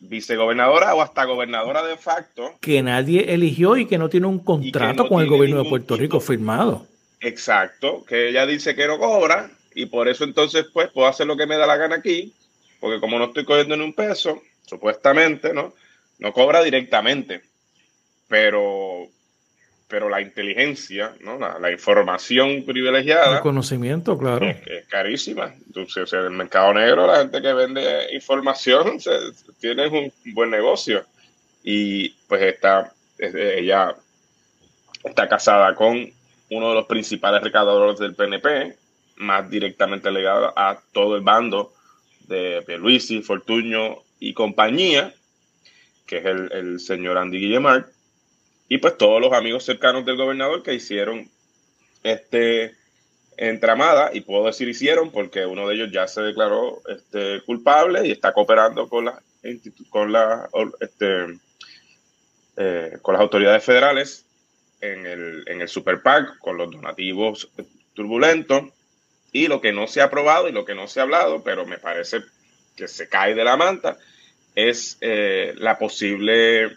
vicegobernadora 0.00 0.94
o 0.94 1.02
hasta 1.02 1.24
gobernadora 1.24 1.82
de 1.84 1.96
facto. 1.96 2.58
Que 2.60 2.82
nadie 2.82 3.32
eligió 3.32 3.76
y 3.76 3.86
que 3.86 3.98
no 3.98 4.08
tiene 4.08 4.26
un 4.26 4.40
contrato 4.40 5.08
con 5.08 5.22
el 5.22 5.28
gobierno 5.28 5.62
de 5.62 5.70
Puerto 5.70 5.96
Rico 5.96 6.20
firmado. 6.20 6.86
Exacto, 7.20 8.04
que 8.04 8.28
ella 8.28 8.46
dice 8.46 8.74
que 8.74 8.86
no 8.86 8.98
cobra 8.98 9.50
y 9.74 9.86
por 9.86 10.08
eso 10.08 10.24
entonces 10.24 10.66
pues 10.72 10.90
puedo 10.90 11.06
hacer 11.06 11.26
lo 11.26 11.36
que 11.36 11.46
me 11.46 11.56
da 11.56 11.66
la 11.66 11.76
gana 11.76 11.96
aquí, 11.96 12.34
porque 12.80 12.98
como 12.98 13.18
no 13.18 13.26
estoy 13.26 13.44
cogiendo 13.44 13.76
ni 13.76 13.84
un 13.84 13.92
peso, 13.92 14.42
supuestamente, 14.66 15.52
¿no? 15.52 15.74
No 16.18 16.32
cobra 16.32 16.62
directamente, 16.62 17.42
pero, 18.28 19.06
pero 19.90 20.08
la 20.08 20.20
inteligencia, 20.20 21.14
¿no? 21.20 21.36
La, 21.36 21.70
información 21.72 22.64
privilegiada. 22.64 23.36
El 23.36 23.42
conocimiento, 23.42 24.16
claro. 24.16 24.46
Es, 24.46 24.86
carísima. 24.88 25.52
Entonces, 25.66 26.12
en 26.12 26.20
el 26.20 26.30
mercado 26.30 26.72
negro, 26.72 27.08
la 27.08 27.18
gente 27.18 27.42
que 27.42 27.52
vende 27.52 28.14
información 28.14 28.98
tiene 29.60 29.88
un 29.88 30.12
buen 30.32 30.50
negocio. 30.50 31.04
Y 31.64 32.10
pues 32.28 32.40
está, 32.42 32.92
ella 33.18 33.94
está 35.04 35.28
casada 35.28 35.74
con 35.74 36.10
uno 36.50 36.68
de 36.68 36.74
los 36.74 36.86
principales 36.86 37.42
recaudadores 37.42 37.98
del 37.98 38.14
PNP, 38.14 38.76
más 39.16 39.50
directamente 39.50 40.10
ligado 40.10 40.52
a 40.56 40.80
todo 40.92 41.16
el 41.16 41.22
bando 41.22 41.72
de 42.28 42.62
Pierluisi, 42.66 43.22
Fortuño 43.22 43.96
y 44.20 44.34
compañía, 44.34 45.12
que 46.06 46.18
es 46.18 46.24
el, 46.24 46.80
señor 46.80 47.18
Andy 47.18 47.38
Guillemard, 47.38 47.86
y 48.70 48.78
pues 48.78 48.96
todos 48.96 49.20
los 49.20 49.32
amigos 49.32 49.64
cercanos 49.64 50.06
del 50.06 50.16
gobernador 50.16 50.62
que 50.62 50.72
hicieron 50.72 51.28
este 52.04 52.72
entramada, 53.36 54.10
y 54.12 54.20
puedo 54.20 54.46
decir 54.46 54.68
hicieron 54.68 55.10
porque 55.10 55.44
uno 55.44 55.66
de 55.66 55.74
ellos 55.74 55.90
ya 55.90 56.06
se 56.06 56.22
declaró 56.22 56.80
este, 56.86 57.40
culpable 57.42 58.06
y 58.06 58.12
está 58.12 58.32
cooperando 58.32 58.88
con, 58.88 59.06
la, 59.06 59.20
con, 59.88 60.12
la, 60.12 60.48
este, 60.78 61.38
eh, 62.58 62.98
con 63.02 63.14
las 63.14 63.22
autoridades 63.22 63.64
federales 63.64 64.24
en 64.80 65.04
el, 65.04 65.42
en 65.46 65.62
el 65.62 65.68
Super 65.68 66.00
con 66.38 66.56
los 66.56 66.70
donativos 66.70 67.50
turbulentos 67.94 68.66
y 69.32 69.48
lo 69.48 69.60
que 69.60 69.72
no 69.72 69.88
se 69.88 70.00
ha 70.00 70.04
aprobado 70.04 70.48
y 70.48 70.52
lo 70.52 70.64
que 70.64 70.76
no 70.76 70.86
se 70.86 71.00
ha 71.00 71.04
hablado, 71.04 71.42
pero 71.42 71.66
me 71.66 71.78
parece 71.78 72.20
que 72.76 72.86
se 72.86 73.08
cae 73.08 73.34
de 73.34 73.42
la 73.42 73.56
manta, 73.56 73.98
es 74.54 74.96
eh, 75.00 75.54
la 75.56 75.76
posible 75.76 76.76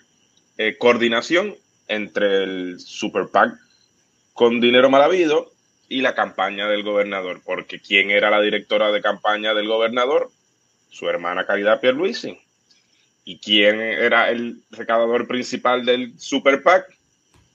eh, 0.57 0.77
coordinación 0.79 1.55
entre 1.87 2.43
el 2.43 2.79
Super 2.79 3.27
PAC 3.27 3.53
con 4.33 4.59
dinero 4.59 4.89
mal 4.89 5.03
habido 5.03 5.51
y 5.89 6.01
la 6.01 6.15
campaña 6.15 6.67
del 6.67 6.83
gobernador, 6.83 7.41
porque 7.43 7.79
¿quién 7.79 8.09
era 8.09 8.29
la 8.31 8.41
directora 8.41 8.91
de 8.91 9.01
campaña 9.01 9.53
del 9.53 9.67
gobernador? 9.67 10.31
Su 10.89 11.09
hermana 11.09 11.45
Caridad 11.45 11.79
Pierluisi. 11.79 12.39
¿Y 13.25 13.39
quién 13.39 13.79
era 13.79 14.29
el 14.29 14.63
recaudador 14.71 15.27
principal 15.27 15.85
del 15.85 16.19
Super 16.19 16.61
PAC? 16.63 16.85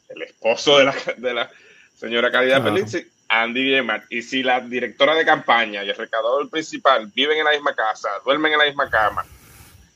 el 0.09 0.23
esposo 0.23 0.79
de 0.79 0.85
la, 0.85 0.95
de 1.17 1.35
la 1.35 1.51
señora 1.95 2.31
Caridad 2.31 2.63
Feliz, 2.63 3.07
Andy 3.29 3.63
Guillemard. 3.63 4.05
Y 4.09 4.23
si 4.23 4.43
la 4.43 4.61
directora 4.61 5.15
de 5.15 5.25
campaña 5.25 5.85
y 5.85 5.91
el 5.91 5.97
recaudador 5.97 6.49
principal 6.49 7.11
viven 7.15 7.39
en 7.39 7.45
la 7.45 7.51
misma 7.51 7.75
casa, 7.75 8.09
duermen 8.25 8.53
en 8.53 8.59
la 8.59 8.65
misma 8.65 8.89
cama 8.89 9.25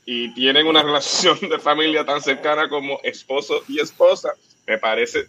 y 0.05 0.33
tienen 0.33 0.67
una 0.67 0.83
relación 0.83 1.39
de 1.41 1.59
familia 1.59 2.05
tan 2.05 2.21
cercana 2.21 2.69
como 2.69 2.99
esposo 3.03 3.63
y 3.67 3.79
esposa, 3.79 4.33
me 4.67 4.77
parece 4.77 5.27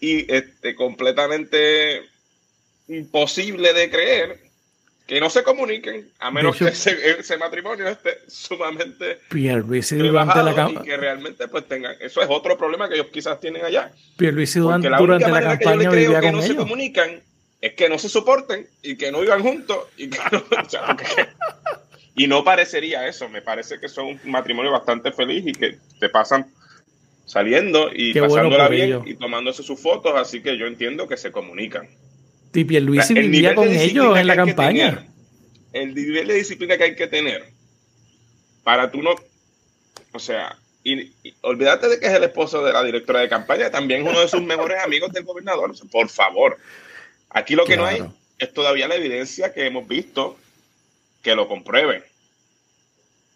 y 0.00 0.32
este, 0.32 0.74
completamente 0.74 2.02
imposible 2.88 3.72
de 3.72 3.90
creer 3.90 4.38
que 5.06 5.20
no 5.20 5.30
se 5.30 5.42
comuniquen, 5.42 6.10
a 6.18 6.30
menos 6.30 6.56
que 6.56 6.66
ese, 6.66 7.38
matrimonio 7.38 7.88
esté 7.88 8.18
sumamente 8.28 9.20
durante 9.30 10.42
la 10.42 10.70
y 10.70 10.76
que 10.84 10.96
realmente 10.98 11.48
pues 11.48 11.66
tengan, 11.66 11.96
eso 12.00 12.20
es 12.20 12.28
otro 12.30 12.58
problema 12.58 12.88
que 12.88 12.96
ellos 12.96 13.06
quizás 13.10 13.40
tienen 13.40 13.64
allá. 13.64 13.90
Pierluisi 14.18 14.58
durante, 14.58 14.90
la, 14.90 14.98
durante 14.98 15.30
la 15.30 15.40
campaña 15.40 15.90
que 15.90 16.04
yo 16.04 16.20
que 16.20 16.32
no 16.32 16.42
se 16.42 16.54
comunican 16.54 17.22
es 17.60 17.72
que 17.72 17.88
no 17.88 17.98
se 17.98 18.10
soporten 18.10 18.68
y 18.82 18.96
que 18.96 19.10
no 19.10 19.20
vivan 19.22 19.42
juntos 19.42 19.78
y 19.96 20.10
que 20.10 20.18
no, 20.30 20.44
y 22.18 22.26
no 22.26 22.44
parecería 22.44 23.06
eso, 23.06 23.28
me 23.28 23.42
parece 23.42 23.78
que 23.78 23.88
son 23.88 24.06
un 24.06 24.30
matrimonio 24.30 24.70
bastante 24.70 25.12
feliz 25.12 25.44
y 25.46 25.52
que 25.52 25.78
te 25.98 26.08
pasan 26.08 26.52
saliendo 27.24 27.90
y 27.94 28.12
pasándola 28.18 28.68
bien 28.68 29.02
y 29.06 29.14
tomándose 29.14 29.62
sus 29.62 29.80
fotos, 29.80 30.12
así 30.16 30.42
que 30.42 30.58
yo 30.58 30.66
entiendo 30.66 31.06
que 31.06 31.16
se 31.16 31.30
comunican. 31.30 31.88
Y 32.54 32.64
Pierluisi 32.64 33.14
vivía 33.14 33.54
con 33.54 33.68
ellos 33.68 34.18
en 34.18 34.26
la 34.26 34.36
campaña. 34.36 35.06
el 35.72 35.94
nivel 35.94 36.26
de 36.26 36.34
disciplina 36.34 36.76
que 36.76 36.84
hay 36.84 36.96
que 36.96 37.06
tener 37.06 37.44
para 38.64 38.90
tú 38.90 39.00
no, 39.02 39.14
o 40.12 40.18
sea, 40.18 40.58
y, 40.84 41.12
olvídate 41.42 41.88
de 41.88 42.00
que 42.00 42.06
es 42.06 42.12
el 42.12 42.24
esposo 42.24 42.64
de 42.64 42.72
la 42.72 42.82
directora 42.82 43.20
de 43.20 43.28
campaña, 43.28 43.70
también 43.70 44.02
es 44.02 44.10
uno 44.10 44.20
de 44.20 44.28
sus 44.28 44.42
mejores 44.42 44.82
amigos 44.82 45.12
del 45.12 45.24
gobernador. 45.24 45.72
por 45.90 46.08
favor, 46.08 46.58
aquí 47.30 47.54
lo 47.54 47.64
que 47.64 47.76
no 47.76 47.86
hay 47.86 48.02
es 48.38 48.52
todavía 48.52 48.88
la 48.88 48.96
evidencia 48.96 49.52
que 49.52 49.66
hemos 49.66 49.86
visto 49.88 50.36
que 51.22 51.34
lo 51.34 51.48
compruebe. 51.48 52.04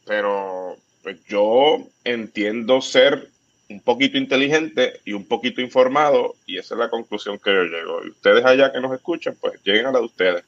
Pero 0.06 0.76
pues, 1.02 1.18
yo 1.26 1.78
entiendo 2.04 2.80
ser 2.80 3.28
un 3.68 3.80
poquito 3.80 4.18
inteligente 4.18 5.00
y 5.04 5.12
un 5.12 5.24
poquito 5.24 5.60
informado, 5.60 6.34
y 6.46 6.58
esa 6.58 6.74
es 6.74 6.78
la 6.78 6.90
conclusión 6.90 7.38
que 7.38 7.52
yo 7.52 7.62
llego. 7.64 8.04
Y 8.04 8.10
ustedes 8.10 8.44
allá 8.44 8.72
que 8.72 8.80
nos 8.80 8.92
escuchan, 8.92 9.36
pues 9.40 9.54
lleguen 9.64 9.86
a 9.86 9.92
la 9.92 9.98
de 9.98 10.04
ustedes. 10.04 10.44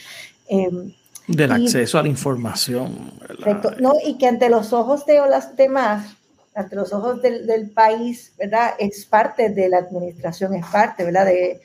Em, 0.51 0.93
Del 1.27 1.51
acceso 1.53 1.97
a 1.97 2.03
la 2.03 2.09
información. 2.09 3.13
Correcto. 3.19 3.71
No, 3.79 3.93
y 4.05 4.17
que 4.17 4.27
ante 4.27 4.49
los 4.49 4.73
ojos 4.73 5.05
de 5.05 5.17
las 5.29 5.55
demás, 5.55 6.17
ante 6.53 6.75
los 6.75 6.91
ojos 6.91 7.21
del, 7.21 7.71
país, 7.71 8.33
¿verdad? 8.37 8.71
Es 8.77 9.05
parte 9.05 9.49
de 9.49 9.69
la 9.69 9.77
administración, 9.77 10.53
es 10.55 10.65
parte, 10.65 11.05
¿verdad? 11.05 11.25
De, 11.25 11.61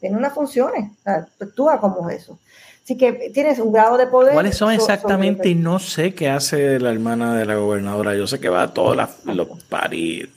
tiene 0.00 0.16
unas 0.16 0.32
funciones, 0.32 0.90
actúa 1.04 1.78
como 1.78 2.08
eso. 2.08 2.38
Así 2.90 2.96
que 2.96 3.30
tienes 3.32 3.60
un 3.60 3.70
grado 3.70 3.96
de 3.96 4.08
poder. 4.08 4.34
¿Cuáles 4.34 4.56
son 4.56 4.72
exactamente? 4.72 5.48
Y 5.48 5.54
no 5.54 5.78
sé 5.78 6.12
qué 6.12 6.28
hace 6.28 6.80
la 6.80 6.90
hermana 6.90 7.36
de 7.36 7.46
la 7.46 7.54
gobernadora. 7.54 8.16
Yo 8.16 8.26
sé 8.26 8.40
que 8.40 8.48
va 8.48 8.64
a 8.64 8.74
todos 8.74 8.96
los 8.96 9.48
paris 9.68 10.28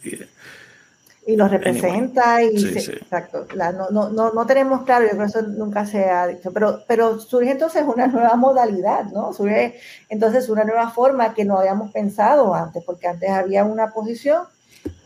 y 1.25 1.35
los 1.35 1.49
representa 1.49 2.43
y 2.43 2.63
exacto 2.63 3.47
no, 3.55 3.89
no, 3.89 4.09
no, 4.09 4.34
no, 4.34 4.45
tenemos 4.45 4.84
claro 4.84 5.05
yo 5.05 5.11
creo 5.11 5.21
que 5.21 5.30
eso 5.30 5.41
nunca 5.41 5.85
se 5.85 6.03
ha 6.09 6.27
dicho 6.27 6.51
pero 6.51 6.84
pero 6.85 7.17
surge 7.17 7.49
entonces 7.49 7.85
una 7.88 8.07
nueva 8.07 8.35
modalidad 8.35 9.05
no 9.05 9.31
surge 9.31 9.80
entonces 10.09 10.49
una 10.49 10.65
nueva 10.65 10.89
forma 10.89 11.34
que 11.34 11.45
no 11.45 11.57
habíamos 11.57 11.91
pensado 11.91 12.53
antes 12.53 12.84
porque 12.84 13.07
antes 13.07 13.30
había 13.30 13.63
una 13.63 13.91
posición 13.91 14.43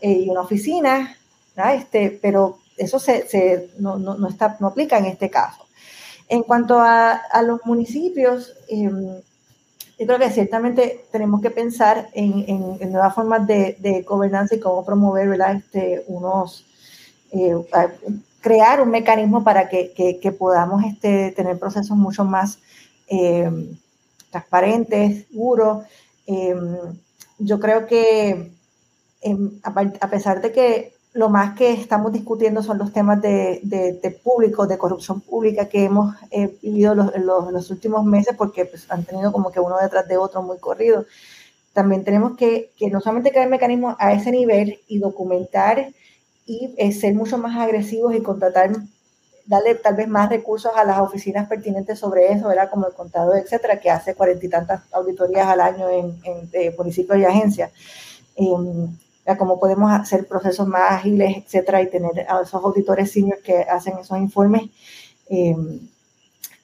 eh, 0.00 0.10
y 0.10 0.28
una 0.28 0.40
oficina 0.40 1.16
este 1.72 2.18
pero 2.20 2.58
eso 2.76 2.98
se, 2.98 3.28
se 3.28 3.70
no, 3.78 3.96
no, 3.96 4.16
no, 4.16 4.28
está 4.28 4.56
no 4.58 4.66
aplica 4.66 4.98
en 4.98 5.06
este 5.06 5.30
caso 5.30 5.67
en 6.28 6.42
cuanto 6.42 6.78
a, 6.80 7.20
los 7.42 7.64
municipios 7.64 8.54
eh, 8.68 9.22
yo 9.98 10.06
creo 10.06 10.18
que 10.18 10.30
ciertamente 10.30 11.06
tenemos 11.10 11.40
que 11.40 11.50
pensar 11.50 12.08
en, 12.12 12.78
nuevas 12.92 13.14
formas 13.14 13.46
de, 13.46 14.04
gobernanza 14.06 14.54
y 14.54 14.60
cómo 14.60 14.84
promover 14.84 15.36
Este, 15.56 16.04
unos, 16.06 16.64
eh, 17.32 17.56
crear 18.40 18.80
un 18.80 18.90
mecanismo 18.90 19.42
para 19.42 19.68
que, 19.68 20.36
podamos 20.38 20.84
este, 20.84 21.32
tener 21.32 21.58
procesos 21.58 21.96
mucho 21.96 22.24
más 22.24 22.60
eh, 23.08 23.50
transparentes, 24.30 25.26
seguros. 25.26 25.84
Eh, 26.28 26.54
yo 27.38 27.58
creo 27.58 27.86
que 27.88 28.52
a 29.64 30.10
pesar 30.10 30.40
de 30.40 30.52
que 30.52 30.92
lo 31.18 31.28
más 31.28 31.56
que 31.56 31.72
estamos 31.72 32.12
discutiendo 32.12 32.62
son 32.62 32.78
los 32.78 32.92
temas 32.92 33.20
de, 33.20 33.58
de, 33.64 34.10
público, 34.22 34.68
de 34.68 34.78
corrupción 34.78 35.20
pública 35.20 35.68
que 35.68 35.82
hemos 35.82 36.14
eh, 36.30 36.56
vivido 36.62 36.94
los, 36.94 37.10
los, 37.18 37.52
los, 37.52 37.70
últimos 37.72 38.04
meses 38.04 38.36
porque 38.38 38.66
pues, 38.66 38.88
han 38.88 39.02
tenido 39.04 39.32
como 39.32 39.50
que 39.50 39.58
uno 39.58 39.76
detrás 39.82 40.06
de 40.06 40.16
otro 40.16 40.42
muy 40.42 40.58
corrido. 40.58 41.06
También 41.72 42.04
tenemos 42.04 42.36
que, 42.36 42.70
que 42.76 42.88
no 42.88 43.00
solamente 43.00 43.32
crear 43.32 43.48
mecanismos 43.48 43.96
a 43.98 44.12
ese 44.12 44.30
nivel 44.30 44.78
y 44.86 45.00
documentar 45.00 45.88
y 46.46 46.72
eh, 46.78 46.92
ser 46.92 47.14
mucho 47.14 47.36
más 47.36 47.56
agresivos 47.58 48.14
y 48.14 48.22
contratar, 48.22 48.70
darle 49.44 49.74
tal 49.74 49.96
vez 49.96 50.06
más 50.06 50.30
recursos 50.30 50.70
a 50.76 50.84
las 50.84 51.00
oficinas 51.00 51.48
pertinentes 51.48 51.98
sobre 51.98 52.32
eso, 52.32 52.52
era 52.52 52.70
como 52.70 52.86
el 52.86 52.92
contador, 52.94 53.38
etcétera, 53.38 53.80
que 53.80 53.90
hace 53.90 54.14
cuarenta 54.14 54.46
y 54.46 54.50
tantas 54.50 54.82
auditorías 54.92 55.48
al 55.48 55.62
año 55.62 55.90
en, 55.90 56.16
en 56.52 56.76
municipios 56.76 57.18
y 57.18 57.24
agencias. 57.24 57.72
Em, 59.28 59.36
cómo 59.36 59.60
podemos 59.60 59.92
hacer 59.92 60.26
procesos 60.26 60.66
más 60.66 60.90
ágiles, 60.90 61.36
etcétera, 61.36 61.82
y 61.82 61.90
tener 61.90 62.26
a 62.28 62.40
esos 62.40 62.64
auditores 62.64 63.12
seniors 63.12 63.42
que 63.42 63.58
hacen 63.58 63.98
esos 63.98 64.16
informes 64.18 64.70
em, 65.28 65.80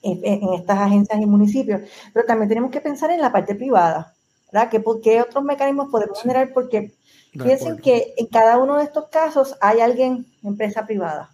en, 0.02 0.54
estas 0.54 0.78
agencias 0.78 1.20
y 1.20 1.26
municipios. 1.26 1.82
Pero 2.14 2.26
también 2.26 2.48
tenemos 2.48 2.70
que 2.70 2.80
pensar 2.80 3.10
en 3.10 3.20
la 3.20 3.30
parte 3.30 3.54
privada, 3.54 4.14
¿verdad? 4.50 4.70
¿Qué, 4.70 4.82
qué 5.02 5.20
otros 5.20 5.44
mecanismos 5.44 5.90
podemos 5.90 6.20
generar? 6.22 6.54
Porque 6.54 6.94
piensen 7.32 7.76
que 7.76 8.14
en 8.16 8.26
cada 8.28 8.56
uno 8.56 8.78
de 8.78 8.84
estos 8.84 9.08
casos 9.08 9.56
hay 9.60 9.80
alguien, 9.80 10.24
empresa 10.42 10.86
privada, 10.86 11.30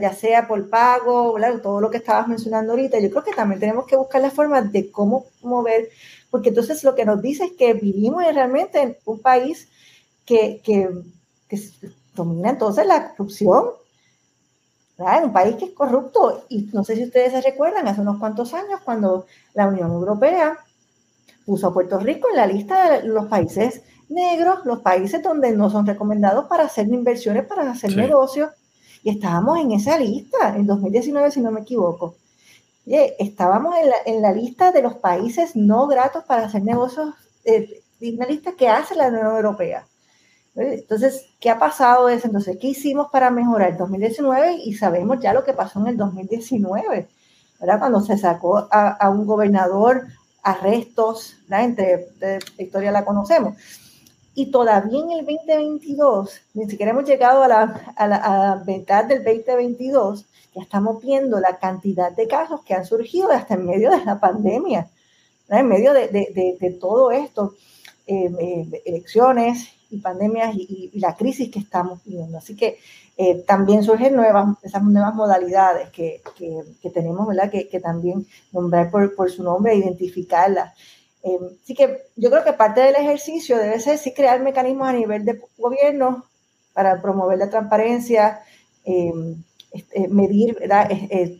ya 0.00 0.14
sea 0.14 0.48
por 0.48 0.70
pago, 0.70 1.34
¿verdad? 1.34 1.60
todo 1.60 1.80
lo 1.80 1.90
que 1.90 1.98
estabas 1.98 2.26
mencionando 2.26 2.72
ahorita. 2.72 2.98
Yo 3.00 3.10
creo 3.10 3.22
que 3.22 3.32
también 3.32 3.60
tenemos 3.60 3.86
que 3.86 3.96
buscar 3.96 4.22
la 4.22 4.30
forma 4.30 4.62
de 4.62 4.90
cómo 4.90 5.26
mover, 5.42 5.90
porque 6.30 6.48
entonces 6.48 6.82
lo 6.84 6.94
que 6.94 7.04
nos 7.04 7.20
dice 7.20 7.44
es 7.44 7.52
que 7.52 7.74
vivimos 7.74 8.24
realmente 8.32 8.80
en 8.80 8.96
un 9.04 9.20
país 9.20 9.68
que, 10.26 10.60
que, 10.62 10.90
domina 12.14 12.50
entonces 12.50 12.86
la 12.86 13.10
corrupción. 13.10 13.70
¿verdad? 14.98 15.18
En 15.18 15.24
un 15.24 15.32
país 15.32 15.56
que 15.56 15.66
es 15.66 15.70
corrupto. 15.72 16.44
Y 16.48 16.68
no 16.72 16.84
sé 16.84 16.96
si 16.96 17.04
ustedes 17.04 17.32
se 17.32 17.40
recuerdan, 17.40 17.86
hace 17.86 18.00
unos 18.00 18.18
cuantos 18.18 18.52
años, 18.52 18.80
cuando 18.84 19.26
la 19.54 19.68
Unión 19.68 19.90
Europea 19.92 20.58
puso 21.44 21.68
a 21.68 21.72
Puerto 21.72 21.98
Rico 21.98 22.28
en 22.30 22.36
la 22.36 22.46
lista 22.46 22.90
de 22.90 23.08
los 23.08 23.26
países 23.26 23.82
negros, 24.08 24.64
los 24.64 24.80
países 24.80 25.22
donde 25.22 25.52
no 25.52 25.70
son 25.70 25.86
recomendados 25.86 26.46
para 26.46 26.64
hacer 26.64 26.88
inversiones, 26.88 27.46
para 27.46 27.70
hacer 27.70 27.96
negocios. 27.96 28.50
Y 29.02 29.10
estábamos 29.10 29.58
en 29.58 29.72
esa 29.72 29.98
lista 29.98 30.56
en 30.56 30.66
2019, 30.66 31.30
si 31.30 31.40
no 31.40 31.52
me 31.52 31.60
equivoco. 31.60 32.16
estábamos 32.84 33.76
en 33.76 33.90
la, 33.90 33.96
en 34.06 34.22
la, 34.22 34.32
lista 34.32 34.72
de 34.72 34.82
los 34.82 34.94
países 34.94 35.54
no 35.54 35.86
gratos 35.86 36.24
para 36.24 36.46
hacer 36.46 36.62
negocios, 36.62 37.14
eh, 37.44 37.82
una 38.00 38.26
lista 38.26 38.52
que 38.52 38.68
hace 38.68 38.94
la 38.94 39.08
Unión 39.08 39.26
Europea. 39.26 39.86
Entonces, 40.56 41.26
¿qué 41.38 41.50
ha 41.50 41.58
pasado 41.58 42.06
desde 42.06 42.28
entonces? 42.28 42.56
¿Qué 42.58 42.68
hicimos 42.68 43.08
para 43.10 43.30
mejorar 43.30 43.72
el 43.72 43.76
2019? 43.76 44.54
Y 44.64 44.74
sabemos 44.74 45.20
ya 45.20 45.34
lo 45.34 45.44
que 45.44 45.52
pasó 45.52 45.80
en 45.80 45.88
el 45.88 45.96
2019, 45.96 47.08
¿verdad? 47.60 47.78
Cuando 47.78 48.00
se 48.00 48.16
sacó 48.16 48.66
a, 48.70 49.10
un 49.10 49.26
gobernador, 49.26 50.06
arrestos, 50.42 51.36
¿verdad? 51.48 51.64
Entre 51.64 52.08
la 52.20 52.62
historia 52.62 52.90
la 52.90 53.04
conocemos. 53.04 53.54
Y 54.34 54.50
todavía 54.50 55.00
en 55.02 55.10
el 55.12 55.26
2022, 55.26 56.40
ni 56.54 56.68
siquiera 56.68 56.92
hemos 56.92 57.04
llegado 57.04 57.42
a 57.42 57.48
la, 57.48 57.94
a 57.96 58.08
la 58.08 58.62
mitad 58.66 59.04
del 59.04 59.24
2022, 59.24 60.26
ya 60.54 60.62
estamos 60.62 61.02
viendo 61.02 61.38
la 61.38 61.58
cantidad 61.58 62.12
de 62.12 62.26
casos 62.26 62.62
que 62.64 62.72
han 62.72 62.86
surgido 62.86 63.30
hasta 63.30 63.54
en 63.54 63.66
medio 63.66 63.90
de 63.90 64.02
la 64.04 64.18
pandemia, 64.18 64.88
en 65.48 65.68
medio 65.68 65.92
de, 65.92 66.08
de, 66.08 66.56
de, 66.58 66.70
todo 66.72 67.10
esto, 67.10 67.54
eh, 68.08 68.30
eh, 68.38 68.82
elecciones 68.84 69.68
y 69.90 69.98
pandemias 69.98 70.54
y, 70.54 70.92
la 71.00 71.16
crisis 71.16 71.50
que 71.50 71.58
estamos 71.58 72.04
viviendo. 72.04 72.38
Así 72.38 72.54
que 72.54 72.78
eh, 73.16 73.42
también 73.44 73.82
surgen 73.82 74.14
nuevas, 74.14 74.56
esas 74.62 74.84
nuevas 74.84 75.12
modalidades 75.12 75.90
que, 75.90 76.22
que, 76.38 76.62
que 76.80 76.90
tenemos, 76.90 77.26
¿verdad? 77.26 77.50
Que, 77.50 77.68
que, 77.68 77.80
también 77.80 78.24
nombrar 78.52 78.92
por, 78.92 79.12
por 79.16 79.28
su 79.28 79.42
nombre 79.42 79.72
e 79.72 79.78
identificarlas. 79.78 80.72
así 81.62 81.74
que 81.74 82.02
yo 82.14 82.30
creo 82.30 82.44
que 82.44 82.52
parte 82.52 82.80
del 82.80 82.94
ejercicio 82.94 83.58
debe 83.58 83.80
ser 83.80 83.98
sí 83.98 84.14
crear 84.14 84.40
mecanismos 84.40 84.86
a 84.86 84.92
nivel 84.92 85.24
de 85.24 85.40
gobierno 85.58 86.26
para 86.74 87.02
promover 87.02 87.38
la 87.38 87.50
transparencia, 87.50 88.40
este, 88.84 90.06
medir 90.06 90.58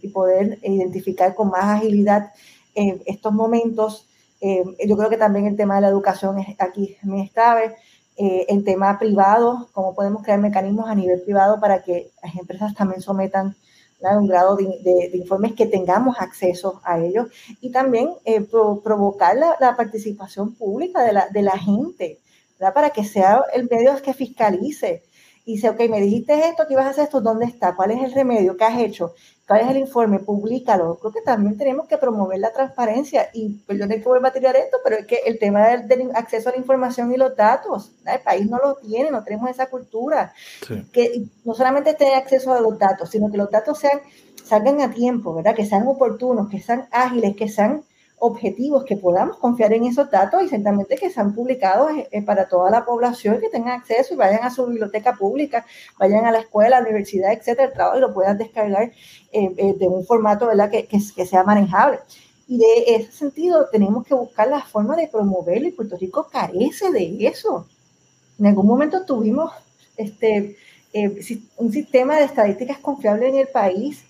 y 0.02 0.08
poder 0.08 0.58
identificar 0.62 1.32
con 1.36 1.50
más 1.50 1.78
agilidad 1.78 2.32
estos 2.74 3.32
momentos. 3.32 4.08
Yo 4.40 4.96
creo 4.96 5.10
que 5.10 5.16
también 5.16 5.46
el 5.46 5.56
tema 5.56 5.76
de 5.76 5.82
la 5.82 5.88
educación 5.88 6.38
es 6.38 6.56
aquí 6.58 6.96
me 7.02 7.30
clave. 7.30 7.76
Eh, 8.18 8.46
en 8.48 8.64
tema 8.64 8.98
privado, 8.98 9.68
cómo 9.72 9.94
podemos 9.94 10.22
crear 10.22 10.38
mecanismos 10.38 10.88
a 10.88 10.94
nivel 10.94 11.20
privado 11.20 11.60
para 11.60 11.82
que 11.82 12.12
las 12.22 12.34
empresas 12.34 12.74
también 12.74 13.02
sometan 13.02 13.54
un 14.00 14.26
grado 14.26 14.56
de, 14.56 15.10
informes 15.14 15.54
que 15.54 15.66
tengamos 15.66 16.16
acceso 16.20 16.80
a 16.84 16.98
ellos 16.98 17.28
y 17.60 17.70
también 17.70 18.10
eh, 18.24 18.40
provocar 18.40 19.36
la, 19.36 19.76
participación 19.76 20.54
pública 20.54 21.02
de 21.02 21.12
la, 21.12 21.28
de 21.28 21.42
la 21.42 21.58
gente, 21.58 22.20
para 22.58 22.90
que 22.90 23.04
sea 23.04 23.42
el 23.52 23.68
medio 23.68 24.00
que 24.02 24.14
fiscalice 24.14 25.02
y 25.46 25.52
dice, 25.52 25.68
ok, 25.70 25.78
me 25.88 26.00
dijiste 26.00 26.48
esto, 26.48 26.66
que 26.66 26.72
ibas 26.72 26.86
a 26.86 26.90
hacer 26.90 27.04
esto, 27.04 27.20
¿dónde 27.20 27.46
está? 27.46 27.76
¿Cuál 27.76 27.92
es 27.92 28.02
el 28.02 28.12
remedio? 28.12 28.56
¿Qué 28.56 28.64
has 28.64 28.80
hecho? 28.80 29.14
¿Cuál 29.46 29.60
es 29.60 29.68
el 29.68 29.76
informe? 29.76 30.18
Públicalo. 30.18 30.98
Creo 30.98 31.12
que 31.12 31.20
también 31.20 31.56
tenemos 31.56 31.86
que 31.86 31.98
promover 31.98 32.40
la 32.40 32.52
transparencia 32.52 33.30
y 33.32 33.50
perdón 33.60 33.90
que 33.90 33.98
vuelva 33.98 34.30
a 34.30 34.32
tirar 34.32 34.56
esto, 34.56 34.78
pero 34.82 34.96
es 34.96 35.06
que 35.06 35.20
el 35.24 35.38
tema 35.38 35.68
del, 35.68 36.10
acceso 36.16 36.48
a 36.48 36.52
la 36.52 36.58
información 36.58 37.12
y 37.12 37.16
los 37.16 37.36
datos, 37.36 37.92
el 38.04 38.18
país 38.22 38.50
no 38.50 38.58
lo 38.58 38.74
tiene, 38.74 39.12
no 39.12 39.22
tenemos 39.22 39.48
esa 39.48 39.66
cultura. 39.66 40.34
Que 40.92 41.26
no 41.44 41.54
solamente 41.54 41.94
tener 41.94 42.14
acceso 42.14 42.52
a 42.52 42.60
los 42.60 42.76
datos, 42.76 43.08
sino 43.08 43.30
que 43.30 43.36
los 43.36 43.48
datos 43.48 43.78
sean, 43.78 44.00
salgan 44.44 44.80
a 44.80 44.90
tiempo, 44.90 45.32
¿verdad? 45.32 45.54
Que 45.54 45.64
sean 45.64 45.86
oportunos, 45.86 46.50
que 46.50 46.60
sean 46.60 46.88
ágiles, 46.90 47.36
que 47.36 47.48
sean 47.48 47.84
objetivos, 48.18 48.84
que 48.84 48.96
podamos 48.96 49.36
confiar 49.36 49.72
en 49.74 49.84
esos 49.84 50.10
datos 50.10 50.42
y 50.42 50.48
ciertamente 50.48 50.96
que 50.96 51.10
sean 51.10 51.34
publicados 51.34 51.92
eh, 52.10 52.22
para 52.22 52.48
toda 52.48 52.70
la 52.70 52.84
población, 52.84 53.40
que 53.40 53.50
tengan 53.50 53.80
acceso 53.80 54.14
y 54.14 54.16
vayan 54.16 54.42
a 54.42 54.50
su 54.50 54.66
biblioteca 54.66 55.14
pública, 55.14 55.66
vayan 55.98 56.24
a 56.24 56.32
la 56.32 56.38
escuela, 56.38 56.80
la 56.80 56.86
universidad, 56.86 57.32
etcétera, 57.32 57.68
el 57.68 57.74
trabajo 57.74 57.98
y 57.98 58.00
lo 58.00 58.14
puedan 58.14 58.38
descargar 58.38 58.84
eh, 59.32 59.54
eh, 59.56 59.74
de 59.78 59.86
un 59.86 60.04
formato 60.04 60.46
¿verdad? 60.46 60.70
Que, 60.70 60.86
que, 60.86 61.00
sea 61.00 61.44
manejable. 61.44 61.98
Y 62.48 62.58
de 62.58 62.94
ese 62.96 63.12
sentido 63.12 63.68
tenemos 63.70 64.06
que 64.06 64.14
buscar 64.14 64.48
la 64.48 64.62
forma 64.62 64.96
de 64.96 65.08
promoverlo 65.08 65.68
y 65.68 65.72
Puerto 65.72 65.96
Rico 65.96 66.28
carece 66.30 66.90
de 66.92 67.26
eso. 67.26 67.66
En 68.38 68.46
algún 68.46 68.66
momento 68.66 69.04
tuvimos 69.04 69.52
este, 69.96 70.56
un 71.56 71.72
sistema 71.72 72.16
de 72.16 72.24
estadísticas 72.24 72.78
confiable 72.78 73.28
en 73.28 73.36
el 73.36 73.48
país 73.48 74.04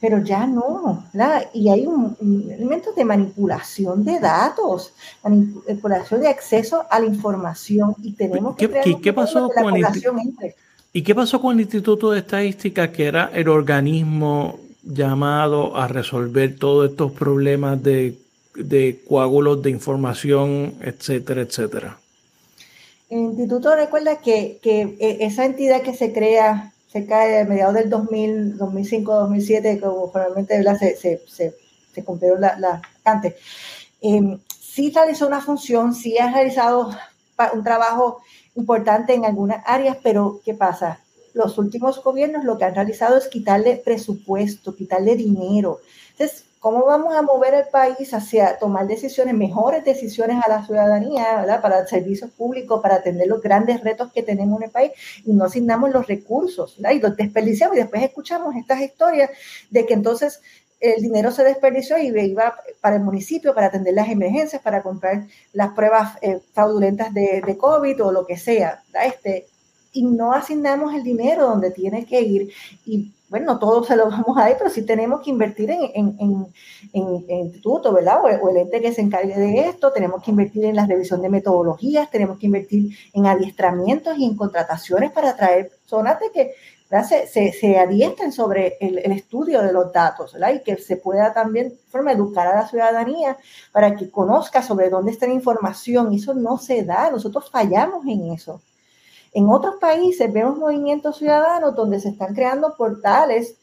pero 0.00 0.22
ya 0.22 0.46
no, 0.46 1.04
y 1.52 1.68
hay 1.68 1.86
un, 1.86 2.16
elemento 2.50 2.92
de 2.92 3.04
manipulación 3.04 4.04
de 4.04 4.20
datos, 4.20 4.92
manipulación 5.24 6.20
de 6.20 6.28
acceso 6.28 6.84
a 6.88 7.00
la 7.00 7.06
información 7.06 7.96
y 8.02 8.12
tenemos 8.12 8.56
que 8.56 8.68
¿Qué, 8.68 8.98
¿qué 9.00 9.12
pasó 9.12 9.48
con 9.50 9.76
el, 9.76 9.84
¿Y 10.92 11.02
qué 11.02 11.14
pasó 11.14 11.40
con 11.40 11.56
el 11.56 11.62
Instituto 11.62 12.12
de 12.12 12.20
Estadística, 12.20 12.92
que 12.92 13.06
era 13.06 13.30
el 13.34 13.48
organismo 13.48 14.60
llamado 14.84 15.76
a 15.76 15.88
resolver 15.88 16.56
todos 16.56 16.90
estos 16.90 17.12
problemas 17.12 17.82
de, 17.82 18.18
de 18.54 19.02
coágulos 19.08 19.62
de 19.62 19.70
información, 19.70 20.74
etcétera, 20.80 21.42
etcétera? 21.42 21.98
El 23.10 23.20
instituto 23.20 23.74
recuerda 23.74 24.20
que, 24.20 24.58
que 24.62 24.96
e, 25.00 25.26
esa 25.26 25.44
entidad 25.44 25.82
que 25.82 25.94
se 25.94 26.12
crea 26.12 26.72
cerca 26.88 27.24
de 27.24 27.44
mediados 27.44 27.74
del 27.74 27.90
2000, 27.90 28.56
2005, 28.56 29.14
2007, 29.14 29.80
como 29.80 30.10
probablemente 30.10 30.62
se, 30.78 30.96
se, 30.96 31.22
se, 31.26 31.54
se 31.92 32.04
cumplieron 32.04 32.40
las 32.40 32.58
la, 32.58 32.82
antes. 33.04 33.34
Eh, 34.00 34.38
sí 34.58 34.90
realizó 34.90 35.26
una 35.26 35.40
función, 35.40 35.94
sí 35.94 36.18
ha 36.18 36.32
realizado 36.32 36.90
un 37.52 37.64
trabajo 37.64 38.20
importante 38.54 39.14
en 39.14 39.24
algunas 39.24 39.62
áreas, 39.66 39.98
pero 40.02 40.40
¿qué 40.44 40.54
pasa? 40.54 41.00
Los 41.34 41.58
últimos 41.58 42.02
gobiernos 42.02 42.44
lo 42.44 42.58
que 42.58 42.64
han 42.64 42.74
realizado 42.74 43.16
es 43.16 43.28
quitarle 43.28 43.76
presupuesto, 43.76 44.74
quitarle 44.74 45.14
dinero. 45.14 45.80
Entonces, 46.12 46.44
¿Cómo 46.60 46.84
vamos 46.84 47.14
a 47.14 47.22
mover 47.22 47.54
el 47.54 47.68
país 47.68 48.12
hacia 48.12 48.58
tomar 48.58 48.86
decisiones, 48.86 49.34
mejores 49.34 49.84
decisiones 49.84 50.44
a 50.44 50.48
la 50.48 50.66
ciudadanía, 50.66 51.36
¿verdad? 51.36 51.62
para 51.62 51.86
servicios 51.86 52.30
públicos, 52.30 52.80
para 52.82 52.96
atender 52.96 53.28
los 53.28 53.40
grandes 53.40 53.82
retos 53.82 54.12
que 54.12 54.22
tenemos 54.22 54.60
en 54.60 54.64
el 54.64 54.70
país 54.70 54.92
y 55.24 55.32
no 55.32 55.44
asignamos 55.44 55.90
los 55.90 56.06
recursos 56.06 56.76
¿verdad? 56.78 56.96
y 56.96 57.00
los 57.00 57.16
desperdiciamos 57.16 57.76
y 57.76 57.80
después 57.80 58.02
escuchamos 58.02 58.56
estas 58.56 58.80
historias 58.80 59.30
de 59.70 59.86
que 59.86 59.94
entonces 59.94 60.40
el 60.80 61.02
dinero 61.02 61.30
se 61.30 61.44
desperdició 61.44 61.98
y 61.98 62.06
iba 62.06 62.56
para 62.80 62.96
el 62.96 63.02
municipio 63.02 63.54
para 63.54 63.66
atender 63.66 63.94
las 63.94 64.08
emergencias, 64.08 64.62
para 64.62 64.82
comprar 64.82 65.26
las 65.52 65.72
pruebas 65.72 66.16
eh, 66.22 66.40
fraudulentas 66.52 67.12
de, 67.12 67.56
COVID 67.58 68.04
o 68.04 68.12
lo 68.12 68.26
que 68.26 68.36
sea. 68.36 68.82
Este, 69.04 69.46
y 69.92 70.04
no 70.04 70.32
asignamos 70.32 70.94
el 70.94 71.02
dinero 71.02 71.48
donde 71.48 71.70
tiene 71.70 72.06
que 72.06 72.20
ir. 72.20 72.52
Y 72.86 73.12
bueno, 73.28 73.54
no 73.54 73.58
todos 73.58 73.86
se 73.86 73.96
lo 73.96 74.04
vamos 74.10 74.36
a 74.36 74.42
dar, 74.42 74.58
pero 74.58 74.70
sí 74.70 74.82
tenemos 74.82 75.20
que 75.20 75.30
invertir 75.30 75.70
en, 75.70 75.82
en, 75.94 76.16
en, 76.18 77.24
en 77.28 77.38
instituto, 77.46 77.92
¿verdad? 77.92 78.20
O, 78.22 78.48
el 78.48 78.56
ente 78.56 78.80
que 78.80 78.92
se 78.92 79.02
encargue 79.02 79.36
de 79.36 79.60
esto, 79.60 79.92
tenemos 79.92 80.22
que 80.22 80.30
invertir 80.30 80.64
en 80.64 80.76
la 80.76 80.86
revisión 80.86 81.20
de 81.22 81.28
metodologías, 81.28 82.10
tenemos 82.10 82.38
que 82.38 82.46
invertir 82.46 82.96
en 83.12 83.26
adiestramientos 83.26 84.18
y 84.18 84.24
en 84.24 84.36
contrataciones 84.36 85.12
para 85.12 85.30
atraer 85.30 85.68
personas 85.68 86.18
de 86.20 86.30
que 86.32 86.54
se, 87.06 87.26
se, 87.26 87.52
se, 87.52 87.78
adiestren 87.78 88.32
sobre 88.32 88.78
el, 88.80 88.98
el, 88.98 89.12
estudio 89.12 89.60
de 89.60 89.72
los 89.74 89.92
datos, 89.92 90.32
¿verdad? 90.32 90.54
Y 90.54 90.62
que 90.62 90.76
se 90.78 90.96
pueda 90.96 91.34
también 91.34 91.74
forma 91.88 92.12
educar 92.12 92.46
a 92.46 92.56
la 92.56 92.66
ciudadanía 92.68 93.36
para 93.72 93.94
que 93.94 94.10
conozca 94.10 94.62
sobre 94.62 94.88
dónde 94.88 95.12
está 95.12 95.26
la 95.26 95.34
información. 95.34 96.14
Eso 96.14 96.32
no 96.32 96.56
se 96.56 96.84
da, 96.84 97.10
nosotros 97.10 97.50
fallamos 97.50 98.06
en 98.06 98.32
eso. 98.32 98.62
En 99.32 99.48
otros 99.48 99.76
países 99.80 100.32
vemos 100.32 100.58
movimientos 100.58 101.18
ciudadanos 101.18 101.74
donde 101.74 102.00
se 102.00 102.10
están 102.10 102.34
creando 102.34 102.74
portales, 102.76 103.56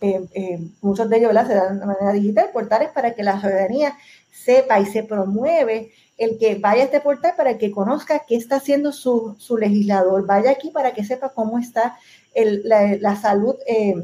eh, 0.00 0.28
eh, 0.32 0.60
muchos 0.80 1.08
de 1.08 1.18
ellos 1.18 1.32
se 1.46 1.54
dan 1.54 1.80
de 1.80 1.86
manera 1.86 2.12
digital, 2.12 2.50
portales 2.52 2.90
para 2.90 3.14
que 3.14 3.24
la 3.24 3.40
ciudadanía 3.40 3.96
sepa 4.30 4.78
y 4.78 4.86
se 4.86 5.02
promueve 5.02 5.90
el 6.16 6.38
que 6.38 6.56
vaya 6.56 6.82
a 6.82 6.84
este 6.86 7.00
portal 7.00 7.34
para 7.36 7.58
que 7.58 7.70
conozca 7.70 8.24
qué 8.26 8.36
está 8.36 8.56
haciendo 8.56 8.92
su, 8.92 9.36
legislador, 9.58 10.26
vaya 10.26 10.50
aquí 10.50 10.70
para 10.70 10.92
que 10.92 11.04
sepa 11.04 11.30
cómo 11.30 11.58
está 11.58 11.96
la, 12.34 13.16
salud. 13.16 13.56
Eh, 13.66 13.94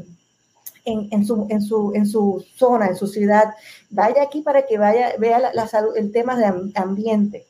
en, 0.85 1.25
su, 1.25 1.47
en, 1.49 1.61
su, 1.63 1.93
en 1.95 2.05
su 2.05 2.45
zona, 2.55 2.87
en 2.87 2.95
su 2.95 3.07
ciudad, 3.07 3.55
vaya 3.89 4.21
aquí 4.21 4.41
para 4.41 4.67
que 4.67 4.77
vaya, 4.77 5.15
vea 5.17 5.39
la, 5.39 5.67
salud, 5.67 5.97
el 5.97 6.11
tema 6.11 6.37
de 6.37 6.71
ambiente. 6.75 7.47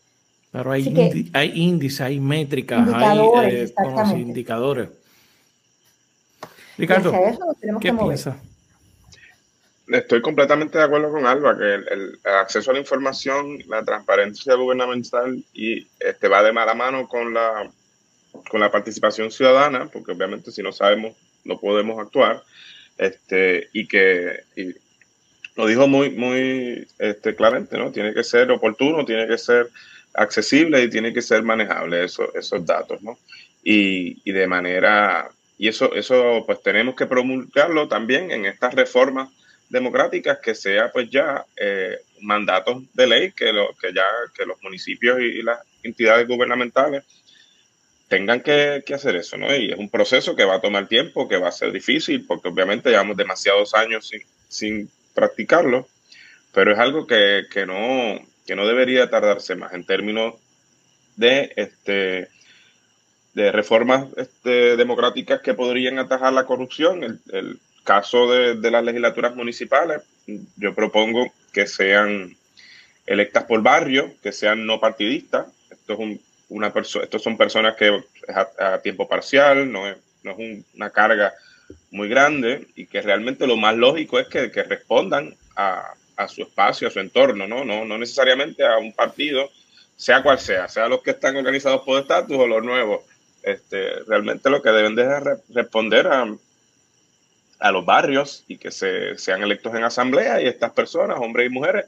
Pero 0.55 0.71
hay, 0.71 1.29
hay 1.33 1.51
índices, 1.53 1.99
hay 1.99 2.17
métricas, 2.17 2.87
hay 2.93 3.19
eh, 3.43 3.73
indicadores. 4.17 4.87
Ricardo, 6.77 7.11
¿qué 7.81 7.91
piensas? 7.91 8.37
Estoy 9.89 10.21
completamente 10.21 10.77
de 10.77 10.85
acuerdo 10.85 11.11
con 11.11 11.25
Alba, 11.25 11.57
que 11.57 11.73
el, 11.73 12.19
acceso 12.23 12.71
a 12.71 12.73
la 12.73 12.79
información, 12.79 13.59
la 13.67 13.83
transparencia 13.83 14.55
gubernamental 14.55 15.43
y 15.53 15.87
este 15.99 16.29
va 16.29 16.41
de 16.41 16.53
mala 16.53 16.73
mano 16.73 17.05
con 17.09 17.33
la, 17.33 17.69
con 18.49 18.61
la 18.61 18.71
participación 18.71 19.31
ciudadana, 19.31 19.89
porque 19.91 20.13
obviamente 20.13 20.51
si 20.51 20.63
no 20.63 20.71
sabemos 20.71 21.17
no 21.43 21.59
podemos 21.59 21.99
actuar, 21.99 22.43
este, 22.97 23.67
y 23.73 23.87
que 23.87 24.39
lo 25.57 25.67
dijo 25.67 25.85
muy, 25.89 26.11
muy 26.11 26.87
este, 26.97 27.35
claramente, 27.35 27.77
¿no? 27.77 27.91
Tiene 27.91 28.13
que 28.13 28.23
ser 28.23 28.49
oportuno, 28.51 29.03
tiene 29.03 29.27
que 29.27 29.37
ser 29.37 29.69
accesible 30.15 30.83
y 30.83 30.89
tiene 30.89 31.13
que 31.13 31.21
ser 31.21 31.43
manejable 31.43 32.05
eso, 32.05 32.33
esos 32.35 32.65
datos, 32.65 33.01
¿no? 33.01 33.17
Y, 33.63 34.21
y, 34.23 34.31
de 34.31 34.47
manera, 34.47 35.29
y 35.57 35.67
eso, 35.67 35.93
eso 35.95 36.43
pues 36.45 36.61
tenemos 36.61 36.95
que 36.95 37.07
promulgarlo 37.07 37.87
también 37.87 38.31
en 38.31 38.45
estas 38.45 38.73
reformas 38.75 39.29
democráticas 39.69 40.39
que 40.39 40.53
sea 40.53 40.91
pues 40.91 41.09
ya 41.09 41.45
eh, 41.57 41.97
mandatos 42.21 42.83
de 42.93 43.07
ley 43.07 43.31
que, 43.31 43.51
lo, 43.51 43.73
que 43.81 43.93
ya 43.93 44.05
que 44.35 44.45
los 44.45 44.61
municipios 44.61 45.19
y, 45.19 45.41
las 45.41 45.59
entidades 45.83 46.27
gubernamentales 46.27 47.03
tengan 48.07 48.41
que, 48.41 48.83
hacer 48.93 49.15
eso, 49.15 49.37
¿no? 49.37 49.53
Y 49.55 49.71
es 49.71 49.79
un 49.79 49.89
proceso 49.89 50.35
que 50.35 50.45
va 50.45 50.55
a 50.55 50.61
tomar 50.61 50.87
tiempo, 50.87 51.27
que 51.27 51.37
va 51.37 51.49
a 51.49 51.51
ser 51.51 51.71
difícil, 51.71 52.25
porque 52.25 52.49
obviamente 52.49 52.89
llevamos 52.89 53.17
demasiados 53.17 53.73
años 53.73 54.07
sin, 54.07 54.21
sin 54.47 54.89
practicarlo, 55.13 55.87
pero 56.53 56.71
es 56.71 56.79
algo 56.79 57.07
que, 57.07 57.45
no, 57.65 58.19
que 58.45 58.55
no 58.55 58.67
debería 58.67 59.09
tardarse 59.09 59.55
más 59.55 59.73
en 59.73 59.85
términos 59.85 60.35
de, 61.15 61.51
este, 61.55 62.27
de 63.33 63.51
reformas 63.51 64.07
este, 64.17 64.77
democráticas 64.77 65.41
que 65.41 65.53
podrían 65.53 65.99
atajar 65.99 66.33
la 66.33 66.45
corrupción. 66.45 67.03
El, 67.03 67.19
el 67.31 67.59
caso 67.83 68.31
de, 68.31 68.55
de, 68.55 68.71
las 68.71 68.83
legislaturas 68.83 69.35
municipales, 69.35 70.01
yo 70.57 70.73
propongo 70.73 71.31
que 71.53 71.67
sean 71.67 72.35
electas 73.05 73.43
por 73.45 73.61
barrio, 73.61 74.13
que 74.21 74.31
sean 74.31 74.65
no 74.65 74.79
partidistas. 74.79 75.47
Esto 75.69 75.93
es 75.93 75.99
un, 75.99 76.21
una 76.49 76.73
estos 76.75 77.21
son 77.21 77.37
personas 77.37 77.75
que 77.75 78.03
a, 78.59 78.79
tiempo 78.79 79.07
parcial, 79.07 79.71
no 79.71 79.87
es, 79.87 79.97
no 80.23 80.31
es 80.31 80.65
una 80.75 80.89
carga 80.89 81.33
muy 81.91 82.09
grande 82.09 82.67
y 82.75 82.85
que 82.85 83.01
realmente 83.01 83.47
lo 83.47 83.57
más 83.57 83.75
lógico 83.75 84.19
es 84.19 84.27
que, 84.27 84.51
que 84.51 84.63
respondan 84.63 85.35
a, 85.55 85.93
a, 86.15 86.27
su 86.27 86.43
espacio, 86.43 86.87
a 86.87 86.91
su 86.91 86.99
entorno, 86.99 87.47
¿no? 87.47 87.63
¿no? 87.65 87.85
No 87.85 87.97
necesariamente 87.97 88.65
a 88.65 88.77
un 88.77 88.93
partido, 88.93 89.49
sea 89.95 90.23
cual 90.23 90.39
sea, 90.39 90.67
sea 90.67 90.87
los 90.87 91.01
que 91.01 91.11
están 91.11 91.35
organizados 91.37 91.81
por 91.81 92.01
estatus 92.01 92.37
o 92.37 92.47
los 92.47 92.63
nuevos. 92.63 93.01
Este, 93.43 93.99
realmente 94.07 94.49
lo 94.49 94.61
que 94.61 94.71
deben 94.71 94.95
de 94.95 95.37
responder 95.49 96.07
a, 96.07 96.25
a 97.59 97.71
los 97.71 97.85
barrios 97.85 98.43
y 98.47 98.57
que 98.57 98.71
se, 98.71 99.17
sean 99.17 99.43
electos 99.43 99.75
en 99.75 99.83
asamblea 99.83 100.41
y 100.41 100.47
estas 100.47 100.71
personas, 100.71 101.19
hombres 101.19 101.47
y 101.47 101.53
mujeres, 101.53 101.85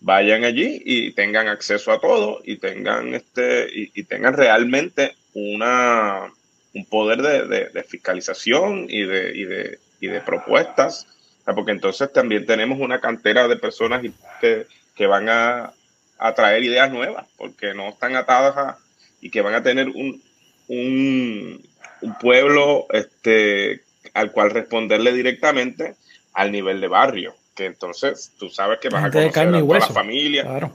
vayan 0.00 0.44
allí 0.44 0.82
y 0.84 1.12
tengan 1.12 1.48
acceso 1.48 1.92
a 1.92 2.00
todo 2.00 2.40
y 2.44 2.56
tengan 2.56 3.14
este 3.14 3.68
y, 3.70 4.02
tengan 4.04 4.34
realmente 4.34 5.14
una 5.34 6.32
un 6.72 6.86
poder 6.86 7.20
de, 7.20 7.84
fiscalización 7.84 8.86
y 8.88 9.02
de, 9.02 9.36
y 9.36 9.44
de, 9.44 9.78
y 10.00 10.06
de 10.06 10.20
propuestas 10.20 11.06
porque 11.54 11.72
entonces 11.72 12.12
también 12.12 12.46
tenemos 12.46 12.78
una 12.80 13.00
cantera 13.00 13.48
de 13.48 13.56
personas 13.56 14.02
que, 14.40 14.66
que 14.94 15.06
van 15.06 15.28
a, 15.28 15.72
a, 16.18 16.34
traer 16.34 16.62
ideas 16.62 16.90
nuevas 16.90 17.26
porque 17.36 17.74
no 17.74 17.88
están 17.88 18.16
atadas 18.16 18.56
a, 18.56 18.78
y 19.20 19.30
que 19.30 19.42
van 19.42 19.54
a 19.54 19.62
tener 19.62 19.88
un, 19.88 20.22
un, 20.68 21.62
un 22.00 22.18
pueblo 22.18 22.86
este 22.90 23.82
al 24.14 24.32
cual 24.32 24.50
responderle 24.50 25.12
directamente 25.12 25.94
al 26.32 26.52
nivel 26.52 26.80
de 26.80 26.88
barrio 26.88 27.34
que 27.54 27.66
entonces 27.66 28.32
tú 28.38 28.48
sabes 28.48 28.78
que 28.78 28.88
vas 28.88 29.04
a 29.04 29.10
conocer 29.10 29.38
a 29.38 29.60
toda 29.60 29.78
la 29.78 29.86
familia 29.86 30.70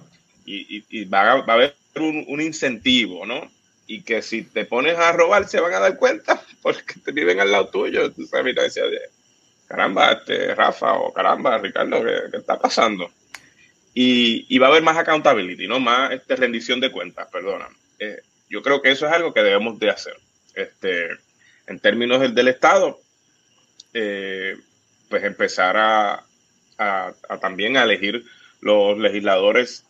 y, 0.46 1.06
va, 1.06 1.32
a, 1.32 1.54
haber 1.54 1.76
un, 1.96 2.42
incentivo, 2.42 3.26
¿no? 3.26 3.50
Y 3.88 4.02
que 4.02 4.22
si 4.22 4.44
te 4.44 4.66
pones 4.66 4.98
a 4.98 5.12
robar 5.12 5.48
se 5.48 5.60
van 5.60 5.74
a 5.74 5.80
dar 5.80 5.98
cuenta 5.98 6.42
porque 6.62 7.00
te 7.04 7.12
viven 7.12 7.40
al 7.40 7.52
lado 7.52 7.70
tuyo. 7.70 8.12
Tú 8.12 8.26
sabes, 8.28 8.46
mira, 8.46 8.64
decía, 8.64 8.84
caramba, 9.68 10.12
este, 10.12 10.54
Rafa 10.56 10.94
o 10.94 11.14
caramba, 11.14 11.58
Ricardo, 11.58 12.04
¿qué, 12.04 12.38
está 12.38 12.60
pasando? 12.60 13.12
Y, 13.94 14.58
va 14.60 14.68
a 14.68 14.70
haber 14.72 14.84
más 14.84 14.98
accountability, 14.98 15.68
¿no? 15.68 15.80
Más 15.80 16.12
este, 16.12 16.36
rendición 16.36 16.80
de 16.80 16.92
cuentas, 16.92 17.28
perdona. 17.32 17.70
Eh, 18.00 18.20
yo 18.50 18.62
creo 18.62 18.82
que 18.82 18.92
eso 18.92 19.06
es 19.06 19.14
algo 19.14 19.34
que 19.34 19.42
debemos 19.42 19.80
de 19.80 19.90
hacer. 19.90 20.16
Este, 20.54 21.10
en 21.68 21.80
términos 21.80 22.20
del, 22.34 22.48
Estado, 22.48 23.00
eh, 23.94 24.58
pues 25.10 25.24
empezar 25.24 25.78
a, 25.78 26.26
a, 26.78 27.14
también 27.42 27.78
a 27.78 27.84
elegir 27.84 28.26
los 28.62 28.98
legisladores 28.98 29.86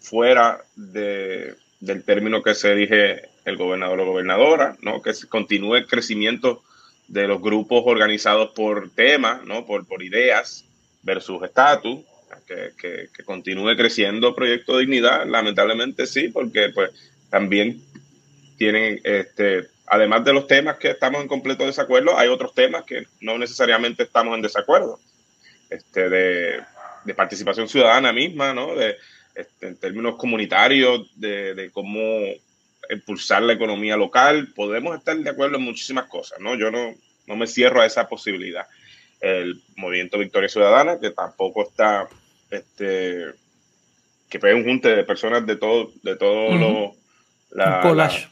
fuera 0.00 0.62
de, 0.76 1.54
del 1.80 2.04
término 2.04 2.42
que 2.42 2.54
se 2.54 2.72
elige 2.72 3.22
el 3.44 3.56
gobernador 3.56 4.00
o 4.00 4.06
gobernadora, 4.06 4.76
¿no? 4.82 5.02
que 5.02 5.12
continúe 5.28 5.76
el 5.76 5.86
crecimiento 5.86 6.62
de 7.08 7.28
los 7.28 7.40
grupos 7.40 7.82
organizados 7.86 8.50
por 8.50 8.90
temas, 8.90 9.44
¿no? 9.44 9.64
por, 9.66 9.86
por 9.86 10.02
ideas 10.02 10.64
versus 11.02 11.42
estatus, 11.42 12.00
que, 12.46 13.08
que, 13.12 13.24
continúe 13.24 13.76
creciendo 13.76 14.34
Proyecto 14.34 14.74
de 14.74 14.80
Dignidad, 14.80 15.26
lamentablemente 15.26 16.06
sí, 16.06 16.28
porque 16.28 16.70
pues 16.70 16.90
también 17.30 17.80
tienen, 18.56 19.00
este, 19.04 19.68
además 19.86 20.24
de 20.24 20.32
los 20.32 20.46
temas 20.46 20.76
que 20.76 20.90
estamos 20.90 21.22
en 21.22 21.28
completo 21.28 21.64
desacuerdo, 21.64 22.18
hay 22.18 22.28
otros 22.28 22.54
temas 22.54 22.84
que 22.84 23.06
no 23.20 23.38
necesariamente 23.38 24.04
estamos 24.04 24.34
en 24.34 24.42
desacuerdo 24.42 24.98
este, 25.70 26.08
de, 26.08 26.62
participación 27.14 27.68
ciudadana 27.68 28.12
misma, 28.12 28.52
¿no? 28.52 28.74
De, 28.74 28.96
este, 29.34 29.68
en 29.68 29.76
términos 29.76 30.16
comunitarios, 30.16 31.08
de, 31.14 31.70
cómo 31.72 32.00
impulsar 32.90 33.42
la 33.42 33.52
economía 33.52 33.96
local. 33.96 34.52
Podemos 34.54 34.96
estar 34.96 35.16
de 35.16 35.30
acuerdo 35.30 35.56
en 35.56 35.62
muchísimas 35.62 36.06
cosas, 36.06 36.40
¿no? 36.40 36.54
Yo 36.54 36.70
no, 36.70 36.94
no 37.26 37.36
me 37.36 37.46
cierro 37.46 37.80
a 37.80 37.86
esa 37.86 38.08
posibilidad. 38.08 38.66
El 39.20 39.62
movimiento 39.76 40.18
Victoria 40.18 40.48
Ciudadana, 40.48 40.98
que 41.00 41.10
tampoco 41.10 41.68
está, 41.68 42.08
este, 42.50 43.26
que 44.28 44.38
fue 44.38 44.54
un 44.54 44.64
junte 44.64 44.94
de 44.94 45.04
personas 45.04 45.46
de 45.46 45.56
todo, 45.56 45.92
de 46.02 46.16
todo 46.16 46.54
lo, 46.54 46.94
un 47.50 47.80
collage. 47.82 48.28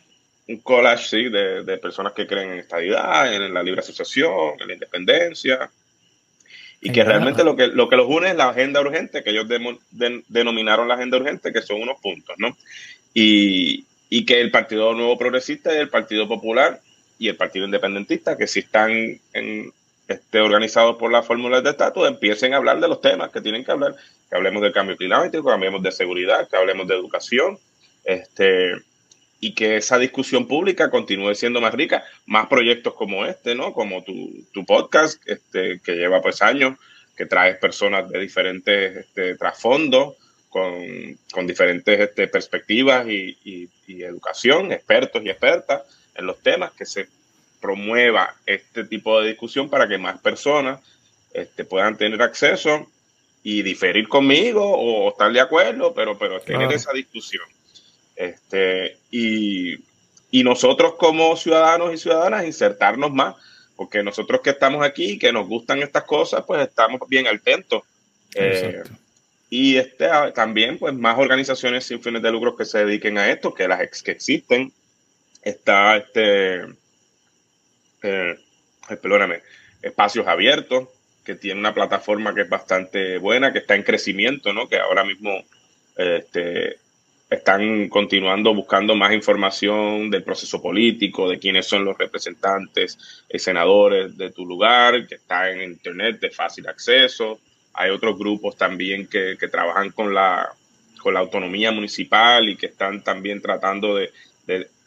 un 0.49 0.59
collage, 0.59 1.09
sí, 1.09 1.29
de, 1.31 1.65
de, 1.65 1.79
personas 1.79 2.13
que 2.13 2.27
creen 2.27 2.53
en 2.53 2.59
estadidad, 2.59 3.33
en 3.33 3.55
la 3.55 3.63
libre 3.63 3.81
asociación, 3.81 4.61
en 4.61 4.69
la 4.69 4.75
independencia, 4.75 5.71
y 6.85 6.93
que 6.93 7.03
realmente 7.03 7.45
lo 7.45 7.57
que, 7.57 7.69
lo 7.69 7.89
que 7.89 7.97
los 7.97 8.07
une 8.07 8.29
es 8.29 8.37
la 8.37 8.51
agenda 8.51 8.83
urgente, 8.83 9.25
que 9.25 9.31
ellos 9.31 9.47
denominaron 10.29 10.87
la 10.87 10.95
agenda 10.95 11.17
urgente, 11.17 11.51
que 11.51 11.63
son 11.63 11.81
unos 11.81 11.99
puntos, 11.99 12.37
¿no? 12.37 12.55
Y, 13.15 13.87
y, 14.17 14.25
que 14.25 14.41
el 14.41 14.53
Partido 14.53 14.95
Nuevo 14.95 15.19
Progresista 15.19 15.75
y 15.75 15.79
el 15.79 15.89
Partido 15.89 16.29
Popular 16.29 16.81
y 17.19 17.29
el 17.29 17.37
Partido 17.37 17.65
Independentista, 17.65 18.37
que 18.37 18.47
si 18.47 18.61
están 18.61 18.93
en, 19.33 19.73
este, 20.07 20.41
organizados 20.41 20.97
por 20.97 21.11
las 21.11 21.27
fórmulas 21.27 21.65
de 21.65 21.71
estatus, 21.71 22.07
empiecen 22.07 22.55
a 22.55 22.59
hablar 22.59 22.79
de 22.81 22.87
los 22.87 23.01
temas 23.01 23.31
que 23.33 23.41
tienen 23.41 23.65
que 23.65 23.73
hablar, 23.73 23.97
que 24.31 24.37
hablemos 24.37 24.63
del 24.63 24.73
cambio 24.73 24.97
climático, 24.97 25.45
que 25.45 25.53
hablemos 25.53 25.83
de 25.83 25.91
seguridad, 25.91 26.49
que 26.49 26.57
hablemos 26.57 26.87
de 26.87 26.95
educación, 26.95 27.59
este, 28.05 28.75
y 29.41 29.53
que 29.53 29.79
esa 29.79 29.99
discusión 29.99 30.47
pública 30.47 30.91
continúe 30.91 31.35
siendo 31.35 31.61
más 31.61 31.75
rica, 31.75 32.05
más 32.27 32.47
proyectos 32.47 32.95
como 32.95 33.27
este, 33.27 33.57
¿no? 33.57 33.73
Como 33.73 34.05
tu, 34.05 34.47
tu 34.53 34.65
podcast, 34.65 35.21
este, 35.27 35.81
que 35.81 35.97
lleva 35.97 36.23
pues 36.23 36.41
años, 36.41 36.79
que 37.17 37.27
traes 37.27 37.57
personas 37.59 38.09
de 38.09 38.21
diferentes 38.21 38.97
este, 38.97 39.35
trasfondos, 39.37 40.15
con, 40.55 41.19
con, 41.33 41.49
diferentes 41.49 41.99
este, 41.99 42.29
perspectivas 42.29 43.09
y, 43.09 43.37
y, 43.89 44.03
educación, 44.05 44.71
expertos 44.71 45.21
y 45.25 45.29
expertas 45.29 45.83
en 46.15 46.27
los 46.27 46.41
temas, 46.45 46.71
que 46.71 46.87
se 46.87 47.09
promueva 47.61 48.37
este 48.47 48.85
tipo 48.85 49.21
de 49.21 49.31
discusión 49.31 49.69
para 49.69 49.89
que 49.89 49.99
más 49.99 50.21
personas 50.21 50.79
este, 51.33 51.65
puedan 51.65 51.97
tener 51.97 52.23
acceso 52.23 52.87
y 53.43 53.63
diferir 53.63 54.07
conmigo 54.07 54.65
o 54.65 55.11
estar 55.11 55.33
de 55.33 55.41
acuerdo, 55.41 55.93
pero, 55.93 56.17
pero 56.17 56.41
tener 56.41 56.71
esa 56.71 56.93
discusión. 56.93 57.45
Este, 58.15 58.99
y, 59.11 59.83
nosotros 60.45 60.95
como 60.95 61.37
ciudadanos 61.37 61.93
y 61.93 61.99
ciudadanas 61.99 62.45
insertarnos 62.45 63.13
más, 63.13 63.35
porque 63.75 64.05
nosotros 64.05 64.41
que 64.41 64.51
estamos 64.51 64.87
aquí, 64.87 65.19
que 65.19 65.33
nos 65.33 65.49
gustan 65.49 65.83
estas 65.83 66.05
cosas, 66.05 66.45
pues 66.47 66.69
estamos 66.69 67.01
bien 67.09 67.27
atentos. 67.27 67.83
Eh, 68.37 68.85
y 69.51 69.77
este, 69.77 70.07
ah, 70.07 70.33
también, 70.33 70.79
pues 70.79 70.95
más 70.95 71.19
organizaciones 71.19 71.85
sin 71.85 72.03
fines 72.03 72.23
de 72.23 72.33
lucro 72.33 72.57
que 72.57 72.65
se 72.65 72.85
dediquen 72.85 73.19
a 73.19 73.31
esto, 73.31 73.55
que 73.55 73.69
las 73.69 74.03
que 74.03 74.11
existen. 74.11 74.73
Está 75.43 75.97
este, 75.99 76.63
eh, 78.03 78.37
perdóname, 78.89 79.43
Espacios 79.83 80.27
Abiertos, 80.27 80.89
que 81.25 81.35
tiene 81.35 81.61
una 81.61 81.75
plataforma 81.75 82.35
que 82.35 82.43
es 82.43 82.49
bastante 82.49 83.19
buena, 83.19 83.53
que 83.53 83.61
está 83.61 83.75
en 83.75 83.83
crecimiento, 83.83 84.53
¿no? 84.53 84.69
Que 84.69 84.79
ahora 84.79 85.05
mismo 85.05 85.45
este, 85.97 86.77
están 87.31 87.89
continuando 87.89 88.55
buscando 88.55 88.95
más 88.95 89.13
información 89.13 90.11
del 90.11 90.23
proceso 90.23 90.61
político, 90.61 91.29
de 91.29 91.39
quiénes 91.39 91.67
son 91.67 91.85
los 91.85 91.97
representantes 91.97 92.99
y 93.29 93.39
senadores 93.39 94.17
de 94.17 94.31
tu 94.31 94.45
lugar, 94.47 95.07
que 95.07 95.17
está 95.17 95.51
en 95.51 95.63
internet 95.63 96.21
de 96.21 96.31
fácil 96.31 96.69
acceso. 96.69 97.41
Hay 97.75 97.91
otros 97.91 98.19
grupos 98.19 98.57
también 98.57 99.07
que, 99.07 99.37
trabajan 99.51 99.91
con 99.91 100.15
la, 100.15 100.53
con 100.99 101.15
la 101.15 101.21
autonomía 101.21 101.73
municipal 101.73 102.49
y 102.49 102.57
que 102.57 102.67
están 102.67 103.03
también 103.03 103.43
tratando 103.43 103.97
de, 103.97 104.11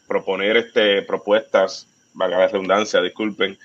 proponer 0.06 0.56
este, 0.56 1.02
propuestas, 1.02 1.86
valga 2.14 2.38
la 2.38 2.48
redundancia, 2.48 3.02
disculpen, 3.02 3.58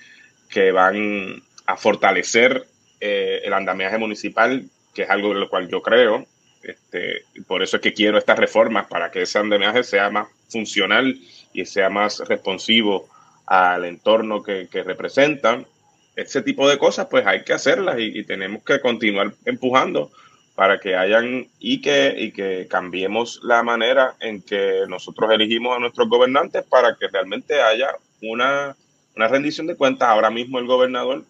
que 0.49 0.71
van 0.71 1.41
a 1.65 1.77
fortalecer 1.77 2.67
eh, 2.99 3.41
el 3.45 3.53
andamiaje 3.53 3.97
municipal, 3.97 4.65
que 4.93 5.03
es 5.03 5.09
algo 5.09 5.31
en 5.31 5.39
lo 5.39 5.49
cual 5.49 5.69
yo 5.69 5.81
creo, 5.81 6.27
este, 6.63 7.25
por 7.45 7.61
eso 7.61 7.77
es 7.77 7.81
que 7.81 7.93
quiero 7.93 8.17
estas 8.17 8.39
reformas, 8.39 8.87
para 8.87 9.11
que 9.11 9.23
ese 9.23 9.37
andamiaje 9.37 9.83
sea 9.83 10.09
más 10.09 10.27
funcional 10.47 11.17
y 11.51 11.65
sea 11.65 11.89
más 11.89 12.19
responsivo 12.19 13.09
al 13.45 13.85
entorno 13.85 14.41
que, 14.41 14.67
representan. 14.71 15.67
Ese 16.15 16.41
tipo 16.41 16.69
de 16.69 16.77
cosas, 16.77 17.07
pues 17.10 17.26
hay 17.26 17.44
que 17.44 17.53
hacerlas 17.53 17.95
y, 17.99 18.23
tenemos 18.23 18.64
que 18.64 18.80
continuar 18.80 19.34
empujando, 19.45 20.11
para 20.56 20.80
que 20.80 20.95
hayan 20.95 21.48
y 21.60 21.81
que, 21.81 22.14
y 22.15 22.31
que 22.31 22.68
cambiemos 22.69 23.40
la 23.44 23.64
manera 23.64 24.15
en 24.19 24.41
que 24.44 24.84
nosotros 24.88 25.31
elegimos 25.31 25.76
a 25.76 25.80
nuestros 25.80 26.07
gobernantes 26.07 26.64
para 26.64 26.95
que 26.95 27.07
realmente 27.07 27.60
haya 27.60 27.90
una, 28.22 28.76
una 29.15 29.27
rendición 29.27 29.65
de 29.65 29.76
cuentas. 29.76 30.10
Ahora 30.10 30.30
mismo 30.30 30.60
el 30.60 30.68
gobernador 30.68 31.23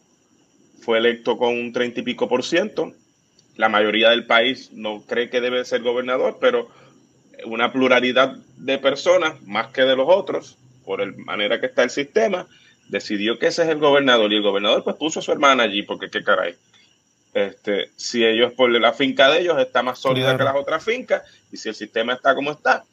fue 0.82 0.98
electo 0.98 1.38
con 1.38 1.54
un 1.58 1.72
treinta 1.72 2.02
y 2.02 2.04
pico 2.04 2.28
por 2.28 2.44
ciento. 2.44 2.92
La 3.56 3.70
mayoría 3.70 4.10
del 4.10 4.26
país 4.26 4.72
no 4.74 5.04
cree 5.08 5.30
que 5.30 5.40
debe 5.40 5.64
ser 5.64 5.82
gobernador, 5.82 6.38
pero 6.42 6.68
una 7.46 7.72
pluralidad 7.72 8.36
de 8.58 8.78
personas, 8.78 9.42
más 9.44 9.68
que 9.68 9.84
de 9.84 9.96
los 9.96 10.08
otros, 10.10 10.58
por 10.86 11.00
la 11.00 11.14
manera 11.18 11.60
que 11.60 11.68
está 11.68 11.84
el 11.84 11.90
sistema, 11.90 12.48
decidió 12.88 13.40
que 13.40 13.48
ese 13.48 13.64
es 13.64 13.70
el 13.70 13.80
gobernador 13.80 14.32
y 14.32 14.38
el 14.38 14.42
gobernador 14.42 14.84
pues 14.84 14.96
puso 14.96 15.20
a 15.20 15.24
su 15.24 15.32
hermana 15.32 15.64
allí 15.64 15.84
porque 15.84 16.10
qué 16.10 16.24
caray. 16.24 16.56
Este, 17.34 17.90
si 17.96 18.24
ellos 18.24 18.54
por 18.54 18.70
la 18.70 18.94
finca 18.94 19.30
de 19.30 19.40
ellos 19.40 19.58
está 19.60 19.82
más 19.82 20.00
sólida 20.00 20.38
que 20.38 20.44
las 20.44 20.56
otras 20.56 20.84
fincas 20.84 21.24
y 21.52 21.58
si 21.58 21.70
el 21.70 21.76
sistema 21.76 22.14
está 22.14 22.36
como 22.36 22.52
está, 22.52 22.84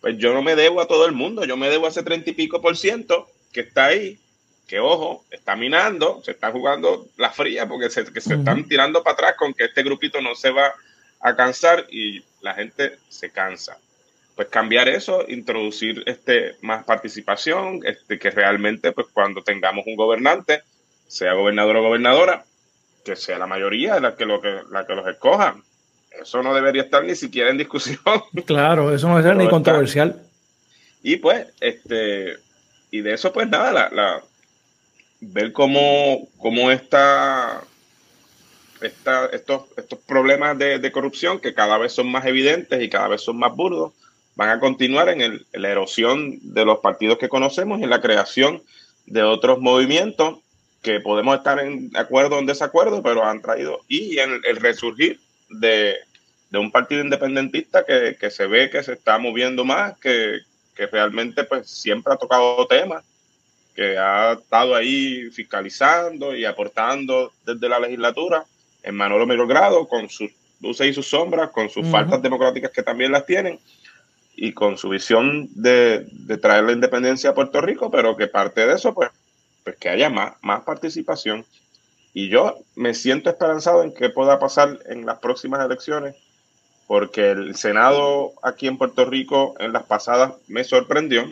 pues 0.00 0.16
yo 0.18 0.32
no 0.32 0.42
me 0.42 0.54
debo 0.54 0.80
a 0.80 0.86
todo 0.86 1.06
el 1.06 1.12
mundo, 1.12 1.44
yo 1.44 1.56
me 1.56 1.68
debo 1.68 1.86
a 1.86 1.88
ese 1.88 2.04
treinta 2.04 2.30
y 2.30 2.34
pico 2.34 2.60
por 2.62 2.76
ciento 2.76 3.28
que 3.52 3.60
está 3.60 3.86
ahí, 3.86 4.18
que 4.68 4.78
ojo, 4.78 5.24
está 5.30 5.56
minando, 5.56 6.22
se 6.24 6.30
está 6.30 6.52
jugando 6.52 7.08
la 7.16 7.30
fría 7.30 7.66
porque 7.66 7.90
se, 7.90 8.04
que 8.04 8.20
se 8.20 8.34
están 8.34 8.68
tirando 8.68 9.02
para 9.02 9.14
atrás 9.14 9.34
con 9.36 9.52
que 9.52 9.64
este 9.64 9.82
grupito 9.82 10.20
no 10.20 10.36
se 10.36 10.50
va 10.50 10.72
a 11.20 11.34
cansar 11.34 11.86
y 11.90 12.22
la 12.40 12.54
gente 12.54 12.98
se 13.08 13.30
cansa 13.30 13.78
pues 14.38 14.50
cambiar 14.50 14.88
eso, 14.88 15.24
introducir 15.26 16.04
este, 16.06 16.54
más 16.60 16.84
participación, 16.84 17.80
este, 17.84 18.20
que 18.20 18.30
realmente 18.30 18.92
pues 18.92 19.08
cuando 19.12 19.42
tengamos 19.42 19.84
un 19.84 19.96
gobernante, 19.96 20.62
sea 21.08 21.32
gobernador 21.32 21.78
o 21.78 21.82
gobernadora, 21.82 22.44
que 23.04 23.16
sea 23.16 23.36
la 23.36 23.48
mayoría 23.48 23.98
la 23.98 24.14
que, 24.14 24.26
lo 24.26 24.40
que, 24.40 24.60
la 24.70 24.86
que 24.86 24.94
los 24.94 25.08
escoja. 25.08 25.56
Eso 26.22 26.40
no 26.44 26.54
debería 26.54 26.82
estar 26.82 27.02
ni 27.02 27.16
siquiera 27.16 27.50
en 27.50 27.58
discusión. 27.58 27.98
Claro, 28.46 28.94
eso 28.94 29.08
no 29.08 29.16
debe 29.16 29.30
ser 29.30 29.36
ni 29.38 29.48
controversial. 29.48 30.22
Y 31.02 31.16
pues, 31.16 31.48
este, 31.60 32.36
y 32.92 33.00
de 33.00 33.14
eso 33.14 33.32
pues 33.32 33.48
nada, 33.48 33.72
la, 33.72 33.90
la 33.90 34.22
ver 35.18 35.52
cómo, 35.52 36.28
cómo 36.38 36.70
está, 36.70 37.64
esta, 38.82 39.26
estos, 39.32 39.62
estos 39.76 39.98
problemas 39.98 40.56
de, 40.56 40.78
de 40.78 40.92
corrupción 40.92 41.40
que 41.40 41.54
cada 41.54 41.76
vez 41.76 41.92
son 41.92 42.08
más 42.08 42.24
evidentes 42.24 42.80
y 42.80 42.88
cada 42.88 43.08
vez 43.08 43.20
son 43.20 43.36
más 43.36 43.52
burdos, 43.52 43.94
van 44.38 44.50
a 44.50 44.60
continuar 44.60 45.08
en, 45.08 45.44
la 45.52 45.68
erosión 45.68 46.38
de 46.54 46.64
los 46.64 46.78
partidos 46.78 47.18
que 47.18 47.28
conocemos 47.28 47.80
y 47.80 47.82
en 47.82 47.90
la 47.90 48.00
creación 48.00 48.62
de 49.04 49.24
otros 49.24 49.58
movimientos 49.58 50.38
que 50.80 51.00
podemos 51.00 51.36
estar 51.36 51.58
en 51.58 51.90
acuerdo 51.96 52.36
o 52.36 52.38
en 52.38 52.46
desacuerdo, 52.46 53.02
pero 53.02 53.24
han 53.24 53.42
traído 53.42 53.80
y 53.88 54.16
en 54.20 54.40
el 54.44 54.56
resurgir 54.58 55.18
de, 55.50 55.96
un 56.52 56.70
partido 56.70 57.02
independentista 57.02 57.84
que, 57.84 58.30
se 58.30 58.46
ve 58.46 58.70
que 58.70 58.84
se 58.84 58.92
está 58.92 59.18
moviendo 59.18 59.64
más, 59.64 59.98
que, 59.98 60.38
realmente 60.92 61.42
pues 61.42 61.68
siempre 61.68 62.14
ha 62.14 62.16
tocado 62.16 62.64
temas, 62.68 63.02
que 63.74 63.98
ha 63.98 64.34
estado 64.34 64.76
ahí 64.76 65.30
fiscalizando 65.32 66.36
y 66.36 66.44
aportando 66.44 67.32
desde 67.44 67.68
la 67.68 67.80
legislatura 67.80 68.44
en 68.84 68.94
Manolo 68.94 69.48
Grado 69.48 69.88
con 69.88 70.08
sus 70.08 70.30
luces 70.60 70.86
y 70.86 70.94
sus 70.94 71.08
sombras, 71.08 71.50
con 71.50 71.68
sus 71.68 71.88
faltas 71.88 72.22
democráticas 72.22 72.70
que 72.70 72.84
también 72.84 73.10
las 73.10 73.26
tienen, 73.26 73.58
y 74.40 74.52
con 74.52 74.78
su 74.78 74.88
visión 74.88 75.48
de, 75.54 76.06
traer 76.40 76.62
la 76.62 76.72
independencia 76.72 77.30
a 77.30 77.34
Puerto 77.34 77.60
Rico, 77.60 77.90
pero 77.90 78.16
que 78.16 78.28
parte 78.28 78.64
de 78.64 78.74
eso, 78.74 78.94
pues, 78.94 79.10
pues 79.64 79.76
que 79.76 79.88
haya 79.88 80.10
más, 80.10 80.34
más 80.42 80.62
participación. 80.62 81.44
Y 82.14 82.28
yo 82.28 82.56
me 82.76 82.94
siento 82.94 83.30
esperanzado 83.30 83.82
en 83.82 83.92
que 83.92 84.10
pueda 84.10 84.38
pasar 84.38 84.78
en 84.86 85.04
las 85.06 85.18
próximas 85.18 85.64
elecciones, 85.64 86.14
porque 86.86 87.32
el 87.32 87.56
Senado 87.56 88.32
aquí 88.44 88.68
en 88.68 88.78
Puerto 88.78 89.04
Rico 89.04 89.56
en 89.58 89.72
las 89.72 89.82
pasadas 89.82 90.34
me 90.46 90.62
sorprendió. 90.62 91.28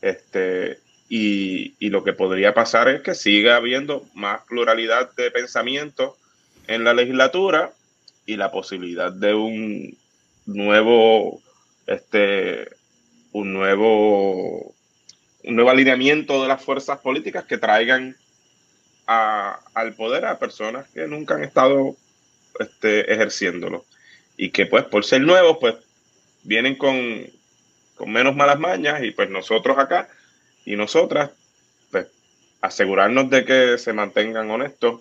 Este, 0.00 0.78
y, 1.08 1.74
y 1.80 1.90
lo 1.90 2.04
que 2.04 2.12
podría 2.12 2.54
pasar 2.54 2.88
es 2.88 3.02
que 3.02 3.16
siga 3.16 3.56
habiendo 3.56 4.04
más 4.14 4.42
pluralidad 4.42 5.10
de 5.16 5.32
pensamiento 5.32 6.16
en 6.68 6.84
la 6.84 6.94
legislatura 6.94 7.72
y 8.26 8.36
la 8.36 8.52
posibilidad 8.52 9.12
de 9.12 9.34
un 9.34 9.98
nuevo 10.46 11.42
este, 11.86 12.68
un 13.32 13.52
nuevo, 13.52 14.74
un 15.44 15.56
nuevo 15.56 15.70
alineamiento 15.70 16.42
de 16.42 16.48
las 16.48 16.62
fuerzas 16.62 16.98
políticas 16.98 17.44
que 17.44 17.58
traigan 17.58 18.16
al 19.06 19.94
poder 19.94 20.24
a 20.24 20.38
personas 20.38 20.88
que 20.94 21.06
nunca 21.06 21.34
han 21.34 21.44
estado 21.44 21.96
este, 22.58 23.12
ejerciéndolo 23.12 23.84
y 24.36 24.50
que 24.50 24.64
pues 24.66 24.84
por 24.84 25.04
ser 25.04 25.20
nuevos 25.22 25.58
pues 25.60 25.74
vienen 26.44 26.76
con, 26.76 26.96
con 27.94 28.10
menos 28.10 28.34
malas 28.34 28.58
mañas 28.58 29.02
y 29.02 29.10
pues 29.10 29.28
nosotros 29.28 29.78
acá 29.78 30.08
y 30.64 30.76
nosotras 30.76 31.30
pues 31.90 32.06
asegurarnos 32.60 33.28
de 33.28 33.44
que 33.44 33.78
se 33.78 33.92
mantengan 33.92 34.50
honestos 34.50 35.00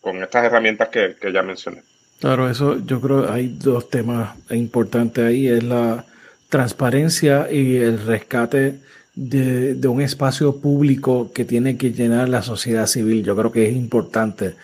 con 0.00 0.22
estas 0.22 0.44
herramientas 0.44 0.88
que, 0.88 1.16
que 1.20 1.32
ya 1.32 1.42
mencioné. 1.42 1.82
Claro, 2.20 2.50
eso 2.50 2.78
yo 2.84 3.00
creo 3.00 3.30
hay 3.30 3.48
dos 3.48 3.90
temas 3.90 4.36
importantes 4.50 5.24
ahí, 5.24 5.48
es 5.48 5.62
la, 5.62 6.04
transparencia 6.48 7.50
y 7.50 7.76
el 7.76 8.04
rescate 8.04 8.80
de, 9.14 9.88
un 9.88 10.02
espacio 10.02 10.60
público 10.60 11.32
que 11.32 11.44
tiene 11.44 11.76
que 11.76 11.92
llenar 11.92 12.28
la 12.28 12.42
sociedad 12.42 12.86
civil. 12.86 13.24
Yo 13.24 13.34
creo 13.34 13.50
que 13.50 13.68
es 13.68 13.74
importante 13.74 14.54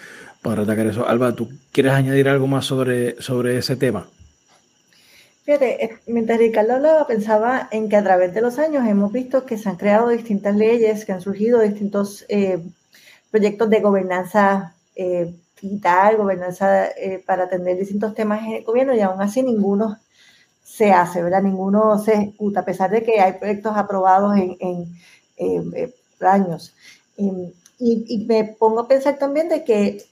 para 0.43 0.63
atacar 0.63 0.87
eso. 0.87 1.09
Alba, 1.09 1.35
¿tú 1.35 1.49
quieres 1.73 1.93
añadir 1.93 2.29
algo 2.29 2.47
más 2.47 2.67
sobre, 2.67 3.21
sobre 3.21 3.57
ese 3.59 3.77
tema? 3.77 4.07
Fíjate, 5.45 5.85
eh, 5.85 5.99
mientras 6.07 6.39
Ricardo 6.39 6.75
hablaba, 6.75 7.07
pensaba 7.07 7.69
en 7.73 7.89
que 7.89 7.97
a 7.97 8.05
través 8.05 8.33
de 8.33 8.43
los 8.43 8.59
años 8.59 8.87
hemos 8.87 9.13
visto 9.13 9.45
que 9.45 9.59
se 9.59 9.69
han 9.69 9.77
creado 9.77 10.09
distintas 10.11 10.55
leyes, 10.55 11.05
que 11.05 11.13
han 11.13 11.21
surgido 11.21 11.61
distintos 11.61 12.25
eh, 12.29 12.61
proyectos 13.31 13.69
de 13.71 13.81
gobernanza 13.81 14.75
eh, 14.95 15.35
digital, 15.61 16.17
gobernanza 16.17 16.91
para 17.25 17.45
atender 17.45 17.79
distintos 17.79 18.15
temas 18.15 18.45
en 18.45 18.53
el 18.53 18.65
gobierno 18.65 18.95
y 18.95 19.01
aún 19.01 19.21
así 19.21 19.43
ninguno 19.43 19.99
se 20.73 20.91
hace, 20.91 21.23
¿verdad? 21.23 21.43
Ninguno 21.43 21.99
se 21.99 22.15
ejecuta, 22.15 22.61
a 22.61 22.65
pesar 22.65 22.91
de 22.91 23.03
que 23.03 23.21
hay 23.21 23.35
proyectos 23.35 23.77
aprobados 23.77 24.39
en, 24.39 24.87
eh, 25.37 25.95
años. 26.21 26.75
Y, 27.17 27.55
y, 27.79 28.25
me 28.27 28.45
pongo 28.45 28.81
a 28.81 28.89
pensar 28.89 29.19
también 29.19 29.49
de 29.51 29.65
que 29.65 30.03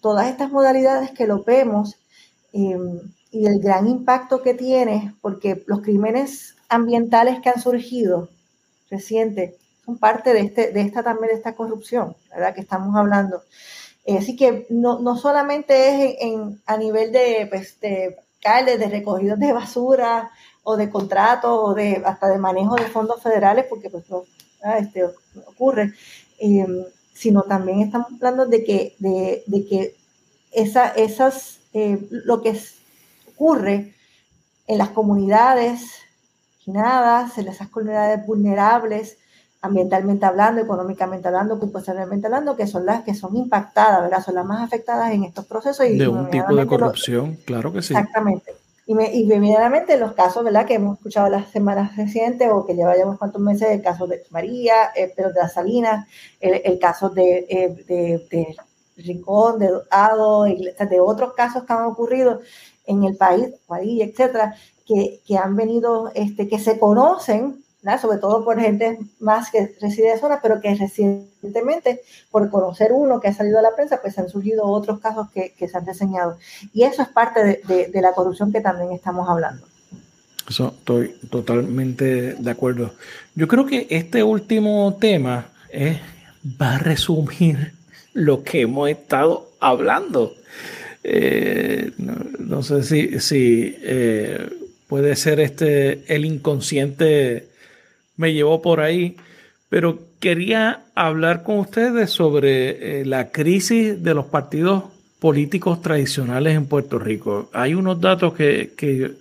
todas 0.00 0.28
estas, 0.28 0.50
modalidades 0.52 1.10
que 1.10 1.26
lo 1.26 1.42
vemos 1.42 1.96
em, 2.52 3.00
y 3.32 3.46
el 3.46 3.58
gran 3.58 3.88
impacto 3.88 4.40
que 4.42 4.54
tiene, 4.54 5.14
porque 5.20 5.64
los 5.66 5.80
crímenes 5.80 6.54
ambientales 6.68 7.40
que 7.40 7.48
han 7.48 7.60
surgido 7.60 8.28
recientes 8.90 9.54
son 9.84 9.98
parte 9.98 10.32
de, 10.32 10.40
este, 10.40 10.70
de 10.70 10.82
esta 10.82 11.02
también 11.02 11.30
de 11.30 11.38
esta 11.38 11.56
corrupción, 11.56 12.14
¿verdad? 12.30 12.54
Que 12.54 12.60
estamos 12.60 12.94
hablando. 12.94 13.42
así 14.16 14.36
que 14.36 14.66
no, 14.70 15.00
no 15.00 15.16
solamente 15.16 15.72
es 15.88 16.16
en, 16.20 16.60
a 16.66 16.76
nivel 16.76 17.10
de, 17.10 17.48
pues, 17.50 17.80
de 17.80 18.16
de 18.44 18.88
recogidos 18.88 19.38
de 19.38 19.52
basura 19.52 20.30
o 20.62 20.76
de 20.76 20.90
contratos 20.90 21.50
o 21.50 21.74
de 21.74 22.02
hasta 22.04 22.28
de 22.28 22.38
manejo 22.38 22.76
de 22.76 22.84
fondos 22.84 23.22
federales, 23.22 23.64
porque 23.68 23.88
pues 23.88 24.08
no, 24.10 24.24
este, 24.78 25.04
ocurre, 25.46 25.94
em, 26.38 26.84
sino 27.14 27.42
también 27.42 27.80
estamos 27.80 28.08
hablando 28.12 28.46
de 28.46 28.64
que, 28.64 28.94
de, 28.98 29.66
que 29.68 29.96
esa, 30.52 30.88
esas, 30.88 31.60
eh, 31.72 31.98
lo 32.10 32.42
que 32.42 32.58
ocurre 33.34 33.94
en 34.66 34.78
las 34.78 34.90
comunidades 34.90 36.04
en 36.66 37.48
esas 37.48 37.68
comunidades 37.68 38.26
vulnerables, 38.26 39.18
ambientalmente 39.64 40.26
hablando, 40.26 40.60
económicamente 40.60 41.26
hablando, 41.26 41.58
culturalmente 41.58 42.26
hablando, 42.26 42.54
que 42.54 42.66
son 42.66 42.84
las 42.84 43.02
que 43.02 43.14
son 43.14 43.34
impactadas, 43.34 44.02
¿verdad? 44.02 44.22
Son 44.22 44.34
las 44.34 44.44
más 44.44 44.62
afectadas 44.62 45.10
en 45.12 45.24
estos 45.24 45.46
procesos. 45.46 45.86
Y 45.86 45.96
de 45.96 46.06
un 46.06 46.28
tipo 46.28 46.54
de 46.54 46.66
corrupción, 46.66 47.38
claro 47.46 47.72
que 47.72 47.80
sí. 47.80 47.94
Exactamente. 47.94 48.52
Y, 48.86 48.94
me, 48.94 49.10
inmediatamente 49.14 49.96
los 49.96 50.12
casos, 50.12 50.44
¿verdad? 50.44 50.66
Que 50.66 50.74
hemos 50.74 50.98
escuchado 50.98 51.30
las 51.30 51.50
semanas 51.50 51.96
recientes 51.96 52.46
o 52.52 52.66
que 52.66 52.74
lleva 52.74 52.94
ya 52.94 53.06
unos 53.06 53.18
cuantos 53.18 53.40
meses, 53.40 53.70
el 53.70 53.80
caso 53.80 54.06
de 54.06 54.22
María, 54.28 54.90
eh, 54.94 55.10
pero 55.16 55.30
de 55.30 55.40
las 55.40 55.54
Salinas, 55.54 56.06
el, 56.40 56.78
caso 56.78 57.08
de, 57.08 57.46
eh, 57.48 57.84
de, 57.88 58.26
de, 58.30 58.56
Rincón, 58.98 59.58
de 59.58 59.70
Ado, 59.90 60.44
de 60.44 61.00
otros 61.00 61.32
casos 61.32 61.64
que 61.64 61.72
han 61.72 61.84
ocurrido 61.84 62.42
en 62.84 63.04
el 63.04 63.16
país, 63.16 63.46
Guadilla, 63.66 64.04
etcétera, 64.04 64.54
que, 64.84 65.22
que 65.26 65.38
han 65.38 65.56
venido, 65.56 66.12
este, 66.14 66.48
que 66.48 66.58
se 66.58 66.78
conocen 66.78 67.63
sobre 68.00 68.18
todo 68.18 68.44
por 68.44 68.58
gente 68.60 68.98
más 69.20 69.50
que 69.50 69.74
reside 69.80 70.18
zona, 70.18 70.40
pero 70.42 70.60
que 70.60 70.74
recientemente, 70.74 72.00
por 72.30 72.50
conocer 72.50 72.92
uno 72.92 73.20
que 73.20 73.28
ha 73.28 73.34
salido 73.34 73.58
a 73.58 73.62
la 73.62 73.74
prensa, 73.76 74.00
pues 74.00 74.18
han 74.18 74.28
surgido 74.28 74.64
otros 74.64 75.00
casos 75.00 75.28
que, 75.30 75.52
se 75.68 75.76
han 75.76 75.86
reseñado. 75.86 76.38
Y 76.72 76.84
eso 76.84 77.02
es 77.02 77.08
parte 77.08 77.62
de, 77.66 78.00
la 78.00 78.12
corrupción 78.12 78.52
que 78.52 78.60
también 78.60 78.92
estamos 78.92 79.28
hablando. 79.28 79.66
Eso 80.48 80.74
estoy 80.78 81.14
totalmente 81.30 82.34
de 82.34 82.50
acuerdo. 82.50 82.92
Yo 83.34 83.48
creo 83.48 83.66
que 83.66 83.86
este 83.90 84.22
último 84.22 84.96
tema 84.98 85.46
va 86.60 86.74
a 86.74 86.78
resumir 86.78 87.74
lo 88.12 88.42
que 88.42 88.62
hemos 88.62 88.88
estado 88.88 89.50
hablando. 89.60 90.34
eh, 91.02 91.92
no, 91.98 92.62
sé 92.62 92.82
si, 92.82 93.20
si 93.20 93.76
eh, 93.82 94.48
puede 94.86 95.16
ser 95.16 95.40
este 95.40 96.04
el 96.14 96.24
inconsciente 96.24 97.53
me 98.16 98.32
llevó 98.32 98.62
por 98.62 98.80
ahí, 98.80 99.16
pero 99.68 99.98
quería 100.20 100.84
hablar 100.94 101.42
con 101.42 101.58
ustedes 101.58 102.10
sobre 102.10 103.00
eh, 103.00 103.04
la 103.04 103.30
crisis 103.30 104.02
de 104.02 104.14
los 104.14 104.26
partidos 104.26 104.84
políticos 105.18 105.82
tradicionales 105.82 106.54
en 106.54 106.66
Puerto 106.66 106.98
Rico. 106.98 107.50
Hay 107.52 107.74
unos 107.74 108.00
datos 108.00 108.34
que, 108.34 108.72
que, 108.76 109.14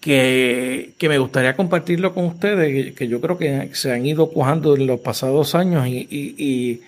que, 0.00 1.08
me 1.08 1.18
gustaría 1.18 1.56
compartirlo 1.56 2.12
con 2.12 2.24
ustedes, 2.26 2.94
que, 2.94 3.08
yo 3.08 3.20
creo 3.20 3.38
que 3.38 3.70
se 3.72 3.92
han 3.92 4.04
ido 4.04 4.30
cuajando 4.30 4.76
en 4.76 4.86
los 4.86 5.00
pasados 5.00 5.54
años 5.54 5.86
y, 5.86 6.82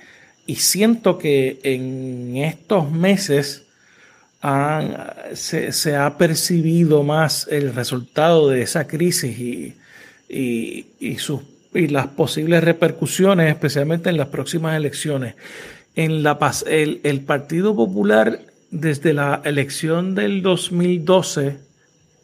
siento 0.56 1.16
que 1.16 1.60
en 1.62 2.36
estos 2.36 2.90
meses 2.90 3.64
se, 5.32 5.72
se, 5.72 5.97
ha 5.97 6.18
percibido 6.18 7.02
más 7.02 7.48
el 7.51 7.74
resultado 7.74 8.48
de 8.48 8.62
esa 8.62 8.86
crisis 8.86 9.39
y, 9.39 9.74
y, 10.32 11.16
sus, 11.18 11.42
y 11.74 11.88
las 11.88 12.09
posibles 12.09 12.64
repercusiones, 12.64 13.50
especialmente 13.50 14.10
en 14.10 14.16
las 14.16 14.28
próximas 14.28 14.76
elecciones. 14.76 15.34
En 15.94 16.22
la, 16.22 16.38
el, 16.66 17.00
el 17.04 17.20
Partido 17.20 17.76
Popular, 17.76 18.40
desde 18.70 19.12
la 19.12 19.42
elección 19.44 20.14
del 20.14 20.42
2012, 20.42 21.59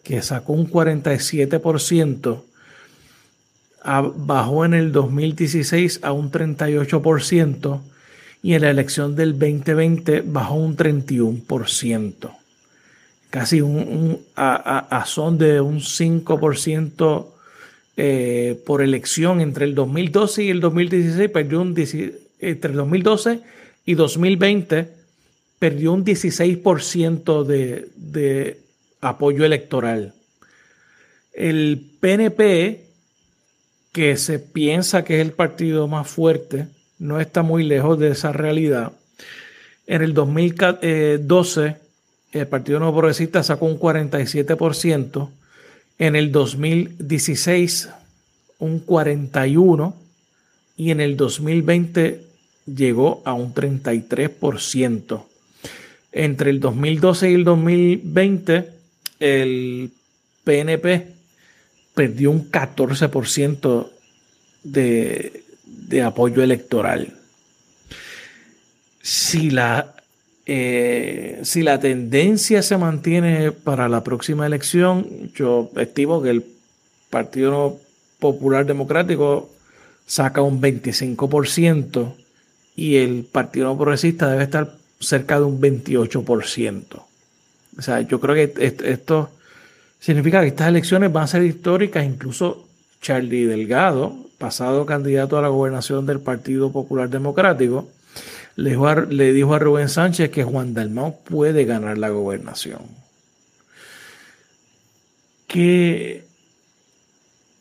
que 0.02 0.22
sacó 0.22 0.55
un 0.55 0.70
47%, 0.70 2.43
bajó 4.16 4.64
en 4.64 4.74
el 4.74 4.93
2016 4.93 6.01
a 6.02 6.12
un 6.12 6.30
38% 6.30 7.80
y 8.43 8.55
en 8.55 8.62
la 8.62 8.70
elección 8.70 9.16
del 9.16 9.32
2020 9.39 10.22
bajó 10.22 10.55
un 10.55 10.76
31%. 10.76 12.30
Casi 13.30 13.60
un, 13.60 14.20
a, 14.36 15.05
son 15.06 15.36
de 15.36 15.60
un 15.60 15.80
5% 15.80 17.26
eh, 18.01 18.62
por 18.65 18.81
elección 18.81 19.41
entre 19.41 19.65
el 19.65 19.75
2012 19.75 20.45
y 20.45 20.51
el 20.51 20.61
2016 20.61 21.31
perdió 21.31 21.61
un 21.61 21.75
entre 22.39 22.70
el 22.70 22.77
2012 22.77 23.41
y 23.87 23.95
2020 23.95 24.89
perdió 25.59 25.93
un 25.95 26.05
16% 26.05 27.43
de, 27.43 27.89
de 27.97 28.61
apoyo 29.01 29.45
electoral. 29.45 30.15
El 31.33 31.91
PNP, 31.99 32.85
que 33.91 34.16
se 34.16 34.39
piensa 34.39 35.03
que 35.03 35.16
es 35.16 35.27
el 35.27 35.33
partido 35.33 35.89
más 35.89 36.09
fuerte, 36.09 36.69
no 37.01 37.19
está 37.19 37.43
muy 37.43 37.65
lejos 37.65 37.99
de 37.99 38.11
esa 38.11 38.33
realidad. 38.33 38.93
En 39.89 40.03
el 40.03 40.15
2012, 40.15 41.77
el 42.31 42.47
Partido 42.47 42.79
Nuevo 42.79 42.99
Progresista 42.99 43.43
sacó 43.43 43.66
un 43.66 43.81
47%, 43.81 45.31
en 45.99 46.16
el 46.16 46.33
2016 46.33 47.89
un 48.59 48.85
41% 48.85 49.95
y 50.77 50.91
en 50.93 51.01
el 51.01 51.16
2020 51.16 52.25
llegó 52.66 53.23
a 53.25 53.33
un 53.35 53.53
33%. 53.53 55.25
Entre 56.12 56.51
el 56.51 56.61
2012 56.61 57.31
y 57.31 57.35
el 57.35 57.45
2020 57.45 58.70
el 59.20 59.91
PNP 60.45 61.15
perdió 61.95 62.31
un 62.31 62.51
14% 62.51 63.91
de, 64.62 65.43
de 65.65 66.03
apoyo 66.03 66.43
electoral. 66.43 67.15
Si 69.03 69.51
la 69.51 69.98
eh, 70.51 71.41
si 71.43 71.61
la 71.62 71.79
tendencia 71.79 72.62
se 72.62 72.79
mantiene 72.79 73.53
para 73.53 73.87
la 73.87 74.03
próxima 74.03 74.47
elección, 74.47 75.31
yo 75.35 75.70
estimo 75.77 76.23
que 76.23 76.31
el 76.31 76.45
Partido 77.11 77.79
Popular 78.19 78.65
Democrático 78.65 79.51
saca 80.07 80.41
un 80.41 80.62
25% 80.62 82.15
y 82.77 82.97
el 82.97 83.25
Partido 83.31 83.77
Progresista 83.77 84.31
debe 84.31 84.45
estar 84.45 84.75
cerca 84.99 85.39
de 85.39 85.45
un 85.45 85.61
28%. 85.61 86.83
O 87.77 87.83
sea, 87.83 88.01
yo 88.01 88.19
creo 88.19 88.35
que 88.35 88.75
esto 88.85 89.29
significa 90.01 90.41
que 90.41 90.47
estas 90.47 90.69
elecciones 90.69 91.12
van 91.12 91.25
a 91.25 91.27
ser 91.27 91.43
históricas, 91.43 92.07
incluso 92.07 92.65
Charlie 93.03 93.45
Delgado, 93.45 94.16
pasado 94.39 94.87
candidato 94.87 95.37
a 95.37 95.43
la 95.43 95.49
gobernación 95.49 96.07
del 96.07 96.20
Partido 96.20 96.73
Popular 96.73 97.11
Democrático, 97.11 97.87
le 98.59 99.32
dijo, 99.32 99.55
a, 99.55 99.59
Rubén 99.60 99.89
Sánchez 99.89 100.30
que 100.30 100.43
Juan 100.43 100.74
Dalmau 100.74 101.22
puede 101.22 101.64
ganar 101.64 101.97
la 101.97 102.09
gobernación. 102.09 102.80
¿Qué, 105.47 106.24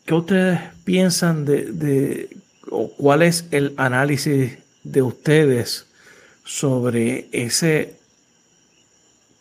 qué 0.05 0.13
ustedes 0.15 0.59
piensan 0.85 1.45
de, 1.45 2.35
o 2.71 2.91
cuál 2.97 3.21
es 3.21 3.45
el 3.51 3.75
análisis 3.77 4.57
de 4.83 5.01
ustedes 5.03 5.85
sobre 6.43 7.27
ese 7.31 7.93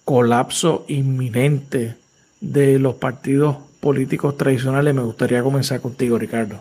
colapso 0.04 0.84
inminente 0.88 1.96
de 2.42 2.78
los 2.78 2.96
partidos 2.96 3.56
políticos 3.80 4.36
tradicionales? 4.36 4.94
Me 4.94 5.02
gustaría 5.02 5.42
comenzar 5.42 5.80
contigo, 5.80 6.18
Ricardo. 6.18 6.60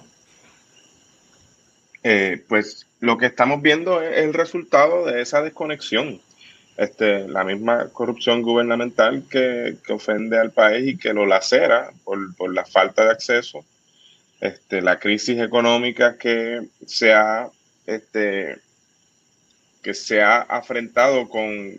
Eh, 2.01 2.41
pues 2.47 2.84
lo 2.99 3.17
que 3.17 3.27
estamos 3.27 3.61
viendo 3.61 4.01
es 4.01 4.19
el 4.19 4.33
resultado 4.33 5.05
de 5.05 5.21
esa 5.21 5.41
desconexión. 5.41 6.21
Este, 6.77 7.27
la 7.29 7.45
misma 7.45 7.87
corrupción 7.93 8.41
gubernamental 8.41 9.23
que, 9.29 9.77
ofende 9.89 10.37
al 10.37 10.51
país 10.51 10.87
y 10.87 10.97
que 10.97 11.13
lo 11.13 11.25
lacera 11.25 11.91
por, 12.03 12.53
la 12.53 12.65
falta 12.65 13.05
de 13.05 13.11
acceso, 13.11 13.63
este, 14.41 14.81
la 14.81 14.99
crisis 14.99 15.39
económica 15.39 16.17
que 16.17 16.67
se 16.85 17.13
ha, 17.13 17.47
este, 17.85 18.57
que 19.81 19.93
se 19.93 20.21
ha 20.21 20.41
afrentado 20.41 21.29
con, 21.29 21.75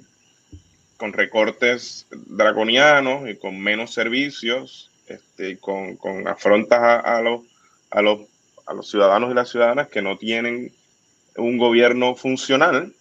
con 0.96 1.12
recortes 1.12 2.06
draconianos 2.10 3.28
y 3.28 3.36
con 3.36 3.60
menos 3.60 3.92
servicios, 3.92 4.90
este, 5.08 5.58
con, 5.58 5.96
con 5.96 6.26
afrontas 6.26 6.80
a, 7.04 7.20
los, 7.20 7.42
a, 7.90 8.00
los, 8.00 8.20
a 8.64 8.72
los 8.72 8.88
ciudadanos 8.90 9.30
y 9.30 9.34
las 9.34 9.50
ciudadanas 9.50 9.88
que 9.88 10.00
no 10.00 10.16
tienen 10.16 10.72
un 11.38 11.58
gobierno 11.58 12.14
funcional 12.14 12.92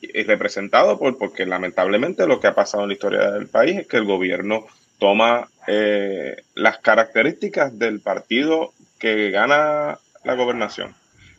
y 0.00 0.22
representado 0.22 0.98
por, 0.98 1.18
porque 1.18 1.46
lamentablemente 1.46 2.26
lo 2.26 2.40
que 2.40 2.48
ha 2.48 2.54
pasado 2.54 2.82
en 2.84 2.88
la 2.88 2.94
historia 2.94 3.30
del 3.30 3.48
país 3.48 3.78
es 3.78 3.86
que 3.86 3.96
el 3.96 4.04
gobierno 4.04 4.66
toma 4.98 5.48
eh, 5.66 6.36
las 6.54 6.78
características 6.78 7.78
del 7.78 8.00
partido 8.00 8.72
que 8.98 9.30
gana 9.30 9.98
la 10.24 10.34
gobernación. 10.34 10.94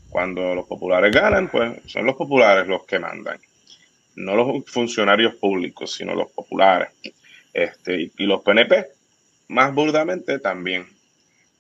Cuando 0.10 0.56
los 0.56 0.66
populares 0.66 1.14
ganan, 1.14 1.50
pues 1.50 1.80
son 1.86 2.06
los 2.06 2.16
populares 2.16 2.68
los 2.68 2.86
que 2.86 3.00
mandan, 3.00 3.40
no 4.16 4.36
los 4.36 4.66
funcionarios 4.66 5.36
públicos, 5.36 5.94
sino 5.94 6.16
los 6.16 6.32
populares. 6.32 6.90
Este, 7.54 8.12
y 8.16 8.26
los 8.26 8.42
PNP, 8.42 8.88
más 9.50 9.74
burdamente, 9.74 10.40
también. 10.40 10.88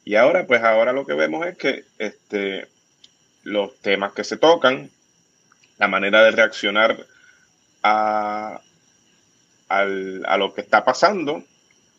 Y 0.05 0.15
ahora, 0.15 0.45
pues 0.45 0.63
ahora 0.63 0.93
lo 0.93 1.05
que 1.05 1.13
vemos 1.13 1.45
es 1.45 1.57
que 1.57 1.83
este, 1.97 2.67
los 3.47 3.79
temas 3.79 4.11
que 4.11 4.25
se 4.25 4.35
tocan, 4.35 4.89
la 5.77 5.87
manera 5.87 6.21
de 6.23 6.31
reaccionar 6.31 7.05
a, 7.81 8.59
lo 10.37 10.53
que 10.53 10.61
está 10.61 10.83
pasando 10.83 11.43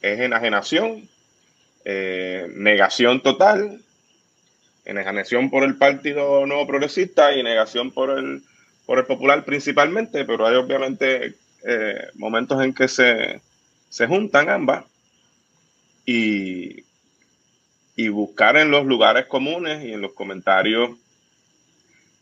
es 0.02 0.20
enajenación, 0.20 1.08
eh, 1.84 2.48
negación 2.54 3.22
total, 3.22 3.80
enajenación 4.84 5.48
por 5.48 5.64
el 5.64 5.76
Partido 5.76 6.46
Nuevo 6.46 6.66
Progresista 6.66 7.32
y 7.32 7.42
negación 7.42 7.92
por 7.92 8.10
el, 8.10 8.42
por 8.84 8.98
el 8.98 9.06
Popular 9.06 9.44
principalmente, 9.44 10.26
pero 10.26 10.46
hay 10.46 10.56
obviamente 10.56 11.34
eh, 11.64 12.08
momentos 12.14 12.62
en 12.62 12.74
que 12.74 12.88
se, 12.88 13.40
se 13.88 14.06
juntan 14.06 14.50
ambas 14.50 14.84
y, 16.04 16.84
y 17.96 18.08
buscar 18.08 18.58
en 18.58 18.70
los 18.70 18.84
lugares 18.84 19.26
comunes 19.26 19.82
y 19.82 19.94
en 19.94 20.02
los 20.02 20.12
comentarios 20.12 20.90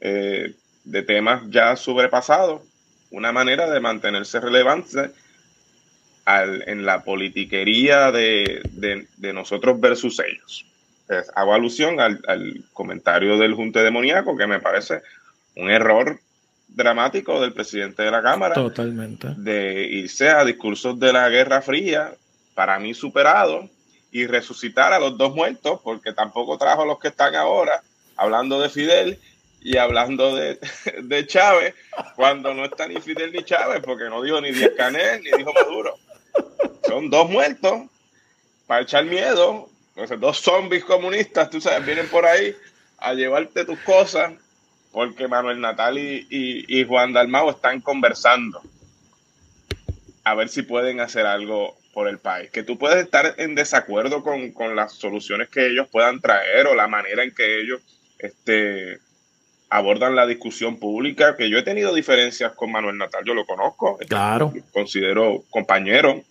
eh, 0.00 0.54
de 0.84 1.02
temas 1.02 1.42
ya 1.48 1.76
sobrepasados, 1.76 2.62
una 3.10 3.32
manera 3.32 3.70
de 3.70 3.80
mantenerse 3.80 4.40
relevante 4.40 5.10
en 6.26 6.84
la 6.84 7.04
politiquería 7.04 8.10
de, 8.10 9.06
nosotros 9.32 9.80
versus 9.80 10.20
ellos. 10.20 10.66
hago 11.34 11.54
alusión 11.54 12.00
al, 12.00 12.64
comentario 12.72 13.38
del 13.38 13.54
Junte 13.54 13.80
Demoníaco, 13.80 14.36
que 14.36 14.46
me 14.46 14.60
parece 14.60 15.02
un 15.54 15.70
error 15.70 16.18
dramático 16.68 17.40
del 17.40 17.52
presidente 17.52 18.02
de 18.02 18.10
la 18.10 18.22
Cámara. 18.22 18.54
Totalmente. 18.54 19.28
De 19.36 19.84
irse 19.84 20.28
a 20.28 20.44
discursos 20.44 20.98
de 20.98 21.12
la 21.12 21.28
Guerra 21.28 21.62
Fría, 21.62 22.12
para 22.54 22.78
mí 22.80 22.92
superado, 22.92 23.68
y 24.10 24.26
resucitar 24.26 24.92
a 24.92 24.98
los 24.98 25.16
dos 25.16 25.34
muertos, 25.34 25.80
porque 25.82 26.12
tampoco 26.12 26.58
trajo 26.58 26.82
a 26.82 26.86
los 26.86 26.98
que 26.98 27.08
están 27.08 27.34
ahora, 27.34 27.82
hablando 28.16 28.60
de 28.60 28.68
Fidel, 28.68 29.18
y 29.66 29.78
hablando 29.78 30.36
de, 30.36 30.60
de, 31.02 31.26
Chávez 31.26 31.74
cuando 32.14 32.54
no 32.54 32.64
está 32.66 32.86
ni 32.86 33.00
Fidel 33.00 33.32
ni 33.32 33.42
Chávez, 33.42 33.82
porque 33.84 34.04
no 34.04 34.22
dijo 34.22 34.40
ni 34.40 34.52
Díaz 34.52 34.70
Canel 34.76 35.20
ni 35.24 35.30
dijo 35.36 35.52
Maduro. 35.52 35.98
Son 36.86 37.10
dos 37.10 37.28
muertos 37.28 37.82
para 38.68 38.82
echar 38.82 39.04
miedo. 39.06 39.68
dos 40.20 40.38
zombies 40.38 40.84
comunistas, 40.84 41.50
tú 41.50 41.60
sabes, 41.60 41.84
vienen 41.84 42.06
por 42.06 42.24
ahí 42.26 42.54
a 42.98 43.12
llevarte 43.14 43.64
tus 43.64 43.80
cosas 43.80 44.34
porque 44.92 45.26
Manuel 45.26 45.60
Natal 45.60 45.98
y, 45.98 46.28
y, 46.30 46.78
y 46.80 46.84
Juan 46.84 47.12
Dalmao 47.12 47.50
están 47.50 47.80
conversando 47.80 48.62
a 50.22 50.34
ver 50.36 50.48
si 50.48 50.62
pueden 50.62 51.00
hacer 51.00 51.26
algo 51.26 51.76
por 51.92 52.06
el 52.06 52.20
país. 52.20 52.52
Que 52.52 52.62
tú 52.62 52.78
puedes 52.78 53.02
estar 53.02 53.34
en 53.38 53.56
desacuerdo 53.56 54.22
con, 54.22 54.52
con 54.52 54.76
las 54.76 54.92
soluciones 54.92 55.48
que 55.48 55.66
ellos 55.66 55.88
puedan 55.90 56.20
traer 56.20 56.68
o 56.68 56.76
la 56.76 56.86
manera 56.86 57.24
en 57.24 57.34
que 57.34 57.60
ellos 57.60 57.82
este, 58.20 59.00
abordan 59.68 60.14
la 60.14 60.26
discusión 60.26 60.78
pública, 60.78 61.36
que 61.36 61.50
yo 61.50 61.58
he 61.58 61.62
tenido 61.62 61.94
diferencias 61.94 62.52
con 62.52 62.70
Manuel 62.70 62.98
Natal, 62.98 63.24
yo 63.26 63.34
lo 63.34 63.44
conozco, 63.44 63.98
claro. 64.08 64.52
considero 64.72 65.44
compañero, 65.50 66.22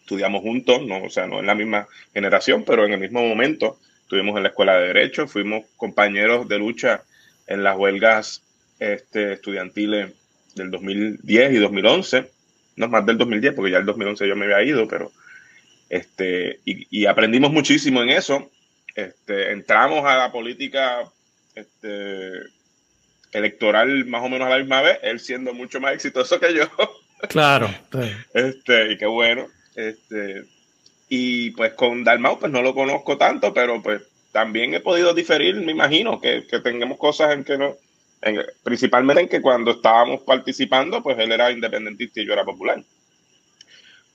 estudiamos 0.00 0.42
juntos, 0.42 0.82
no, 0.86 1.04
o 1.04 1.10
sea, 1.10 1.26
no 1.26 1.38
en 1.40 1.46
la 1.46 1.54
misma 1.54 1.86
generación, 2.12 2.64
pero 2.64 2.84
en 2.84 2.92
el 2.92 3.00
mismo 3.00 3.22
momento 3.22 3.78
estuvimos 4.02 4.36
en 4.36 4.42
la 4.42 4.48
escuela 4.48 4.76
de 4.76 4.88
Derecho, 4.88 5.28
fuimos 5.28 5.66
compañeros 5.76 6.48
de 6.48 6.58
lucha 6.58 7.02
en 7.46 7.62
las 7.62 7.76
huelgas 7.76 8.42
este, 8.78 9.34
estudiantiles 9.34 10.12
del 10.54 10.70
2010 10.70 11.52
y 11.52 11.56
2011, 11.56 12.30
no 12.76 12.88
más 12.88 13.06
del 13.06 13.18
2010, 13.18 13.54
porque 13.54 13.70
ya 13.70 13.78
el 13.78 13.86
2011 13.86 14.26
yo 14.26 14.34
me 14.34 14.46
había 14.46 14.62
ido, 14.62 14.88
pero 14.88 15.12
este, 15.88 16.60
y, 16.64 16.86
y 16.90 17.06
aprendimos 17.06 17.52
muchísimo 17.52 18.02
en 18.02 18.10
eso. 18.10 18.50
Este, 18.94 19.52
entramos 19.52 20.04
a 20.04 20.16
la 20.16 20.32
política 20.32 21.04
este, 21.58 22.32
electoral 23.32 24.04
más 24.06 24.22
o 24.22 24.28
menos 24.28 24.46
a 24.46 24.50
la 24.50 24.58
misma 24.58 24.82
vez, 24.82 24.98
él 25.02 25.20
siendo 25.20 25.52
mucho 25.54 25.80
más 25.80 25.94
exitoso 25.94 26.38
que 26.40 26.54
yo. 26.54 26.64
Claro. 27.30 27.68
este, 28.32 28.92
y 28.92 28.96
qué 28.96 29.06
bueno. 29.06 29.48
Este, 29.74 30.44
y 31.08 31.50
pues 31.50 31.72
con 31.72 32.04
Dalmau, 32.04 32.38
pues 32.38 32.52
no 32.52 32.62
lo 32.62 32.74
conozco 32.74 33.18
tanto, 33.18 33.52
pero 33.52 33.82
pues 33.82 34.02
también 34.30 34.72
he 34.74 34.78
podido 34.78 35.12
diferir, 35.14 35.56
me 35.56 35.72
imagino, 35.72 36.20
que, 36.20 36.46
que 36.46 36.60
tengamos 36.60 36.96
cosas 36.96 37.32
en 37.32 37.42
que 37.42 37.58
no, 37.58 37.74
principalmente 38.62 39.22
en 39.22 39.28
que 39.28 39.40
cuando 39.40 39.72
estábamos 39.72 40.20
participando, 40.22 41.02
pues 41.02 41.18
él 41.18 41.32
era 41.32 41.50
independentista 41.50 42.20
y 42.20 42.26
yo 42.26 42.32
era 42.32 42.44
popular. 42.44 42.82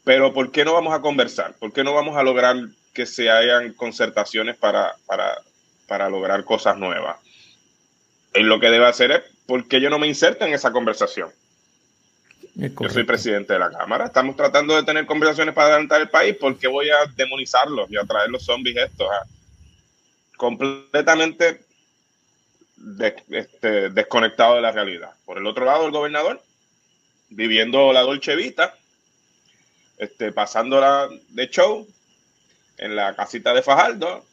Pero 0.03 0.34
¿por 0.34 0.52
qué 0.52 0.65
no 0.65 0.74
vamos 0.74 0.94
a 0.94 1.02
conversar? 1.02 1.56
¿Por 1.56 1.72
qué 1.72 1.84
no 1.84 1.94
vamos 1.94 2.18
a 2.18 2.24
lograr 2.24 2.56
que 2.94 3.06
se 3.06 3.30
hayan 3.30 3.74
concertaciones 3.74 4.57
para, 4.57 4.95
para, 5.06 5.38
para 5.88 6.10
lograr 6.10 6.44
cosas 6.44 6.78
nuevas? 6.78 7.18
Él 8.34 8.47
lo 8.47 8.60
que 8.60 8.69
debe 8.69 8.85
hacer 8.85 9.11
es, 9.11 9.22
¿por 9.45 9.68
qué 9.68 9.80
yo 9.80 9.89
no 9.89 9.99
me 9.99 10.07
inserto 10.07 10.45
en 10.45 10.53
esa 10.53 10.72
conversación? 10.72 11.30
Yo 12.55 12.89
soy 12.89 13.03
presidente 13.03 13.53
de 13.53 13.60
la 13.60 13.72
Cámara. 13.72 14.05
Estamos 14.05 14.35
tratando 14.35 14.76
de 14.76 14.84
tener 14.84 15.05
conversaciones 15.05 15.55
para 15.55 15.69
adelantar 15.69 16.01
el 16.01 16.10
país. 16.10 16.35
¿Por 16.35 16.57
qué 16.57 16.68
voy 16.68 16.89
a 16.89 17.05
demonizarlos 17.15 17.89
y 17.89 17.97
a 17.97 18.03
traer 18.03 18.30
los 18.30 18.43
zombies 18.43 18.77
estos? 18.77 19.07
Completamente 20.38 21.61
este, 23.31 23.89
desconectado 23.89 24.55
de 24.55 24.61
la 24.61 24.72
realidad. 24.72 25.11
Por 25.26 25.39
el 25.39 25.47
otro 25.47 25.65
lado, 25.65 25.85
el 25.85 25.91
gobernador, 25.91 26.41
viviendo 27.30 27.91
la 27.91 28.01
Dolce 28.01 28.35
Vita, 28.35 28.76
este, 29.97 30.31
pasándola 30.31 31.10
de 31.30 31.49
show 31.49 31.88
en 32.77 32.95
la 32.95 33.15
casita 33.15 33.53
de 33.53 33.64
Fajardo. 33.64 34.23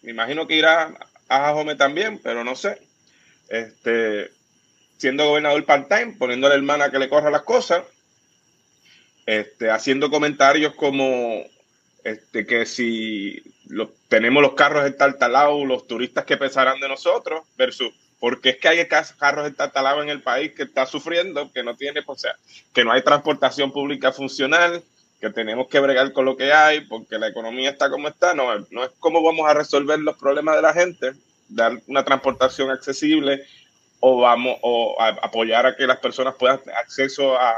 Me 0.00 0.12
imagino 0.12 0.46
que 0.46 0.56
irá 0.56 0.94
a 1.28 1.38
Jajome 1.40 1.74
también, 1.74 2.20
pero 2.22 2.42
no 2.42 2.56
sé 2.56 2.89
este, 3.50 4.30
siendo 4.96 5.28
gobernador 5.28 5.64
part-time, 5.64 6.16
poniendo 6.18 6.46
a 6.46 6.50
la 6.50 6.56
hermana 6.56 6.90
que 6.90 6.98
le 6.98 7.08
corra 7.08 7.30
las 7.30 7.42
cosas, 7.42 7.82
este, 9.26 9.70
haciendo 9.70 10.10
comentarios 10.10 10.74
como 10.74 11.44
este, 12.04 12.46
que 12.46 12.64
si 12.64 13.42
tenemos 14.08 14.42
los 14.42 14.54
carros 14.54 14.86
estartalados, 14.86 15.66
los 15.66 15.86
turistas 15.86 16.24
que 16.24 16.36
pensarán 16.36 16.80
de 16.80 16.88
nosotros, 16.88 17.42
versus 17.56 17.92
porque 18.18 18.50
es 18.50 18.56
que 18.58 18.68
hay 18.68 18.86
carros 18.86 19.48
estartalados 19.48 20.02
en 20.02 20.10
el 20.10 20.22
país 20.22 20.52
que 20.52 20.64
está 20.64 20.84
sufriendo, 20.84 21.50
que 21.52 21.62
no 21.62 21.74
tiene, 21.74 22.02
o 22.06 22.14
sea, 22.14 22.36
que 22.74 22.84
no 22.84 22.92
hay 22.92 23.02
transportación 23.02 23.72
pública 23.72 24.12
funcional, 24.12 24.82
que 25.20 25.30
tenemos 25.30 25.68
que 25.68 25.80
bregar 25.80 26.12
con 26.12 26.26
lo 26.26 26.36
que 26.36 26.52
hay, 26.52 26.82
porque 26.82 27.18
la 27.18 27.28
economía 27.28 27.70
está 27.70 27.88
como 27.90 28.08
está, 28.08 28.34
no, 28.34 28.66
no 28.70 28.84
es 28.84 28.90
cómo 28.98 29.22
vamos 29.22 29.48
a 29.48 29.54
resolver 29.54 29.98
los 30.00 30.18
problemas 30.18 30.56
de 30.56 30.62
la 30.62 30.74
gente, 30.74 31.12
dar 31.50 31.80
una 31.86 32.04
transportación 32.04 32.70
accesible 32.70 33.44
o 34.00 34.20
vamos 34.20 34.56
o 34.62 34.96
apoyar 35.00 35.66
a 35.66 35.76
que 35.76 35.86
las 35.86 35.98
personas 35.98 36.34
puedan 36.36 36.58
tener 36.58 36.76
acceso 36.76 37.38
a, 37.38 37.54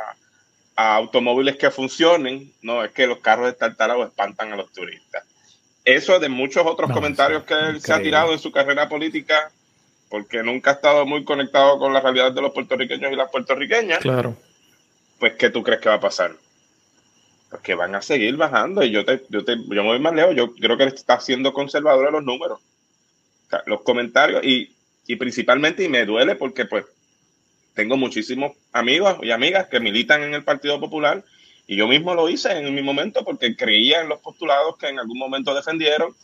automóviles 0.74 1.56
que 1.58 1.70
funcionen, 1.70 2.50
no 2.62 2.82
es 2.82 2.90
que 2.92 3.06
los 3.06 3.18
carros 3.18 3.46
de 3.46 3.52
tartarados 3.52 4.08
espantan 4.08 4.52
a 4.52 4.56
los 4.56 4.72
turistas. 4.72 5.22
Eso 5.84 6.18
de 6.18 6.30
muchos 6.30 6.66
otros 6.66 6.90
comentarios 6.90 7.44
que 7.44 7.54
él 7.54 7.80
se 7.80 7.92
ha 7.92 8.00
tirado 8.00 8.32
en 8.32 8.38
su 8.38 8.50
carrera 8.50 8.88
política, 8.88 9.52
porque 10.08 10.42
nunca 10.42 10.70
ha 10.70 10.74
estado 10.74 11.04
muy 11.04 11.24
conectado 11.24 11.78
con 11.78 11.92
la 11.92 12.00
realidad 12.00 12.32
de 12.32 12.40
los 12.40 12.52
puertorriqueños 12.52 13.12
y 13.12 13.16
las 13.16 13.30
puertorriqueñas. 13.30 13.98
Claro. 13.98 14.34
Pues, 15.20 15.34
¿qué 15.34 15.50
tú 15.50 15.62
crees 15.62 15.80
que 15.80 15.90
va 15.90 15.96
a 15.96 16.00
pasar? 16.00 16.32
Pues 17.50 17.62
que 17.62 17.74
van 17.74 17.94
a 17.94 18.02
seguir 18.02 18.36
bajando 18.36 18.82
y 18.82 18.90
yo 18.90 19.04
te, 19.04 19.22
yo 19.28 19.44
te, 19.44 19.56
yo 19.56 19.82
me 19.82 19.88
voy 19.88 19.98
más 19.98 20.14
lejos, 20.14 20.34
yo 20.34 20.54
creo 20.54 20.78
que 20.78 20.84
él 20.84 20.94
está 20.94 21.20
siendo 21.20 21.52
conservador 21.52 22.06
de 22.06 22.12
los 22.12 22.24
números 22.24 22.60
los 23.66 23.82
comentarios 23.82 24.44
y, 24.44 24.74
y 25.06 25.16
principalmente, 25.16 25.84
y 25.84 25.88
me 25.88 26.04
duele 26.04 26.36
porque 26.36 26.64
pues 26.64 26.84
tengo 27.74 27.96
muchísimos 27.96 28.52
amigos 28.72 29.18
y 29.22 29.30
amigas 29.30 29.68
que 29.68 29.80
militan 29.80 30.22
en 30.22 30.34
el 30.34 30.44
Partido 30.44 30.78
Popular 30.80 31.24
y 31.66 31.76
yo 31.76 31.86
mismo 31.86 32.14
lo 32.14 32.28
hice 32.28 32.52
en 32.52 32.74
mi 32.74 32.82
momento 32.82 33.24
porque 33.24 33.56
creía 33.56 34.00
en 34.00 34.08
los 34.08 34.20
postulados 34.20 34.76
que 34.76 34.88
en 34.88 34.98
algún 34.98 35.18
momento 35.18 35.54
defendieron 35.54 36.14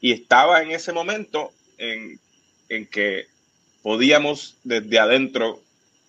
y 0.00 0.12
estaba 0.12 0.62
en 0.62 0.72
ese 0.72 0.92
momento 0.92 1.52
en, 1.78 2.18
en 2.68 2.86
que 2.86 3.26
podíamos 3.82 4.56
desde 4.64 4.98
adentro 4.98 5.60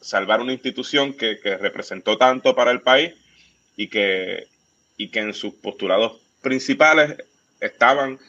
salvar 0.01 0.41
una 0.41 0.53
institución 0.53 1.13
que, 1.13 1.39
que, 1.39 1.57
representó 1.57 2.17
tanto 2.17 2.55
para 2.55 2.71
el 2.71 2.81
país 2.81 3.13
y 3.77 3.87
que, 3.87 4.47
y 4.97 5.09
que 5.09 5.19
en 5.19 5.33
sus 5.33 5.53
postulados 5.53 6.19
principales 6.41 7.17
estaban 7.61 8.19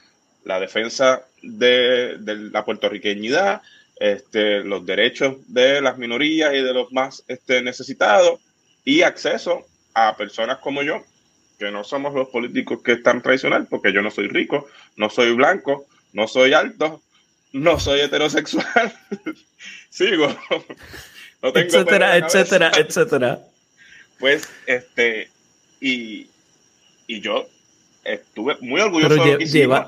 la 0.45 0.61
defensa 0.61 1.27
de, 1.43 2.19
la 2.53 2.65
puertorriqueñidad, 2.65 3.63
este, 3.97 4.61
los 4.61 4.85
derechos 4.85 5.37
de 5.49 5.81
las 5.81 5.99
minorías 5.99 6.53
y 6.55 6.63
de 6.63 6.75
los 6.75 6.93
más 6.93 7.25
este, 7.29 7.63
necesitados 7.63 8.41
y 8.85 9.03
acceso 9.03 9.67
a 9.95 10.17
personas 10.17 10.59
como 10.59 10.83
yo, 10.83 11.05
que 11.59 11.71
no 11.71 11.85
somos 11.85 12.15
los 12.15 12.29
políticos 12.29 12.83
que 12.83 12.93
están 12.93 13.23
tradicional, 13.23 13.67
porque 13.69 13.93
yo 13.93 14.03
no 14.03 14.11
soy 14.11 14.29
rico, 14.29 14.69
no 14.97 15.09
soy 15.09 15.33
blanco, 15.33 15.87
no 16.13 16.29
soy 16.29 16.53
alto, 16.53 17.03
no 17.53 17.79
soy 17.79 18.01
heterosexual, 18.01 18.93
sigo, 19.91 20.29
no 21.43 21.53
tengo 21.53 21.67
etcétera, 21.67 22.17
etcétera, 22.17 22.73
etcétera. 22.77 23.41
Pues, 24.19 24.49
este, 24.67 25.31
y, 25.81 26.29
y 27.07 27.21
yo 27.21 27.49
estuve 28.05 28.57
muy 28.61 28.81
orgulloso 28.81 29.17
pero, 29.17 29.39
de 29.39 29.47
lleva, 29.47 29.87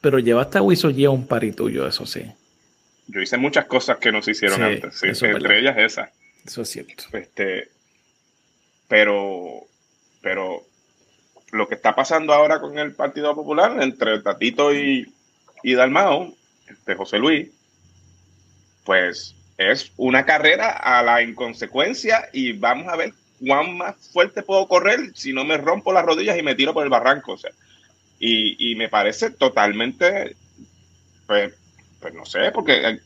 pero 0.00 0.18
llevaste 0.18 0.58
a 0.58 0.62
Wiso 0.62 0.88
un 0.88 1.26
pari 1.26 1.52
tuyo, 1.52 1.86
eso 1.86 2.06
sí. 2.06 2.22
Yo 3.06 3.20
hice 3.20 3.36
muchas 3.36 3.66
cosas 3.66 3.98
que 3.98 4.12
no 4.12 4.22
se 4.22 4.32
hicieron 4.32 4.62
antes, 4.62 5.02
entre 5.02 5.58
ellas 5.58 5.76
esa. 5.78 6.10
Eso 6.44 6.62
es 6.62 6.68
cierto. 6.68 7.04
Este, 7.12 7.68
pero, 8.88 9.64
pero 10.20 10.64
lo 11.52 11.68
que 11.68 11.74
está 11.74 11.94
pasando 11.94 12.32
ahora 12.32 12.60
con 12.60 12.78
el 12.78 12.92
Partido 12.94 13.34
Popular 13.34 13.82
entre 13.82 14.20
Tatito 14.20 14.74
y, 14.74 15.12
y 15.62 15.74
Dalmao, 15.74 16.34
este 16.68 16.94
José 16.94 17.18
Luis, 17.18 17.50
pues 18.84 19.36
es 19.58 19.92
una 19.96 20.24
carrera 20.24 20.70
a 20.70 21.02
la 21.02 21.22
inconsecuencia 21.22 22.28
y 22.32 22.52
vamos 22.52 22.88
a 22.88 22.96
ver 22.96 23.12
cuán 23.44 23.76
más 23.76 23.96
fuerte 24.12 24.42
puedo 24.42 24.68
correr 24.68 25.12
si 25.14 25.32
no 25.32 25.44
me 25.44 25.56
rompo 25.56 25.92
las 25.92 26.04
rodillas 26.04 26.38
y 26.38 26.42
me 26.42 26.54
tiro 26.54 26.72
por 26.72 26.84
el 26.84 26.90
barranco. 26.90 27.32
O 27.32 27.38
sea, 27.38 27.50
y, 28.18 28.74
me 28.76 28.88
parece 28.88 29.30
totalmente, 29.30 30.36
pues, 31.26 31.54
pues 32.00 32.14
no 32.14 32.24
sé, 32.24 32.52
porque 32.52 32.88
eh, 32.88 33.00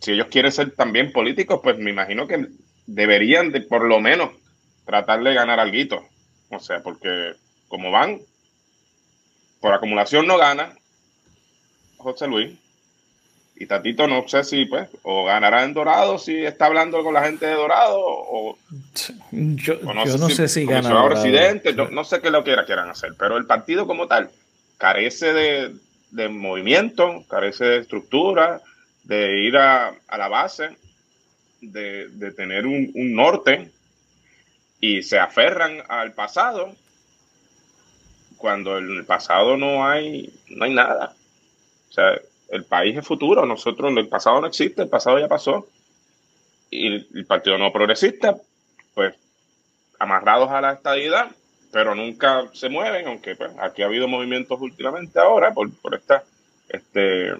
si 0.00 0.12
ellos 0.12 0.28
quieren 0.30 0.52
ser 0.52 0.70
también 0.72 1.12
políticos, 1.12 1.60
pues 1.62 1.76
me 1.78 1.90
imagino 1.90 2.28
que 2.28 2.46
deberían 2.86 3.50
de 3.50 3.62
por 3.62 3.84
lo 3.84 4.00
menos 4.00 4.30
tratar 4.86 5.22
de 5.24 5.34
ganar 5.34 5.58
algo. 5.58 6.08
O 6.50 6.60
sea, 6.60 6.82
porque 6.82 7.32
como 7.68 7.90
van, 7.90 8.20
por 9.60 9.74
acumulación 9.74 10.26
no 10.26 10.38
gana 10.38 10.72
José 11.96 12.28
Luis, 12.28 12.58
y 13.60 13.66
Tatito 13.66 14.08
no 14.08 14.26
sé 14.26 14.42
si, 14.42 14.64
pues, 14.64 14.88
o 15.02 15.26
ganará 15.26 15.64
en 15.64 15.74
Dorado 15.74 16.18
si 16.18 16.34
está 16.34 16.64
hablando 16.64 17.04
con 17.04 17.12
la 17.12 17.24
gente 17.24 17.44
de 17.44 17.52
Dorado, 17.52 17.98
o, 18.00 18.56
yo, 19.30 19.74
no, 19.82 20.30
sé 20.30 20.48
si, 20.48 20.64
ganará. 20.64 21.06
presidente, 21.06 21.74
no, 21.74 22.02
sé 22.02 22.22
qué 22.22 22.30
lo 22.30 22.42
quiera, 22.42 22.64
quieran 22.64 22.88
hacer, 22.88 23.12
pero 23.18 23.36
el 23.36 23.44
partido 23.44 23.86
como 23.86 24.06
tal 24.06 24.30
carece 24.78 25.34
de, 25.34 26.28
movimiento, 26.30 27.22
carece 27.28 27.66
de 27.66 27.76
estructura, 27.80 28.62
de 29.04 29.40
ir 29.40 29.58
a, 29.58 29.92
la 30.08 30.28
base, 30.28 30.70
de, 31.60 32.32
tener 32.34 32.66
un, 32.66 32.90
un, 32.94 33.14
norte 33.14 33.70
y 34.80 35.02
se 35.02 35.18
aferran 35.18 35.82
al 35.86 36.14
pasado 36.14 36.74
cuando 38.38 38.78
en 38.78 38.88
el 38.90 39.04
pasado 39.04 39.58
no 39.58 39.86
hay, 39.86 40.32
no 40.48 40.64
hay 40.64 40.72
nada. 40.72 41.14
O 41.90 41.92
sea, 41.92 42.18
el 42.50 42.64
país 42.64 42.96
es 42.96 43.06
futuro, 43.06 43.46
nosotros, 43.46 43.92
el 43.96 44.08
pasado 44.08 44.40
no 44.40 44.46
existe, 44.46 44.82
el 44.82 44.88
pasado 44.88 45.18
ya 45.18 45.28
pasó. 45.28 45.68
Y 46.70 46.86
el 47.18 47.26
Partido 47.26 47.58
No 47.58 47.72
Progresista, 47.72 48.36
pues, 48.94 49.14
amarrados 49.98 50.50
a 50.50 50.60
la 50.60 50.72
estadidad, 50.72 51.30
pero 51.72 51.94
nunca 51.94 52.48
se 52.52 52.68
mueven, 52.68 53.06
aunque 53.06 53.36
pues, 53.36 53.52
aquí 53.60 53.82
ha 53.82 53.86
habido 53.86 54.08
movimientos 54.08 54.60
últimamente 54.60 55.18
ahora 55.18 55.52
por, 55.52 55.72
por 55.80 55.94
estas 55.94 56.24
este, 56.68 57.34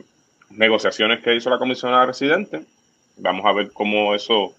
negociaciones 0.51 1.23
que 1.23 1.35
hizo 1.35 1.51
la 1.51 1.59
comisionada 1.59 2.07
residente. 2.07 2.65
Vamos 3.17 3.45
a 3.47 3.53
ver 3.53 3.73
cómo 3.73 4.15
eso, 4.15 4.55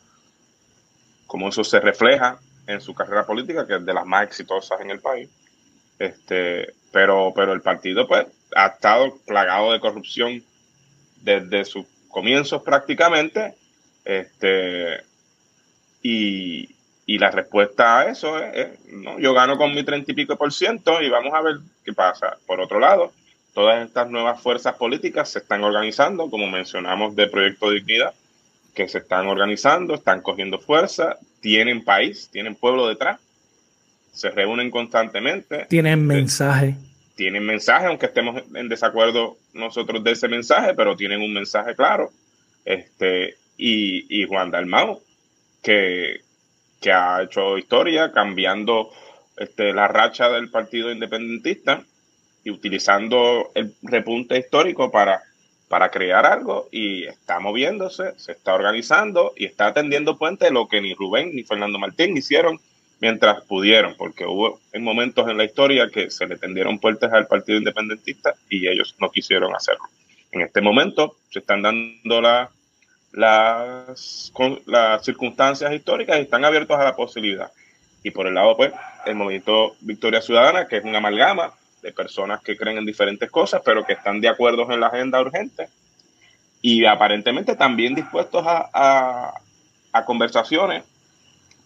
cómo 1.27 1.49
eso 1.49 1.63
se 1.63 1.79
refleja 1.79 2.39
en 2.67 2.81
su 2.81 2.93
carrera 2.93 3.25
política, 3.25 3.65
que 3.65 3.75
es 3.75 3.85
de 3.85 3.93
las 3.93 4.05
más 4.05 4.23
exitosas 4.23 4.79
en 4.81 4.91
el 4.91 4.99
país. 4.99 5.29
Este, 5.99 6.73
pero, 6.91 7.31
pero 7.35 7.53
el 7.53 7.61
partido 7.61 8.07
pues 8.07 8.25
ha 8.55 8.67
estado 8.67 9.17
plagado 9.25 9.71
de 9.71 9.79
corrupción 9.79 10.43
desde 11.21 11.65
sus 11.65 11.85
comienzos 12.09 12.61
prácticamente. 12.63 13.55
Este, 14.05 15.01
y, 16.01 16.75
la 17.07 17.29
respuesta 17.29 17.99
a 17.99 18.05
eso 18.09 18.39
es, 18.39 18.69
¿no? 18.87 19.19
yo 19.19 19.33
gano 19.33 19.57
con 19.57 19.75
mi 19.75 19.83
treinta 19.83 20.11
y 20.11 20.15
pico 20.15 20.37
por 20.37 20.53
ciento 20.53 21.01
y 21.01 21.09
vamos 21.09 21.33
a 21.33 21.41
ver 21.41 21.57
qué 21.83 21.91
pasa. 21.93 22.37
Por 22.47 22.61
otro 22.61 22.79
lado, 22.79 23.11
todas 23.53 23.85
estas 23.85 24.09
nuevas 24.09 24.41
fuerzas 24.41 24.75
políticas 24.75 25.29
se 25.29 25.39
están 25.39 25.63
organizando, 25.63 26.29
como 26.29 26.47
mencionamos 26.47 27.13
de 27.15 27.27
Proyecto 27.27 27.69
Dignidad, 27.69 28.13
que 28.73 28.87
se 28.87 28.99
están 28.99 29.27
organizando, 29.27 29.93
están 29.93 30.21
cogiendo 30.21 30.57
fuerza, 30.57 31.17
tienen 31.41 31.83
país, 31.83 32.29
tienen 32.31 32.55
pueblo 32.55 32.87
detrás, 32.87 33.19
se 34.13 34.29
reúnen 34.29 34.71
constantemente. 34.71 35.65
Tienen 35.69 36.07
mensaje. 36.07 36.77
Tienen 37.21 37.45
mensaje, 37.45 37.85
aunque 37.85 38.07
estemos 38.07 38.41
en 38.55 38.67
desacuerdo 38.67 39.37
nosotros 39.53 40.03
de 40.03 40.13
ese 40.13 40.27
mensaje, 40.27 40.73
pero 40.73 40.95
tienen 40.95 41.21
un 41.21 41.31
mensaje 41.31 41.75
claro. 41.75 42.09
Este, 42.65 43.35
y, 43.57 44.07
y 44.09 44.25
Juan 44.25 44.49
Dalmau, 44.49 45.03
que, 45.61 46.21
que 46.81 46.91
ha 46.91 47.21
hecho 47.21 47.59
historia 47.59 48.11
cambiando 48.11 48.89
este, 49.37 49.71
la 49.71 49.87
racha 49.87 50.29
del 50.29 50.49
Partido 50.49 50.91
Independentista 50.91 51.83
y 52.43 52.49
utilizando 52.49 53.51
el 53.53 53.75
repunte 53.83 54.39
histórico 54.39 54.89
para, 54.89 55.21
para 55.67 55.91
crear 55.91 56.25
algo 56.25 56.69
y 56.71 57.03
está 57.03 57.39
moviéndose, 57.39 58.17
se 58.17 58.31
está 58.31 58.55
organizando 58.55 59.33
y 59.37 59.45
está 59.45 59.67
atendiendo 59.67 60.17
puente 60.17 60.49
lo 60.49 60.67
que 60.67 60.81
ni 60.81 60.95
Rubén 60.95 61.35
ni 61.35 61.43
Fernando 61.43 61.77
Martín 61.77 62.17
hicieron 62.17 62.59
mientras 63.01 63.43
pudieron, 63.45 63.95
porque 63.97 64.25
hubo 64.25 64.61
en 64.71 64.83
momentos 64.83 65.27
en 65.27 65.37
la 65.37 65.43
historia 65.43 65.89
que 65.89 66.11
se 66.11 66.27
le 66.27 66.37
tendieron 66.37 66.79
puertas 66.79 67.11
al 67.11 67.27
Partido 67.27 67.57
Independentista 67.57 68.35
y 68.47 68.67
ellos 68.67 68.95
no 68.99 69.09
quisieron 69.09 69.53
hacerlo. 69.55 69.83
En 70.31 70.41
este 70.41 70.61
momento 70.61 71.17
se 71.31 71.39
están 71.39 71.63
dando 71.63 72.21
las, 72.21 72.49
las 73.11 75.03
circunstancias 75.03 75.73
históricas 75.73 76.19
y 76.19 76.21
están 76.21 76.45
abiertos 76.45 76.79
a 76.79 76.83
la 76.83 76.95
posibilidad. 76.95 77.51
Y 78.03 78.11
por 78.11 78.27
el 78.27 78.35
lado, 78.35 78.55
pues, 78.55 78.71
el 79.05 79.15
movimiento 79.15 79.75
Victoria 79.81 80.21
Ciudadana, 80.21 80.67
que 80.67 80.77
es 80.77 80.83
una 80.83 80.99
amalgama 80.99 81.51
de 81.81 81.91
personas 81.91 82.41
que 82.43 82.55
creen 82.55 82.77
en 82.77 82.85
diferentes 82.85 83.29
cosas, 83.31 83.63
pero 83.65 83.83
que 83.83 83.93
están 83.93 84.21
de 84.21 84.29
acuerdo 84.29 84.71
en 84.71 84.79
la 84.79 84.87
agenda 84.87 85.19
urgente 85.19 85.67
y 86.61 86.85
aparentemente 86.85 87.55
también 87.55 87.95
dispuestos 87.95 88.43
a, 88.45 89.33
a 89.91 90.05
conversaciones 90.05 90.83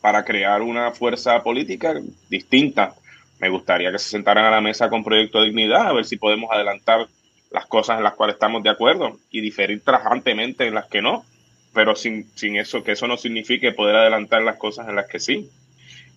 para 0.01 0.23
crear 0.23 0.61
una 0.61 0.91
fuerza 0.91 1.41
política 1.43 1.93
distinta. 2.29 2.93
Me 3.39 3.49
gustaría 3.49 3.91
que 3.91 3.99
se 3.99 4.09
sentaran 4.09 4.45
a 4.45 4.51
la 4.51 4.61
mesa 4.61 4.89
con 4.89 5.03
Proyecto 5.03 5.39
de 5.39 5.45
Dignidad, 5.47 5.87
a 5.87 5.93
ver 5.93 6.05
si 6.05 6.17
podemos 6.17 6.51
adelantar 6.51 7.07
las 7.51 7.65
cosas 7.65 7.97
en 7.97 8.03
las 8.03 8.13
cuales 8.13 8.35
estamos 8.35 8.63
de 8.63 8.69
acuerdo 8.69 9.17
y 9.31 9.41
diferir 9.41 9.81
trajantemente 9.83 10.67
en 10.67 10.75
las 10.75 10.85
que 10.87 11.01
no, 11.01 11.25
pero 11.73 11.95
sin, 11.95 12.29
sin 12.35 12.55
eso, 12.57 12.83
que 12.83 12.93
eso 12.93 13.07
no 13.07 13.17
signifique 13.17 13.71
poder 13.71 13.95
adelantar 13.95 14.41
las 14.41 14.57
cosas 14.57 14.87
en 14.87 14.95
las 14.95 15.07
que 15.07 15.19
sí. 15.19 15.49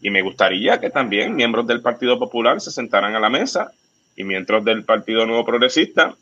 Y 0.00 0.10
me 0.10 0.22
gustaría 0.22 0.80
que 0.80 0.90
también 0.90 1.34
miembros 1.34 1.66
del 1.66 1.82
Partido 1.82 2.18
Popular 2.18 2.60
se 2.60 2.70
sentaran 2.70 3.14
a 3.14 3.20
la 3.20 3.28
mesa 3.28 3.72
y 4.16 4.24
miembros 4.24 4.64
del 4.64 4.84
Partido 4.84 5.26
Nuevo 5.26 5.44
Progresista 5.44 6.14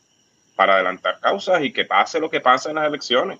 para 0.54 0.74
adelantar 0.74 1.20
causas 1.20 1.62
y 1.62 1.72
que 1.72 1.84
pase 1.84 2.18
lo 2.18 2.30
que 2.30 2.40
pase 2.40 2.70
en 2.70 2.76
las 2.76 2.86
elecciones. 2.88 3.38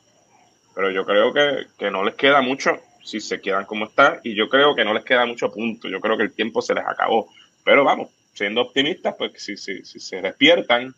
Pero 0.75 0.91
yo 0.91 1.07
creo 1.07 1.33
que, 1.33 1.67
que 1.79 1.91
no 1.91 2.05
les 2.05 2.15
queda 2.15 2.43
mucho 2.43 2.79
si 3.07 3.21
se 3.21 3.41
quedan 3.41 3.65
como 3.65 3.87
están. 3.87 4.21
Y 4.25 4.35
yo 4.35 4.49
creo 4.49 4.75
que 4.75 4.85
no 4.85 4.93
les 4.93 5.05
queda 5.05 5.25
mucho 5.25 5.51
punto. 5.51 5.89
Yo 5.89 6.01
creo 6.01 6.17
que 6.17 6.25
el 6.25 6.33
tiempo 6.33 6.61
se 6.61 6.75
les 6.75 6.85
acabó. 6.85 7.33
Pero 7.65 7.85
vamos, 7.85 8.11
siendo 8.35 8.63
optimistas, 8.63 9.15
pues 9.17 9.33
si, 9.37 9.57
si, 9.57 9.85
si 9.85 10.01
se 10.01 10.21
despiertan 10.21 10.95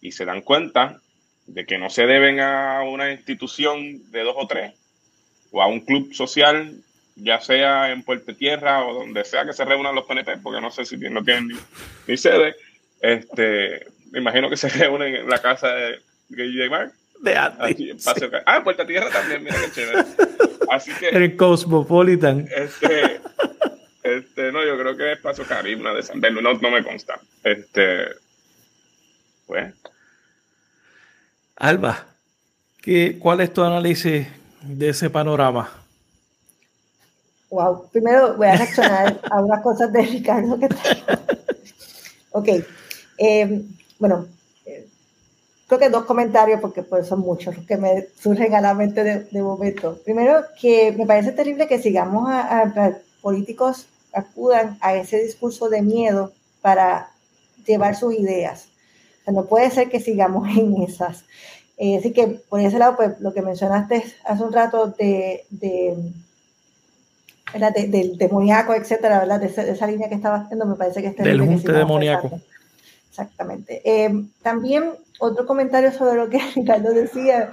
y 0.00 0.12
se 0.12 0.24
dan 0.24 0.42
cuenta 0.42 1.00
de 1.46 1.64
que 1.64 1.78
no 1.78 1.90
se 1.90 2.06
deben 2.06 2.40
a 2.40 2.82
una 2.82 3.12
institución 3.12 4.10
de 4.10 4.22
dos 4.22 4.34
o 4.36 4.46
tres 4.46 4.74
o 5.50 5.62
a 5.62 5.66
un 5.66 5.80
club 5.80 6.12
social, 6.12 6.76
ya 7.16 7.40
sea 7.40 7.90
en 7.90 8.02
Puerto 8.02 8.34
Tierra 8.34 8.84
o 8.84 8.94
donde 8.94 9.24
sea 9.24 9.46
que 9.46 9.52
se 9.52 9.64
reúnan 9.64 9.94
los 9.94 10.04
PNP, 10.04 10.38
porque 10.38 10.60
no 10.60 10.70
sé 10.70 10.84
si 10.84 10.96
no 10.96 11.24
tienen 11.24 11.56
ni, 12.06 12.16
sede, 12.16 12.54
este, 13.00 13.86
me 14.10 14.18
imagino 14.18 14.50
que 14.50 14.56
se 14.56 14.68
reúnen 14.68 15.14
en 15.14 15.28
la 15.28 15.40
casa 15.40 15.68
de 15.68 16.00
De 17.22 17.36
antes. 17.36 18.06
Ah, 18.46 18.62
Puerto 18.62 18.86
Tierra 18.86 19.10
también, 19.10 19.42
mira 19.42 19.56
qué 19.64 19.72
chévere. 19.72 20.04
Así 20.70 20.92
que. 20.92 21.08
El 21.08 21.36
Cosmopolitan. 21.36 22.46
Este, 22.54 23.20
este, 24.02 24.52
no, 24.52 24.64
yo 24.64 24.78
creo 24.78 24.96
que 24.96 25.12
es 25.12 25.18
Paso 25.18 25.44
Caribe, 25.44 25.80
una 25.80 25.94
de 25.94 26.00
esas. 26.00 26.16
No, 26.16 26.30
no 26.30 26.70
me 26.70 26.84
consta. 26.84 27.20
Este. 27.42 28.06
Pues. 29.46 29.74
Alba, 31.56 32.06
¿qué, 32.80 33.18
¿cuál 33.18 33.40
es 33.40 33.52
tu 33.52 33.62
análisis 33.62 34.28
de 34.62 34.88
ese 34.88 35.10
panorama? 35.10 35.68
Wow, 37.50 37.88
primero 37.90 38.36
voy 38.36 38.46
a 38.46 38.56
reaccionar 38.56 39.20
a 39.30 39.40
unas 39.40 39.62
cosas 39.62 39.92
de 39.92 40.02
Ricardo 40.02 40.58
que 40.60 40.68
Ok. 42.30 42.48
Eh, 43.18 43.62
bueno, 43.98 44.28
creo 45.68 45.78
que 45.78 45.90
dos 45.90 46.06
comentarios, 46.06 46.60
porque 46.60 46.82
pues 46.82 47.06
son 47.06 47.20
muchos 47.20 47.56
los 47.56 47.66
que 47.66 47.76
me 47.76 48.08
surgen 48.18 48.54
a 48.54 48.60
la 48.60 48.74
mente 48.74 49.04
de, 49.04 49.42
momento. 49.42 49.98
Primero, 50.02 50.42
que 50.60 50.92
me 50.92 51.06
parece 51.06 51.32
terrible 51.32 51.68
que 51.68 51.78
sigamos 51.78 52.28
a, 52.28 52.98
políticos 53.20 53.86
acudan 54.12 54.78
a 54.80 54.94
ese 54.94 55.22
discurso 55.22 55.68
de 55.68 55.82
miedo 55.82 56.32
para 56.62 57.10
llevar 57.66 57.94
sus 57.94 58.14
ideas. 58.14 58.68
O 59.20 59.24
sea, 59.24 59.34
no 59.34 59.44
puede 59.44 59.70
ser 59.70 59.90
que 59.90 60.00
sigamos 60.00 60.48
en 60.56 60.82
esas. 60.82 61.24
Eh, 61.76 61.98
así 61.98 62.12
que 62.12 62.26
por 62.48 62.60
ese 62.60 62.78
lado, 62.78 62.96
pues 62.96 63.20
lo 63.20 63.34
que 63.34 63.42
mencionaste 63.42 64.02
hace 64.24 64.42
un 64.42 64.52
rato 64.52 64.88
de, 64.98 65.44
de 65.50 65.96
del 67.92 68.18
demoníaco, 68.18 68.74
etcétera, 68.74 69.20
¿verdad? 69.20 69.40
De, 69.40 69.46
esa 69.46 69.86
línea 69.86 70.08
que 70.08 70.14
estaba 70.14 70.36
haciendo, 70.36 70.66
me 70.66 70.76
parece 70.76 71.00
que 71.00 71.08
este 71.08 71.22
Del 71.22 71.40
junte 71.40 71.72
demoníaco. 71.72 72.40
Exactamente. 73.18 73.82
Eh, 73.84 74.10
también 74.42 74.92
otro 75.18 75.44
comentario 75.44 75.90
sobre 75.90 76.16
lo 76.16 76.30
que 76.30 76.38
Ricardo 76.54 76.92
decía, 76.92 77.52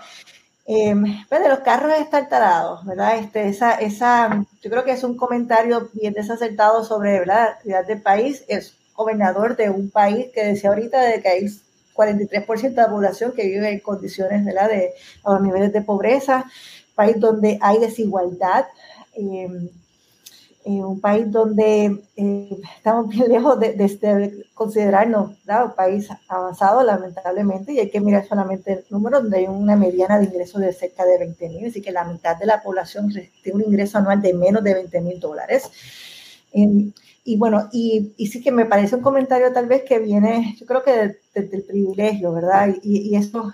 eh, 0.68 0.94
de 0.94 1.50
los 1.50 1.60
carros 1.60 2.00
estartalados, 2.00 2.86
¿verdad? 2.86 3.18
Este, 3.18 3.48
esa, 3.48 3.74
esa, 3.74 4.46
yo 4.62 4.70
creo 4.70 4.84
que 4.84 4.92
es 4.92 5.04
un 5.04 5.18
comentario 5.18 5.90
bien 5.94 6.14
desacertado 6.14 6.84
sobre 6.84 7.26
la 7.26 7.58
realidad 7.64 7.88
del 7.88 8.02
país. 8.02 8.44
Es 8.48 8.78
gobernador 8.94 9.56
de 9.56 9.72
un 9.72 9.90
país 9.90 10.28
que 10.34 10.46
decía 10.46 10.70
ahorita 10.70 11.02
de 11.02 11.22
que 11.22 11.30
hay 11.30 11.46
43% 11.96 12.62
de 12.62 12.82
la 12.82 12.90
población 12.90 13.32
que 13.32 13.48
vive 13.48 13.70
en 13.70 13.80
condiciones 13.80 14.46
¿verdad? 14.46 14.70
de 14.70 14.94
los 15.26 15.42
niveles 15.42 15.74
de 15.74 15.82
pobreza, 15.82 16.46
país 16.94 17.20
donde 17.20 17.58
hay 17.60 17.80
desigualdad. 17.80 18.66
Eh, 19.16 19.50
un 20.66 21.00
país 21.00 21.32
donde 21.32 22.04
eh, 22.16 22.58
estamos 22.76 23.10
bien 23.10 23.28
lejos 23.32 23.60
de, 23.60 24.46
considerarnos 24.54 25.30
un 25.30 25.76
país 25.76 26.10
avanzado, 26.28 26.84
lamentablemente, 26.84 27.72
y 27.74 27.80
hay 27.80 27.90
que 27.90 28.02
mirar 28.02 28.28
solamente 28.28 28.74
el 28.74 28.86
número 28.90 29.22
donde 29.22 29.38
hay 29.38 29.48
una 29.48 29.76
mediana 29.76 30.18
de 30.18 30.26
ingresos 30.26 30.62
de 30.62 30.74
cerca 30.74 31.06
de 31.06 31.20
20 31.20 31.50
mil, 31.50 31.68
así 31.68 31.82
que 31.82 31.92
la 31.92 32.06
mitad 32.06 32.38
de 32.38 32.48
la 32.48 32.64
población 32.64 33.14
tiene 33.44 33.64
un 33.64 33.66
ingreso 33.66 34.00
anual 34.00 34.22
de 34.22 34.34
menos 34.34 34.64
de 34.64 34.74
20 34.74 35.02
mil 35.02 35.20
dólares. 35.20 35.70
y 36.52 37.38
bueno, 37.38 37.70
y, 37.72 38.14
y, 38.18 38.28
sí 38.28 38.42
que 38.42 38.52
me 38.52 38.66
parece 38.66 38.96
un 38.96 39.02
comentario 39.02 39.52
tal 39.52 39.68
vez 39.68 39.84
que 39.84 40.00
viene, 40.00 40.56
yo 40.60 40.66
creo 40.66 40.84
que 40.84 41.18
desde 41.34 41.58
el 41.58 41.64
privilegio, 41.64 42.34
¿verdad? 42.34 42.70
Y, 42.82 43.10
y 43.10 43.16
eso 43.16 43.54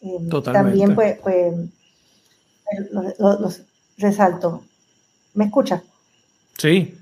eh, 0.00 0.42
también 0.44 0.94
pues, 0.94 1.18
pues 1.18 1.54
los 3.18 3.62
resalto. 3.96 4.62
¿Me 5.34 5.46
escuchas? 5.46 5.82
Sí. 6.58 6.94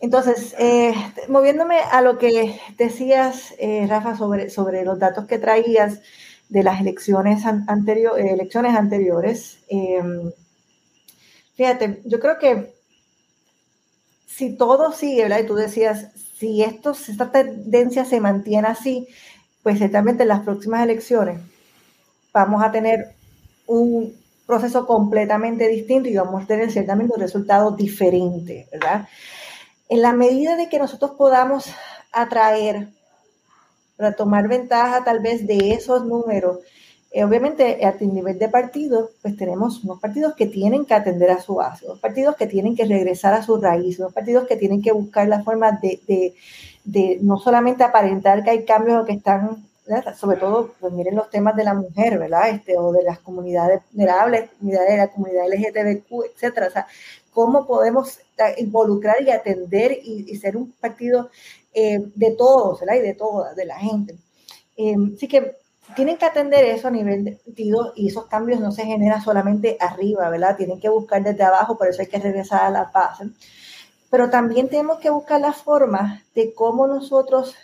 Entonces, 0.00 0.54
eh, 0.58 0.94
moviéndome 1.28 1.78
a 1.80 2.00
lo 2.00 2.18
que 2.18 2.60
decías, 2.78 3.54
eh, 3.58 3.86
Rafa, 3.88 4.16
sobre, 4.16 4.50
sobre 4.50 4.84
los 4.84 4.98
datos 4.98 5.26
que 5.26 5.38
traías 5.38 6.00
de 6.48 6.62
las 6.62 6.80
elecciones, 6.80 7.42
elecciones 8.16 8.76
anteriores, 8.76 9.58
em, 9.68 10.30
fíjate, 11.56 12.02
yo 12.04 12.20
creo 12.20 12.38
que 12.38 12.72
si 14.26 14.56
todo 14.56 14.92
sigue, 14.92 15.22
¿verdad? 15.24 15.40
Y 15.40 15.46
tú 15.46 15.54
decías, 15.54 16.08
si 16.38 16.62
esto, 16.62 16.92
esta 16.92 17.30
tendencia 17.32 18.04
se 18.04 18.20
mantiene 18.20 18.68
así, 18.68 19.08
pues 19.62 19.78
ciertamente 19.78 20.22
en 20.22 20.28
las 20.28 20.42
próximas 20.42 20.84
elecciones 20.84 21.40
vamos 22.32 22.62
a 22.62 22.70
tener 22.70 23.14
un 23.66 24.14
proceso 24.46 24.86
completamente 24.86 25.68
distinto 25.68 26.08
y 26.08 26.16
vamos 26.16 26.44
a 26.44 26.46
tener 26.46 26.70
ciertamente 26.70 27.14
un 27.14 27.20
resultado 27.20 27.72
diferente, 27.72 28.68
¿verdad? 28.70 29.08
En 29.88 30.02
la 30.02 30.12
medida 30.12 30.56
de 30.56 30.68
que 30.68 30.78
nosotros 30.78 31.12
podamos 31.12 31.66
atraer, 32.12 32.88
para 33.96 34.12
tomar 34.12 34.48
ventaja 34.48 35.04
tal 35.04 35.20
vez 35.20 35.46
de 35.46 35.72
esos 35.72 36.04
números, 36.04 36.58
eh, 37.10 37.24
obviamente 37.24 37.84
a 37.84 37.94
nivel 38.04 38.38
de 38.38 38.48
partido, 38.48 39.10
pues 39.22 39.36
tenemos 39.36 39.82
unos 39.84 40.00
partidos 40.00 40.34
que 40.34 40.46
tienen 40.46 40.84
que 40.84 40.94
atender 40.94 41.30
a 41.30 41.40
su 41.40 41.54
base, 41.54 41.86
unos 41.86 42.00
partidos 42.00 42.36
que 42.36 42.46
tienen 42.46 42.76
que 42.76 42.84
regresar 42.84 43.32
a 43.32 43.42
su 43.42 43.56
raíz, 43.56 43.98
unos 43.98 44.12
partidos 44.12 44.46
que 44.46 44.56
tienen 44.56 44.82
que 44.82 44.92
buscar 44.92 45.26
la 45.28 45.42
forma 45.42 45.72
de, 45.72 46.00
de, 46.06 46.34
de 46.84 47.18
no 47.22 47.38
solamente 47.38 47.84
aparentar 47.84 48.44
que 48.44 48.50
hay 48.50 48.64
cambios 48.64 49.02
o 49.02 49.04
que 49.06 49.12
están 49.12 49.64
sobre 50.16 50.38
todo, 50.38 50.74
pues 50.80 50.92
miren 50.92 51.16
los 51.16 51.30
temas 51.30 51.54
de 51.56 51.64
la 51.64 51.74
mujer, 51.74 52.18
¿verdad? 52.18 52.50
Este, 52.50 52.76
o 52.76 52.92
de 52.92 53.02
las 53.04 53.20
comunidades 53.20 53.82
vulnerables, 53.90 54.50
de 54.60 54.96
la 54.96 55.08
comunidad 55.08 55.46
LGTBQ, 55.46 56.24
etcétera. 56.34 56.66
O 56.68 56.70
sea, 56.70 56.86
cómo 57.32 57.66
podemos 57.66 58.18
involucrar 58.58 59.22
y 59.22 59.30
atender 59.30 59.92
y, 60.02 60.34
ser 60.36 60.56
un 60.56 60.72
partido 60.72 61.30
eh, 61.72 62.00
de 62.14 62.30
todos, 62.32 62.80
¿verdad? 62.80 62.96
Y 62.96 63.00
de 63.00 63.14
todas, 63.14 63.54
de 63.54 63.64
la 63.64 63.78
gente. 63.78 64.16
Eh, 64.76 64.96
así 65.14 65.28
que 65.28 65.56
tienen 65.94 66.16
que 66.16 66.24
atender 66.24 66.64
eso 66.64 66.88
a 66.88 66.90
nivel 66.90 67.24
de 67.24 67.36
sentido 67.36 67.92
y 67.94 68.08
esos 68.08 68.26
cambios 68.26 68.60
no 68.60 68.72
se 68.72 68.84
generan 68.84 69.22
solamente 69.22 69.76
arriba, 69.80 70.28
¿verdad? 70.28 70.56
Tienen 70.56 70.80
que 70.80 70.88
buscar 70.88 71.22
desde 71.22 71.44
abajo, 71.44 71.78
por 71.78 71.88
eso 71.88 72.02
hay 72.02 72.08
que 72.08 72.18
regresar 72.18 72.64
a 72.64 72.70
la 72.70 72.90
paz. 72.90 73.18
Pero 74.10 74.30
también 74.30 74.68
tenemos 74.68 74.98
que 74.98 75.10
buscar 75.10 75.40
la 75.40 75.52
forma 75.52 76.22
de 76.34 76.54
cómo 76.54 76.86
nosotros 76.86 77.54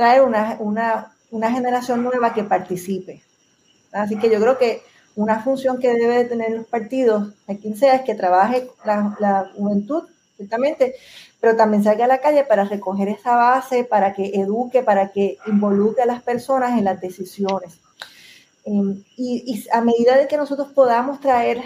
traer 0.00 0.22
una, 0.22 0.56
una, 0.60 1.12
una 1.30 1.52
generación 1.52 2.02
nueva 2.02 2.32
que 2.32 2.42
participe. 2.42 3.20
Así 3.92 4.16
que 4.16 4.30
yo 4.30 4.40
creo 4.40 4.56
que 4.56 4.80
una 5.14 5.42
función 5.42 5.78
que 5.78 5.92
debe 5.92 6.24
tener 6.24 6.52
los 6.52 6.66
partidos, 6.66 7.34
a 7.46 7.54
quien 7.54 7.76
sea, 7.76 7.96
es 7.96 8.00
que 8.00 8.14
trabaje 8.14 8.66
la, 8.86 9.14
la, 9.20 9.50
juventud, 9.54 10.04
ciertamente, 10.38 10.94
pero 11.38 11.54
también 11.54 11.84
salga 11.84 12.06
a 12.06 12.08
la 12.08 12.22
calle 12.22 12.44
para 12.44 12.64
recoger 12.64 13.08
esa 13.10 13.36
base, 13.36 13.84
para 13.84 14.14
que 14.14 14.28
eduque, 14.40 14.82
para 14.82 15.12
que 15.12 15.36
involucre 15.46 16.04
a 16.04 16.06
las 16.06 16.22
personas 16.22 16.78
en 16.78 16.86
las 16.86 16.98
decisiones. 16.98 17.78
Em, 18.64 19.04
y, 19.18 19.44
y, 19.52 19.68
a 19.70 19.82
medida 19.82 20.16
de 20.16 20.28
que 20.28 20.38
nosotros 20.38 20.68
podamos 20.72 21.20
traer 21.20 21.60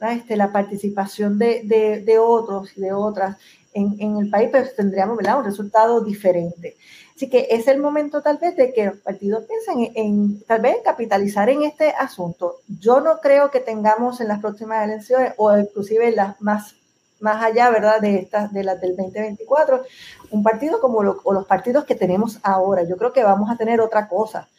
este, 0.00 0.34
la 0.34 0.50
participación 0.50 1.38
de, 1.38 1.60
de, 1.64 2.00
de, 2.00 2.18
otros 2.18 2.70
y 2.74 2.80
de 2.80 2.94
otras 2.94 3.36
en, 3.74 3.96
en 3.98 4.16
el 4.16 4.30
país, 4.30 4.48
pues 4.50 4.74
tendríamos 4.74 5.18
¿verdad? 5.18 5.40
un 5.40 5.44
resultado 5.44 6.00
diferente. 6.00 6.74
Así 7.16 7.30
que 7.30 7.48
es 7.50 7.66
el 7.66 7.80
momento 7.80 8.20
tal 8.20 8.36
vez 8.36 8.54
de 8.56 8.74
que 8.74 8.84
los 8.84 8.98
partidos 8.98 9.44
piensen 9.46 9.90
en, 9.94 10.42
tal 10.42 10.60
vez 10.60 10.76
capitalizar 10.84 11.48
en 11.48 11.62
este 11.62 11.88
asunto. 11.88 12.56
Yo 12.78 13.00
no 13.00 13.20
creo 13.20 13.50
que 13.50 13.60
tengamos 13.60 14.20
en 14.20 14.28
las 14.28 14.40
próximas 14.40 14.84
elecciones 14.84 15.32
o 15.38 15.56
inclusive 15.56 16.12
las 16.12 16.38
más 16.42 16.74
más 17.20 17.42
allá, 17.42 17.70
¿verdad? 17.70 18.02
De 18.02 18.16
estas, 18.16 18.52
de 18.52 18.62
las 18.62 18.78
del 18.82 18.94
2024, 18.94 19.82
un 20.32 20.42
partido 20.42 20.78
como 20.78 20.98
o 20.98 21.32
los 21.32 21.46
partidos 21.46 21.86
que 21.86 21.94
tenemos 21.94 22.38
ahora. 22.42 22.82
Yo 22.82 22.98
creo 22.98 23.14
que 23.14 23.24
vamos 23.24 23.50
a 23.50 23.56
tener 23.56 23.80
otra 23.80 24.06
cosa. 24.08 24.50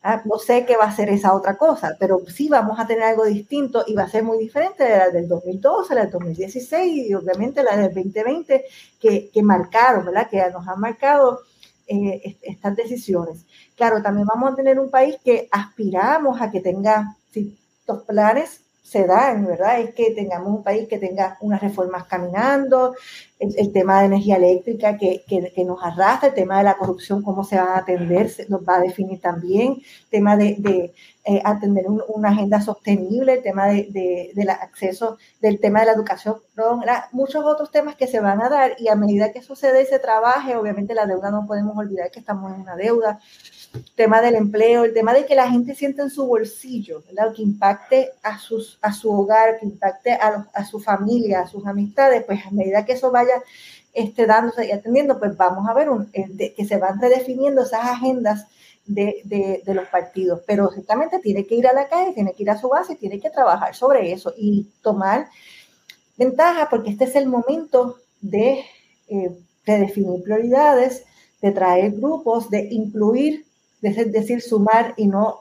Ah, 0.00 0.22
no 0.24 0.38
sé 0.38 0.64
qué 0.66 0.76
va 0.76 0.84
a 0.84 0.94
ser 0.94 1.08
esa 1.08 1.34
otra 1.34 1.56
cosa, 1.56 1.96
pero 1.98 2.20
sí 2.28 2.48
vamos 2.48 2.78
a 2.78 2.86
tener 2.86 3.02
algo 3.02 3.24
distinto 3.24 3.82
y 3.88 3.94
va 3.94 4.04
a 4.04 4.08
ser 4.08 4.22
muy 4.22 4.38
diferente 4.38 4.84
de 4.84 4.98
la 4.98 5.10
del 5.10 5.26
2012, 5.26 5.94
la 5.96 6.02
del 6.02 6.10
2016 6.12 7.08
y 7.08 7.14
obviamente 7.14 7.64
la 7.64 7.76
del 7.76 7.92
2020 7.92 8.64
que, 9.00 9.30
que 9.30 9.42
marcaron, 9.42 10.04
¿verdad? 10.04 10.28
Que 10.30 10.44
nos 10.52 10.68
han 10.68 10.78
marcado 10.78 11.40
eh, 11.86 12.36
estas 12.42 12.76
decisiones. 12.76 13.44
Claro, 13.76 14.02
también 14.02 14.26
vamos 14.26 14.52
a 14.52 14.56
tener 14.56 14.78
un 14.78 14.90
país 14.90 15.16
que 15.24 15.48
aspiramos 15.50 16.40
a 16.40 16.50
que 16.50 16.60
tenga, 16.60 17.16
los 17.86 18.02
planes 18.04 18.63
se 18.84 19.06
dan, 19.06 19.46
¿verdad? 19.46 19.80
Es 19.80 19.94
que 19.94 20.10
tengamos 20.10 20.48
un 20.48 20.62
país 20.62 20.86
que 20.86 20.98
tenga 20.98 21.38
unas 21.40 21.60
reformas 21.62 22.04
caminando, 22.04 22.94
el, 23.38 23.72
tema 23.72 24.00
de 24.00 24.06
energía 24.06 24.36
eléctrica 24.36 24.96
que, 24.98 25.24
que, 25.26 25.64
nos 25.64 25.82
arrastra, 25.82 26.28
el 26.28 26.34
tema 26.34 26.58
de 26.58 26.64
la 26.64 26.76
corrupción, 26.76 27.22
cómo 27.22 27.44
se 27.44 27.56
va 27.56 27.74
a 27.74 27.78
atender, 27.78 28.30
nos 28.48 28.60
va 28.60 28.76
a 28.76 28.80
definir 28.80 29.20
también, 29.20 29.72
el 29.72 30.10
tema 30.10 30.36
de, 30.36 30.56
de 30.58 30.94
eh, 31.24 31.40
atender 31.42 31.86
una 31.88 32.28
agenda 32.28 32.60
sostenible, 32.60 33.32
el 33.32 33.42
tema 33.42 33.66
de, 33.68 34.30
del 34.34 34.50
acceso, 34.50 35.16
del 35.40 35.58
tema 35.58 35.80
de 35.80 35.86
la 35.86 35.92
educación, 35.92 36.36
muchos 37.12 37.42
otros 37.46 37.70
temas 37.70 37.96
que 37.96 38.06
se 38.06 38.20
van 38.20 38.42
a 38.42 38.50
dar 38.50 38.76
y 38.78 38.88
a 38.88 38.94
medida 38.94 39.32
que 39.32 39.40
sucede 39.40 39.82
y 39.82 39.86
se 39.86 39.98
trabaje, 39.98 40.54
obviamente 40.54 40.92
la 40.92 41.06
deuda 41.06 41.30
no 41.30 41.46
podemos 41.46 41.76
olvidar 41.78 42.10
que 42.10 42.20
estamos 42.20 42.52
en 42.52 42.60
una 42.60 42.76
deuda, 42.76 43.20
tema 43.94 44.20
del 44.20 44.34
empleo, 44.34 44.84
el 44.84 44.94
tema 44.94 45.12
de 45.12 45.26
que 45.26 45.34
la 45.34 45.50
gente 45.50 45.74
sienta 45.74 46.02
en 46.02 46.10
su 46.10 46.26
bolsillo, 46.26 47.02
que 47.34 47.42
impacte 47.42 48.10
a, 48.22 48.38
sus, 48.38 48.78
a 48.82 48.92
su 48.92 49.10
hogar, 49.10 49.58
que 49.58 49.66
impacte 49.66 50.12
a, 50.12 50.48
a, 50.52 50.64
su 50.64 50.80
familia, 50.80 51.40
a 51.40 51.46
sus 51.46 51.66
amistades, 51.66 52.24
pues 52.24 52.44
a 52.46 52.50
medida 52.50 52.84
que 52.84 52.92
eso 52.92 53.10
vaya 53.10 53.42
este, 53.92 54.26
dándose 54.26 54.66
y 54.66 54.72
atendiendo, 54.72 55.18
pues 55.18 55.36
vamos 55.36 55.68
a 55.68 55.74
ver 55.74 55.90
un, 55.90 56.10
que 56.10 56.66
se 56.66 56.76
van 56.76 57.00
redefiniendo 57.00 57.62
esas 57.62 57.84
agendas 57.84 58.46
de, 58.86 59.22
de, 59.24 59.62
de, 59.64 59.74
los 59.74 59.88
partidos. 59.88 60.40
Pero 60.46 60.70
ciertamente 60.70 61.18
tiene 61.20 61.46
que 61.46 61.54
ir 61.54 61.66
a 61.66 61.72
la 61.72 61.88
calle, 61.88 62.12
tiene 62.12 62.32
que 62.34 62.42
ir 62.42 62.50
a 62.50 62.58
su 62.58 62.68
base, 62.68 62.96
tiene 62.96 63.20
que 63.20 63.30
trabajar 63.30 63.74
sobre 63.74 64.12
eso 64.12 64.32
y 64.36 64.68
tomar 64.82 65.28
ventaja, 66.16 66.68
porque 66.68 66.90
este 66.90 67.04
es 67.04 67.16
el 67.16 67.26
momento 67.26 67.98
de, 68.20 68.64
eh, 69.08 69.30
de 69.66 69.78
definir 69.78 70.22
prioridades, 70.22 71.04
de 71.40 71.52
traer 71.52 71.92
grupos, 71.92 72.50
de 72.50 72.68
incluir 72.70 73.44
es 73.84 74.12
decir, 74.12 74.40
sumar 74.40 74.94
y 74.96 75.06
no 75.06 75.40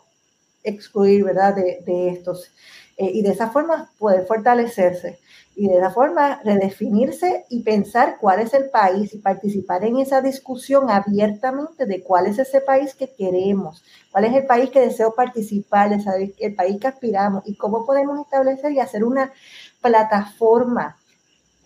excluir, 0.64 1.24
¿verdad?, 1.24 1.56
de, 1.56 1.84
de 1.86 2.10
estos. 2.10 2.52
Eh, 2.98 3.10
y 3.12 3.22
de 3.24 3.32
esa 3.32 3.50
forma 3.50 3.92
poder 3.98 4.26
fortalecerse 4.28 5.20
y 5.56 5.68
de 5.68 5.78
esa 5.78 5.90
forma 5.90 6.42
redefinirse 6.44 7.46
y 7.50 7.64
pensar 7.64 8.18
cuál 8.20 8.40
es 8.40 8.54
el 8.54 8.70
país 8.70 9.14
y 9.14 9.18
participar 9.18 9.84
en 9.84 9.98
esa 9.98 10.22
discusión 10.22 10.90
abiertamente 10.90 11.86
de 11.86 12.04
cuál 12.04 12.28
es 12.28 12.40
ese 12.40 12.62
país 12.62 12.94
que 12.94 13.12
queremos, 13.12 13.84
cuál 14.12 14.26
es 14.26 14.34
el 14.36 14.46
país 14.46 14.70
que 14.70 14.80
deseo 14.80 15.14
participar, 15.16 15.92
el 15.92 16.56
país 16.56 16.80
que 16.80 16.88
aspiramos 16.88 17.44
y 17.48 17.56
cómo 17.56 17.86
podemos 17.86 18.20
establecer 18.20 18.72
y 18.72 18.80
hacer 18.80 19.04
una 19.04 19.32
plataforma 19.82 20.98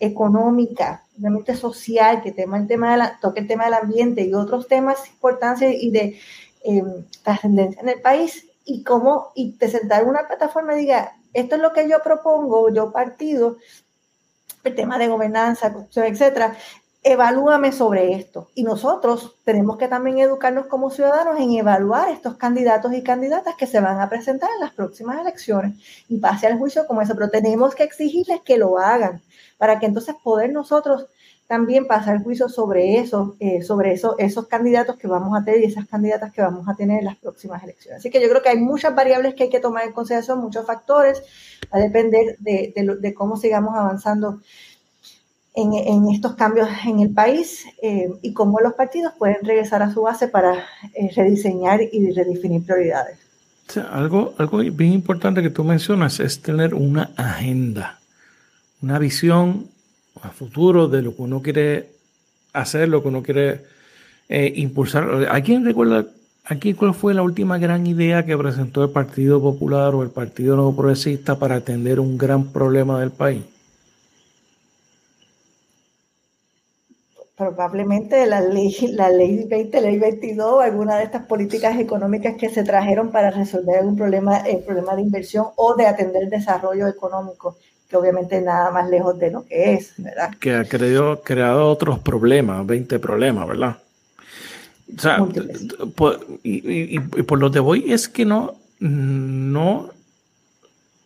económica, 0.00 1.02
realmente 1.18 1.56
social, 1.56 2.22
que 2.22 2.32
tema 2.32 2.58
el 2.58 2.68
tema 2.68 2.92
de 2.92 2.98
la, 2.98 3.18
toque 3.20 3.40
el 3.40 3.48
tema 3.48 3.64
del 3.64 3.74
ambiente 3.74 4.22
y 4.22 4.34
otros 4.34 4.68
temas 4.68 5.08
importantes 5.08 5.74
y 5.78 5.90
de 5.90 6.18
eh, 6.64 6.82
trascendencia 7.22 7.80
en 7.82 7.88
el 7.88 8.00
país 8.00 8.46
y 8.64 8.82
cómo, 8.84 9.32
y 9.34 9.52
te 9.52 9.68
sentar 9.68 10.02
en 10.02 10.08
una 10.08 10.26
plataforma 10.26 10.74
y 10.74 10.80
diga, 10.80 11.16
esto 11.32 11.56
es 11.56 11.62
lo 11.62 11.72
que 11.72 11.88
yo 11.88 12.02
propongo, 12.02 12.70
yo 12.70 12.92
partido, 12.92 13.56
el 14.64 14.74
tema 14.74 14.98
de 14.98 15.08
gobernanza, 15.08 15.74
etcétera, 15.94 16.56
evalúame 17.02 17.72
sobre 17.72 18.12
esto. 18.12 18.50
Y 18.54 18.64
nosotros 18.64 19.36
tenemos 19.44 19.78
que 19.78 19.88
también 19.88 20.18
educarnos 20.18 20.66
como 20.66 20.90
ciudadanos 20.90 21.38
en 21.40 21.52
evaluar 21.52 22.10
estos 22.10 22.36
candidatos 22.36 22.92
y 22.92 23.02
candidatas 23.02 23.54
que 23.56 23.66
se 23.66 23.80
van 23.80 24.00
a 24.00 24.08
presentar 24.08 24.50
en 24.54 24.60
las 24.60 24.72
próximas 24.72 25.20
elecciones 25.20 25.78
y 26.08 26.18
pase 26.18 26.46
al 26.46 26.58
juicio 26.58 26.86
como 26.86 27.00
eso, 27.00 27.14
pero 27.14 27.30
tenemos 27.30 27.74
que 27.74 27.84
exigirles 27.84 28.40
que 28.42 28.58
lo 28.58 28.78
hagan 28.78 29.22
para 29.56 29.78
que 29.78 29.86
entonces 29.86 30.14
poder 30.22 30.52
nosotros 30.52 31.06
también 31.48 31.86
pasar 31.86 32.22
juicio 32.22 32.50
sobre 32.50 32.98
eso, 32.98 33.34
eh, 33.40 33.62
sobre 33.62 33.92
eso, 33.94 34.16
esos 34.18 34.46
candidatos 34.46 34.96
que 34.96 35.08
vamos 35.08 35.36
a 35.36 35.42
tener 35.42 35.62
y 35.62 35.64
esas 35.64 35.88
candidatas 35.88 36.30
que 36.30 36.42
vamos 36.42 36.68
a 36.68 36.74
tener 36.74 36.98
en 36.98 37.06
las 37.06 37.16
próximas 37.16 37.64
elecciones. 37.64 38.00
Así 38.00 38.10
que 38.10 38.20
yo 38.20 38.28
creo 38.28 38.42
que 38.42 38.50
hay 38.50 38.58
muchas 38.58 38.94
variables 38.94 39.34
que 39.34 39.44
hay 39.44 39.48
que 39.48 39.58
tomar 39.58 39.84
en 39.84 39.92
consideración, 39.92 40.40
muchos 40.40 40.66
factores, 40.66 41.22
va 41.72 41.78
a 41.78 41.82
depender 41.82 42.36
de, 42.38 42.74
de, 43.00 43.14
cómo 43.14 43.38
sigamos 43.38 43.74
avanzando 43.74 44.40
en, 45.54 45.72
en, 45.72 46.10
estos 46.10 46.34
cambios 46.34 46.68
en 46.86 47.00
el 47.00 47.14
país 47.14 47.64
eh, 47.80 48.10
y 48.20 48.34
cómo 48.34 48.60
los 48.60 48.74
partidos 48.74 49.14
pueden 49.18 49.38
regresar 49.42 49.82
a 49.82 49.90
su 49.90 50.02
base 50.02 50.28
para 50.28 50.66
eh, 50.94 51.10
rediseñar 51.16 51.80
y 51.80 52.12
redefinir 52.12 52.62
prioridades. 52.62 53.18
O 53.70 53.72
sea, 53.72 53.84
algo, 53.84 54.34
algo 54.36 54.58
bien 54.58 54.92
importante 54.92 55.40
que 55.40 55.50
tú 55.50 55.64
mencionas 55.64 56.20
es 56.20 56.42
tener 56.42 56.74
una 56.74 57.10
agenda, 57.16 57.98
una 58.82 58.98
visión 58.98 59.70
a 60.22 60.30
futuro 60.30 60.88
de 60.88 61.02
lo 61.02 61.14
que 61.14 61.22
uno 61.22 61.42
quiere 61.42 61.90
hacer, 62.52 62.88
lo 62.88 63.02
que 63.02 63.08
uno 63.08 63.22
quiere 63.22 63.62
eh, 64.28 64.52
impulsar. 64.56 65.28
¿A 65.30 65.40
quién 65.40 65.64
recuerda 65.64 66.06
aquí 66.44 66.74
cuál 66.74 66.94
fue 66.94 67.14
la 67.14 67.22
última 67.22 67.58
gran 67.58 67.86
idea 67.86 68.24
que 68.24 68.36
presentó 68.36 68.84
el 68.84 68.90
Partido 68.90 69.40
Popular 69.40 69.94
o 69.94 70.02
el 70.02 70.10
Partido 70.10 70.56
Nuevo 70.56 70.76
Progresista 70.76 71.38
para 71.38 71.56
atender 71.56 72.00
un 72.00 72.18
gran 72.18 72.52
problema 72.52 73.00
del 73.00 73.10
país? 73.10 73.42
probablemente 77.38 78.26
la 78.26 78.40
ley, 78.40 78.74
la 78.94 79.10
ley 79.10 79.44
20, 79.44 79.80
ley 79.80 79.96
22, 79.96 80.60
alguna 80.60 80.96
de 80.96 81.04
estas 81.04 81.24
políticas 81.24 81.78
económicas 81.78 82.34
que 82.36 82.48
se 82.48 82.64
trajeron 82.64 83.12
para 83.12 83.30
resolver 83.30 83.78
algún 83.78 83.96
problema, 83.96 84.38
el 84.38 84.64
problema 84.64 84.96
de 84.96 85.02
inversión 85.02 85.46
o 85.54 85.76
de 85.76 85.86
atender 85.86 86.24
el 86.24 86.30
desarrollo 86.30 86.88
económico, 86.88 87.56
que 87.88 87.96
obviamente 87.96 88.40
nada 88.40 88.70
más 88.70 88.88
lejos 88.90 89.18
de 89.18 89.30
lo 89.30 89.44
que 89.46 89.74
es, 89.74 89.94
¿verdad? 89.96 90.34
Que 90.38 90.54
ha 90.54 90.64
creado, 90.64 91.22
creado 91.22 91.70
otros 91.70 91.98
problemas, 91.98 92.66
20 92.66 92.98
problemas, 92.98 93.48
¿verdad? 93.48 93.78
O 94.96 95.00
sea, 95.00 95.26
y, 96.42 96.98
por 96.98 97.38
lo 97.38 97.50
que 97.50 97.60
voy 97.60 97.92
es 97.92 98.08
que 98.08 98.24
no, 98.24 98.56
no 98.78 99.90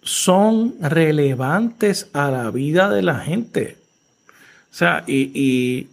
son 0.03 0.75
relevantes 0.81 2.09
a 2.13 2.31
la 2.31 2.51
vida 2.51 2.91
de 2.91 3.03
la 3.03 3.21
gente. 3.21 3.77
O 4.71 4.75
sea, 4.75 5.05
y, 5.07 5.89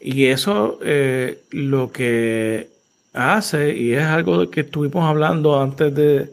y 0.00 0.26
eso 0.26 0.78
eh, 0.82 1.42
lo 1.50 1.92
que 1.92 2.68
hace, 3.12 3.76
y 3.76 3.92
es 3.92 4.04
algo 4.04 4.50
que 4.50 4.62
estuvimos 4.62 5.04
hablando 5.04 5.60
antes 5.60 5.94
de, 5.94 6.32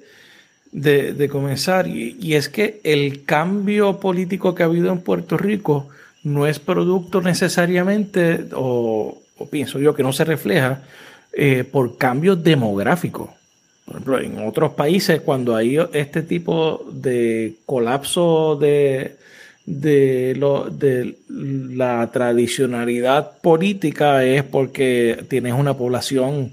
comenzar, 1.30 1.88
y, 1.88 2.34
es 2.36 2.50
que 2.50 2.80
el 2.84 3.24
cambio 3.26 4.00
político 4.00 4.54
que 4.54 4.64
ha 4.64 4.68
habido 4.68 4.92
en 4.92 5.02
Puerto 5.02 5.38
Rico 5.38 5.88
no 6.24 6.48
es 6.48 6.60
producto 6.60 7.22
necesariamente, 7.22 8.46
o, 8.54 9.22
pienso 9.50 9.80
yo 9.80 9.96
que 9.96 10.04
no 10.04 10.14
se 10.14 10.26
refleja, 10.26 10.84
eh, 11.34 11.64
por 11.64 11.98
cambios 11.98 12.44
demográficos. 12.44 13.30
Por 13.86 13.96
ejemplo, 13.96 14.20
en 14.20 14.48
otros 14.48 14.74
países, 14.74 15.22
cuando 15.22 15.56
hay 15.56 15.78
este 15.94 16.22
tipo 16.22 16.86
de 16.92 17.56
colapso 17.66 18.56
de, 18.56 19.16
de, 19.66 20.36
lo, 20.38 20.70
de 20.70 21.16
la 21.28 22.10
tradicionalidad 22.12 23.40
política 23.42 24.24
es 24.26 24.44
porque 24.44 25.24
tienes 25.28 25.54
una 25.54 25.76
población, 25.76 26.52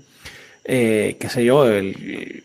eh, 0.64 1.16
qué 1.18 1.28
sé 1.28 1.44
yo, 1.44 1.66
el, 1.70 2.44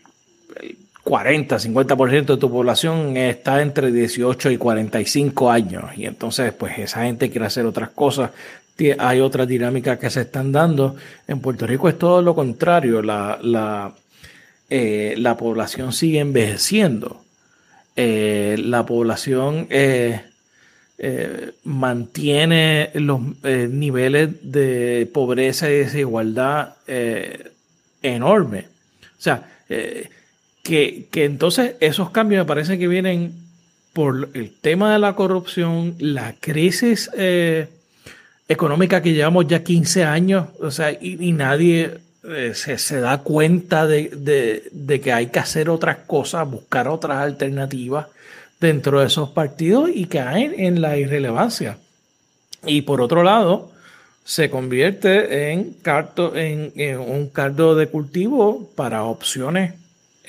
40, 1.04 1.58
40-50% 1.58 2.26
de 2.26 2.36
tu 2.36 2.50
población 2.50 3.16
está 3.16 3.60
entre 3.60 3.90
18 3.90 4.50
y 4.50 4.56
45 4.56 5.50
años. 5.50 5.84
Y 5.96 6.06
entonces, 6.06 6.52
pues 6.52 6.78
esa 6.78 7.04
gente 7.04 7.30
quiere 7.30 7.46
hacer 7.46 7.66
otras 7.66 7.90
cosas. 7.90 8.30
Hay 8.98 9.20
otras 9.20 9.46
dinámicas 9.48 9.98
que 9.98 10.10
se 10.10 10.22
están 10.22 10.52
dando. 10.52 10.96
En 11.26 11.40
Puerto 11.40 11.66
Rico 11.66 11.88
es 11.88 11.98
todo 11.98 12.22
lo 12.22 12.34
contrario. 12.34 13.02
La, 13.02 13.38
la, 13.42 13.92
eh, 14.70 15.14
la 15.18 15.36
población 15.36 15.92
sigue 15.92 16.20
envejeciendo. 16.20 17.22
Eh, 17.94 18.56
la 18.58 18.86
población 18.86 19.66
eh, 19.70 20.22
mantiene 21.64 22.90
los 22.94 23.20
niveles 23.42 24.30
de 24.42 25.10
pobreza 25.12 25.68
y 25.68 25.78
desigualdad 25.78 26.76
enormes. 28.02 28.66
O 28.66 29.22
sea, 29.22 29.48
que, 30.62 31.08
entonces 31.14 31.74
esos 31.80 32.10
cambios 32.10 32.40
me 32.40 32.46
parece 32.46 32.78
que 32.78 32.88
vienen 32.88 33.34
por 33.92 34.30
el 34.34 34.52
tema 34.52 34.92
de 34.92 34.98
la 34.98 35.14
corrupción, 35.14 35.96
la 35.98 36.34
crisis 36.40 37.10
económica 38.48 39.02
que 39.02 39.12
llevamos 39.12 39.46
ya 39.46 39.62
15 39.62 40.04
años, 40.04 40.48
o 40.60 40.70
sea, 40.70 40.92
y, 40.92 41.32
nadie 41.32 41.98
se, 42.54 43.00
da 43.00 43.18
cuenta 43.18 43.86
de, 43.86 44.62
de, 44.72 45.00
que 45.00 45.12
hay 45.12 45.26
que 45.26 45.38
hacer 45.40 45.68
otras 45.68 45.98
cosas, 46.06 46.48
buscar 46.48 46.88
otras 46.88 47.18
alternativas 47.18 48.06
dentro 48.60 49.00
de 49.00 49.06
esos 49.06 49.30
partidos 49.30 49.90
y 49.92 50.06
caen 50.06 50.54
en 50.56 50.80
la 50.80 50.96
irrelevancia. 50.96 51.78
Y 52.64 52.82
por 52.82 53.00
otro 53.00 53.24
lado, 53.24 53.72
se 54.24 54.50
convierte 54.50 55.50
en, 55.50 55.74
carto, 55.74 56.36
en, 56.36 56.72
un 56.98 57.28
cardo 57.28 57.74
de 57.74 57.88
cultivo 57.88 58.70
para 58.76 59.04
opciones 59.04 59.74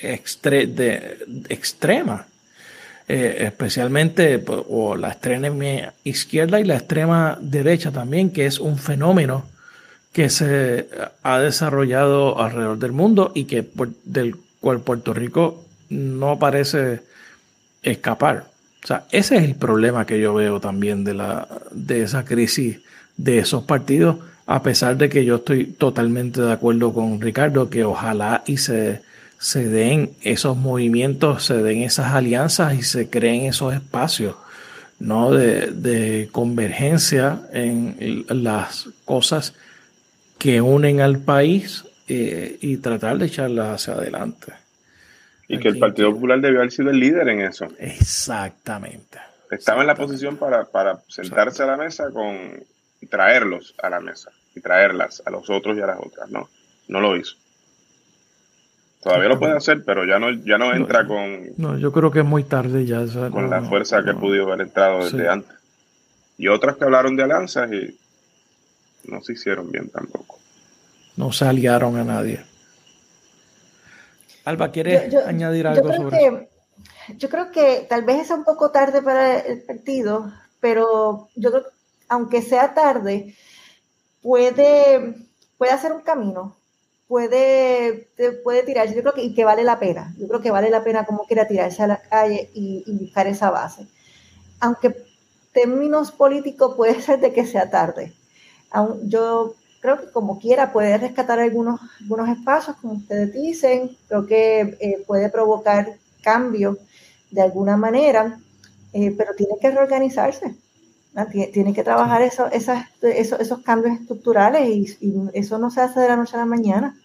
de, 0.00 1.18
extremas, 1.48 2.26
eh, 3.08 3.36
especialmente 3.40 4.38
pues, 4.38 4.60
o 4.68 4.96
la 4.96 5.08
extrema 5.08 5.92
izquierda 6.04 6.60
y 6.60 6.64
la 6.64 6.76
extrema 6.76 7.38
derecha 7.40 7.90
también, 7.90 8.30
que 8.30 8.46
es 8.46 8.58
un 8.58 8.78
fenómeno 8.78 9.46
que 10.12 10.30
se 10.30 10.88
ha 11.22 11.38
desarrollado 11.40 12.40
alrededor 12.40 12.78
del 12.78 12.92
mundo 12.92 13.32
y 13.34 13.44
que 13.44 13.68
del 14.04 14.36
cual 14.60 14.80
Puerto 14.80 15.12
Rico 15.12 15.64
no 15.90 16.38
parece 16.38 17.00
escapar. 17.82 18.46
O 18.84 18.86
sea, 18.86 19.06
ese 19.10 19.36
es 19.36 19.44
el 19.44 19.54
problema 19.54 20.06
que 20.06 20.20
yo 20.20 20.34
veo 20.34 20.60
también 20.60 21.04
de, 21.04 21.14
la, 21.14 21.48
de 21.72 22.02
esa 22.02 22.24
crisis 22.24 22.80
de 23.16 23.38
esos 23.38 23.64
partidos, 23.64 24.16
a 24.46 24.62
pesar 24.62 24.96
de 24.96 25.08
que 25.08 25.24
yo 25.24 25.36
estoy 25.36 25.66
totalmente 25.66 26.40
de 26.40 26.52
acuerdo 26.52 26.92
con 26.92 27.20
Ricardo, 27.20 27.70
que 27.70 27.84
ojalá 27.84 28.42
y 28.46 28.58
se, 28.58 29.02
se 29.44 29.68
den 29.68 30.16
esos 30.22 30.56
movimientos, 30.56 31.44
se 31.44 31.62
den 31.62 31.82
esas 31.82 32.14
alianzas 32.14 32.72
y 32.76 32.82
se 32.82 33.10
creen 33.10 33.44
esos 33.44 33.74
espacios 33.74 34.36
¿no? 34.98 35.32
de, 35.32 36.30
convergencia 36.32 37.42
en 37.52 38.24
las 38.30 38.88
cosas 39.04 39.54
que 40.38 40.62
unen 40.62 41.02
al 41.02 41.18
país 41.18 41.84
eh, 42.08 42.56
y 42.62 42.78
tratar 42.78 43.18
de 43.18 43.26
echarlas 43.26 43.82
hacia 43.82 44.00
adelante. 44.00 44.54
Y 45.46 45.58
que 45.58 45.68
el 45.68 45.78
Partido 45.78 46.14
Popular 46.14 46.40
debió 46.40 46.60
haber 46.60 46.72
sido 46.72 46.88
el 46.88 46.98
líder 46.98 47.28
en 47.28 47.42
eso. 47.42 47.68
Exactamente. 47.78 49.18
Estaba 49.50 49.82
en 49.82 49.88
la 49.88 49.94
posición 49.94 50.38
para, 50.38 50.66
sentarse 51.06 51.64
a 51.64 51.66
la 51.66 51.76
mesa 51.76 52.10
con 52.10 52.64
y 52.98 53.06
traerlos 53.08 53.74
a 53.82 53.90
la 53.90 54.00
mesa 54.00 54.30
y 54.54 54.62
traerlas 54.62 55.22
a 55.26 55.30
los 55.30 55.50
otros 55.50 55.76
y 55.76 55.82
a 55.82 55.86
las 55.86 55.98
otras. 56.00 56.30
No, 56.30 56.48
no 56.88 57.00
lo 57.02 57.14
hizo. 57.14 57.36
Todavía 59.04 59.28
lo 59.28 59.38
puede 59.38 59.54
hacer, 59.54 59.84
pero 59.84 60.06
ya 60.06 60.18
no, 60.18 60.30
ya 60.30 60.56
no 60.56 60.72
entra 60.72 61.06
con. 61.06 61.50
No, 61.58 61.76
yo 61.76 61.92
creo 61.92 62.10
que 62.10 62.20
es 62.20 62.24
muy 62.24 62.42
tarde 62.42 62.86
ya. 62.86 63.04
con 63.30 63.50
la 63.50 63.62
fuerza 63.62 64.02
que 64.02 64.14
pudo 64.14 64.44
haber 64.44 64.62
entrado 64.62 65.04
desde 65.04 65.28
antes. 65.28 65.54
Y 66.38 66.48
otras 66.48 66.76
que 66.76 66.84
hablaron 66.84 67.14
de 67.14 67.22
alianzas 67.22 67.70
y 67.70 68.00
no 69.04 69.20
se 69.20 69.34
hicieron 69.34 69.70
bien 69.70 69.90
tampoco. 69.90 70.38
No 71.18 71.32
se 71.32 71.44
aliaron 71.44 71.98
a 71.98 72.04
nadie. 72.04 72.42
Alba, 74.46 74.72
¿quieres 74.72 75.14
añadir 75.26 75.66
algo 75.66 75.90
yo 75.90 75.96
sobre 75.96 76.18
que, 76.18 76.48
Yo 77.18 77.28
creo 77.28 77.50
que 77.50 77.86
tal 77.86 78.04
vez 78.04 78.22
es 78.22 78.30
un 78.30 78.44
poco 78.44 78.70
tarde 78.70 79.02
para 79.02 79.38
el 79.38 79.62
partido, 79.64 80.32
pero 80.60 81.28
yo 81.36 81.50
creo 81.50 81.64
que 81.64 81.70
aunque 82.08 82.40
sea 82.40 82.72
tarde, 82.72 83.34
puede, 84.22 85.14
puede 85.58 85.72
hacer 85.72 85.92
un 85.92 86.00
camino, 86.00 86.56
puede, 87.08 88.08
puede 88.42 88.62
tirarse. 88.62 88.94
Yo 88.94 89.02
creo 89.02 89.14
que, 89.14 89.34
que 89.34 89.44
vale 89.44 89.64
la 89.64 89.78
pena. 89.78 90.14
Yo 90.18 90.28
creo 90.28 90.40
que 90.40 90.50
vale 90.50 90.70
la 90.70 90.84
pena 90.84 91.04
como 91.04 91.26
quiera 91.26 91.46
tirarse 91.46 91.82
a 91.82 91.86
la 91.86 92.00
calle 92.00 92.50
y, 92.54 92.84
y 92.86 92.98
buscar 92.98 93.26
esa 93.26 93.50
base. 93.50 93.86
Aunque 94.60 94.94
términos 95.54 96.12
políticos 96.12 96.74
puede 96.76 97.00
ser 97.00 97.20
de 97.20 97.32
que 97.32 97.46
sea 97.46 97.70
tarde. 97.70 98.12
Yo 99.04 99.54
creo 99.80 100.00
que 100.00 100.10
como 100.10 100.40
quiera 100.40 100.72
puede 100.72 100.98
rescatar 100.98 101.38
algunos, 101.38 101.80
algunos 102.00 102.28
espacios, 102.28 102.76
como 102.78 102.94
ustedes 102.94 103.32
dicen, 103.32 103.96
creo 104.08 104.26
que 104.26 104.60
eh, 104.80 105.04
puede 105.06 105.28
provocar 105.28 105.96
cambios 106.22 106.78
de 107.30 107.42
alguna 107.42 107.76
manera, 107.76 108.40
eh, 108.92 109.14
pero 109.16 109.34
tiene 109.36 109.54
que 109.60 109.70
reorganizarse, 109.70 110.56
tiene 111.52 111.72
que 111.72 111.84
trabajar 111.84 112.22
eso, 112.22 112.46
esas, 112.50 112.86
esos, 113.02 113.40
esos 113.40 113.60
cambios 113.60 114.00
estructurales 114.00 114.96
y, 115.00 115.12
eso 115.32 115.58
no 115.58 115.70
se 115.70 115.80
hace 115.80 116.00
de 116.00 116.08
la 116.08 116.16
noche 116.16 116.36
a 116.36 116.40
la 116.40 116.46
mañana. 116.46 116.96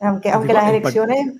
Aunque, 0.00 0.30
aunque 0.30 0.52
las 0.52 0.68
elecciones 0.68 1.34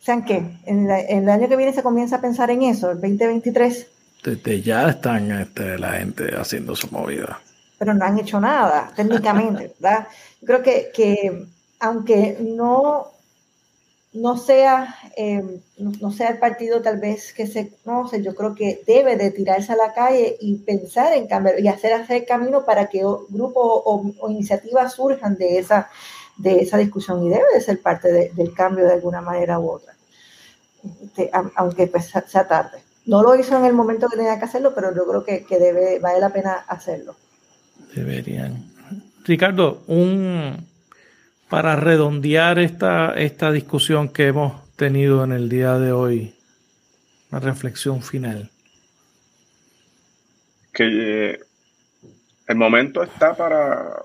sean 0.00 0.24
que 0.24 0.58
en, 0.64 0.90
el 0.90 1.28
año 1.28 1.48
que 1.48 1.56
viene 1.56 1.72
se 1.72 1.82
comienza 1.82 2.16
a 2.16 2.20
pensar 2.20 2.50
en 2.50 2.62
eso, 2.62 2.90
el 2.90 3.00
2023. 3.00 3.86
Desde 4.24 4.62
ya 4.62 4.88
están 4.88 5.30
este, 5.32 5.78
la 5.78 5.92
gente 5.92 6.34
haciendo 6.36 6.74
su 6.74 6.88
movida 6.90 7.40
pero 7.82 7.94
no 7.94 8.04
han 8.04 8.16
hecho 8.16 8.40
nada 8.40 8.92
técnicamente, 8.94 9.74
¿verdad? 9.80 10.06
Yo 10.40 10.46
creo 10.46 10.62
que, 10.62 10.92
que 10.94 11.46
aunque 11.80 12.38
no, 12.40 13.08
no, 14.14 14.36
sea, 14.36 14.94
em, 15.16 15.60
no, 15.78 16.12
sea 16.12 16.28
el 16.28 16.38
partido 16.38 16.82
tal 16.82 16.98
vez 16.98 17.32
que 17.32 17.46
se 17.46 17.70
conoce, 17.82 18.22
yo 18.22 18.34
creo 18.34 18.54
que 18.54 18.82
debe 18.86 19.16
de 19.16 19.30
tirarse 19.30 19.72
a 19.72 19.76
la 19.76 19.94
calle 19.94 20.36
y 20.40 20.56
pensar 20.56 21.14
en 21.14 21.26
cambiar 21.26 21.58
y 21.60 21.68
hacer 21.68 21.94
hacer 21.94 22.26
camino 22.26 22.64
para 22.64 22.88
que 22.88 22.98
grupos 22.98 23.82
o, 23.84 24.14
iniciativas 24.28 24.94
surjan 24.94 25.36
de 25.36 25.58
esa, 25.58 25.88
de 26.36 26.60
esa 26.60 26.76
discusión 26.76 27.22
y 27.24 27.30
debe 27.30 27.44
de 27.54 27.60
ser 27.60 27.80
parte 27.80 28.30
del 28.34 28.52
cambio 28.52 28.84
de 28.84 28.92
alguna 28.92 29.22
manera 29.22 29.58
u 29.58 29.70
otra, 29.70 29.94
este, 31.02 31.30
aunque 31.54 31.86
pues 31.86 32.12
sea 32.26 32.46
tarde. 32.46 32.82
No 33.04 33.22
lo 33.22 33.34
hizo 33.34 33.56
en 33.56 33.64
el 33.64 33.72
momento 33.72 34.08
que 34.08 34.16
tenía 34.16 34.38
que 34.38 34.44
hacerlo, 34.44 34.74
pero 34.74 34.94
yo 34.94 35.06
creo 35.06 35.24
que, 35.24 35.44
que 35.44 35.58
debe, 35.58 35.98
vale 35.98 36.20
la 36.20 36.32
pena 36.32 36.52
hacerlo. 36.68 37.16
Deberían. 37.96 38.70
Ricardo, 39.24 39.82
un 39.88 40.71
para 41.52 41.76
redondear 41.76 42.58
esta, 42.58 43.12
esta 43.12 43.52
discusión 43.52 44.08
que 44.08 44.28
hemos 44.28 44.74
tenido 44.74 45.22
en 45.22 45.32
el 45.32 45.50
día 45.50 45.74
de 45.78 45.92
hoy, 45.92 46.34
una 47.30 47.40
reflexión 47.40 48.02
final. 48.02 48.50
Que 50.72 51.32
eh, 51.34 51.40
el 52.48 52.56
momento 52.56 53.02
está 53.02 53.34
para, 53.34 53.96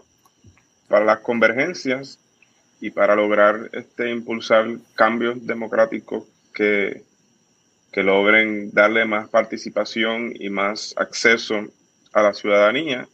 para 0.90 1.06
las 1.06 1.20
convergencias 1.20 2.20
y 2.82 2.90
para 2.90 3.16
lograr 3.16 3.70
este, 3.72 4.12
impulsar 4.12 4.68
cambios 4.96 5.48
democráticos 5.48 6.26
que, 6.54 7.04
que 7.94 8.04
logren 8.04 8.72
darle 8.74 9.06
más 9.06 9.30
participación 9.30 10.34
y 10.38 10.50
más 10.50 10.94
acceso 10.98 11.66
a 12.12 12.24
la 12.24 12.34
ciudadanía, 12.34 13.08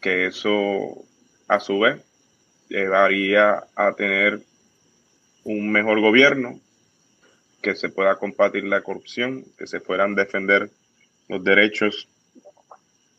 que 0.00 0.26
eso 0.26 1.04
a 1.46 1.60
su 1.60 1.78
vez 1.78 2.02
llevaría 2.72 3.64
a 3.76 3.92
tener 3.92 4.40
un 5.44 5.70
mejor 5.70 6.00
gobierno, 6.00 6.58
que 7.60 7.76
se 7.76 7.90
pueda 7.90 8.16
combatir 8.16 8.64
la 8.64 8.80
corrupción, 8.80 9.44
que 9.56 9.66
se 9.66 9.80
puedan 9.80 10.14
defender 10.14 10.70
los 11.28 11.44
derechos 11.44 12.08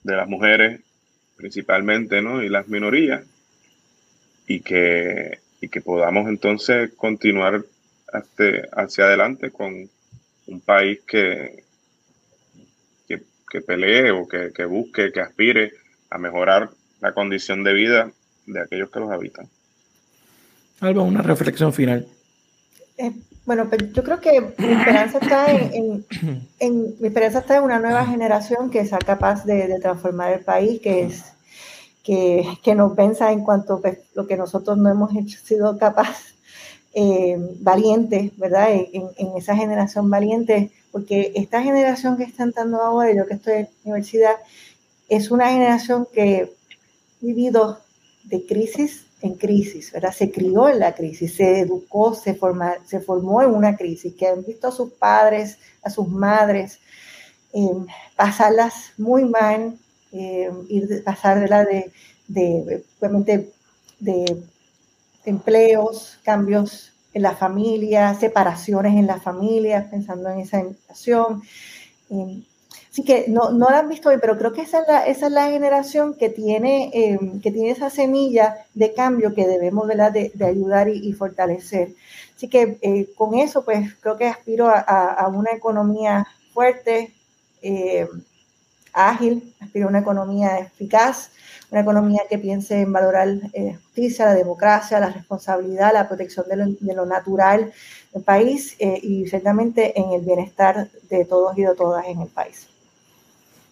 de 0.04 0.16
las 0.16 0.28
mujeres 0.28 0.82
principalmente, 1.38 2.22
¿no? 2.22 2.44
Y 2.44 2.50
las 2.50 2.68
minorías, 2.68 3.24
y 4.48 4.60
que, 4.62 5.40
y 5.62 5.70
que 5.70 5.82
podamos 5.82 6.28
entonces 6.28 6.92
continuar 6.96 7.64
hacia, 8.12 9.06
adelante 9.06 9.52
con 9.52 9.90
un 10.48 10.62
país 10.62 11.00
que, 11.08 11.64
que, 13.08 13.62
pelee 13.62 14.10
o 14.10 14.28
que, 14.28 14.52
que 14.52 14.66
busque, 14.66 15.12
que 15.12 15.20
aspire 15.20 15.74
a 16.10 16.18
mejorar 16.18 16.72
la 17.02 17.14
condición 17.14 17.64
de 17.64 17.74
vida 17.74 18.12
de 18.46 18.62
aquellos 18.62 18.90
que 18.90 19.00
los 19.00 19.12
habitan. 19.12 19.48
Alba, 20.80 21.04
una 21.04 21.22
reflexión 21.22 21.74
final. 21.74 22.08
Eh, 22.98 23.12
bueno, 23.46 23.68
pero 23.70 23.88
yo 23.88 24.04
creo 24.04 24.22
que 24.22 24.42
mi 24.58 24.74
esperanza 24.74 25.18
está 25.20 25.52
en, 25.52 26.06
mi 27.00 27.08
esperanza 27.08 27.40
está 27.40 27.58
en 27.58 27.64
una 27.64 27.80
nueva 27.80 28.06
generación 28.06 28.70
que 28.70 28.86
sea 28.86 29.00
capaz 29.00 29.46
de, 29.46 29.80
transformar 29.80 30.34
el 30.34 30.40
país, 30.42 30.82
que 30.82 31.04
es 31.04 31.24
que, 32.04 32.46
que 32.64 32.76
nos 32.76 32.96
venza 32.96 33.32
en 33.32 33.44
cuanto 33.44 33.76
a 33.76 33.82
pues, 33.82 34.00
lo 34.14 34.28
que 34.28 34.38
nosotros 34.38 34.78
no 34.78 34.90
hemos 34.90 35.16
hecho, 35.16 35.40
sido 35.40 35.78
capaz 35.78 36.34
eh, 36.94 37.38
valientes, 37.60 38.38
¿verdad? 38.38 38.70
En, 38.72 39.36
esa 39.36 39.56
generación 39.56 40.10
valiente, 40.10 40.72
porque 40.92 41.32
esta 41.36 41.64
generación 41.64 42.18
que 42.18 42.24
está 42.24 42.44
entrando 42.44 42.82
ahora, 42.82 43.14
yo 43.14 43.26
que 43.26 43.34
estoy 43.34 43.54
en 43.54 43.62
la 43.64 43.70
universidad, 43.84 44.36
es 45.10 45.32
una 45.32 45.50
generación 45.50 46.08
que 46.14 46.44
ha 46.44 47.26
vivido 47.26 47.80
de 48.24 48.46
crisis 48.46 49.06
en 49.22 49.36
crisis, 49.36 49.92
¿verdad? 49.92 50.14
Se 50.14 50.32
crió 50.32 50.68
en 50.68 50.80
la 50.80 50.94
crisis, 50.94 51.36
se 51.36 51.62
educó, 51.62 52.14
se, 52.14 52.36
forma, 52.36 52.74
se 52.86 53.00
formó 53.00 53.42
en 53.42 53.52
una 53.52 53.78
crisis, 53.78 54.14
que 54.16 54.28
han 54.28 54.44
visto 54.44 54.68
a 54.68 54.72
sus 54.72 54.92
padres, 54.92 55.58
a 55.82 55.90
sus 55.90 56.10
madres, 56.10 56.80
em, 57.54 57.86
pasarlas 58.18 58.92
muy 58.98 59.24
mal, 59.24 59.78
eh, 60.12 60.52
ir 60.68 61.04
pasar 61.06 61.40
de 61.40 61.48
la 61.48 61.64
de, 61.64 61.92
de, 62.28 62.84
de 64.00 64.44
empleos, 65.26 66.20
cambios 66.24 66.92
en 67.14 67.22
la 67.22 67.36
familia, 67.36 68.14
separaciones 68.16 68.94
en 68.96 69.08
la 69.08 69.20
familia, 69.22 69.88
pensando 69.90 70.30
en 70.30 70.40
esa 70.40 70.60
invitación. 70.60 71.42
Em, 72.10 72.44
Así 72.90 73.04
que 73.04 73.26
no, 73.28 73.52
no 73.52 73.70
la 73.70 73.80
han 73.80 73.90
visto 73.90 74.10
hoy, 74.10 74.18
pero 74.22 74.38
creo 74.38 74.54
que 74.54 74.62
esa 74.62 74.82
es 74.82 74.88
la, 74.88 75.06
esa 75.06 75.26
es 75.28 75.32
la 75.32 75.50
generación 75.50 76.14
que 76.16 76.30
tiene, 76.30 76.92
eh, 76.94 77.20
que 77.42 77.52
tiene 77.52 77.72
esa 77.72 77.90
semilla 77.90 78.66
de 78.74 78.94
cambio 78.94 79.34
que 79.34 79.48
debemos 79.48 79.88
De, 79.88 80.32
de 80.34 80.46
ayudar 80.46 80.90
y, 80.90 81.14
fortalecer. 81.14 81.90
Así 82.36 82.48
que 82.48 82.78
eh, 82.82 83.10
con 83.16 83.36
eso, 83.36 83.64
pues 83.64 83.94
creo 84.00 84.18
que 84.18 84.28
aspiro 84.28 84.70
a, 84.70 85.28
una 85.28 85.52
economía 85.52 86.26
fuerte, 86.54 87.14
eh, 87.62 88.08
ágil, 88.94 89.54
aspiro 89.60 89.88
a 89.88 89.90
una 89.90 90.00
economía 90.00 90.60
eficaz, 90.60 91.32
una 91.74 91.82
economía 91.82 92.22
que 92.30 92.38
piense 92.38 92.82
en 92.82 92.94
valorar 92.94 93.28
la 93.28 93.74
justicia, 93.74 94.26
la 94.26 94.36
democracia, 94.36 95.00
la 95.00 95.10
responsabilidad, 95.10 95.92
la 95.92 96.08
protección 96.08 96.46
de 96.48 96.56
lo, 96.56 96.66
de 96.68 96.94
lo 96.94 97.04
natural 97.08 97.74
del 98.14 98.22
país 98.22 98.78
y 98.80 99.26
ciertamente 99.26 100.00
en 100.00 100.12
el 100.12 100.22
bienestar 100.22 100.88
de 101.10 101.26
todos 101.26 101.58
y 101.58 101.64
de 101.64 101.74
todas 101.74 102.06
en 102.06 102.22
el 102.22 102.28
país. 102.28 102.68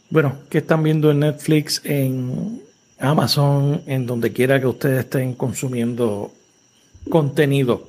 Bueno, 0.09 0.33
¿qué 0.49 0.57
están 0.57 0.81
viendo 0.81 1.11
en 1.11 1.19
Netflix, 1.19 1.79
en 1.83 2.63
Amazon, 2.97 3.83
en 3.85 4.07
donde 4.07 4.33
quiera 4.33 4.59
que 4.59 4.65
ustedes 4.65 5.01
estén 5.01 5.35
consumiendo 5.35 6.31
contenido? 7.07 7.87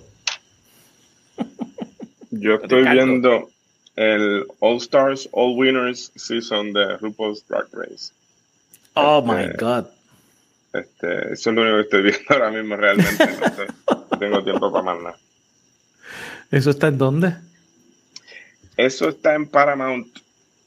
Yo 2.30 2.54
estoy 2.62 2.86
viendo 2.86 3.48
el 3.96 4.44
All 4.60 4.76
Stars, 4.76 5.26
All 5.32 5.56
Winners 5.56 6.12
season 6.16 6.74
de 6.74 6.98
RuPaul's 6.98 7.42
Drag 7.48 7.64
Race. 7.72 8.12
Oh 8.94 9.22
my 9.22 9.44
este, 9.44 9.56
God. 9.56 9.86
Este, 10.72 11.32
eso 11.32 11.50
es 11.50 11.56
lo 11.56 11.62
único 11.62 11.76
que 11.76 11.82
estoy 11.82 12.02
viendo 12.02 12.24
ahora 12.30 12.50
mismo 12.50 12.76
realmente. 12.76 13.28
No, 13.90 14.18
tengo 14.18 14.44
tiempo 14.44 14.72
para 14.72 14.84
más 14.84 15.02
nada. 15.02 15.16
¿Eso 16.50 16.70
está 16.70 16.88
en 16.88 16.98
dónde? 16.98 17.34
Eso 18.76 19.08
está 19.08 19.34
en 19.34 19.48
Paramount 19.48 20.06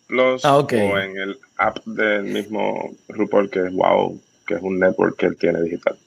Plus 0.07 0.45
ah, 0.45 0.57
o 0.57 0.99
en 0.99 1.17
el 1.17 1.39
app 1.57 1.83
del 1.85 2.23
mismo 2.23 2.91
RuPaul 3.07 3.49
que 3.49 3.67
es 3.67 3.73
Wow, 3.73 4.21
que 4.45 4.55
es 4.55 4.61
un 4.61 4.79
network 4.79 5.17
que 5.17 5.25
él 5.25 5.37
tiene 5.37 5.61
digital. 5.61 5.97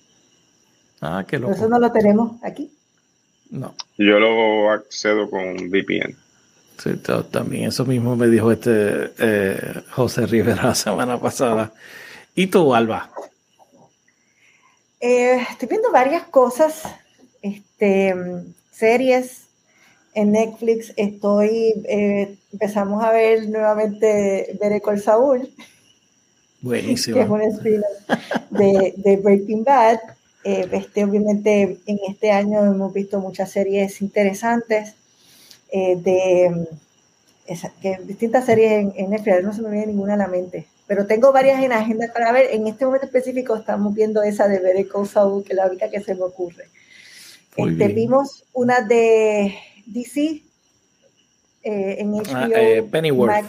Ah, 1.01 1.25
qué 1.27 1.39
loco. 1.39 1.53
Eso 1.53 1.69
no 1.69 1.79
lo 1.79 1.91
tenemos 1.91 2.43
aquí. 2.45 2.70
No. 3.51 3.75
Yo 3.97 4.20
lo 4.20 4.70
accedo 4.70 5.29
con 5.29 5.70
VPN. 5.70 6.16
Sí, 6.79 6.91
también 7.33 7.69
eso 7.69 7.85
mismo 7.85 8.15
me 8.15 8.29
dijo 8.29 8.53
este 8.53 9.12
eh, 9.19 9.83
José 9.91 10.27
Rivera 10.27 10.62
la 10.62 10.75
semana 10.77 11.19
pasada. 11.19 11.73
¿Y 12.37 12.47
tú, 12.47 12.73
Alba? 12.73 13.11
Eh, 15.01 15.41
estoy 15.51 15.69
viendo 15.69 15.93
varias 15.93 16.25
cosas, 16.25 16.83
este, 17.43 18.15
series, 18.70 19.49
en 20.15 20.33
Netflix 20.33 20.93
estoy, 20.97 21.75
eh, 21.89 22.37
empezamos 22.53 23.05
a 23.05 23.12
ver 23.12 23.49
nuevamente 23.49 24.57
Berecol 24.61 25.01
Saúl. 25.01 25.49
Buenísimo. 26.61 27.16
Que 27.16 27.23
es 27.23 27.29
un 27.29 27.43
spin 27.43 27.83
de, 28.51 28.95
de, 28.97 29.16
Breaking 29.16 29.62
Bad. 29.62 30.01
Eh, 30.43 30.69
este, 30.73 31.05
obviamente 31.05 31.79
en 31.87 31.99
este 32.09 32.33
año 32.33 32.65
hemos 32.65 32.93
visto 32.93 33.20
muchas 33.20 33.51
series 33.51 34.01
interesantes 34.03 34.95
eh, 35.70 35.97
de 35.97 36.66
que, 37.81 37.99
distintas 38.05 38.47
series 38.47 38.73
en, 38.73 38.93
en, 38.97 39.11
Netflix, 39.11 39.43
no 39.43 39.53
se 39.53 39.62
me 39.62 39.70
viene 39.70 39.89
ninguna 39.89 40.15
a 40.15 40.16
la 40.16 40.27
mente, 40.27 40.66
pero 40.89 41.06
tengo 41.06 41.32
varias 41.32 41.62
en 41.62 41.70
agenda 41.70 42.10
para 42.12 42.32
ver. 42.32 42.48
En 42.51 42.66
este 42.66 42.86
momento 42.86 43.06
específico 43.06 43.55
estamos 43.55 43.94
viendo 43.94 44.23
esa 44.23 44.48
de 44.48 44.59
Berecol 44.59 45.06
Saúl, 45.06 45.44
que 45.44 45.52
es 45.52 45.56
la 45.56 45.66
única 45.66 45.90
que 45.90 46.01
se 46.01 46.15
me 46.15 46.23
ocurre. 46.23 46.65
Este, 47.55 47.89
vimos 47.89 48.44
una 48.55 48.81
de 48.81 49.55
DC 49.86 50.43
eh, 51.62 51.97
en 51.98 52.12
HBO. 52.12 52.35
Ah, 52.35 52.48
eh, 52.55 52.82
Pennyworth. 52.90 53.44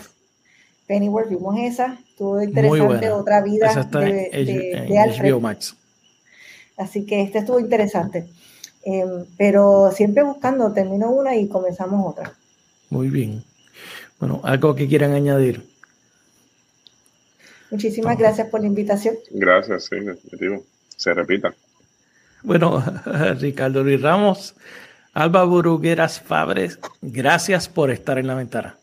Pennyworth, 0.86 1.30
vimos 1.30 1.56
esa. 1.60 1.98
Estuvo 2.10 2.42
interesante. 2.42 3.10
Otra 3.10 3.42
vida 3.42 3.74
de, 3.74 5.24
HBO 5.24 5.40
Max. 5.40 5.78
Así 6.76 7.06
que 7.06 7.22
este 7.22 7.40
estuvo 7.40 7.60
interesante. 7.60 8.28
Em, 8.84 9.26
pero 9.38 9.92
siempre 9.94 10.24
buscando, 10.24 10.74
termino 10.74 11.10
una 11.12 11.38
y 11.38 11.48
comenzamos 11.48 12.06
otra. 12.06 12.34
Muy 12.90 13.10
bien. 13.10 13.44
Bueno, 14.20 14.42
algo 14.44 14.76
que 14.76 14.88
quieran 14.88 15.14
añadir. 15.14 15.69
Muchísimas 17.72 18.18
gracias 18.18 18.48
por 18.50 18.62
la 18.62 18.68
invitación. 18.68 19.16
Gracias, 19.32 19.86
sí, 19.86 19.98
Se 20.98 21.14
repita. 21.14 21.54
Bueno, 22.42 22.84
Ricardo 23.40 23.84
Luis 23.84 24.02
Ramos, 24.02 24.56
Alba 25.14 25.44
Burugueras 25.44 26.22
Fabres, 26.22 26.80
gracias 27.02 27.68
por 27.68 27.92
estar 27.92 28.18
en 28.18 28.28
la 28.28 28.36
ventana. 28.36 28.78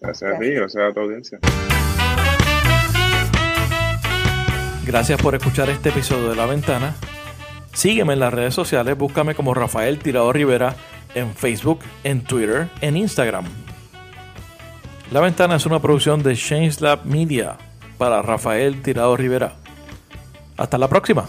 Gracias 0.00 0.34
a 0.34 0.38
ti, 0.38 0.50
gracias 0.50 0.82
a 0.82 0.92
tu 0.92 1.00
audiencia. 1.00 1.38
Gracias 4.86 5.20
por 5.20 5.34
escuchar 5.34 5.70
este 5.70 5.88
episodio 5.88 6.28
de 6.28 6.36
La 6.36 6.44
Ventana. 6.44 6.94
Sígueme 7.72 8.12
en 8.12 8.20
las 8.20 8.32
redes 8.32 8.54
sociales, 8.54 8.96
búscame 8.98 9.34
como 9.34 9.54
Rafael 9.54 9.98
Tirado 9.98 10.30
Rivera 10.32 10.76
en 11.14 11.34
Facebook, 11.34 11.80
en 12.04 12.22
Twitter, 12.22 12.68
en 12.82 12.96
Instagram. 12.96 13.46
La 15.10 15.20
Ventana 15.20 15.56
es 15.56 15.64
una 15.64 15.80
producción 15.80 16.22
de 16.22 16.36
Change 16.36 16.80
Lab 16.80 17.06
Media 17.06 17.56
para 17.98 18.22
Rafael 18.22 18.82
Tirado 18.82 19.16
Rivera. 19.16 19.54
Hasta 20.56 20.78
la 20.78 20.88
próxima. 20.88 21.26